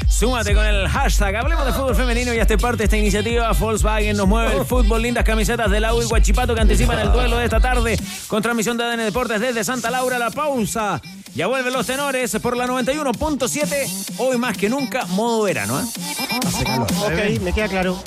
Súmate 0.09 0.55
con 0.55 0.65
el 0.65 0.89
hashtag. 0.89 1.37
Hablemos 1.37 1.67
de 1.67 1.73
fútbol 1.73 1.95
femenino 1.95 2.35
y 2.35 2.39
hazte 2.39 2.59
parte 2.59 2.79
de 2.79 2.85
esta 2.85 2.97
iniciativa. 2.97 3.53
Volkswagen 3.53 4.17
nos 4.17 4.27
mueve 4.27 4.57
el 4.57 4.65
fútbol. 4.65 5.03
Lindas 5.03 5.25
camisetas 5.25 5.71
de 5.71 5.81
la 5.81 5.95
U 5.95 6.03
y 6.03 6.07
Guachipato 6.07 6.55
que 6.55 6.61
anticipan 6.61 6.99
el 6.99 7.13
duelo 7.13 7.39
de 7.39 7.45
esta 7.45 7.61
tarde 7.61 7.99
con 8.29 8.43
transmisión 8.43 8.77
de 8.77 8.85
ADN 8.85 9.05
Deportes 9.05 9.41
desde 9.41 9.65
Santa 9.65 9.91
Laura. 9.91 10.19
La 10.19 10.31
pausa. 10.31 11.01
Ya 11.35 11.49
vuelven 11.49 11.73
los 11.73 11.87
tenores 11.87 12.31
por 12.41 12.57
la 12.57 12.67
91.7. 12.69 14.15
Hoy 14.19 14.39
más 14.39 14.57
que 14.57 14.69
nunca, 14.69 15.05
modo 15.07 15.43
verano. 15.43 15.81
¿eh? 15.81 15.85
Ok, 17.01 17.41
me 17.43 17.53
queda 17.53 17.69
claro. 17.69 18.01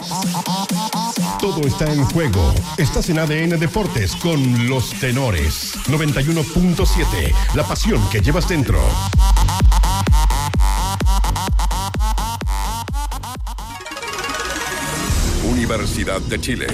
Todo 1.39 1.61
está 1.67 1.91
en 1.91 2.05
juego. 2.05 2.53
Estás 2.77 3.09
en 3.09 3.19
ADN 3.19 3.59
Deportes 3.59 4.15
con 4.15 4.69
los 4.69 4.91
tenores. 5.01 5.73
91.7. 6.57 7.33
La 7.55 7.63
pasión 7.63 8.01
que 8.09 8.19
llevas 8.19 8.49
dentro. 8.49 8.81
Universidad 15.43 16.19
de 16.21 16.41
Chile. 16.41 16.67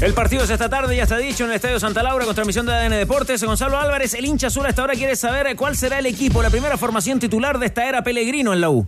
El 0.00 0.14
partido 0.14 0.44
es 0.44 0.50
esta 0.50 0.68
tarde, 0.68 0.96
ya 0.96 1.02
está 1.02 1.18
dicho, 1.18 1.44
en 1.44 1.50
el 1.50 1.56
Estadio 1.56 1.78
Santa 1.80 2.02
Laura 2.02 2.24
con 2.24 2.34
transmisión 2.34 2.64
de 2.64 2.72
ADN 2.72 2.90
Deportes. 2.92 3.42
Gonzalo 3.42 3.78
Álvarez, 3.78 4.14
el 4.14 4.24
hincha 4.24 4.46
azul, 4.46 4.64
hasta 4.64 4.80
ahora 4.82 4.94
quiere 4.94 5.16
saber 5.16 5.54
cuál 5.56 5.76
será 5.76 5.98
el 5.98 6.06
equipo, 6.06 6.42
la 6.42 6.50
primera 6.50 6.78
formación 6.78 7.18
titular 7.18 7.58
de 7.58 7.66
esta 7.66 7.86
era 7.86 8.02
Pellegrino 8.02 8.52
en 8.52 8.60
la 8.60 8.70
U. 8.70 8.86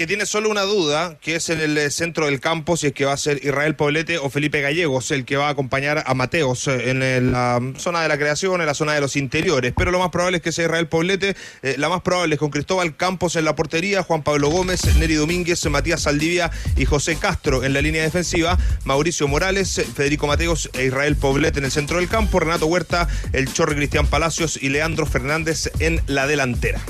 que 0.00 0.06
tiene 0.06 0.24
solo 0.24 0.48
una 0.48 0.62
duda, 0.62 1.18
que 1.20 1.34
es 1.36 1.50
en 1.50 1.60
el 1.60 1.76
eh, 1.76 1.90
centro 1.90 2.24
del 2.24 2.40
campo, 2.40 2.78
si 2.78 2.86
es 2.86 2.94
que 2.94 3.04
va 3.04 3.12
a 3.12 3.18
ser 3.18 3.38
Israel 3.44 3.76
Poblete 3.76 4.16
o 4.16 4.30
Felipe 4.30 4.62
Gallegos 4.62 5.10
el 5.10 5.26
que 5.26 5.36
va 5.36 5.48
a 5.48 5.50
acompañar 5.50 6.04
a 6.06 6.14
Mateos 6.14 6.68
eh, 6.68 6.88
en 6.88 7.02
el, 7.02 7.32
la 7.32 7.60
zona 7.76 8.00
de 8.00 8.08
la 8.08 8.16
creación, 8.16 8.62
en 8.62 8.66
la 8.66 8.72
zona 8.72 8.94
de 8.94 9.02
los 9.02 9.14
interiores. 9.16 9.74
Pero 9.76 9.90
lo 9.90 9.98
más 9.98 10.08
probable 10.08 10.38
es 10.38 10.42
que 10.42 10.52
sea 10.52 10.64
Israel 10.64 10.88
Poblete, 10.88 11.36
eh, 11.60 11.74
la 11.76 11.90
más 11.90 12.00
probable 12.00 12.36
es 12.36 12.38
con 12.38 12.48
Cristóbal 12.48 12.96
Campos 12.96 13.36
en 13.36 13.44
la 13.44 13.54
portería, 13.54 14.02
Juan 14.02 14.22
Pablo 14.22 14.48
Gómez, 14.48 14.86
Neri 14.96 15.16
Domínguez, 15.16 15.62
Matías 15.66 16.00
Saldivia 16.00 16.50
y 16.78 16.86
José 16.86 17.16
Castro 17.16 17.62
en 17.62 17.74
la 17.74 17.82
línea 17.82 18.02
defensiva, 18.02 18.56
Mauricio 18.84 19.28
Morales, 19.28 19.76
eh, 19.76 19.84
Federico 19.84 20.26
Mateos 20.26 20.70
e 20.72 20.86
Israel 20.86 21.14
Poblete 21.16 21.58
en 21.58 21.66
el 21.66 21.72
centro 21.72 21.98
del 21.98 22.08
campo, 22.08 22.40
Renato 22.40 22.64
Huerta, 22.64 23.06
el 23.34 23.52
Chorri 23.52 23.74
Cristian 23.74 24.06
Palacios 24.06 24.58
y 24.62 24.70
Leandro 24.70 25.04
Fernández 25.04 25.70
en 25.78 26.00
la 26.06 26.26
delantera. 26.26 26.80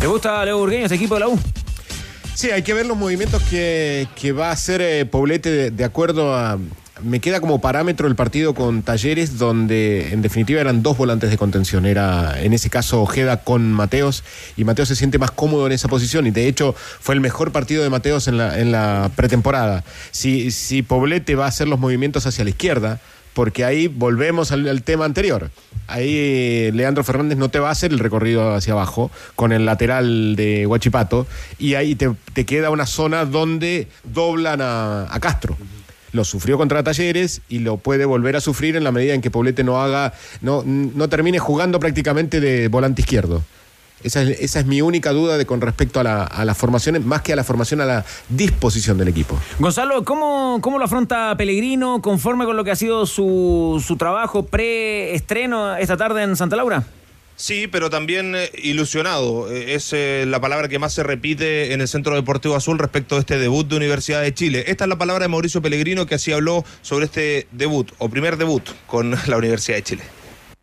¿Te 0.00 0.06
gusta 0.06 0.42
Leo 0.46 0.56
Burgueño, 0.56 0.84
este 0.84 0.96
equipo 0.96 1.12
de 1.12 1.20
la 1.20 1.28
U? 1.28 1.38
Sí, 2.40 2.50
hay 2.50 2.62
que 2.62 2.72
ver 2.72 2.86
los 2.86 2.96
movimientos 2.96 3.42
que, 3.50 4.08
que 4.16 4.32
va 4.32 4.48
a 4.48 4.52
hacer 4.52 4.80
eh, 4.80 5.04
Poblete 5.04 5.50
de, 5.50 5.70
de 5.70 5.84
acuerdo 5.84 6.34
a... 6.34 6.58
Me 7.02 7.20
queda 7.20 7.38
como 7.38 7.60
parámetro 7.60 8.08
el 8.08 8.16
partido 8.16 8.54
con 8.54 8.80
Talleres, 8.80 9.36
donde 9.36 10.14
en 10.14 10.22
definitiva 10.22 10.58
eran 10.58 10.82
dos 10.82 10.96
volantes 10.96 11.28
de 11.28 11.36
contención. 11.36 11.84
Era 11.84 12.40
en 12.40 12.54
ese 12.54 12.70
caso 12.70 13.02
Ojeda 13.02 13.44
con 13.44 13.70
Mateos, 13.74 14.24
y 14.56 14.64
Mateos 14.64 14.88
se 14.88 14.96
siente 14.96 15.18
más 15.18 15.32
cómodo 15.32 15.66
en 15.66 15.72
esa 15.72 15.88
posición. 15.88 16.26
Y 16.26 16.30
de 16.30 16.48
hecho 16.48 16.74
fue 16.74 17.14
el 17.14 17.20
mejor 17.20 17.52
partido 17.52 17.82
de 17.82 17.90
Mateos 17.90 18.26
en 18.26 18.38
la, 18.38 18.58
en 18.58 18.72
la 18.72 19.10
pretemporada. 19.16 19.84
Si, 20.10 20.50
si 20.50 20.80
Poblete 20.80 21.34
va 21.34 21.44
a 21.44 21.48
hacer 21.48 21.68
los 21.68 21.78
movimientos 21.78 22.24
hacia 22.26 22.44
la 22.44 22.48
izquierda, 22.48 23.00
porque 23.34 23.64
ahí 23.64 23.88
volvemos 23.88 24.52
al, 24.52 24.82
tema 24.82 25.04
anterior. 25.04 25.50
Ahí 25.86 26.14
eh, 26.16 26.70
Leandro 26.74 27.04
Fernández 27.04 27.38
no 27.38 27.48
te 27.48 27.58
va 27.58 27.68
a 27.68 27.72
hacer 27.72 27.92
el 27.92 27.98
recorrido 27.98 28.54
hacia 28.54 28.72
abajo 28.72 29.10
con 29.36 29.52
el 29.52 29.66
lateral 29.66 30.36
de 30.36 30.66
Huachipato 30.66 31.26
y 31.58 31.74
ahí 31.74 31.94
te, 31.94 32.10
te 32.32 32.44
queda 32.44 32.70
una 32.70 32.86
zona 32.86 33.24
donde 33.24 33.88
doblan 34.04 34.60
a, 34.60 35.12
a 35.12 35.20
Castro. 35.20 35.56
Lo 36.12 36.24
sufrió 36.24 36.58
contra 36.58 36.82
Talleres 36.82 37.40
y 37.48 37.60
lo 37.60 37.76
puede 37.76 38.04
volver 38.04 38.34
a 38.36 38.40
sufrir 38.40 38.76
en 38.76 38.84
la 38.84 38.90
medida 38.90 39.14
en 39.14 39.20
que 39.20 39.30
Poblete 39.30 39.62
no 39.62 39.80
haga, 39.80 40.12
no, 40.40 40.64
no 40.64 41.08
termine 41.08 41.38
jugando 41.38 41.78
prácticamente 41.78 42.40
de 42.40 42.68
volante 42.68 43.02
izquierdo. 43.02 43.42
Esa 44.02 44.22
es, 44.22 44.40
esa 44.40 44.60
es 44.60 44.66
mi 44.66 44.82
única 44.82 45.10
duda 45.12 45.36
de 45.38 45.46
con 45.46 45.60
respecto 45.60 46.00
a 46.00 46.04
la, 46.04 46.24
a 46.24 46.44
la 46.44 46.54
formación, 46.54 47.06
más 47.06 47.22
que 47.22 47.32
a 47.32 47.36
la 47.36 47.44
formación, 47.44 47.80
a 47.80 47.86
la 47.86 48.04
disposición 48.28 48.98
del 48.98 49.08
equipo. 49.08 49.38
Gonzalo, 49.58 50.04
¿cómo, 50.04 50.58
cómo 50.60 50.78
lo 50.78 50.84
afronta 50.84 51.34
Pellegrino 51.36 52.00
conforme 52.02 52.44
con 52.44 52.56
lo 52.56 52.64
que 52.64 52.70
ha 52.70 52.76
sido 52.76 53.06
su, 53.06 53.82
su 53.86 53.96
trabajo 53.96 54.44
pre-estreno 54.44 55.76
esta 55.76 55.96
tarde 55.96 56.22
en 56.22 56.36
Santa 56.36 56.56
Laura? 56.56 56.84
Sí, 57.40 57.68
pero 57.68 57.88
también 57.88 58.34
eh, 58.36 58.50
ilusionado. 58.62 59.50
Eh, 59.50 59.72
es 59.74 59.94
eh, 59.94 60.26
la 60.28 60.42
palabra 60.42 60.68
que 60.68 60.78
más 60.78 60.92
se 60.92 61.02
repite 61.02 61.72
en 61.72 61.80
el 61.80 61.88
Centro 61.88 62.14
Deportivo 62.14 62.54
Azul 62.54 62.78
respecto 62.78 63.14
de 63.14 63.22
este 63.22 63.38
debut 63.38 63.66
de 63.66 63.76
Universidad 63.76 64.20
de 64.20 64.34
Chile. 64.34 64.64
Esta 64.66 64.84
es 64.84 64.88
la 64.90 64.98
palabra 64.98 65.24
de 65.24 65.28
Mauricio 65.28 65.62
Pellegrino 65.62 66.04
que 66.04 66.16
así 66.16 66.32
habló 66.32 66.66
sobre 66.82 67.06
este 67.06 67.46
debut, 67.50 67.90
o 67.96 68.10
primer 68.10 68.36
debut, 68.36 68.68
con 68.86 69.16
la 69.26 69.38
Universidad 69.38 69.78
de 69.78 69.82
Chile. 69.82 70.19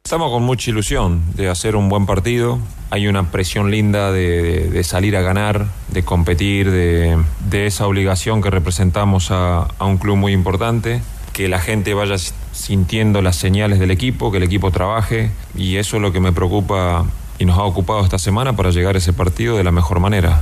Estamos 0.07 0.31
con 0.31 0.43
mucha 0.43 0.71
ilusión 0.71 1.21
de 1.35 1.49
hacer 1.49 1.75
un 1.75 1.89
buen 1.89 2.05
partido. 2.05 2.59
Hay 2.91 3.09
una 3.09 3.29
presión 3.29 3.71
linda 3.71 4.09
de, 4.09 4.81
salir 4.85 5.17
a 5.17 5.21
ganar, 5.21 5.65
de 5.89 6.03
competir, 6.03 6.71
de, 6.71 7.17
esa 7.51 7.85
obligación 7.85 8.41
que 8.41 8.49
representamos 8.49 9.31
a, 9.31 9.67
un 9.81 9.97
club 9.97 10.15
muy 10.15 10.31
importante. 10.31 11.01
Que 11.33 11.49
la 11.49 11.59
gente 11.59 11.93
vaya 11.93 12.15
sintiendo 12.53 13.21
las 13.21 13.35
señales 13.35 13.79
del 13.79 13.91
equipo, 13.91 14.31
que 14.31 14.37
el 14.37 14.43
equipo 14.43 14.71
trabaje. 14.71 15.29
Y 15.57 15.75
eso 15.75 15.97
es 15.97 16.01
lo 16.01 16.13
que 16.13 16.21
me 16.21 16.31
preocupa 16.31 17.05
y 17.37 17.43
nos 17.43 17.57
ha 17.57 17.63
ocupado 17.63 18.01
esta 18.01 18.17
semana 18.17 18.55
para 18.55 18.69
llegar 18.69 18.95
a 18.95 18.99
ese 18.99 19.11
partido 19.11 19.57
de 19.57 19.65
la 19.65 19.73
mejor 19.73 19.99
manera. 19.99 20.41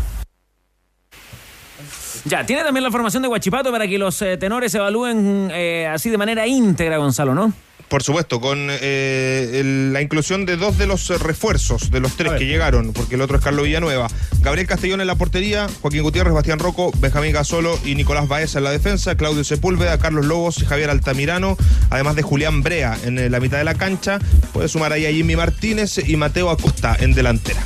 Ya, 2.25 2.45
tiene 2.45 2.61
también 2.61 2.83
la 2.83 2.91
formación 2.91 3.23
de 3.23 3.29
Guachipato 3.29 3.71
para 3.71 3.87
que 3.87 3.97
los 3.97 4.21
eh, 4.21 4.37
tenores 4.37 4.75
evalúen 4.75 5.49
eh, 5.51 5.87
así 5.91 6.11
de 6.11 6.19
manera 6.19 6.45
íntegra, 6.45 6.97
Gonzalo, 6.97 7.33
¿no? 7.33 7.51
Por 7.87 8.01
supuesto, 8.03 8.41
con 8.41 8.67
eh, 8.71 9.51
el- 9.61 9.93
la 9.93 10.01
inclusión 10.01 10.45
de 10.45 10.57
dos 10.57 10.77
de 10.77 10.87
los 10.87 11.07
refuerzos, 11.21 11.91
de 11.91 11.99
los 11.99 12.17
tres 12.17 12.33
que 12.33 12.45
llegaron, 12.45 12.93
porque 12.93 13.15
el 13.15 13.21
otro 13.21 13.37
es 13.37 13.43
Carlos 13.43 13.63
Villanueva. 13.65 14.07
Gabriel 14.41 14.67
Castellón 14.67 15.01
en 15.01 15.07
la 15.07 15.15
portería, 15.15 15.67
Joaquín 15.81 16.01
Gutiérrez, 16.01 16.33
Bastián 16.33 16.59
Rocco, 16.59 16.91
Benjamín 16.97 17.31
Gasolo 17.31 17.79
y 17.85 17.95
Nicolás 17.95 18.27
Baeza 18.27 18.57
en 18.57 18.63
la 18.63 18.71
defensa, 18.71 19.15
Claudio 19.15 19.43
Sepúlveda, 19.43 19.97
Carlos 19.99 20.25
Lobos 20.25 20.57
y 20.61 20.65
Javier 20.65 20.89
Altamirano, 20.89 21.57
además 21.91 22.15
de 22.15 22.23
Julián 22.23 22.63
Brea 22.63 22.97
en 23.05 23.19
eh, 23.19 23.29
la 23.29 23.39
mitad 23.39 23.59
de 23.59 23.63
la 23.65 23.75
cancha. 23.75 24.19
Puede 24.51 24.67
sumar 24.67 24.91
ahí 24.91 25.05
a 25.05 25.11
Jimmy 25.11 25.35
Martínez 25.35 25.97
y 26.07 26.15
Mateo 26.17 26.49
Acosta 26.49 26.97
en 26.99 27.13
delantera. 27.13 27.63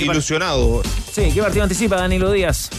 Ilusionado. 0.00 0.82
Sí, 1.12 1.30
¿qué 1.34 1.42
partido 1.42 1.64
anticipa 1.64 1.96
Danilo 1.96 2.30
Díaz? 2.32 2.70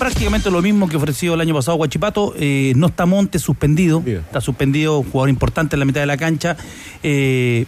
Prácticamente 0.00 0.50
lo 0.50 0.62
mismo 0.62 0.88
que 0.88 0.96
ofreció 0.96 1.34
el 1.34 1.42
año 1.42 1.54
pasado 1.54 1.76
Guachipato. 1.76 2.34
Eh, 2.38 2.72
no 2.74 2.86
está 2.86 3.04
Montes 3.04 3.42
suspendido. 3.42 4.02
Está 4.06 4.40
suspendido, 4.40 4.98
un 5.00 5.10
jugador 5.10 5.28
importante 5.28 5.76
en 5.76 5.80
la 5.80 5.84
mitad 5.84 6.00
de 6.00 6.06
la 6.06 6.16
cancha. 6.16 6.56
Eh, 7.02 7.66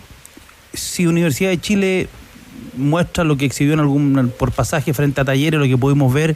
si 0.72 1.06
Universidad 1.06 1.50
de 1.50 1.60
Chile 1.60 2.08
muestra 2.76 3.22
lo 3.22 3.36
que 3.36 3.44
exhibió 3.44 3.74
en 3.74 3.80
algún 3.80 4.32
por 4.38 4.50
pasaje 4.50 4.94
frente 4.94 5.20
a 5.20 5.26
Talleres, 5.26 5.60
lo 5.60 5.66
que 5.66 5.76
pudimos 5.76 6.12
ver, 6.12 6.34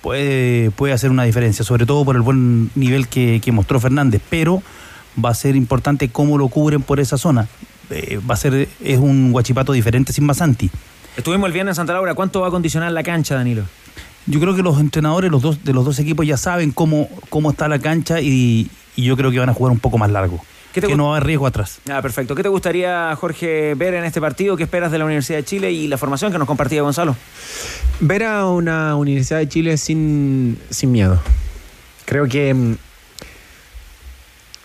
puede, 0.00 0.70
puede 0.70 0.92
hacer 0.92 1.10
una 1.10 1.24
diferencia, 1.24 1.64
sobre 1.64 1.86
todo 1.86 2.04
por 2.04 2.14
el 2.14 2.22
buen 2.22 2.70
nivel 2.76 3.08
que, 3.08 3.40
que 3.44 3.50
mostró 3.50 3.80
Fernández. 3.80 4.22
Pero 4.30 4.62
va 5.22 5.30
a 5.30 5.34
ser 5.34 5.56
importante 5.56 6.08
cómo 6.08 6.38
lo 6.38 6.46
cubren 6.48 6.82
por 6.82 7.00
esa 7.00 7.18
zona. 7.18 7.48
Eh, 7.90 8.20
va 8.30 8.34
a 8.34 8.36
ser, 8.38 8.68
es 8.80 8.98
un 8.98 9.32
Guachipato 9.32 9.72
diferente 9.72 10.12
sin 10.12 10.24
Basanti. 10.24 10.70
Estuvimos 11.16 11.48
el 11.48 11.52
viernes 11.52 11.72
en 11.72 11.76
Santa 11.76 11.94
Laura. 11.94 12.14
¿Cuánto 12.14 12.42
va 12.42 12.46
a 12.46 12.50
condicionar 12.52 12.92
la 12.92 13.02
cancha, 13.02 13.34
Danilo? 13.34 13.64
Yo 14.26 14.40
creo 14.40 14.54
que 14.54 14.62
los 14.62 14.78
entrenadores 14.78 15.30
los 15.30 15.42
dos, 15.42 15.64
de 15.64 15.72
los 15.72 15.84
dos 15.84 15.98
equipos 15.98 16.26
ya 16.26 16.36
saben 16.36 16.72
cómo, 16.72 17.08
cómo 17.28 17.50
está 17.50 17.68
la 17.68 17.78
cancha 17.78 18.20
y, 18.20 18.70
y 18.96 19.04
yo 19.04 19.16
creo 19.16 19.30
que 19.30 19.38
van 19.38 19.48
a 19.48 19.54
jugar 19.54 19.72
un 19.72 19.80
poco 19.80 19.98
más 19.98 20.10
largo. 20.10 20.40
¿Qué 20.72 20.80
te 20.80 20.86
que 20.86 20.96
no 20.96 21.08
va 21.08 21.10
a 21.10 21.16
haber 21.16 21.26
riesgo 21.26 21.46
atrás. 21.46 21.80
Ah, 21.90 22.00
perfecto. 22.00 22.34
¿Qué 22.34 22.42
te 22.42 22.48
gustaría, 22.48 23.14
Jorge, 23.16 23.74
ver 23.74 23.92
en 23.94 24.04
este 24.04 24.20
partido? 24.20 24.56
¿Qué 24.56 24.62
esperas 24.62 24.90
de 24.90 24.98
la 24.98 25.04
Universidad 25.04 25.38
de 25.38 25.44
Chile 25.44 25.70
y 25.70 25.86
la 25.86 25.98
formación 25.98 26.32
que 26.32 26.38
nos 26.38 26.48
compartía 26.48 26.80
Gonzalo? 26.80 27.14
Ver 28.00 28.24
a 28.24 28.46
una 28.46 28.96
Universidad 28.96 29.38
de 29.38 29.48
Chile 29.48 29.76
sin, 29.76 30.58
sin 30.70 30.90
miedo. 30.90 31.20
Creo 32.06 32.26
que 32.26 32.54
mm, 32.54 32.76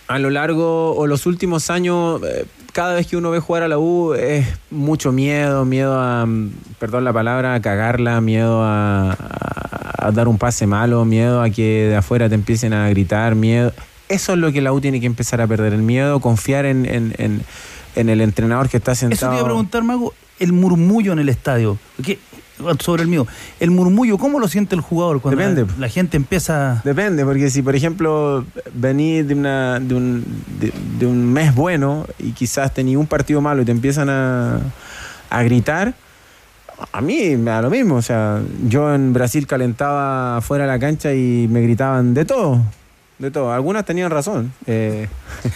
a 0.08 0.20
lo 0.20 0.30
largo 0.30 0.96
o 0.96 1.08
los 1.08 1.26
últimos 1.26 1.70
años, 1.70 2.22
eh, 2.24 2.46
cada 2.74 2.94
vez 2.94 3.08
que 3.08 3.18
uno 3.18 3.32
ve 3.32 3.40
jugar 3.40 3.64
a 3.64 3.68
la 3.68 3.78
U 3.80 4.14
es 4.14 4.46
mucho 4.72 5.12
miedo, 5.12 5.66
miedo 5.66 6.00
a, 6.00 6.26
mm, 6.26 6.52
perdón 6.80 7.04
la 7.04 7.12
palabra, 7.14 7.56
a 7.56 7.62
cagarla, 7.62 8.22
miedo 8.22 8.62
a, 8.64 9.12
a- 9.12 10.08
a 10.08 10.12
dar 10.12 10.28
un 10.28 10.38
pase 10.38 10.68
malo, 10.68 11.04
miedo 11.06 11.42
a 11.42 11.50
que 11.50 11.88
de 11.90 11.96
afuera 11.96 12.30
te 12.30 12.36
empiecen 12.36 12.74
a 12.74 12.88
gritar, 12.90 13.36
miedo. 13.36 13.74
Eso 14.10 14.34
es 14.34 14.40
lo 14.40 14.52
que 14.54 14.62
la 14.62 14.72
U 14.72 14.80
tiene 14.80 15.02
que 15.02 15.06
empezar 15.08 15.42
a 15.42 15.48
perder, 15.48 15.74
el 15.74 15.82
miedo, 15.82 16.20
confiar 16.22 16.66
en, 16.66 16.86
en- 16.86 17.14
en- 17.18 17.42
en 17.96 18.10
el 18.10 18.22
entrenador 18.22 18.70
que 18.70 18.78
está 18.78 18.92
Eso 18.94 19.10
te 19.10 19.16
sentado. 19.16 19.34
iba 19.34 19.42
a 19.42 19.46
preguntar, 19.46 19.84
Mago, 19.84 20.14
el 20.40 20.54
murmullo 20.54 21.14
en 21.14 21.20
el 21.20 21.30
estadio. 21.30 21.78
¿Qué- 22.06 22.20
sobre 22.80 23.04
el 23.04 23.08
mío. 23.08 23.28
El 23.60 23.72
murmullo, 23.72 24.18
¿cómo 24.18 24.40
lo 24.40 24.48
siente 24.48 24.76
el 24.76 24.82
jugador 24.82 25.22
cuando 25.22 25.40
Depende. 25.40 25.66
La, 25.74 25.82
la 25.82 25.90
gente 25.90 26.18
empieza... 26.18 26.82
Depende, 26.84 27.24
porque 27.26 27.50
si 27.50 27.62
por 27.62 27.76
ejemplo 27.76 28.46
venís 28.74 29.28
de, 29.28 29.34
una, 29.34 29.80
de, 29.80 29.96
un, 29.96 30.26
de, 30.60 30.74
de 31.00 31.06
un 31.06 31.32
mes 31.32 31.54
bueno 31.54 32.06
y 32.20 32.32
quizás 32.32 32.74
tenías 32.74 33.00
un 33.00 33.08
partido 33.08 33.42
malo 33.42 33.62
y 33.62 33.66
te 33.66 33.72
empiezan 33.72 34.10
a, 34.10 34.60
a 35.30 35.44
gritar, 35.44 35.94
a 36.92 37.02
mí 37.02 37.36
me 37.38 37.52
da 37.52 37.62
lo 37.62 37.70
mismo. 37.70 37.96
O 37.96 38.02
sea, 38.02 38.42
yo 38.68 38.94
en 38.94 39.14
Brasil 39.14 39.48
calentaba 39.48 40.42
fuera 40.42 40.66
de 40.66 40.72
la 40.72 40.80
cancha 40.80 41.14
y 41.14 41.48
me 41.50 41.62
gritaban 41.62 42.14
de 42.14 42.26
todo. 42.26 42.62
De 43.18 43.32
todo. 43.32 43.52
Algunas 43.52 43.84
tenían 43.84 44.12
razón. 44.12 44.54
eh, 44.68 45.08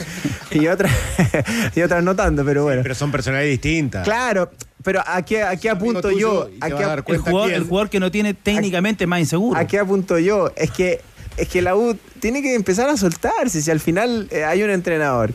y, 0.52 0.68
otras, 0.68 0.92
y 1.76 1.82
otras 1.82 2.04
no 2.04 2.16
tanto, 2.16 2.44
pero 2.44 2.64
bueno. 2.64 2.82
Pero 2.82 2.96
son 2.96 3.12
personalidades 3.12 3.52
distintas. 3.62 4.04
Claro, 4.04 4.50
pero 4.84 5.02
¿a 5.06 5.22
qué, 5.24 5.44
a 5.44 5.56
qué 5.56 5.70
apunto 5.70 6.12
yo? 6.12 6.50
¿A 6.60 6.68
qué 6.70 6.84
a 6.84 6.94
el, 6.94 7.18
jugador, 7.18 7.52
el 7.52 7.64
jugador 7.64 7.90
que 7.90 8.00
no 8.00 8.12
tiene 8.12 8.34
técnicamente 8.34 9.08
más 9.08 9.20
inseguro. 9.20 9.60
¿A 9.60 9.66
qué 9.66 9.80
apunto 9.80 10.18
yo? 10.20 10.52
Es 10.56 10.72
que, 10.72 11.02
es 11.38 11.48
que 11.48 11.62
la 11.62 11.76
U 11.76 11.98
tiene 12.20 12.42
que 12.42 12.56
empezar 12.56 12.90
a 12.90 12.98
soltarse. 12.98 13.62
Si 13.62 13.72
al 13.72 13.80
final 13.80 14.28
eh, 14.32 14.44
hay 14.44 14.64
un 14.64 14.70
entrenador 14.70 15.34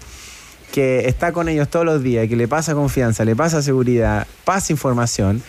que 0.72 1.08
está 1.08 1.32
con 1.32 1.48
ellos 1.48 1.68
todos 1.68 1.84
los 1.84 2.02
días, 2.02 2.28
que 2.28 2.36
le 2.36 2.48
pasa 2.48 2.74
confianza, 2.74 3.24
le 3.24 3.36
pasa 3.36 3.62
seguridad, 3.62 4.26
pasa 4.44 4.72
información, 4.72 5.42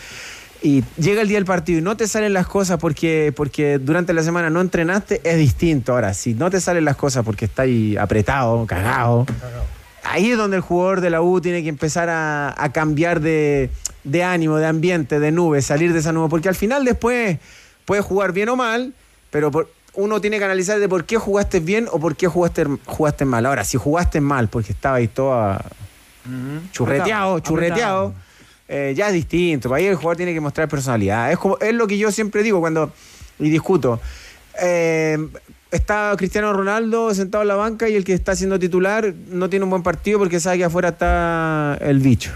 y 0.62 0.82
llega 0.96 1.22
el 1.22 1.28
día 1.28 1.36
del 1.36 1.44
partido 1.44 1.78
y 1.78 1.82
no 1.82 1.96
te 1.96 2.08
salen 2.08 2.32
las 2.32 2.46
cosas 2.46 2.78
porque, 2.78 3.32
porque 3.34 3.78
durante 3.78 4.12
la 4.12 4.22
semana 4.22 4.50
no 4.50 4.60
entrenaste, 4.60 5.20
es 5.22 5.36
distinto. 5.36 5.92
Ahora, 5.92 6.14
si 6.14 6.34
no 6.34 6.50
te 6.50 6.60
salen 6.60 6.84
las 6.84 6.96
cosas 6.96 7.24
porque 7.24 7.44
está 7.44 7.62
ahí 7.62 7.96
apretado, 7.96 8.66
cagado, 8.66 9.26
ahí 10.12 10.32
es 10.32 10.36
donde 10.38 10.56
el 10.56 10.62
jugador 10.62 11.00
de 11.00 11.10
la 11.10 11.22
U 11.22 11.40
tiene 11.40 11.62
que 11.62 11.68
empezar 11.68 12.08
a, 12.08 12.54
a 12.56 12.72
cambiar 12.72 13.20
de, 13.20 13.70
de 14.04 14.22
ánimo, 14.24 14.56
de 14.56 14.66
ambiente, 14.66 15.18
de 15.20 15.30
nube, 15.32 15.62
salir 15.62 15.92
de 15.92 15.98
esa 16.00 16.12
nube, 16.12 16.28
porque 16.28 16.48
al 16.48 16.54
final 16.54 16.84
después 16.84 17.38
puedes 17.84 18.04
jugar 18.04 18.32
bien 18.32 18.48
o 18.48 18.56
mal, 18.56 18.92
pero 19.30 19.50
por- 19.50 19.70
uno 19.94 20.20
tiene 20.20 20.38
que 20.38 20.44
analizar 20.44 20.78
de 20.78 20.88
por 20.88 21.04
qué 21.04 21.16
jugaste 21.16 21.58
bien 21.60 21.88
o 21.90 21.98
por 21.98 22.14
qué 22.14 22.28
jugaste, 22.28 22.64
jugaste 22.86 23.24
mal. 23.24 23.46
Ahora, 23.46 23.64
si 23.64 23.78
jugaste 23.78 24.20
mal 24.20 24.48
porque 24.48 24.72
estaba 24.72 24.96
ahí 24.96 25.08
todo 25.08 25.32
a- 25.34 25.60
churreteado, 26.72 27.36
Apretado, 27.36 27.40
churreteado, 27.40 28.14
eh, 28.68 28.92
ya 28.96 29.08
es 29.08 29.14
distinto. 29.14 29.72
Ahí 29.74 29.86
el 29.86 29.96
jugador 29.96 30.16
tiene 30.18 30.34
que 30.34 30.40
mostrar 30.40 30.68
personalidad. 30.68 31.32
Es, 31.32 31.38
como, 31.38 31.58
es 31.58 31.72
lo 31.74 31.86
que 31.86 31.96
yo 31.98 32.12
siempre 32.12 32.42
digo 32.42 32.60
cuando 32.60 32.92
y 33.38 33.48
discuto. 33.50 34.00
Eh, 34.60 35.18
está 35.70 36.14
Cristiano 36.16 36.52
Ronaldo 36.52 37.12
sentado 37.14 37.42
en 37.42 37.48
la 37.48 37.56
banca 37.56 37.88
y 37.88 37.94
el 37.96 38.04
que 38.04 38.14
está 38.14 38.34
siendo 38.36 38.58
titular 38.58 39.12
no 39.30 39.48
tiene 39.50 39.64
un 39.64 39.70
buen 39.70 39.82
partido 39.82 40.18
porque 40.18 40.40
sabe 40.40 40.58
que 40.58 40.64
afuera 40.64 40.90
está 40.90 41.78
el 41.80 41.98
bicho. 41.98 42.30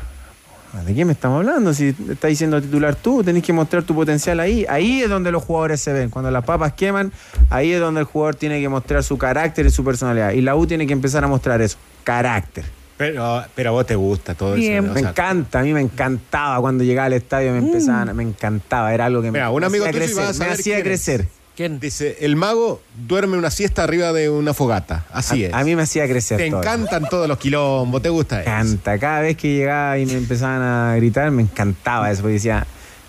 ¿De 0.86 0.94
qué 0.94 1.04
me 1.04 1.12
estamos 1.12 1.40
hablando? 1.40 1.74
Si 1.74 1.88
estás 1.88 2.30
diciendo 2.30 2.60
titular 2.60 2.94
tú, 2.94 3.22
tenés 3.22 3.42
que 3.42 3.52
mostrar 3.52 3.82
tu 3.82 3.94
potencial 3.94 4.40
ahí. 4.40 4.64
Ahí 4.70 5.02
es 5.02 5.10
donde 5.10 5.30
los 5.30 5.42
jugadores 5.42 5.82
se 5.82 5.92
ven. 5.92 6.08
Cuando 6.08 6.30
las 6.30 6.44
papas 6.44 6.72
queman, 6.72 7.12
ahí 7.50 7.72
es 7.72 7.80
donde 7.80 8.00
el 8.00 8.06
jugador 8.06 8.36
tiene 8.36 8.58
que 8.58 8.70
mostrar 8.70 9.04
su 9.04 9.18
carácter 9.18 9.66
y 9.66 9.70
su 9.70 9.84
personalidad. 9.84 10.32
Y 10.32 10.40
la 10.40 10.56
U 10.56 10.66
tiene 10.66 10.86
que 10.86 10.94
empezar 10.94 11.24
a 11.24 11.28
mostrar 11.28 11.60
eso. 11.60 11.76
Carácter. 12.04 12.64
Pero, 12.96 13.42
pero 13.54 13.70
a 13.70 13.72
vos 13.72 13.86
te 13.86 13.96
gusta 13.96 14.34
todo 14.34 14.54
Bien, 14.54 14.84
eso. 14.84 14.92
o 14.92 14.94
me 14.94 15.00
sea, 15.00 15.10
encanta, 15.10 15.60
a 15.60 15.62
mí 15.62 15.74
me 15.74 15.80
encantaba 15.80 16.60
cuando 16.60 16.84
llegaba 16.84 17.06
al 17.06 17.14
estadio, 17.14 17.52
me 17.52 17.58
empezaban, 17.58 18.14
me 18.14 18.22
encantaba, 18.22 18.94
era 18.94 19.06
algo 19.06 19.20
que 19.22 19.30
Mira, 19.32 19.48
me, 19.48 19.54
un 19.54 19.60
me 19.60 19.66
amigo 19.66 19.84
hacía 19.84 20.76
me 20.76 20.82
crecer. 20.82 21.26
¿Quién? 21.56 21.80
Dice, 21.80 22.16
el 22.20 22.34
mago 22.36 22.80
duerme 23.06 23.36
una 23.36 23.50
siesta 23.50 23.84
arriba 23.84 24.12
de 24.12 24.30
una 24.30 24.54
fogata. 24.54 25.04
Así 25.12 25.44
A- 25.44 25.48
es. 25.48 25.54
a 25.54 25.64
mí 25.64 25.76
me 25.76 25.82
hacía 25.82 26.08
crecer 26.08 26.38
Te 26.38 26.48
todo. 26.48 26.60
encantan 26.60 27.08
todos 27.10 27.28
los 27.28 27.36
quilombos, 27.38 28.00
¿te 28.00 28.08
gusta 28.08 28.40
eso? 28.40 28.50
Me 28.50 28.56
encanta, 28.56 28.98
cada 28.98 29.20
vez 29.20 29.36
que 29.36 29.54
llegaba 29.54 29.98
y 29.98 30.06
me 30.06 30.14
empezaban 30.14 30.62
a 30.62 30.96
gritar, 30.96 31.30
me 31.30 31.42
encantaba 31.42 32.10
eso, 32.10 32.22
porque 32.22 32.34
decía, 32.34 32.66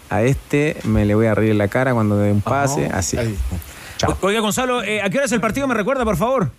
a 0.09 0.21
este 0.23 0.75
me 0.83 1.05
le 1.05 1.15
voy 1.15 1.27
a 1.27 1.35
reír 1.35 1.51
en 1.51 1.57
la 1.57 1.69
cara 1.69 1.93
cuando 1.93 2.17
dé 2.17 2.31
un 2.31 2.41
pase, 2.41 2.87
así. 2.93 3.17
Chao. 3.97 4.17
Oiga, 4.21 4.41
Gonzalo, 4.41 4.83
eh, 4.83 5.01
¿a 5.01 5.09
qué 5.09 5.17
hora 5.17 5.25
es 5.25 5.31
el 5.31 5.39
partido? 5.41 5.65
¿Me 5.67 5.73
recuerda, 5.75 6.03
por 6.03 6.17
favor? 6.17 6.51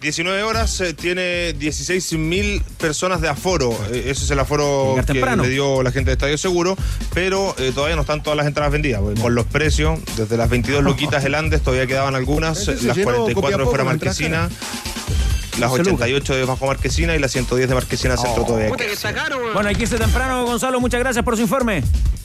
19 0.00 0.42
horas 0.42 0.78
eh, 0.82 0.92
tiene 0.92 1.54
16 1.54 2.12
mil 2.14 2.62
personas 2.78 3.22
de 3.22 3.28
aforo. 3.28 3.70
Eh, 3.90 4.04
ese 4.08 4.24
es 4.24 4.30
el 4.30 4.38
aforo 4.38 4.92
que 4.96 5.02
temprano. 5.04 5.42
le 5.42 5.48
dio 5.48 5.82
la 5.82 5.90
gente 5.90 6.10
de 6.10 6.12
Estadio 6.12 6.36
Seguro, 6.36 6.76
pero 7.14 7.54
eh, 7.58 7.72
todavía 7.74 7.96
no 7.96 8.02
están 8.02 8.22
todas 8.22 8.36
las 8.36 8.46
entradas 8.46 8.72
vendidas. 8.72 9.00
Con 9.20 9.34
los 9.34 9.46
precios, 9.46 9.98
desde 10.16 10.36
las 10.36 10.50
22 10.50 10.84
luquitas 10.84 11.22
del 11.22 11.34
Andes 11.34 11.62
todavía 11.62 11.86
quedaban 11.86 12.14
algunas, 12.14 12.66
las 12.66 12.96
llenó 12.96 13.10
44 13.10 13.58
de 13.58 13.64
fuera 13.64 13.84
Marquesina, 13.84 14.50
las 15.58 15.72
88 15.72 16.34
de 16.34 16.44
Bajo 16.44 16.66
Marquesina 16.66 17.16
y 17.16 17.18
las 17.18 17.32
110 17.32 17.66
de 17.66 17.74
Marquesina 17.74 18.16
Centro 18.18 18.44
todavía. 18.44 18.70
quedan. 18.76 19.54
Bueno, 19.54 19.70
aquí 19.70 19.84
está 19.84 19.96
temprano, 19.96 20.44
Gonzalo. 20.44 20.78
Muchas 20.78 21.00
gracias 21.00 21.24
por 21.24 21.36
su 21.36 21.42
informe. 21.42 21.82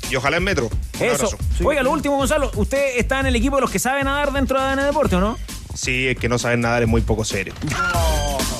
Y 0.10 0.16
ojalá 0.18 0.38
en 0.38 0.44
metro. 0.44 0.66
Un 1.00 1.06
Eso. 1.06 1.28
abrazo. 1.28 1.38
Oiga, 1.64 1.84
lo 1.84 1.92
último, 1.92 2.18
Gonzalo. 2.18 2.52
Usted 2.56 2.98
está 2.98 3.22
en 3.22 3.28
el 3.28 3.36
equipo 3.38 3.56
de 3.56 3.62
los 3.62 3.72
que 3.72 3.80
saben 3.80 4.04
nadar 4.06 4.34
dentro 4.34 4.60
de 4.60 4.66
ADN 4.66 4.84
Deporte, 4.88 5.16
¿o 5.16 5.22
no? 5.22 5.38
Sí, 5.74 6.08
es 6.10 6.18
que 6.18 6.30
no 6.30 6.38
saben 6.38 6.62
nadar 6.62 6.84
es 6.84 6.88
muy 6.90 7.02
poco 7.02 7.24
serio. 7.26 7.54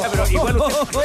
Ya, 0.02 0.10
pero 0.10 0.28
igual 0.32 0.58
usted, 0.58 1.00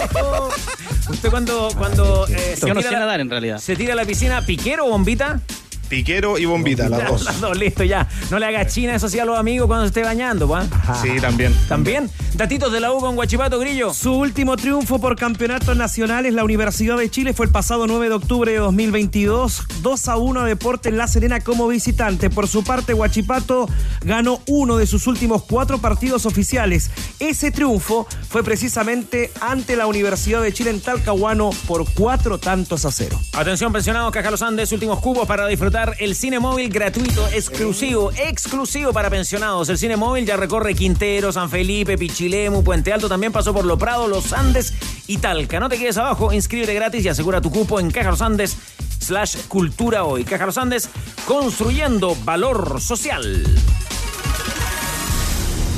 usted 1.11 1.29
cuando, 1.31 1.69
cuando 1.77 2.27
eh, 2.29 2.57
Yo 2.59 2.69
no 2.69 2.77
tira 2.77 2.83
sé 2.89 2.93
la- 2.93 3.01
nadar 3.01 3.21
en 3.21 3.29
realidad. 3.29 3.59
se 3.59 3.77
tira 3.77 3.93
a 3.93 3.97
la 3.97 4.07
piscina, 4.07 4.41
¿piquero 4.47 4.87
o 4.87 4.89
bombita? 4.89 5.41
Piquero 5.89 6.39
y 6.39 6.45
bombita, 6.45 6.89
las 6.89 7.09
dos. 7.09 7.25
Las 7.27 7.41
dos, 7.41 7.57
listo, 7.57 7.85
ya. 7.85 8.09
No 8.31 8.39
le 8.39 8.47
haga 8.47 8.67
china 8.67 8.95
eso 8.95 9.09
sí 9.09 9.19
a 9.19 9.25
los 9.25 9.39
amigos 9.39 9.67
cuando 9.67 9.85
se 9.85 9.89
esté 9.89 10.03
bañando, 10.03 10.49
¿va? 10.49 10.67
Sí, 11.03 11.21
también. 11.21 11.55
¿También? 11.69 12.11
Datitos 12.35 12.73
de 12.73 12.81
la 12.81 12.93
U 12.93 12.99
con 12.99 13.15
Guachipato 13.15 13.59
Grillo. 13.59 13.95
Su 13.95 14.13
último 14.13 14.57
triunfo 14.57 15.01
por 15.01 15.17
campeonatos 15.17 15.77
nacionales, 15.77 16.35
la 16.35 16.45
Universidad 16.45 16.97
de 16.97 17.11
Chile, 17.11 17.33
fue 17.35 17.47
el 17.47 17.53
pasado 17.53 17.87
9 17.87 18.09
de 18.09 18.15
octubre 18.15 18.53
de 18.53 18.59
2022. 18.59 19.63
2 19.83 20.09
a 20.09 20.17
1 20.17 20.41
a 20.41 20.45
Deportes 20.45 20.93
La 20.93 21.09
Serena 21.09 21.41
como 21.41 21.69
visitante. 21.69 22.31
Por 22.31 22.49
su 22.49 22.65
parte, 22.65 22.95
Huachipato 22.95 23.69
ganó 24.03 24.41
uno 24.47 24.77
de 24.77 24.87
sus 24.87 25.07
últimos 25.07 25.45
cuatro 25.45 25.79
partidos 25.79 26.27
oficiales. 26.27 26.91
Ese 27.21 27.51
triunfo 27.51 28.07
fue 28.29 28.43
precisamente 28.43 29.31
ante 29.41 29.77
la 29.77 29.87
Universidad 29.87 30.43
de 30.43 30.53
Chile 30.53 30.71
en 30.71 30.81
Talcahuano 30.81 31.51
por 31.67 31.85
cuatro 31.95 32.39
tantos 32.39 32.85
a 32.85 32.93
cero. 32.93 33.19
Atención, 33.35 33.73
pensionados, 33.73 34.13
Caja 34.13 34.31
Los 34.31 34.43
Andes, 34.43 34.73
últimos 34.73 35.01
cubos 35.01 35.27
para 35.27 35.47
disfrutar 35.47 35.76
disfrutar 35.77 35.97
el 35.99 36.15
cine 36.15 36.41
móvil 36.41 36.71
gratuito, 36.71 37.29
exclusivo, 37.29 38.11
exclusivo 38.13 38.93
para 38.93 39.11
pensionados. 39.11 39.69
El 39.69 39.77
cine 39.77 39.97
móvil 39.97 40.25
ya 40.25 40.37
recorre 40.37 40.75
Quintero, 40.75 41.33
San 41.33 41.51
Felipe, 41.51 41.99
Pichilemu, 41.99 42.65
Puente 42.65 42.93
Alto, 42.93 43.09
también 43.09 43.33
pasó 43.33 43.53
por 43.53 43.65
Lo 43.65 43.77
Prado, 43.77 44.09
Los 44.09 44.33
Andes 44.33 44.73
y 45.07 45.19
Talca. 45.19 45.61
No 45.61 45.69
te 45.69 45.77
quedes 45.77 45.99
abajo, 45.99 46.33
inscríbete 46.33 46.73
gratis 46.73 47.05
y 47.05 47.09
asegura 47.09 47.41
tu 47.41 47.51
cupo 47.51 47.79
en 47.79 47.91
Caja 47.91 48.11
Los 48.11 48.23
Andes 48.23 48.57
slash 49.01 49.37
Cultura 49.49 50.05
Hoy. 50.05 50.25
Caja 50.25 50.47
Los 50.47 50.57
Andes, 50.57 50.89
construyendo 51.27 52.17
valor 52.25 52.81
social. 52.81 53.45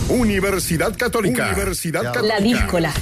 Universidad 0.09 0.97
Católica. 0.97 1.49
Universidad 1.49 2.05
Católica. 2.05 2.35
La 2.35 2.41
díscola. 2.41 2.95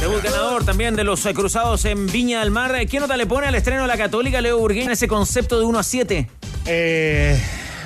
Debut 0.00 0.22
ganador 0.22 0.64
también 0.64 0.96
de 0.96 1.04
los 1.04 1.26
eh, 1.26 1.34
cruzados 1.34 1.84
en 1.84 2.06
Viña 2.06 2.40
del 2.40 2.50
Mar. 2.50 2.74
¿Qué 2.86 2.98
nota 3.00 3.18
le 3.18 3.26
pone 3.26 3.48
al 3.48 3.54
estreno 3.54 3.82
de 3.82 3.88
la 3.88 3.98
Católica, 3.98 4.40
Leo 4.40 4.56
Burguín, 4.56 4.90
ese 4.90 5.06
concepto 5.06 5.58
de 5.58 5.66
1 5.66 5.78
a 5.78 5.82
7? 5.82 6.30
Eh, 6.64 7.38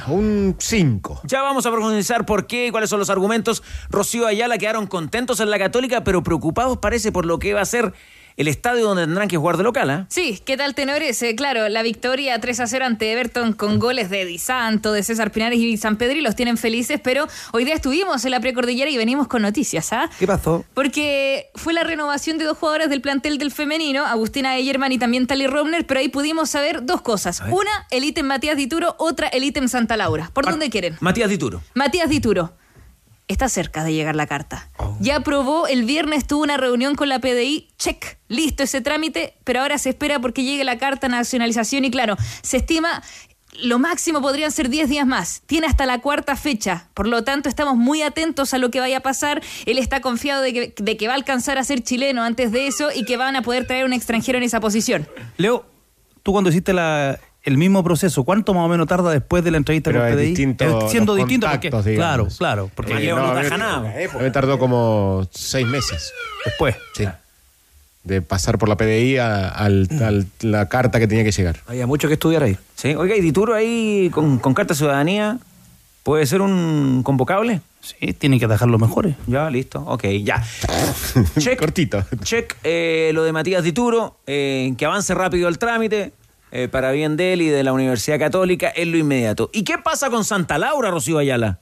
un 0.06 0.54
5. 0.56 1.22
Ya 1.24 1.42
vamos 1.42 1.66
a 1.66 1.72
profundizar 1.72 2.24
por 2.24 2.46
qué 2.46 2.68
y 2.68 2.70
cuáles 2.70 2.88
son 2.88 3.00
los 3.00 3.10
argumentos. 3.10 3.64
Rocío 3.90 4.28
Ayala 4.28 4.58
quedaron 4.58 4.86
contentos 4.86 5.40
en 5.40 5.50
la 5.50 5.58
Católica, 5.58 6.04
pero 6.04 6.22
preocupados 6.22 6.78
parece 6.78 7.10
por 7.10 7.26
lo 7.26 7.40
que 7.40 7.52
va 7.52 7.62
a 7.62 7.66
ser 7.66 7.92
el 8.36 8.48
estadio 8.48 8.84
donde 8.84 9.04
tendrán 9.04 9.28
que 9.28 9.36
jugar 9.36 9.56
de 9.56 9.62
local. 9.62 9.90
¿ah? 9.90 10.06
Sí, 10.08 10.40
¿qué 10.44 10.56
tal, 10.56 10.74
tenores? 10.74 11.22
Eh, 11.22 11.36
claro, 11.36 11.68
la 11.68 11.82
victoria 11.82 12.40
3 12.40 12.60
a 12.60 12.66
0 12.66 12.84
ante 12.84 13.12
Everton 13.12 13.52
con 13.52 13.78
goles 13.78 14.10
de 14.10 14.24
Di 14.24 14.38
Santo, 14.38 14.92
de 14.92 15.02
César 15.02 15.30
Pinares 15.30 15.58
y 15.58 15.76
San 15.76 15.96
Pedri 15.96 16.20
los 16.20 16.34
tienen 16.34 16.56
felices, 16.56 17.00
pero 17.02 17.28
hoy 17.52 17.64
día 17.64 17.74
estuvimos 17.74 18.24
en 18.24 18.32
la 18.32 18.40
precordillera 18.40 18.90
y 18.90 18.96
venimos 18.96 19.28
con 19.28 19.42
noticias, 19.42 19.92
¿ah? 19.92 20.10
¿Qué 20.18 20.26
pasó? 20.26 20.64
Porque 20.74 21.50
fue 21.54 21.72
la 21.72 21.84
renovación 21.84 22.38
de 22.38 22.44
dos 22.44 22.58
jugadores 22.58 22.88
del 22.90 23.00
plantel 23.00 23.38
del 23.38 23.50
femenino, 23.50 24.04
Agustina 24.04 24.56
Eyerman 24.56 24.92
y 24.92 24.98
también 24.98 25.26
Tali 25.26 25.46
Romner, 25.46 25.86
pero 25.86 26.00
ahí 26.00 26.08
pudimos 26.08 26.50
saber 26.50 26.84
dos 26.84 27.02
cosas. 27.02 27.42
Una, 27.50 27.70
el 27.90 28.04
ítem 28.04 28.26
Matías 28.26 28.56
Dituro, 28.56 28.94
otra, 28.98 29.28
el 29.28 29.44
ítem 29.44 29.68
Santa 29.68 29.96
Laura. 29.96 30.30
¿Por 30.32 30.46
dónde 30.46 30.70
quieren? 30.70 30.96
Matías 31.00 31.28
Dituro. 31.28 31.62
Matías 31.74 32.08
Dituro. 32.08 32.52
Está 33.26 33.48
cerca 33.48 33.84
de 33.84 33.92
llegar 33.94 34.16
la 34.16 34.26
carta. 34.26 34.68
Ya 35.00 35.16
aprobó, 35.16 35.66
el 35.66 35.84
viernes 35.84 36.26
tuvo 36.26 36.42
una 36.42 36.58
reunión 36.58 36.94
con 36.94 37.08
la 37.08 37.20
PDI, 37.20 37.68
check, 37.78 38.18
listo 38.28 38.62
ese 38.62 38.82
trámite, 38.82 39.34
pero 39.44 39.60
ahora 39.60 39.78
se 39.78 39.90
espera 39.90 40.20
porque 40.20 40.44
llegue 40.44 40.62
la 40.62 40.76
carta 40.76 41.08
nacionalización 41.08 41.86
y 41.86 41.90
claro, 41.90 42.16
se 42.42 42.58
estima 42.58 43.02
lo 43.62 43.78
máximo 43.78 44.20
podrían 44.20 44.50
ser 44.50 44.68
10 44.68 44.88
días 44.88 45.06
más. 45.06 45.42
Tiene 45.46 45.66
hasta 45.66 45.86
la 45.86 46.00
cuarta 46.00 46.36
fecha. 46.36 46.88
Por 46.92 47.06
lo 47.06 47.24
tanto, 47.24 47.48
estamos 47.48 47.76
muy 47.76 48.02
atentos 48.02 48.52
a 48.52 48.58
lo 48.58 48.70
que 48.70 48.80
vaya 48.80 48.98
a 48.98 49.00
pasar. 49.00 49.42
Él 49.64 49.78
está 49.78 50.00
confiado 50.00 50.42
de 50.42 50.52
que, 50.52 50.74
de 50.76 50.96
que 50.96 51.06
va 51.06 51.14
a 51.14 51.16
alcanzar 51.16 51.56
a 51.58 51.64
ser 51.64 51.82
chileno 51.82 52.22
antes 52.22 52.52
de 52.52 52.66
eso 52.66 52.90
y 52.94 53.04
que 53.04 53.16
van 53.16 53.36
a 53.36 53.42
poder 53.42 53.66
traer 53.66 53.84
un 53.84 53.92
extranjero 53.92 54.38
en 54.38 54.44
esa 54.44 54.60
posición. 54.60 55.08
Leo, 55.36 55.64
tú 56.22 56.32
cuando 56.32 56.50
hiciste 56.50 56.72
la, 56.72 57.18
el 57.44 57.58
mismo 57.58 57.84
proceso, 57.84 58.24
¿cuánto 58.24 58.54
más 58.54 58.64
o 58.64 58.68
menos 58.68 58.86
tarda 58.86 59.10
después 59.10 59.44
de 59.44 59.50
la 59.50 59.58
entrevista 59.58 59.90
Pero 59.90 60.00
con 60.02 60.08
es 60.10 60.14
PDI? 60.16 60.26
distinto 60.28 60.88
siendo 60.88 61.12
los 61.14 61.26
distinto 61.26 61.46
porque, 61.50 61.94
claro, 61.96 62.28
claro, 62.38 62.70
porque 62.74 62.92
Eh, 62.94 63.00
Leo 63.00 63.16
no 63.18 63.34
mí- 63.34 63.42
taja 63.42 63.58
nada. 63.58 63.76
a 63.76 63.80
mí 63.82 64.04
Me 64.20 64.30
tardó 64.30 64.58
como 64.58 65.26
seis 65.30 65.66
meses. 65.66 66.12
Después. 66.44 66.76
Sí. 66.94 67.04
De 68.02 68.20
pasar 68.22 68.58
por 68.58 68.68
la 68.68 68.76
PDI 68.76 69.18
a, 69.18 69.68
la 70.40 70.68
carta 70.68 70.98
que 70.98 71.06
tenía 71.06 71.24
que 71.24 71.32
llegar. 71.32 71.60
Había 71.66 71.86
mucho 71.86 72.06
que 72.08 72.14
estudiar 72.14 72.42
ahí. 72.42 72.58
Sí, 72.74 72.94
oiga, 72.94 73.16
y 73.16 73.20
Dituro 73.20 73.54
ahí 73.54 74.10
con, 74.12 74.38
con 74.38 74.52
carta 74.52 74.74
de 74.74 74.78
ciudadanía, 74.78 75.38
¿puede 76.02 76.26
ser 76.26 76.40
un 76.42 77.02
convocable? 77.02 77.60
Sí, 77.80 78.12
tiene 78.14 78.38
que 78.40 78.46
dejar 78.46 78.68
los 78.68 78.80
mejores. 78.80 79.14
Ya, 79.26 79.48
listo, 79.50 79.80
ok, 79.86 80.04
ya. 80.22 80.42
Check. 81.38 81.58
Cortito. 81.58 82.02
Check 82.22 82.56
eh, 82.64 83.10
lo 83.14 83.24
de 83.24 83.32
Matías 83.32 83.62
Dituro, 83.64 84.16
eh, 84.26 84.72
que 84.78 84.84
avance 84.86 85.12
rápido 85.14 85.48
el 85.48 85.58
trámite. 85.58 86.12
Eh, 86.54 86.68
para 86.68 86.92
bien 86.92 87.16
de 87.16 87.32
él 87.32 87.42
y 87.42 87.48
de 87.48 87.64
la 87.64 87.72
Universidad 87.72 88.18
Católica 88.18 88.72
en 88.74 88.92
lo 88.92 88.96
inmediato. 88.96 89.50
¿Y 89.52 89.64
qué 89.64 89.76
pasa 89.76 90.08
con 90.08 90.24
Santa 90.24 90.56
Laura, 90.56 90.90
Rocío 90.90 91.18
Ayala? 91.18 91.58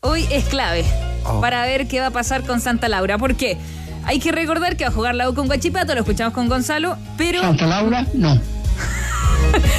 Hoy 0.00 0.26
es 0.30 0.44
clave 0.44 0.84
Oh. 1.26 1.40
para 1.40 1.64
ver 1.64 1.88
qué 1.88 2.00
va 2.00 2.08
a 2.08 2.10
pasar 2.10 2.42
con 2.44 2.60
Santa 2.60 2.86
Laura. 2.90 3.16
¿Por 3.16 3.36
qué? 3.36 3.56
Hay 4.04 4.20
que 4.20 4.30
recordar 4.30 4.76
que 4.76 4.84
va 4.84 4.90
a 4.90 4.92
jugar 4.92 5.14
la 5.14 5.30
U 5.30 5.34
con 5.34 5.46
Guachipato, 5.46 5.94
lo 5.94 6.00
escuchamos 6.00 6.34
con 6.34 6.50
Gonzalo, 6.50 6.98
pero... 7.16 7.40
Santa 7.40 7.66
Laura, 7.66 8.06
no. 8.12 8.38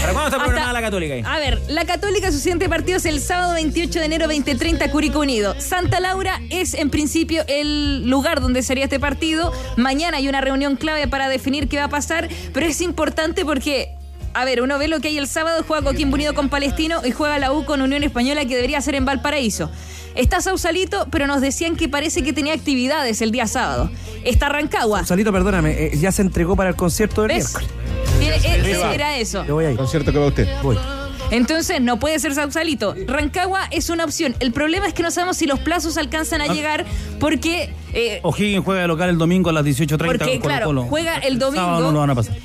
¿Para 0.01 0.13
cuándo 0.13 0.29
está 0.29 0.43
programada 0.43 0.73
la 0.73 0.81
Católica 0.81 1.13
ahí? 1.13 1.21
A 1.23 1.37
ver, 1.37 1.61
la 1.67 1.85
Católica 1.85 2.31
su 2.31 2.39
siguiente 2.39 2.67
partido 2.67 2.97
es 2.97 3.05
el 3.05 3.19
sábado 3.19 3.53
28 3.53 3.99
de 3.99 4.05
enero 4.05 4.25
2030 4.25 4.89
Curicó 4.89 5.19
Unido. 5.19 5.53
Santa 5.59 5.99
Laura 5.99 6.41
es 6.49 6.73
en 6.73 6.89
principio 6.89 7.43
el 7.47 8.09
lugar 8.09 8.41
donde 8.41 8.63
sería 8.63 8.85
este 8.85 8.99
partido. 8.99 9.51
Mañana 9.77 10.17
hay 10.17 10.27
una 10.27 10.41
reunión 10.41 10.75
clave 10.75 11.07
para 11.07 11.29
definir 11.29 11.67
qué 11.67 11.77
va 11.77 11.83
a 11.83 11.89
pasar, 11.89 12.27
pero 12.53 12.65
es 12.65 12.81
importante 12.81 13.45
porque 13.45 13.91
a 14.35 14.43
ver, 14.43 14.61
uno 14.61 14.77
ve 14.77 14.89
lo 14.89 14.99
que 14.99 15.07
hay 15.07 15.17
el 15.17 15.27
sábado, 15.27 15.63
juega 15.65 15.83
Coquimbo 15.83 16.15
Unido 16.15 16.33
con 16.33 16.49
Palestino 16.49 16.99
y 17.05 17.11
juega 17.11 17.39
la 17.39 17.53
U 17.53 17.63
con 17.63 17.81
Unión 17.81 18.03
Española 18.03 18.43
que 18.45 18.55
debería 18.55 18.81
ser 18.81 18.95
en 18.95 19.05
Valparaíso. 19.05 19.71
Está 20.13 20.41
Sausalito, 20.41 21.07
pero 21.09 21.25
nos 21.25 21.39
decían 21.39 21.77
que 21.77 21.87
parece 21.87 22.21
que 22.21 22.33
tenía 22.33 22.53
actividades 22.53 23.21
el 23.21 23.31
día 23.31 23.47
sábado. 23.47 23.89
Está 24.25 24.49
Rancagua. 24.49 25.05
Salito, 25.05 25.31
perdóname, 25.31 25.71
eh, 25.71 25.97
ya 25.97 26.11
se 26.11 26.21
entregó 26.21 26.57
para 26.57 26.69
el 26.69 26.75
concierto 26.75 27.21
del 27.21 27.37
¿Ves? 27.37 27.53
miércoles. 28.19 28.67
Eh, 28.67 28.77
va. 28.77 28.93
era 28.93 29.17
eso. 29.17 29.45
Yo 29.45 29.55
voy 29.55 29.65
ahí. 29.65 29.75
Concierto 29.77 30.11
que 30.11 30.19
va 30.19 30.27
usted. 30.27 30.47
Voy. 30.61 30.77
Entonces 31.31 31.79
no 31.79 31.97
puede 31.97 32.19
ser 32.19 32.35
Sausalito. 32.35 32.93
Rancagua 33.07 33.61
es 33.71 33.89
una 33.89 34.03
opción. 34.03 34.35
El 34.41 34.51
problema 34.51 34.85
es 34.85 34.93
que 34.93 35.01
no 35.01 35.11
sabemos 35.11 35.37
si 35.37 35.47
los 35.47 35.59
plazos 35.59 35.97
alcanzan 35.97 36.41
a 36.41 36.47
llegar 36.47 36.85
porque, 37.19 37.73
eh, 37.93 38.19
O'Higgins 38.21 38.65
juega 38.65 38.81
de 38.81 38.87
local 38.87 39.09
el 39.09 39.17
domingo 39.17 39.49
a 39.49 39.53
las 39.53 39.65
18.30 39.65 40.05
porque 40.05 40.39
con 40.39 40.41
claro, 40.41 40.83
juega 40.83 41.17
el 41.19 41.39
Sábado 41.39 41.55
no 41.55 41.71
lo 41.71 41.79
domingo 41.79 41.99
van 42.01 42.09
a 42.09 42.15
pasar. 42.15 42.35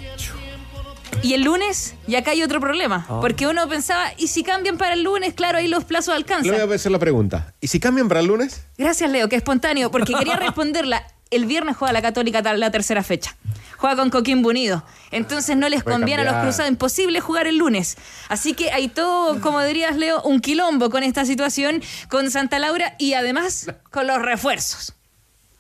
Y 1.23 1.35
el 1.35 1.43
lunes 1.43 1.95
y 2.07 2.15
acá 2.17 2.33
hay 2.33 2.43
otro 2.43 2.61
problema. 2.61 3.07
Ah. 3.09 3.19
Porque 3.21 3.47
uno 3.47 3.69
pensaba, 3.69 4.13
¿y 4.17 4.29
si 4.29 4.43
cambian 4.43 4.79
para 4.79 4.95
el 4.95 5.03
lunes? 5.03 5.35
Claro, 5.35 5.59
ahí 5.59 5.69
los 5.69 5.85
plazos 5.85 6.09
Le 6.09 6.23
voy 6.25 6.35
alcanzan. 6.37 6.71
a 6.71 6.75
hacer 6.75 6.93
la 6.93 6.99
pregunta. 6.99 7.55
¿Y 7.61 7.69
si 7.69 7.81
cambian 7.81 8.09
para 8.09 8.21
el 8.21 8.27
lunes? 8.27 8.65
Gracias, 8.79 9.11
Leo, 9.11 9.29
que 9.29 9.37
espontáneo, 9.37 9.91
porque 9.91 10.15
quería 10.15 10.37
responderla. 10.41 11.07
El 11.31 11.47
viernes 11.47 11.77
juega 11.77 11.93
la 11.93 12.03
Católica 12.03 12.43
la 12.55 12.71
tercera 12.71 13.03
fecha. 13.05 13.37
Juega 13.77 13.97
con 13.97 14.11
Coquimbo 14.11 14.49
Unido. 14.49 14.85
Entonces 15.11 15.57
no 15.57 15.69
les 15.69 15.85
Puede 15.85 15.97
conviene 15.97 16.23
a 16.23 16.25
los 16.25 16.43
cruzados. 16.43 16.71
Imposible 16.71 17.21
jugar 17.21 17.47
el 17.47 17.57
lunes. 17.57 17.97
Así 18.29 18.53
que 18.55 18.73
hay 18.73 18.89
todo, 18.89 19.41
como 19.41 19.63
dirías, 19.63 19.97
Leo, 19.97 20.21
un 20.23 20.41
quilombo 20.41 20.91
con 20.91 21.03
esta 21.03 21.25
situación, 21.25 21.83
con 22.09 22.31
Santa 22.31 22.59
Laura 22.59 22.95
y 22.99 23.15
además 23.15 23.69
con 23.91 24.07
los 24.07 24.21
refuerzos. 24.21 24.95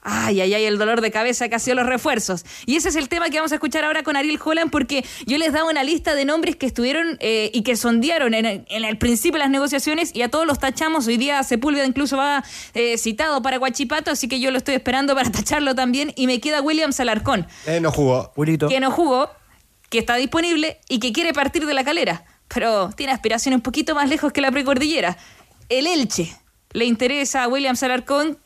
Ay, 0.03 0.41
ay, 0.41 0.55
ay, 0.55 0.65
el 0.65 0.79
dolor 0.79 1.03
de 1.03 1.11
cabeza 1.11 1.49
que 1.51 1.57
ha 1.57 1.59
sido 1.59 1.77
los 1.77 1.87
refuerzos. 1.87 2.45
Y 2.65 2.77
ese 2.77 2.89
es 2.89 2.97
el 2.97 3.11
tema 3.11 3.29
que 3.29 3.37
vamos 3.37 3.53
a 3.53 3.57
escuchar 3.57 3.85
ahora 3.85 4.03
con 4.03 4.17
Ariel 4.17 4.39
Holland, 4.43 4.71
porque 4.71 5.05
yo 5.27 5.37
les 5.37 5.53
daba 5.53 5.69
una 5.69 5.85
lista 5.85 6.15
de 6.15 6.25
nombres 6.25 6.57
que 6.57 6.65
estuvieron 6.65 7.19
eh, 7.21 7.51
y 7.53 7.63
que 7.63 7.77
sondearon 7.77 8.33
en 8.33 8.47
el, 8.47 8.65
en 8.69 8.85
el 8.85 8.97
principio 8.97 9.35
de 9.35 9.41
las 9.41 9.51
negociaciones 9.51 10.11
y 10.15 10.23
a 10.23 10.31
todos 10.31 10.47
los 10.47 10.59
tachamos. 10.59 11.07
Hoy 11.07 11.19
día 11.19 11.43
Sepúlveda 11.43 11.85
incluso 11.85 12.17
va 12.17 12.43
eh, 12.73 12.97
citado 12.97 13.43
para 13.43 13.59
Guachipato, 13.59 14.11
así 14.11 14.27
que 14.27 14.41
yo 14.41 14.51
lo 14.51 14.57
estoy 14.59 14.75
esperando 14.77 15.15
para 15.15 15.31
tacharlo 15.33 15.75
también. 15.75 16.13
Y 16.17 16.27
me 16.27 16.41
queda 16.41 16.63
Williams 16.63 16.99
Alarcón, 17.01 17.47
Eh, 17.67 17.81
no 17.81 17.93
jugó. 17.93 18.33
que 18.71 18.81
no 18.81 18.91
jugó, 18.91 19.31
que 19.91 19.99
está 19.99 20.15
disponible 20.17 20.79
y 20.89 20.99
que 20.99 21.13
quiere 21.13 21.35
partir 21.35 21.67
de 21.67 21.75
la 21.75 21.85
calera, 21.85 22.25
pero 22.49 22.89
tiene 22.97 23.13
aspiraciones 23.13 23.59
un 23.59 23.63
poquito 23.63 23.95
más 23.95 24.09
lejos 24.09 24.33
que 24.33 24.41
la 24.41 24.51
precordillera. 24.51 25.19
El 25.69 25.87
Elche 25.87 26.35
le 26.73 26.87
interesa 26.87 27.43
a 27.45 27.49
Williams 27.49 27.83
Alarcón 27.83 28.39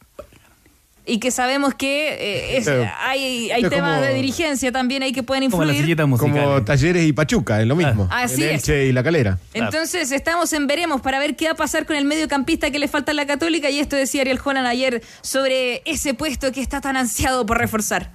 y 1.06 1.18
que 1.18 1.31
sabemos 1.31 1.74
que 1.74 2.14
eh, 2.14 2.56
es- 2.56 2.68
hay, 2.68 3.51
hay 3.51 3.62
esto 3.62 3.70
temas 3.70 3.97
como- 3.98 4.06
de 4.06 4.14
dirigencia 4.14 4.72
también 4.72 5.02
ahí 5.02 5.12
que 5.12 5.22
pueden 5.22 5.51
Como 5.51 5.62
influir. 5.64 5.82
Como 6.18 6.64
Talleres 6.64 7.05
y 7.06 7.12
Pachuca, 7.12 7.60
es 7.60 7.66
lo 7.66 7.76
mismo. 7.76 8.09
Así 8.10 8.43
El 8.44 8.51
es. 8.51 8.68
Y 8.68 8.93
la 8.93 9.02
Calera. 9.02 9.39
Entonces 9.52 10.10
estamos 10.12 10.52
en 10.52 10.66
veremos 10.66 11.01
para 11.02 11.18
ver 11.18 11.36
qué 11.36 11.47
va 11.47 11.52
a 11.52 11.56
pasar 11.56 11.85
con 11.86 11.97
el 11.97 12.05
mediocampista 12.05 12.70
que 12.70 12.78
le 12.78 12.89
falta 12.89 13.12
a 13.12 13.14
la 13.14 13.26
Católica 13.26 13.68
y 13.70 13.81
esto 13.81 13.97
decía 13.97 14.22
Ariel 14.22 14.39
Jonan 14.39 14.66
ayer 14.66 15.02
sobre 15.20 15.82
ese 15.85 16.14
puesto 16.14 16.52
que 16.52 16.60
está 16.60 16.81
tan 16.81 16.97
ansiado 16.97 17.44
por 17.44 17.59
reforzar. 17.59 18.10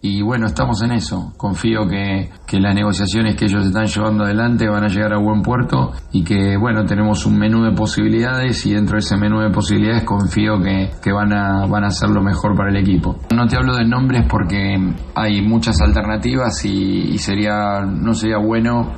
Y 0.00 0.22
bueno, 0.22 0.46
estamos 0.46 0.80
en 0.82 0.92
eso. 0.92 1.32
Confío 1.36 1.88
que, 1.88 2.30
que 2.46 2.60
las 2.60 2.72
negociaciones 2.72 3.34
que 3.34 3.46
ellos 3.46 3.66
están 3.66 3.86
llevando 3.86 4.22
adelante 4.22 4.68
van 4.68 4.84
a 4.84 4.88
llegar 4.88 5.12
a 5.12 5.18
buen 5.18 5.42
puerto 5.42 5.90
y 6.12 6.22
que, 6.22 6.56
bueno, 6.56 6.86
tenemos 6.86 7.26
un 7.26 7.36
menú 7.36 7.64
de 7.64 7.72
posibilidades 7.72 8.64
y 8.64 8.74
dentro 8.74 8.94
de 8.94 9.00
ese 9.00 9.16
menú 9.16 9.40
de 9.40 9.50
posibilidades 9.50 10.04
confío 10.04 10.60
que, 10.62 10.90
que 11.02 11.10
van, 11.10 11.32
a, 11.32 11.66
van 11.66 11.82
a 11.82 11.88
hacer 11.88 12.10
lo 12.10 12.22
mejor 12.22 12.54
para 12.56 12.70
el 12.70 12.76
equipo. 12.76 13.18
No 13.34 13.48
te 13.48 13.56
hablo 13.56 13.74
de 13.74 13.84
nombres 13.86 14.24
porque 14.30 14.78
hay 15.16 15.42
muchas 15.42 15.80
alternativas 15.80 16.64
y, 16.64 17.14
y 17.14 17.18
sería, 17.18 17.80
no 17.80 18.14
sería 18.14 18.38
bueno 18.38 18.92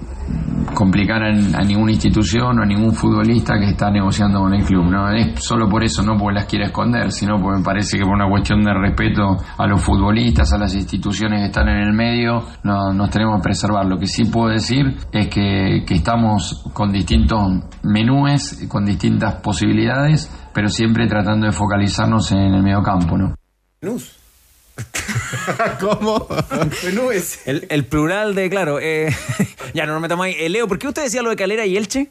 complicar 0.75 1.23
a, 1.23 1.33
ninguna 1.65 1.93
institución 1.93 2.59
o 2.59 2.63
a 2.63 2.67
ningún 2.67 2.93
futbolista 2.93 3.59
que 3.59 3.71
está 3.71 3.91
negociando 3.91 4.41
con 4.41 4.55
el 4.55 4.65
club. 4.65 4.85
No 4.91 5.11
es 5.11 5.43
solo 5.45 5.69
por 5.69 5.85
eso, 5.85 6.03
no 6.03 6.17
porque 6.17 6.35
las 6.35 6.47
quiera 6.47 6.67
esconder, 6.67 7.13
sino 7.13 7.41
porque 7.41 7.59
me 7.59 7.65
parece 7.65 7.99
que 7.99 8.05
por 8.05 8.15
una 8.15 8.29
cuestión 8.29 8.63
de 8.63 8.73
respeto 8.75 9.37
a 9.57 9.67
los 9.67 9.81
futbolistas, 9.83 10.53
a 10.53 10.59
las 10.59 10.75
instituciones 10.75 11.41
que 11.41 11.47
están 11.47 11.69
en 11.69 11.79
el 11.89 11.93
medio, 11.93 12.43
no, 12.65 12.93
nos 12.93 13.11
tenemos 13.11 13.37
que 13.37 13.43
preservar. 13.43 13.87
Lo 13.87 13.99
que 13.99 14.07
sí 14.07 14.25
puedo 14.25 14.49
decir 14.49 14.97
es 15.13 15.29
que, 15.29 15.85
que 15.87 15.95
estamos 15.95 16.65
con 16.73 16.93
distintos 16.93 17.41
menúes, 17.83 18.67
con 18.69 18.85
distintas 18.85 19.37
posibilidades, 19.37 20.31
pero 20.53 20.69
siempre 20.69 21.07
tratando 21.07 21.47
de 21.47 21.53
focalizarnos 21.53 22.33
en 22.33 22.55
el 22.55 22.63
mediocampo, 22.63 23.17
¿no? 23.17 23.35
¿Cómo? 25.81 26.27
nubes. 26.95 27.41
El, 27.47 27.67
el 27.71 27.85
plural 27.85 28.35
de, 28.35 28.51
claro. 28.51 28.79
eh, 28.81 29.15
ya, 29.75 29.87
no 29.87 29.93
nos 29.93 30.03
metamos 30.03 30.27
ahí. 30.27 30.35
Eh, 30.39 30.49
Leo, 30.49 30.69
¿por 30.69 30.79
qué 30.79 30.89
usted 30.89 31.03
decía 31.05 31.23
lo 31.23 31.31
de 31.31 31.37
Calera 31.37 31.67
y 31.67 31.77
Elche? 31.77 32.09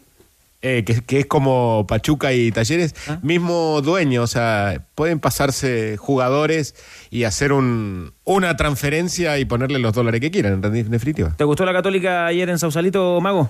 Eh, 0.62 0.84
que, 0.86 1.02
que 1.02 1.20
es 1.22 1.26
como 1.26 1.86
Pachuca 1.88 2.34
y 2.34 2.52
Talleres, 2.52 2.94
Ah. 3.08 3.18
mismo 3.24 3.80
dueño, 3.82 4.24
o 4.24 4.28
sea, 4.28 4.84
pueden 4.94 5.20
pasarse 5.22 5.96
jugadores 5.98 6.76
y 7.10 7.24
hacer 7.24 7.54
un, 7.54 8.12
una 8.26 8.58
transferencia 8.58 9.40
y 9.40 9.46
ponerle 9.46 9.80
los 9.80 9.94
dólares 9.94 10.20
que 10.20 10.32
quieran, 10.32 10.62
en 10.62 10.92
definitiva. 10.92 11.34
¿Te 11.38 11.46
gustó 11.46 11.66
la 11.66 11.72
Católica 11.72 12.26
ayer 12.26 12.50
en 12.50 12.60
Sausalito, 12.60 13.22
Mago? 13.22 13.50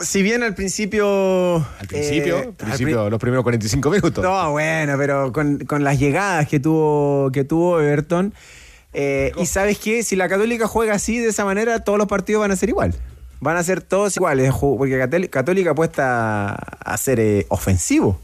Si 0.00 0.22
bien 0.22 0.42
al 0.42 0.54
principio. 0.54 1.56
Al 1.56 1.86
principio, 1.86 2.36
eh, 2.38 2.46
al 2.46 2.52
principio 2.54 3.10
los 3.10 3.20
primeros 3.20 3.42
45 3.42 3.90
minutos. 3.90 4.24
No, 4.24 4.52
bueno, 4.52 4.94
pero 4.98 5.32
con, 5.32 5.58
con 5.60 5.84
las 5.84 5.98
llegadas 5.98 6.48
que 6.48 6.60
tuvo, 6.60 7.30
que 7.32 7.44
tuvo 7.44 7.80
Everton. 7.80 8.34
eh, 8.92 9.32
y 9.38 9.46
sabes 9.46 9.78
qué, 9.78 10.02
si 10.02 10.16
la 10.16 10.28
Católica 10.28 10.66
juega 10.66 10.94
así, 10.94 11.18
de 11.18 11.28
esa 11.28 11.44
manera, 11.44 11.80
todos 11.84 11.98
los 11.98 12.08
partidos 12.08 12.40
van 12.40 12.50
a 12.50 12.56
ser 12.56 12.68
igual. 12.68 12.94
Van 13.40 13.56
a 13.56 13.62
ser 13.62 13.82
todos 13.82 14.16
iguales, 14.16 14.52
porque 14.58 15.28
Católica 15.30 15.70
apuesta 15.70 16.54
a 16.54 16.96
ser 16.96 17.20
eh, 17.20 17.46
ofensivo. 17.48 18.18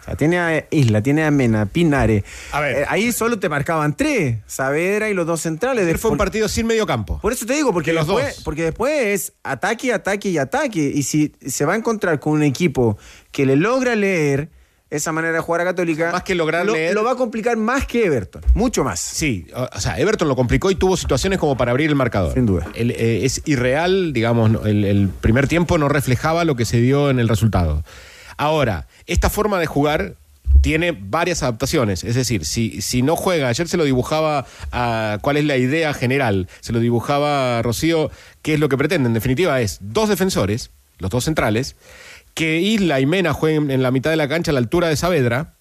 O 0.00 0.04
sea, 0.04 0.16
tiene 0.16 0.38
a 0.38 0.66
Isla, 0.70 1.02
tiene 1.02 1.24
a 1.24 1.30
Mena, 1.30 1.66
Pinares. 1.66 2.24
A 2.52 2.60
ver. 2.60 2.78
Eh, 2.78 2.84
ahí 2.88 3.12
solo 3.12 3.38
te 3.38 3.48
marcaban 3.48 3.96
tres, 3.96 4.38
Saavedra 4.46 5.08
y 5.10 5.14
los 5.14 5.26
dos 5.26 5.40
centrales. 5.40 5.84
Ayer 5.84 5.98
fue 5.98 6.10
un 6.10 6.16
partido 6.16 6.48
sin 6.48 6.66
medio 6.66 6.86
campo. 6.86 7.18
por 7.20 7.32
eso 7.32 7.44
te 7.46 7.54
digo, 7.54 7.72
porque 7.72 7.90
Que 7.90 7.94
los 7.94 8.06
después, 8.06 8.34
dos. 8.36 8.44
porque 8.44 8.62
después 8.64 8.92
es 9.06 9.32
ataque, 9.42 9.92
ataque 9.92 10.30
y 10.30 10.38
ataque. 10.38 10.90
Y 10.94 11.02
si 11.02 11.32
se 11.46 11.64
va 11.64 11.74
a 11.74 11.76
encontrar 11.76 12.18
con 12.20 12.32
un 12.32 12.42
equipo 12.42 12.96
que 13.30 13.44
le 13.46 13.56
logra 13.56 13.94
leer 13.94 14.48
esa 14.88 15.12
manera 15.12 15.34
de 15.34 15.38
jugar 15.40 15.60
a 15.60 15.64
Católica, 15.64 16.10
Más 16.10 16.24
que 16.24 16.34
lograr 16.34 16.66
lo, 16.66 16.72
leer- 16.74 16.94
lo 16.94 17.04
va 17.04 17.12
a 17.12 17.14
complicar 17.14 17.56
más 17.56 17.86
que 17.86 18.06
Everton. 18.06 18.42
Mucho 18.54 18.82
más. 18.82 18.98
Sí, 18.98 19.46
o 19.54 19.78
sea, 19.80 19.96
Everton 20.00 20.26
lo 20.26 20.34
complicó 20.34 20.68
y 20.70 20.74
tuvo 20.74 20.96
situaciones 20.96 21.38
como 21.38 21.56
para 21.56 21.70
abrir 21.70 21.88
el 21.90 21.94
marcador. 21.94 22.34
Sin 22.34 22.44
duda. 22.46 22.66
El, 22.74 22.90
eh, 22.90 23.24
es 23.24 23.40
irreal, 23.44 24.12
digamos, 24.12 24.50
el, 24.66 24.84
el 24.84 25.08
primer 25.08 25.46
tiempo 25.46 25.78
no 25.78 25.88
reflejaba 25.88 26.44
lo 26.44 26.56
que 26.56 26.64
se 26.64 26.80
dio 26.80 27.08
en 27.10 27.20
el 27.20 27.28
resultado. 27.28 27.84
Ahora, 28.40 28.86
esta 29.06 29.28
forma 29.28 29.60
de 29.60 29.66
jugar 29.66 30.14
tiene 30.62 30.92
varias 30.92 31.42
adaptaciones. 31.42 32.04
Es 32.04 32.14
decir, 32.14 32.46
si, 32.46 32.80
si 32.80 33.02
no 33.02 33.14
juega, 33.14 33.48
ayer 33.48 33.68
se 33.68 33.76
lo 33.76 33.84
dibujaba 33.84 34.46
a 34.72 35.18
cuál 35.20 35.36
es 35.36 35.44
la 35.44 35.58
idea 35.58 35.92
general, 35.92 36.48
se 36.60 36.72
lo 36.72 36.80
dibujaba 36.80 37.58
a 37.58 37.62
Rocío, 37.62 38.10
qué 38.40 38.54
es 38.54 38.60
lo 38.60 38.70
que 38.70 38.78
pretende. 38.78 39.08
En 39.08 39.12
definitiva, 39.12 39.60
es 39.60 39.76
dos 39.82 40.08
defensores, 40.08 40.70
los 41.00 41.10
dos 41.10 41.24
centrales, 41.24 41.76
que 42.32 42.60
Isla 42.60 42.98
y 43.00 43.04
Mena 43.04 43.34
jueguen 43.34 43.70
en 43.70 43.82
la 43.82 43.90
mitad 43.90 44.08
de 44.08 44.16
la 44.16 44.26
cancha 44.26 44.52
a 44.52 44.54
la 44.54 44.60
altura 44.60 44.88
de 44.88 44.96
Saavedra, 44.96 45.52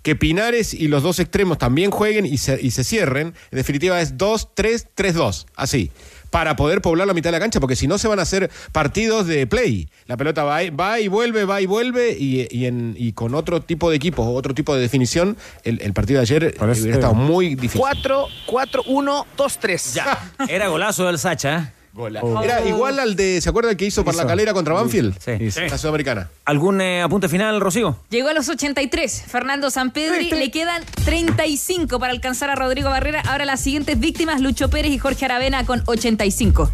que 0.00 0.16
Pinares 0.16 0.72
y 0.72 0.88
los 0.88 1.02
dos 1.02 1.18
extremos 1.18 1.58
también 1.58 1.90
jueguen 1.90 2.24
y 2.24 2.38
se, 2.38 2.58
y 2.62 2.70
se 2.70 2.82
cierren. 2.82 3.34
En 3.50 3.56
definitiva 3.58 4.00
es 4.00 4.16
2-3-3-2, 4.16 5.44
así. 5.54 5.90
Para 6.36 6.54
poder 6.54 6.82
poblar 6.82 7.06
la 7.06 7.14
mitad 7.14 7.28
de 7.28 7.32
la 7.32 7.40
cancha, 7.40 7.60
porque 7.60 7.76
si 7.76 7.86
no 7.86 7.96
se 7.96 8.08
van 8.08 8.18
a 8.18 8.22
hacer 8.22 8.50
partidos 8.70 9.26
de 9.26 9.46
play. 9.46 9.88
La 10.04 10.18
pelota 10.18 10.44
va, 10.44 10.62
y- 10.62 10.68
va 10.68 11.00
y 11.00 11.08
vuelve, 11.08 11.46
va 11.46 11.62
y 11.62 11.66
vuelve, 11.66 12.10
y, 12.12 12.46
y 12.54 12.66
en- 12.66 12.94
y 12.98 13.12
con 13.12 13.34
otro 13.34 13.62
tipo 13.62 13.88
de 13.88 13.96
equipos, 13.96 14.26
otro 14.28 14.52
tipo 14.52 14.74
de 14.74 14.82
definición, 14.82 15.38
el, 15.64 15.80
el 15.80 15.94
partido 15.94 16.18
de 16.18 16.22
ayer 16.24 16.44
eso 16.72 16.82
hubiera 16.82 16.98
estado 16.98 17.14
muy 17.14 17.54
difícil. 17.54 17.80
4, 17.80 18.26
4, 18.44 18.82
1, 18.86 19.26
2, 19.34 19.58
3. 19.58 19.94
Ya. 19.94 20.30
Era 20.46 20.68
golazo 20.68 21.06
del 21.06 21.18
Sacha, 21.18 21.56
¿eh? 21.56 21.72
Gola. 21.96 22.20
Era 22.44 22.66
igual 22.66 22.98
al 22.98 23.16
de, 23.16 23.40
¿se 23.40 23.48
acuerda 23.48 23.70
el 23.70 23.76
que 23.76 23.86
hizo 23.86 24.04
para 24.04 24.18
la 24.18 24.26
calera 24.26 24.52
contra 24.52 24.74
Banfield? 24.74 25.16
Sí. 25.18 25.50
Sí. 25.50 25.60
La 25.68 25.78
Sudamericana. 25.78 26.28
¿Algún 26.44 26.80
eh, 26.82 27.02
apunte 27.02 27.28
final, 27.28 27.58
Rocío? 27.60 27.96
Llegó 28.10 28.28
a 28.28 28.34
los 28.34 28.48
83. 28.48 29.24
Fernando 29.26 29.70
Sampedri. 29.70 30.30
Le 30.30 30.50
quedan 30.50 30.82
35 31.04 31.98
para 31.98 32.12
alcanzar 32.12 32.50
a 32.50 32.54
Rodrigo 32.54 32.90
Barrera. 32.90 33.22
Ahora 33.22 33.46
las 33.46 33.60
siguientes 33.60 33.98
víctimas, 33.98 34.42
Lucho 34.42 34.68
Pérez 34.68 34.92
y 34.92 34.98
Jorge 34.98 35.24
Aravena 35.24 35.64
con 35.64 35.82
85. 35.86 36.70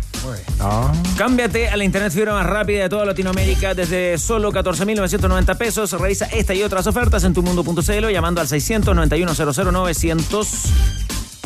Cámbiate 1.17 1.69
a 1.69 1.77
la 1.77 1.85
internet 1.85 2.13
fibra 2.13 2.33
más 2.33 2.47
rápida 2.47 2.83
de 2.83 2.89
toda 2.89 3.05
Latinoamérica 3.05 3.75
desde 3.75 4.19
solo 4.19 4.53
14.990 4.53 5.57
pesos. 5.57 5.93
Revisa 5.93 6.27
esta 6.27 6.55
y 6.55 6.63
otras 6.63 6.87
ofertas 6.87 7.25
en 7.25 7.33
tumundo.cl 7.33 8.09
llamando 8.11 8.41
al 8.41 8.49
691 8.49 9.73
900 9.73 10.49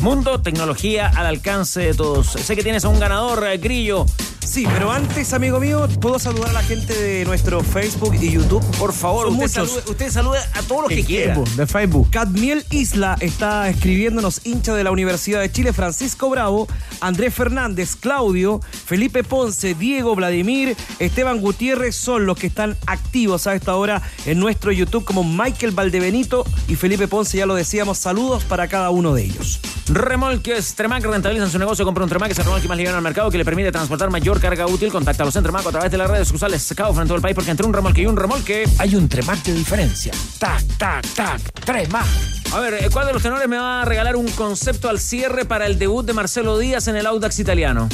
Mundo, 0.01 0.39
tecnología 0.41 1.11
al 1.15 1.25
alcance 1.25 1.79
de 1.79 1.93
todos. 1.93 2.27
Sé 2.27 2.55
que 2.55 2.63
tienes 2.63 2.85
a 2.85 2.89
un 2.89 2.99
ganador, 2.99 3.47
eh, 3.47 3.57
Grillo. 3.57 4.05
Sí, 4.47 4.65
pero 4.73 4.89
antes, 4.91 5.33
amigo 5.33 5.59
mío, 5.59 5.87
puedo 5.99 6.17
saludar 6.19 6.51
a 6.51 6.53
la 6.53 6.63
gente 6.63 6.93
de 6.93 7.25
nuestro 7.25 7.61
Facebook 7.61 8.15
y 8.19 8.31
YouTube. 8.31 8.63
Por 8.79 8.93
favor, 8.93 9.27
Son 9.27 9.33
usted 9.33 9.43
muchos. 9.59 9.69
salude, 9.69 9.91
usted 9.91 10.09
salude 10.09 10.39
a 10.53 10.61
todos 10.63 10.83
los 10.83 10.89
que 10.89 11.03
quiera. 11.03 11.35
Facebook, 11.35 11.55
de 11.55 11.67
Facebook. 11.67 12.09
Cadmiel 12.11 12.65
Isla 12.71 13.17
está 13.19 13.69
escribiéndonos 13.69 14.45
hincha 14.45 14.73
de 14.73 14.85
la 14.85 14.91
Universidad 14.91 15.41
de 15.41 15.51
Chile, 15.51 15.73
Francisco 15.73 16.29
Bravo, 16.29 16.67
Andrés 17.01 17.33
Fernández, 17.33 17.97
Claudio, 17.97 18.61
Felipe 18.85 19.23
Ponce, 19.25 19.75
Diego, 19.75 20.15
Vladimir, 20.15 20.77
Esteban 20.99 21.39
Gutiérrez 21.41 21.95
son 21.97 22.25
los 22.25 22.37
que 22.37 22.47
están 22.47 22.77
activos 22.87 23.47
a 23.47 23.53
esta 23.53 23.75
hora 23.75 24.01
en 24.25 24.39
nuestro 24.39 24.71
YouTube 24.71 25.03
como 25.03 25.25
Michael 25.25 25.73
Valdebenito 25.73 26.45
y 26.69 26.75
Felipe 26.75 27.09
Ponce, 27.09 27.37
ya 27.37 27.45
lo 27.45 27.53
decíamos, 27.53 27.97
saludos 27.97 28.45
para 28.45 28.69
cada 28.69 28.91
uno 28.91 29.13
de 29.13 29.23
ellos. 29.23 29.59
Remolques 29.89 30.75
Tremac 30.75 31.03
rentabilizan 31.05 31.49
su 31.49 31.57
negocio. 31.57 31.85
Compra 31.85 32.03
un 32.03 32.09
Tremac, 32.09 32.31
es 32.31 32.37
el 32.39 32.43
remolque 32.45 32.67
más 32.67 32.77
liviano 32.77 32.97
al 32.97 33.03
mercado 33.03 33.31
que 33.31 33.37
le 33.37 33.45
permite 33.45 33.71
transportar 33.71 34.09
mayor 34.09 34.36
carga 34.39 34.65
útil. 34.67 34.91
Contacta 34.91 35.23
a 35.23 35.25
los 35.25 35.33
Tremac 35.33 35.65
a 35.65 35.71
través 35.71 35.91
de 35.91 35.97
las 35.97 36.09
redes 36.09 36.27
sociales 36.27 36.73
Kaufman 36.75 37.03
en 37.03 37.07
todo 37.07 37.15
el 37.15 37.21
país 37.21 37.35
porque 37.35 37.51
entre 37.51 37.65
un 37.65 37.73
remolque 37.73 38.01
y 38.01 38.05
un 38.07 38.17
remolque 38.17 38.67
Hay 38.79 38.95
un 38.95 39.07
Tremac 39.07 39.43
de 39.43 39.53
diferencia. 39.53 40.13
Tac, 40.39 40.63
tac, 40.77 41.05
tac. 41.13 41.41
Tremac. 41.65 42.05
A 42.53 42.59
ver, 42.59 42.73
eh, 42.75 42.89
¿cuál 42.91 43.07
de 43.07 43.13
los 43.13 43.21
tenores 43.21 43.47
me 43.47 43.57
va 43.57 43.81
a 43.81 43.85
regalar 43.85 44.15
un 44.15 44.27
concepto 44.29 44.89
al 44.89 44.99
cierre 44.99 45.45
para 45.45 45.65
el 45.65 45.77
debut 45.77 46.05
de 46.05 46.13
Marcelo 46.13 46.57
Díaz 46.57 46.87
en 46.87 46.95
el 46.95 47.05
Audax 47.05 47.39
italiano? 47.39 47.89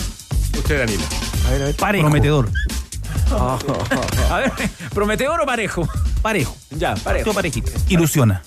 Usted, 0.58 0.80
Danilo. 0.80 1.04
Parejo. 1.78 2.04
Prometedor. 2.04 2.50
A 4.30 4.38
ver, 4.38 4.52
¿prometedor 4.94 5.42
o 5.42 5.46
parejo? 5.46 5.88
Parejo. 6.22 6.56
Ya, 6.72 6.96
parejo. 6.96 7.34
Parejito. 7.34 7.72
Ilusiona. 7.90 8.42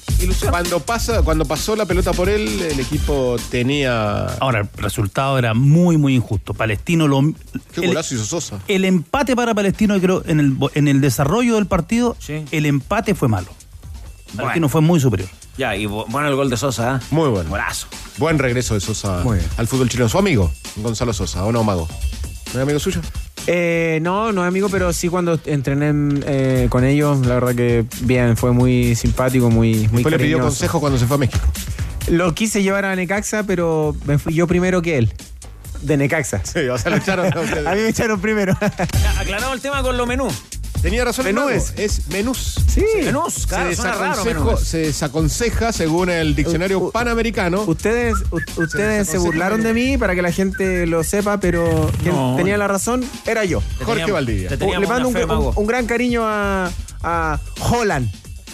Cuando, 0.49 0.81
pasa, 0.81 1.23
cuando 1.23 1.45
pasó 1.45 1.77
la 1.77 1.85
pelota 1.85 2.13
por 2.13 2.29
él, 2.29 2.63
el 2.63 2.81
equipo 2.81 3.37
tenía. 3.51 4.27
Ahora, 4.41 4.61
el 4.61 4.69
resultado 4.83 5.39
era 5.39 5.53
muy, 5.55 5.97
muy 5.99 6.15
injusto. 6.15 6.55
Palestino 6.55 7.07
lo. 7.07 7.21
Qué 7.75 7.83
el- 7.83 7.89
golazo 7.89 8.15
hizo 8.15 8.25
Sosa. 8.25 8.59
El 8.69 8.85
empate 8.85 9.37
para 9.37 9.55
Palestino, 9.55 10.01
creo, 10.01 10.23
en 10.27 10.41
el, 10.41 10.57
en 10.75 10.89
el 10.89 11.01
desarrollo 11.01 11.57
del 11.57 11.67
partido, 11.67 12.17
el 12.51 12.67
empate 12.67 13.15
fue 13.15 13.29
malo. 13.29 13.49
Palestino 14.37 14.69
fue 14.69 14.81
muy 14.81 14.99
superior. 15.01 15.29
Ya, 15.59 15.75
y 15.77 15.87
bu- 15.87 16.05
bueno 16.09 16.29
el 16.29 16.35
gol 16.37 16.51
de 16.51 16.57
Sosa, 16.57 16.97
¿eh? 16.97 17.07
Muy 17.11 17.29
bueno. 17.31 17.49
Golazo. 17.51 17.87
Buen 18.19 18.39
regreso 18.39 18.75
de 18.75 18.81
Sosa 18.81 19.23
al 19.57 19.67
fútbol 19.67 19.89
chileno. 19.89 20.09
Su 20.09 20.19
amigo, 20.19 20.51
Gonzalo 20.77 21.13
Sosa, 21.13 21.45
¿o 21.45 21.53
no, 21.53 21.63
Mago? 21.65 21.89
¿No 22.57 22.63
es 22.63 22.65
amigo 22.65 22.79
suyo? 22.79 23.03
Eh, 23.47 23.99
no, 24.01 24.33
no 24.33 24.43
es 24.43 24.49
amigo, 24.49 24.71
pero 24.71 24.91
sí 24.95 25.11
cuando 25.11 25.39
entrené 25.45 26.21
eh, 26.27 26.69
con 26.71 26.85
ellos, 26.85 27.27
la 27.27 27.35
verdad 27.35 27.55
que 27.55 27.85
bien, 28.01 28.35
fue 28.35 28.53
muy 28.53 28.95
simpático, 28.95 29.51
muy, 29.51 29.75
muy 29.89 30.03
Después 30.03 30.13
le 30.13 30.19
pidió 30.19 30.41
consejo 30.41 30.81
cuando 30.81 30.99
se 30.99 31.07
fue 31.07 31.17
a 31.17 31.19
México. 31.19 31.47
Lo 32.09 32.35
quise 32.35 32.63
llevar 32.63 32.87
a 32.87 32.97
Necaxa, 32.97 33.43
pero 33.43 33.95
me 34.07 34.17
fui 34.17 34.33
yo 34.33 34.47
primero 34.47 34.81
que 34.81 34.97
él. 34.97 35.13
De 35.83 35.99
Necaxa. 35.99 36.41
Sí, 36.47 36.61
o 36.61 36.79
sea, 36.79 36.91
lo 36.93 36.97
echaron 36.97 37.27
a 37.67 37.75
mí 37.75 37.83
me 37.83 37.89
echaron 37.89 38.19
primero. 38.23 38.57
Aclarado 39.19 39.53
el 39.53 39.61
tema 39.61 39.83
con 39.83 39.99
lo 39.99 40.07
menú. 40.07 40.29
Tenía 40.87 41.05
razón 41.05 41.27
el 41.27 41.35
Menúes. 41.35 41.73
Es 41.77 42.07
menús. 42.11 42.55
Sí. 42.69 42.85
Menús, 43.03 43.45
claro, 43.49 43.75
se, 43.75 43.83
desaconsejo- 43.83 44.57
se 44.57 44.79
desaconseja, 44.79 45.73
según 45.73 46.11
el 46.11 46.37
diccionario 46.37 46.79
U- 46.79 46.87
u- 46.87 46.93
panamericano. 46.93 47.63
Ustedes, 47.67 48.15
u- 48.31 48.63
ustedes 48.63 49.09
se 49.09 49.19
burlaron 49.19 49.65
de 49.65 49.75
mí 49.75 49.99
para 49.99 50.15
que 50.15 50.23
la 50.23 50.31
gente 50.31 50.87
lo 50.87 51.03
sepa, 51.03 51.41
pero 51.41 51.91
quien 52.03 52.15
No. 52.15 52.37
tenía 52.37 52.57
la 52.57 52.69
razón 52.69 53.05
era 53.27 53.45
yo. 53.45 53.59
Te 53.79 53.85
Jorge 53.85 54.03
teníamos- 54.03 54.13
Valdivia. 54.13 54.49
te 54.49 54.55
Le 54.55 54.59
teníamos 54.59 54.89
mando 54.89 55.09
un, 55.09 55.15
una 55.17 55.19
fe, 55.19 55.25
un- 55.25 55.29
Mago. 55.29 55.53
un 55.57 55.67
gran 55.67 55.87
cariño 55.87 56.23
a, 56.25 56.71
a 57.03 57.41
Holland. 57.69 58.09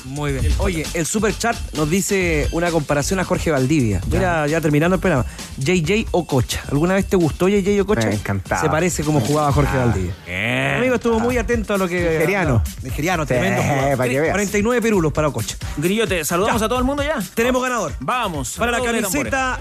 Muy 0.05 0.33
bien. 0.33 0.53
Oye, 0.59 0.87
el 0.95 1.07
super 1.07 1.37
chat 1.37 1.57
nos 1.75 1.89
dice 1.89 2.49
una 2.53 2.71
comparación 2.71 3.21
a 3.21 3.25
Jorge 3.25 3.51
Valdivia. 3.51 4.01
Mira, 4.11 4.47
ya 4.47 4.61
terminando 4.61 4.95
el 4.97 5.01
programa. 5.01 5.25
JJ 5.59 6.09
Ococha. 6.11 6.63
¿Alguna 6.71 6.95
vez 6.95 7.07
te 7.07 7.17
gustó 7.17 7.49
JJ 7.49 7.81
Ococha? 7.83 8.09
Me 8.09 8.15
encantaba. 8.15 8.61
Se 8.61 8.69
parece 8.69 9.05
como 9.05 9.21
jugaba 9.21 9.53
Jorge 9.53 9.77
Valdivia. 9.77 10.15
Bien. 10.27 10.75
Amigo, 10.79 10.95
estuvo 10.97 11.21
muy 11.21 11.39
atento 11.39 11.75
a 11.75 11.79
lo 11.79 11.87
que. 11.89 12.01
Nigeriano. 12.01 12.63
Nigeriano, 12.83 13.27
tremendo 13.27 13.63
jugador. 13.63 13.97
para 13.97 14.11
que 14.11 14.21
veas. 14.21 14.33
49 14.33 14.83
pirulos 14.83 15.13
para 15.13 15.29
Ococha. 15.29 15.57
Grillote, 15.77 16.25
¿saludamos 16.25 16.61
Ya. 16.61 16.67
a 16.67 16.69
todo 16.69 16.79
el 16.79 16.85
mundo 16.85 17.03
ya? 17.03 17.19
Tenemos 17.35 17.63
ganador. 17.63 17.93
Vamos. 18.01 18.55
Para 18.59 18.73
la 18.73 18.81
camiseta 18.83 19.61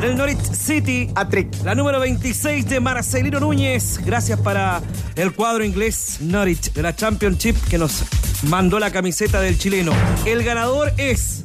del 0.00 0.16
Norwich 0.16 0.52
City. 0.52 1.10
Atrick. 1.14 1.48
La 1.64 1.74
número 1.74 2.00
26 2.00 2.68
de 2.68 2.80
Marcelino 2.80 3.38
Núñez. 3.40 4.00
Gracias 4.04 4.38
para 4.40 4.80
el 5.14 5.32
cuadro 5.34 5.64
inglés 5.64 6.18
Norwich 6.20 6.72
de 6.72 6.82
la 6.82 6.94
Championship 6.94 7.56
que 7.68 7.76
nos 7.76 8.04
mandó 8.44 8.78
la 8.78 8.90
camiseta 8.90 9.40
del 9.40 9.58
chileno. 9.58 9.92
El 10.24 10.42
ganador 10.42 10.92
es. 10.96 11.44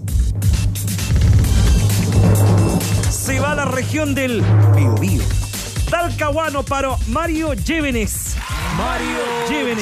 Se 3.10 3.40
va 3.40 3.52
a 3.52 3.56
la 3.56 3.66
región 3.66 4.16
del 4.16 4.42
Biobío. 4.76 5.45
Talcahuano 5.90 6.64
para 6.64 6.96
Mario 7.08 7.54
Llévenes. 7.54 8.36
Mario. 8.78 9.18
Me 9.50 9.76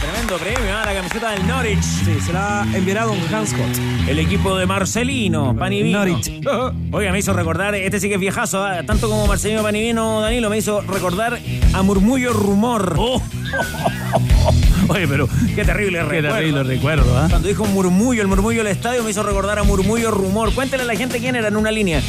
Tremendo 0.00 0.36
premio, 0.38 0.76
¿ah? 0.76 0.82
la 0.84 0.94
camiseta 0.94 1.30
del 1.32 1.46
Norwich. 1.46 1.82
Sí, 1.82 2.20
se 2.24 2.32
la 2.32 2.66
enviará 2.72 3.04
don 3.04 3.18
Hans 3.32 3.50
Scott. 3.50 3.76
El 4.08 4.18
equipo 4.18 4.56
de 4.56 4.66
Marcelino, 4.66 5.54
Panivino. 5.56 5.98
Norwich. 6.04 6.32
Oiga, 6.92 7.12
me 7.12 7.18
hizo 7.18 7.32
recordar, 7.32 7.74
este 7.74 8.00
sí 8.00 8.08
que 8.08 8.14
es 8.14 8.20
viejazo, 8.20 8.64
¿ah? 8.64 8.82
tanto 8.84 9.08
como 9.08 9.26
Marcelino 9.26 9.62
Panivino, 9.62 10.20
Danilo, 10.20 10.48
me 10.50 10.58
hizo 10.58 10.80
recordar 10.80 11.38
a 11.72 11.82
Murmullo 11.82 12.32
Rumor. 12.32 12.96
Oye, 14.88 15.06
pero 15.08 15.28
Qué 15.54 15.64
terrible 15.64 15.98
qué 15.98 16.04
recuerdo. 16.04 16.34
terrible 16.34 16.62
recuerdo, 16.62 17.18
¿ah? 17.18 17.26
Cuando 17.28 17.48
dijo 17.48 17.64
murmullo, 17.66 18.22
el 18.22 18.28
murmullo 18.28 18.58
del 18.64 18.72
estadio 18.72 19.02
me 19.04 19.10
hizo 19.10 19.22
recordar 19.22 19.58
a 19.58 19.62
murmullo 19.62 20.10
rumor. 20.10 20.52
Cuéntale 20.54 20.82
a 20.82 20.86
la 20.86 20.96
gente 20.96 21.18
quién 21.18 21.36
era 21.36 21.48
en 21.48 21.56
una 21.56 21.70
línea. 21.70 22.02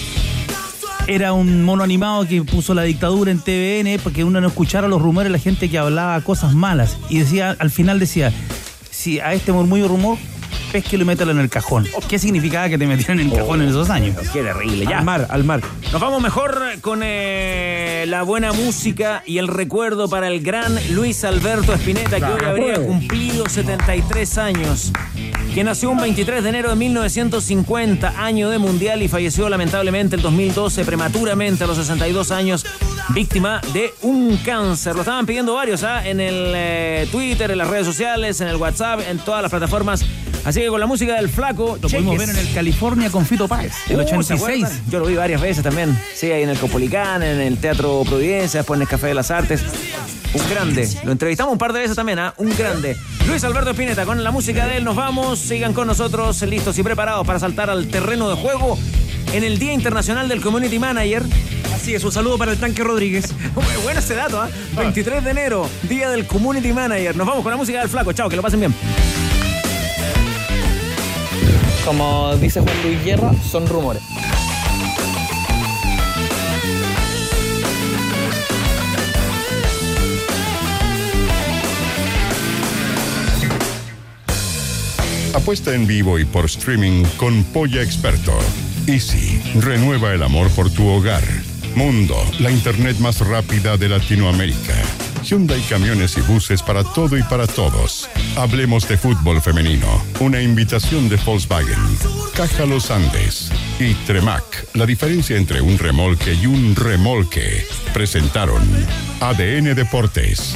Era 1.05 1.34
un 1.34 1.63
mono 1.63 1.84
animado 1.84 2.25
que 2.25 2.41
puso 2.43 2.73
la 2.73 2.84
dictadura 2.84 3.30
en 3.30 3.39
TVN 3.39 4.01
porque 4.01 4.23
uno 4.23 4.39
no 4.39 4.47
escuchara 4.47 4.88
los 4.88 5.01
rumores 5.01 5.30
de 5.30 5.38
la 5.38 5.43
gente 5.43 5.69
que 5.69 5.77
hablaba 5.77 6.19
cosas 6.21 6.55
malas. 6.55 6.97
Y 7.09 7.19
decía, 7.19 7.57
al 7.59 7.71
final 7.71 7.99
decía, 7.99 8.31
si 8.89 9.19
a 9.19 9.34
este 9.34 9.51
murmullo 9.51 9.89
rumor, 9.89 10.17
pesquelo 10.73 11.03
y 11.03 11.05
mételo 11.05 11.31
en 11.31 11.39
el 11.39 11.49
cajón. 11.49 11.87
¿Qué 12.09 12.17
significaba 12.17 12.67
que 12.67 12.79
te 12.79 12.87
metieran 12.87 13.19
en 13.19 13.31
el 13.31 13.37
cajón 13.37 13.61
en 13.61 13.69
esos 13.69 13.91
años? 13.91 14.17
Qué 14.33 14.41
terrible, 14.41 14.85
ya. 14.87 14.97
Al 14.97 15.05
mar, 15.05 15.27
al 15.29 15.43
mar. 15.43 15.61
Nos 15.91 16.01
vamos 16.01 16.21
mejor 16.21 16.59
con 16.81 17.01
eh, 17.03 18.05
la 18.07 18.23
buena 18.23 18.53
música 18.53 19.21
y 19.27 19.37
el 19.37 19.47
recuerdo 19.47 20.09
para 20.09 20.27
el 20.27 20.41
gran 20.41 20.75
Luis 20.89 21.23
Alberto 21.23 21.73
Spinetta, 21.75 22.19
que 22.19 22.25
hoy 22.25 22.43
habría 22.43 22.83
cumplido 22.83 23.47
73 23.47 24.37
años. 24.39 24.91
Que 25.53 25.63
nació 25.63 25.91
un 25.91 25.97
23 26.01 26.41
de 26.41 26.49
enero 26.49 26.69
de 26.69 26.75
1950, 26.75 28.25
año 28.25 28.49
de 28.49 28.57
mundial, 28.57 29.03
y 29.03 29.07
falleció 29.07 29.47
lamentablemente 29.49 30.15
el 30.15 30.23
2012, 30.23 30.83
prematuramente 30.83 31.65
a 31.65 31.67
los 31.67 31.77
62 31.77 32.31
años, 32.31 32.65
víctima 33.09 33.61
de 33.73 33.93
un 34.01 34.37
cáncer. 34.37 34.95
Lo 34.95 35.01
estaban 35.01 35.27
pidiendo 35.27 35.53
varios 35.53 35.83
¿ah? 35.83 36.07
en 36.07 36.19
el 36.19 36.53
eh, 36.55 37.07
Twitter, 37.11 37.51
en 37.51 37.59
las 37.59 37.67
redes 37.67 37.85
sociales, 37.85 38.41
en 38.41 38.47
el 38.47 38.55
WhatsApp, 38.55 39.01
en 39.07 39.19
todas 39.19 39.43
las 39.43 39.51
plataformas. 39.51 40.03
Así 40.45 40.59
que 40.59 40.67
con 40.67 40.79
la 40.79 40.85
música 40.87 41.15
del 41.15 41.29
flaco, 41.29 41.77
Lo 41.81 41.87
pudimos 41.87 42.17
ver 42.17 42.29
en 42.29 42.37
el 42.37 42.53
California 42.53 43.09
con 43.09 43.25
Fito 43.25 43.47
Páez, 43.47 43.73
el 43.89 43.95
Uh, 43.95 44.07
¿se 44.07 44.15
86. 44.33 44.41
acuerdan? 44.41 44.81
Yo 44.89 44.99
lo 44.99 45.05
vi 45.05 45.15
varias 45.15 45.41
veces 45.41 45.63
también. 45.63 45.97
Sí, 46.15 46.31
ahí 46.31 46.43
en 46.43 46.49
el 46.49 46.57
Copolicán, 46.57 47.23
en 47.23 47.39
el 47.39 47.57
Teatro 47.57 48.03
Providencia, 48.05 48.59
después 48.59 48.77
en 48.77 48.81
el 48.81 48.87
Café 48.87 49.07
de 49.07 49.13
las 49.13 49.31
Artes. 49.31 49.61
Un 50.33 50.49
grande. 50.49 50.89
Lo 51.03 51.11
entrevistamos 51.11 51.53
un 51.53 51.59
par 51.59 51.71
de 51.73 51.79
veces 51.79 51.95
también, 51.95 52.19
¿ah? 52.19 52.33
Un 52.37 52.53
grande. 52.57 52.97
Luis 53.27 53.43
Alberto 53.43 53.69
Espineta, 53.69 54.03
con 54.05 54.21
la 54.23 54.31
música 54.31 54.65
de 54.65 54.77
él 54.77 54.83
nos 54.83 54.95
vamos. 54.95 55.39
Sigan 55.39 55.73
con 55.73 55.87
nosotros, 55.87 56.41
listos 56.41 56.77
y 56.77 56.83
preparados 56.83 57.25
para 57.25 57.39
saltar 57.39 57.69
al 57.69 57.87
terreno 57.87 58.29
de 58.29 58.35
juego 58.35 58.77
en 59.31 59.43
el 59.43 59.59
Día 59.59 59.73
Internacional 59.73 60.27
del 60.27 60.41
Community 60.41 60.79
Manager. 60.79 61.23
Así 61.73 61.93
es, 61.93 62.03
un 62.03 62.11
saludo 62.11 62.37
para 62.37 62.51
el 62.51 62.57
tanque 62.57 62.83
Rodríguez. 62.83 63.25
Bueno 63.83 63.99
ese 63.99 64.15
dato, 64.15 64.41
¿ah? 64.41 64.49
23 64.75 65.23
de 65.23 65.31
enero, 65.31 65.69
Día 65.83 66.09
del 66.09 66.25
Community 66.25 66.73
Manager. 66.73 67.15
Nos 67.15 67.27
vamos 67.27 67.43
con 67.43 67.51
la 67.51 67.57
música 67.57 67.79
del 67.79 67.89
flaco. 67.89 68.11
Chao, 68.13 68.27
que 68.27 68.35
lo 68.35 68.41
pasen 68.41 68.59
bien. 68.59 68.73
Como 71.85 72.35
dice 72.38 72.61
Juan 72.61 72.76
Luis 72.84 73.03
Guerra, 73.03 73.34
son 73.51 73.68
rumores. 73.68 74.01
Apuesta 85.34 85.73
en 85.76 85.85
vivo 85.85 86.19
y 86.19 86.26
por 86.26 86.45
streaming 86.45 87.03
con 87.18 87.43
Polla 87.43 87.81
Experto. 87.81 88.31
Easy, 88.88 89.41
renueva 89.60 90.14
el 90.14 90.23
amor 90.23 90.49
por 90.51 90.69
tu 90.69 90.88
hogar. 90.88 91.23
Mundo, 91.76 92.15
la 92.39 92.49
internet 92.49 92.97
más 92.99 93.19
rápida 93.19 93.76
de 93.76 93.89
Latinoamérica. 93.89 95.02
Hyundai 95.23 95.61
Camiones 95.61 96.17
y 96.17 96.21
Buses 96.21 96.61
para 96.61 96.83
todo 96.83 97.17
y 97.17 97.23
para 97.23 97.47
todos. 97.47 98.09
Hablemos 98.35 98.87
de 98.87 98.97
fútbol 98.97 99.41
femenino. 99.41 99.87
Una 100.19 100.41
invitación 100.41 101.07
de 101.07 101.15
Volkswagen. 101.15 101.79
Caja 102.35 102.65
Los 102.65 102.91
Andes. 102.91 103.51
Y 103.79 103.93
Tremac, 104.05 104.43
la 104.73 104.85
diferencia 104.85 105.37
entre 105.37 105.61
un 105.61 105.77
remolque 105.77 106.33
y 106.33 106.45
un 106.45 106.75
remolque. 106.75 107.65
Presentaron 107.93 108.61
ADN 109.21 109.75
Deportes. 109.75 110.55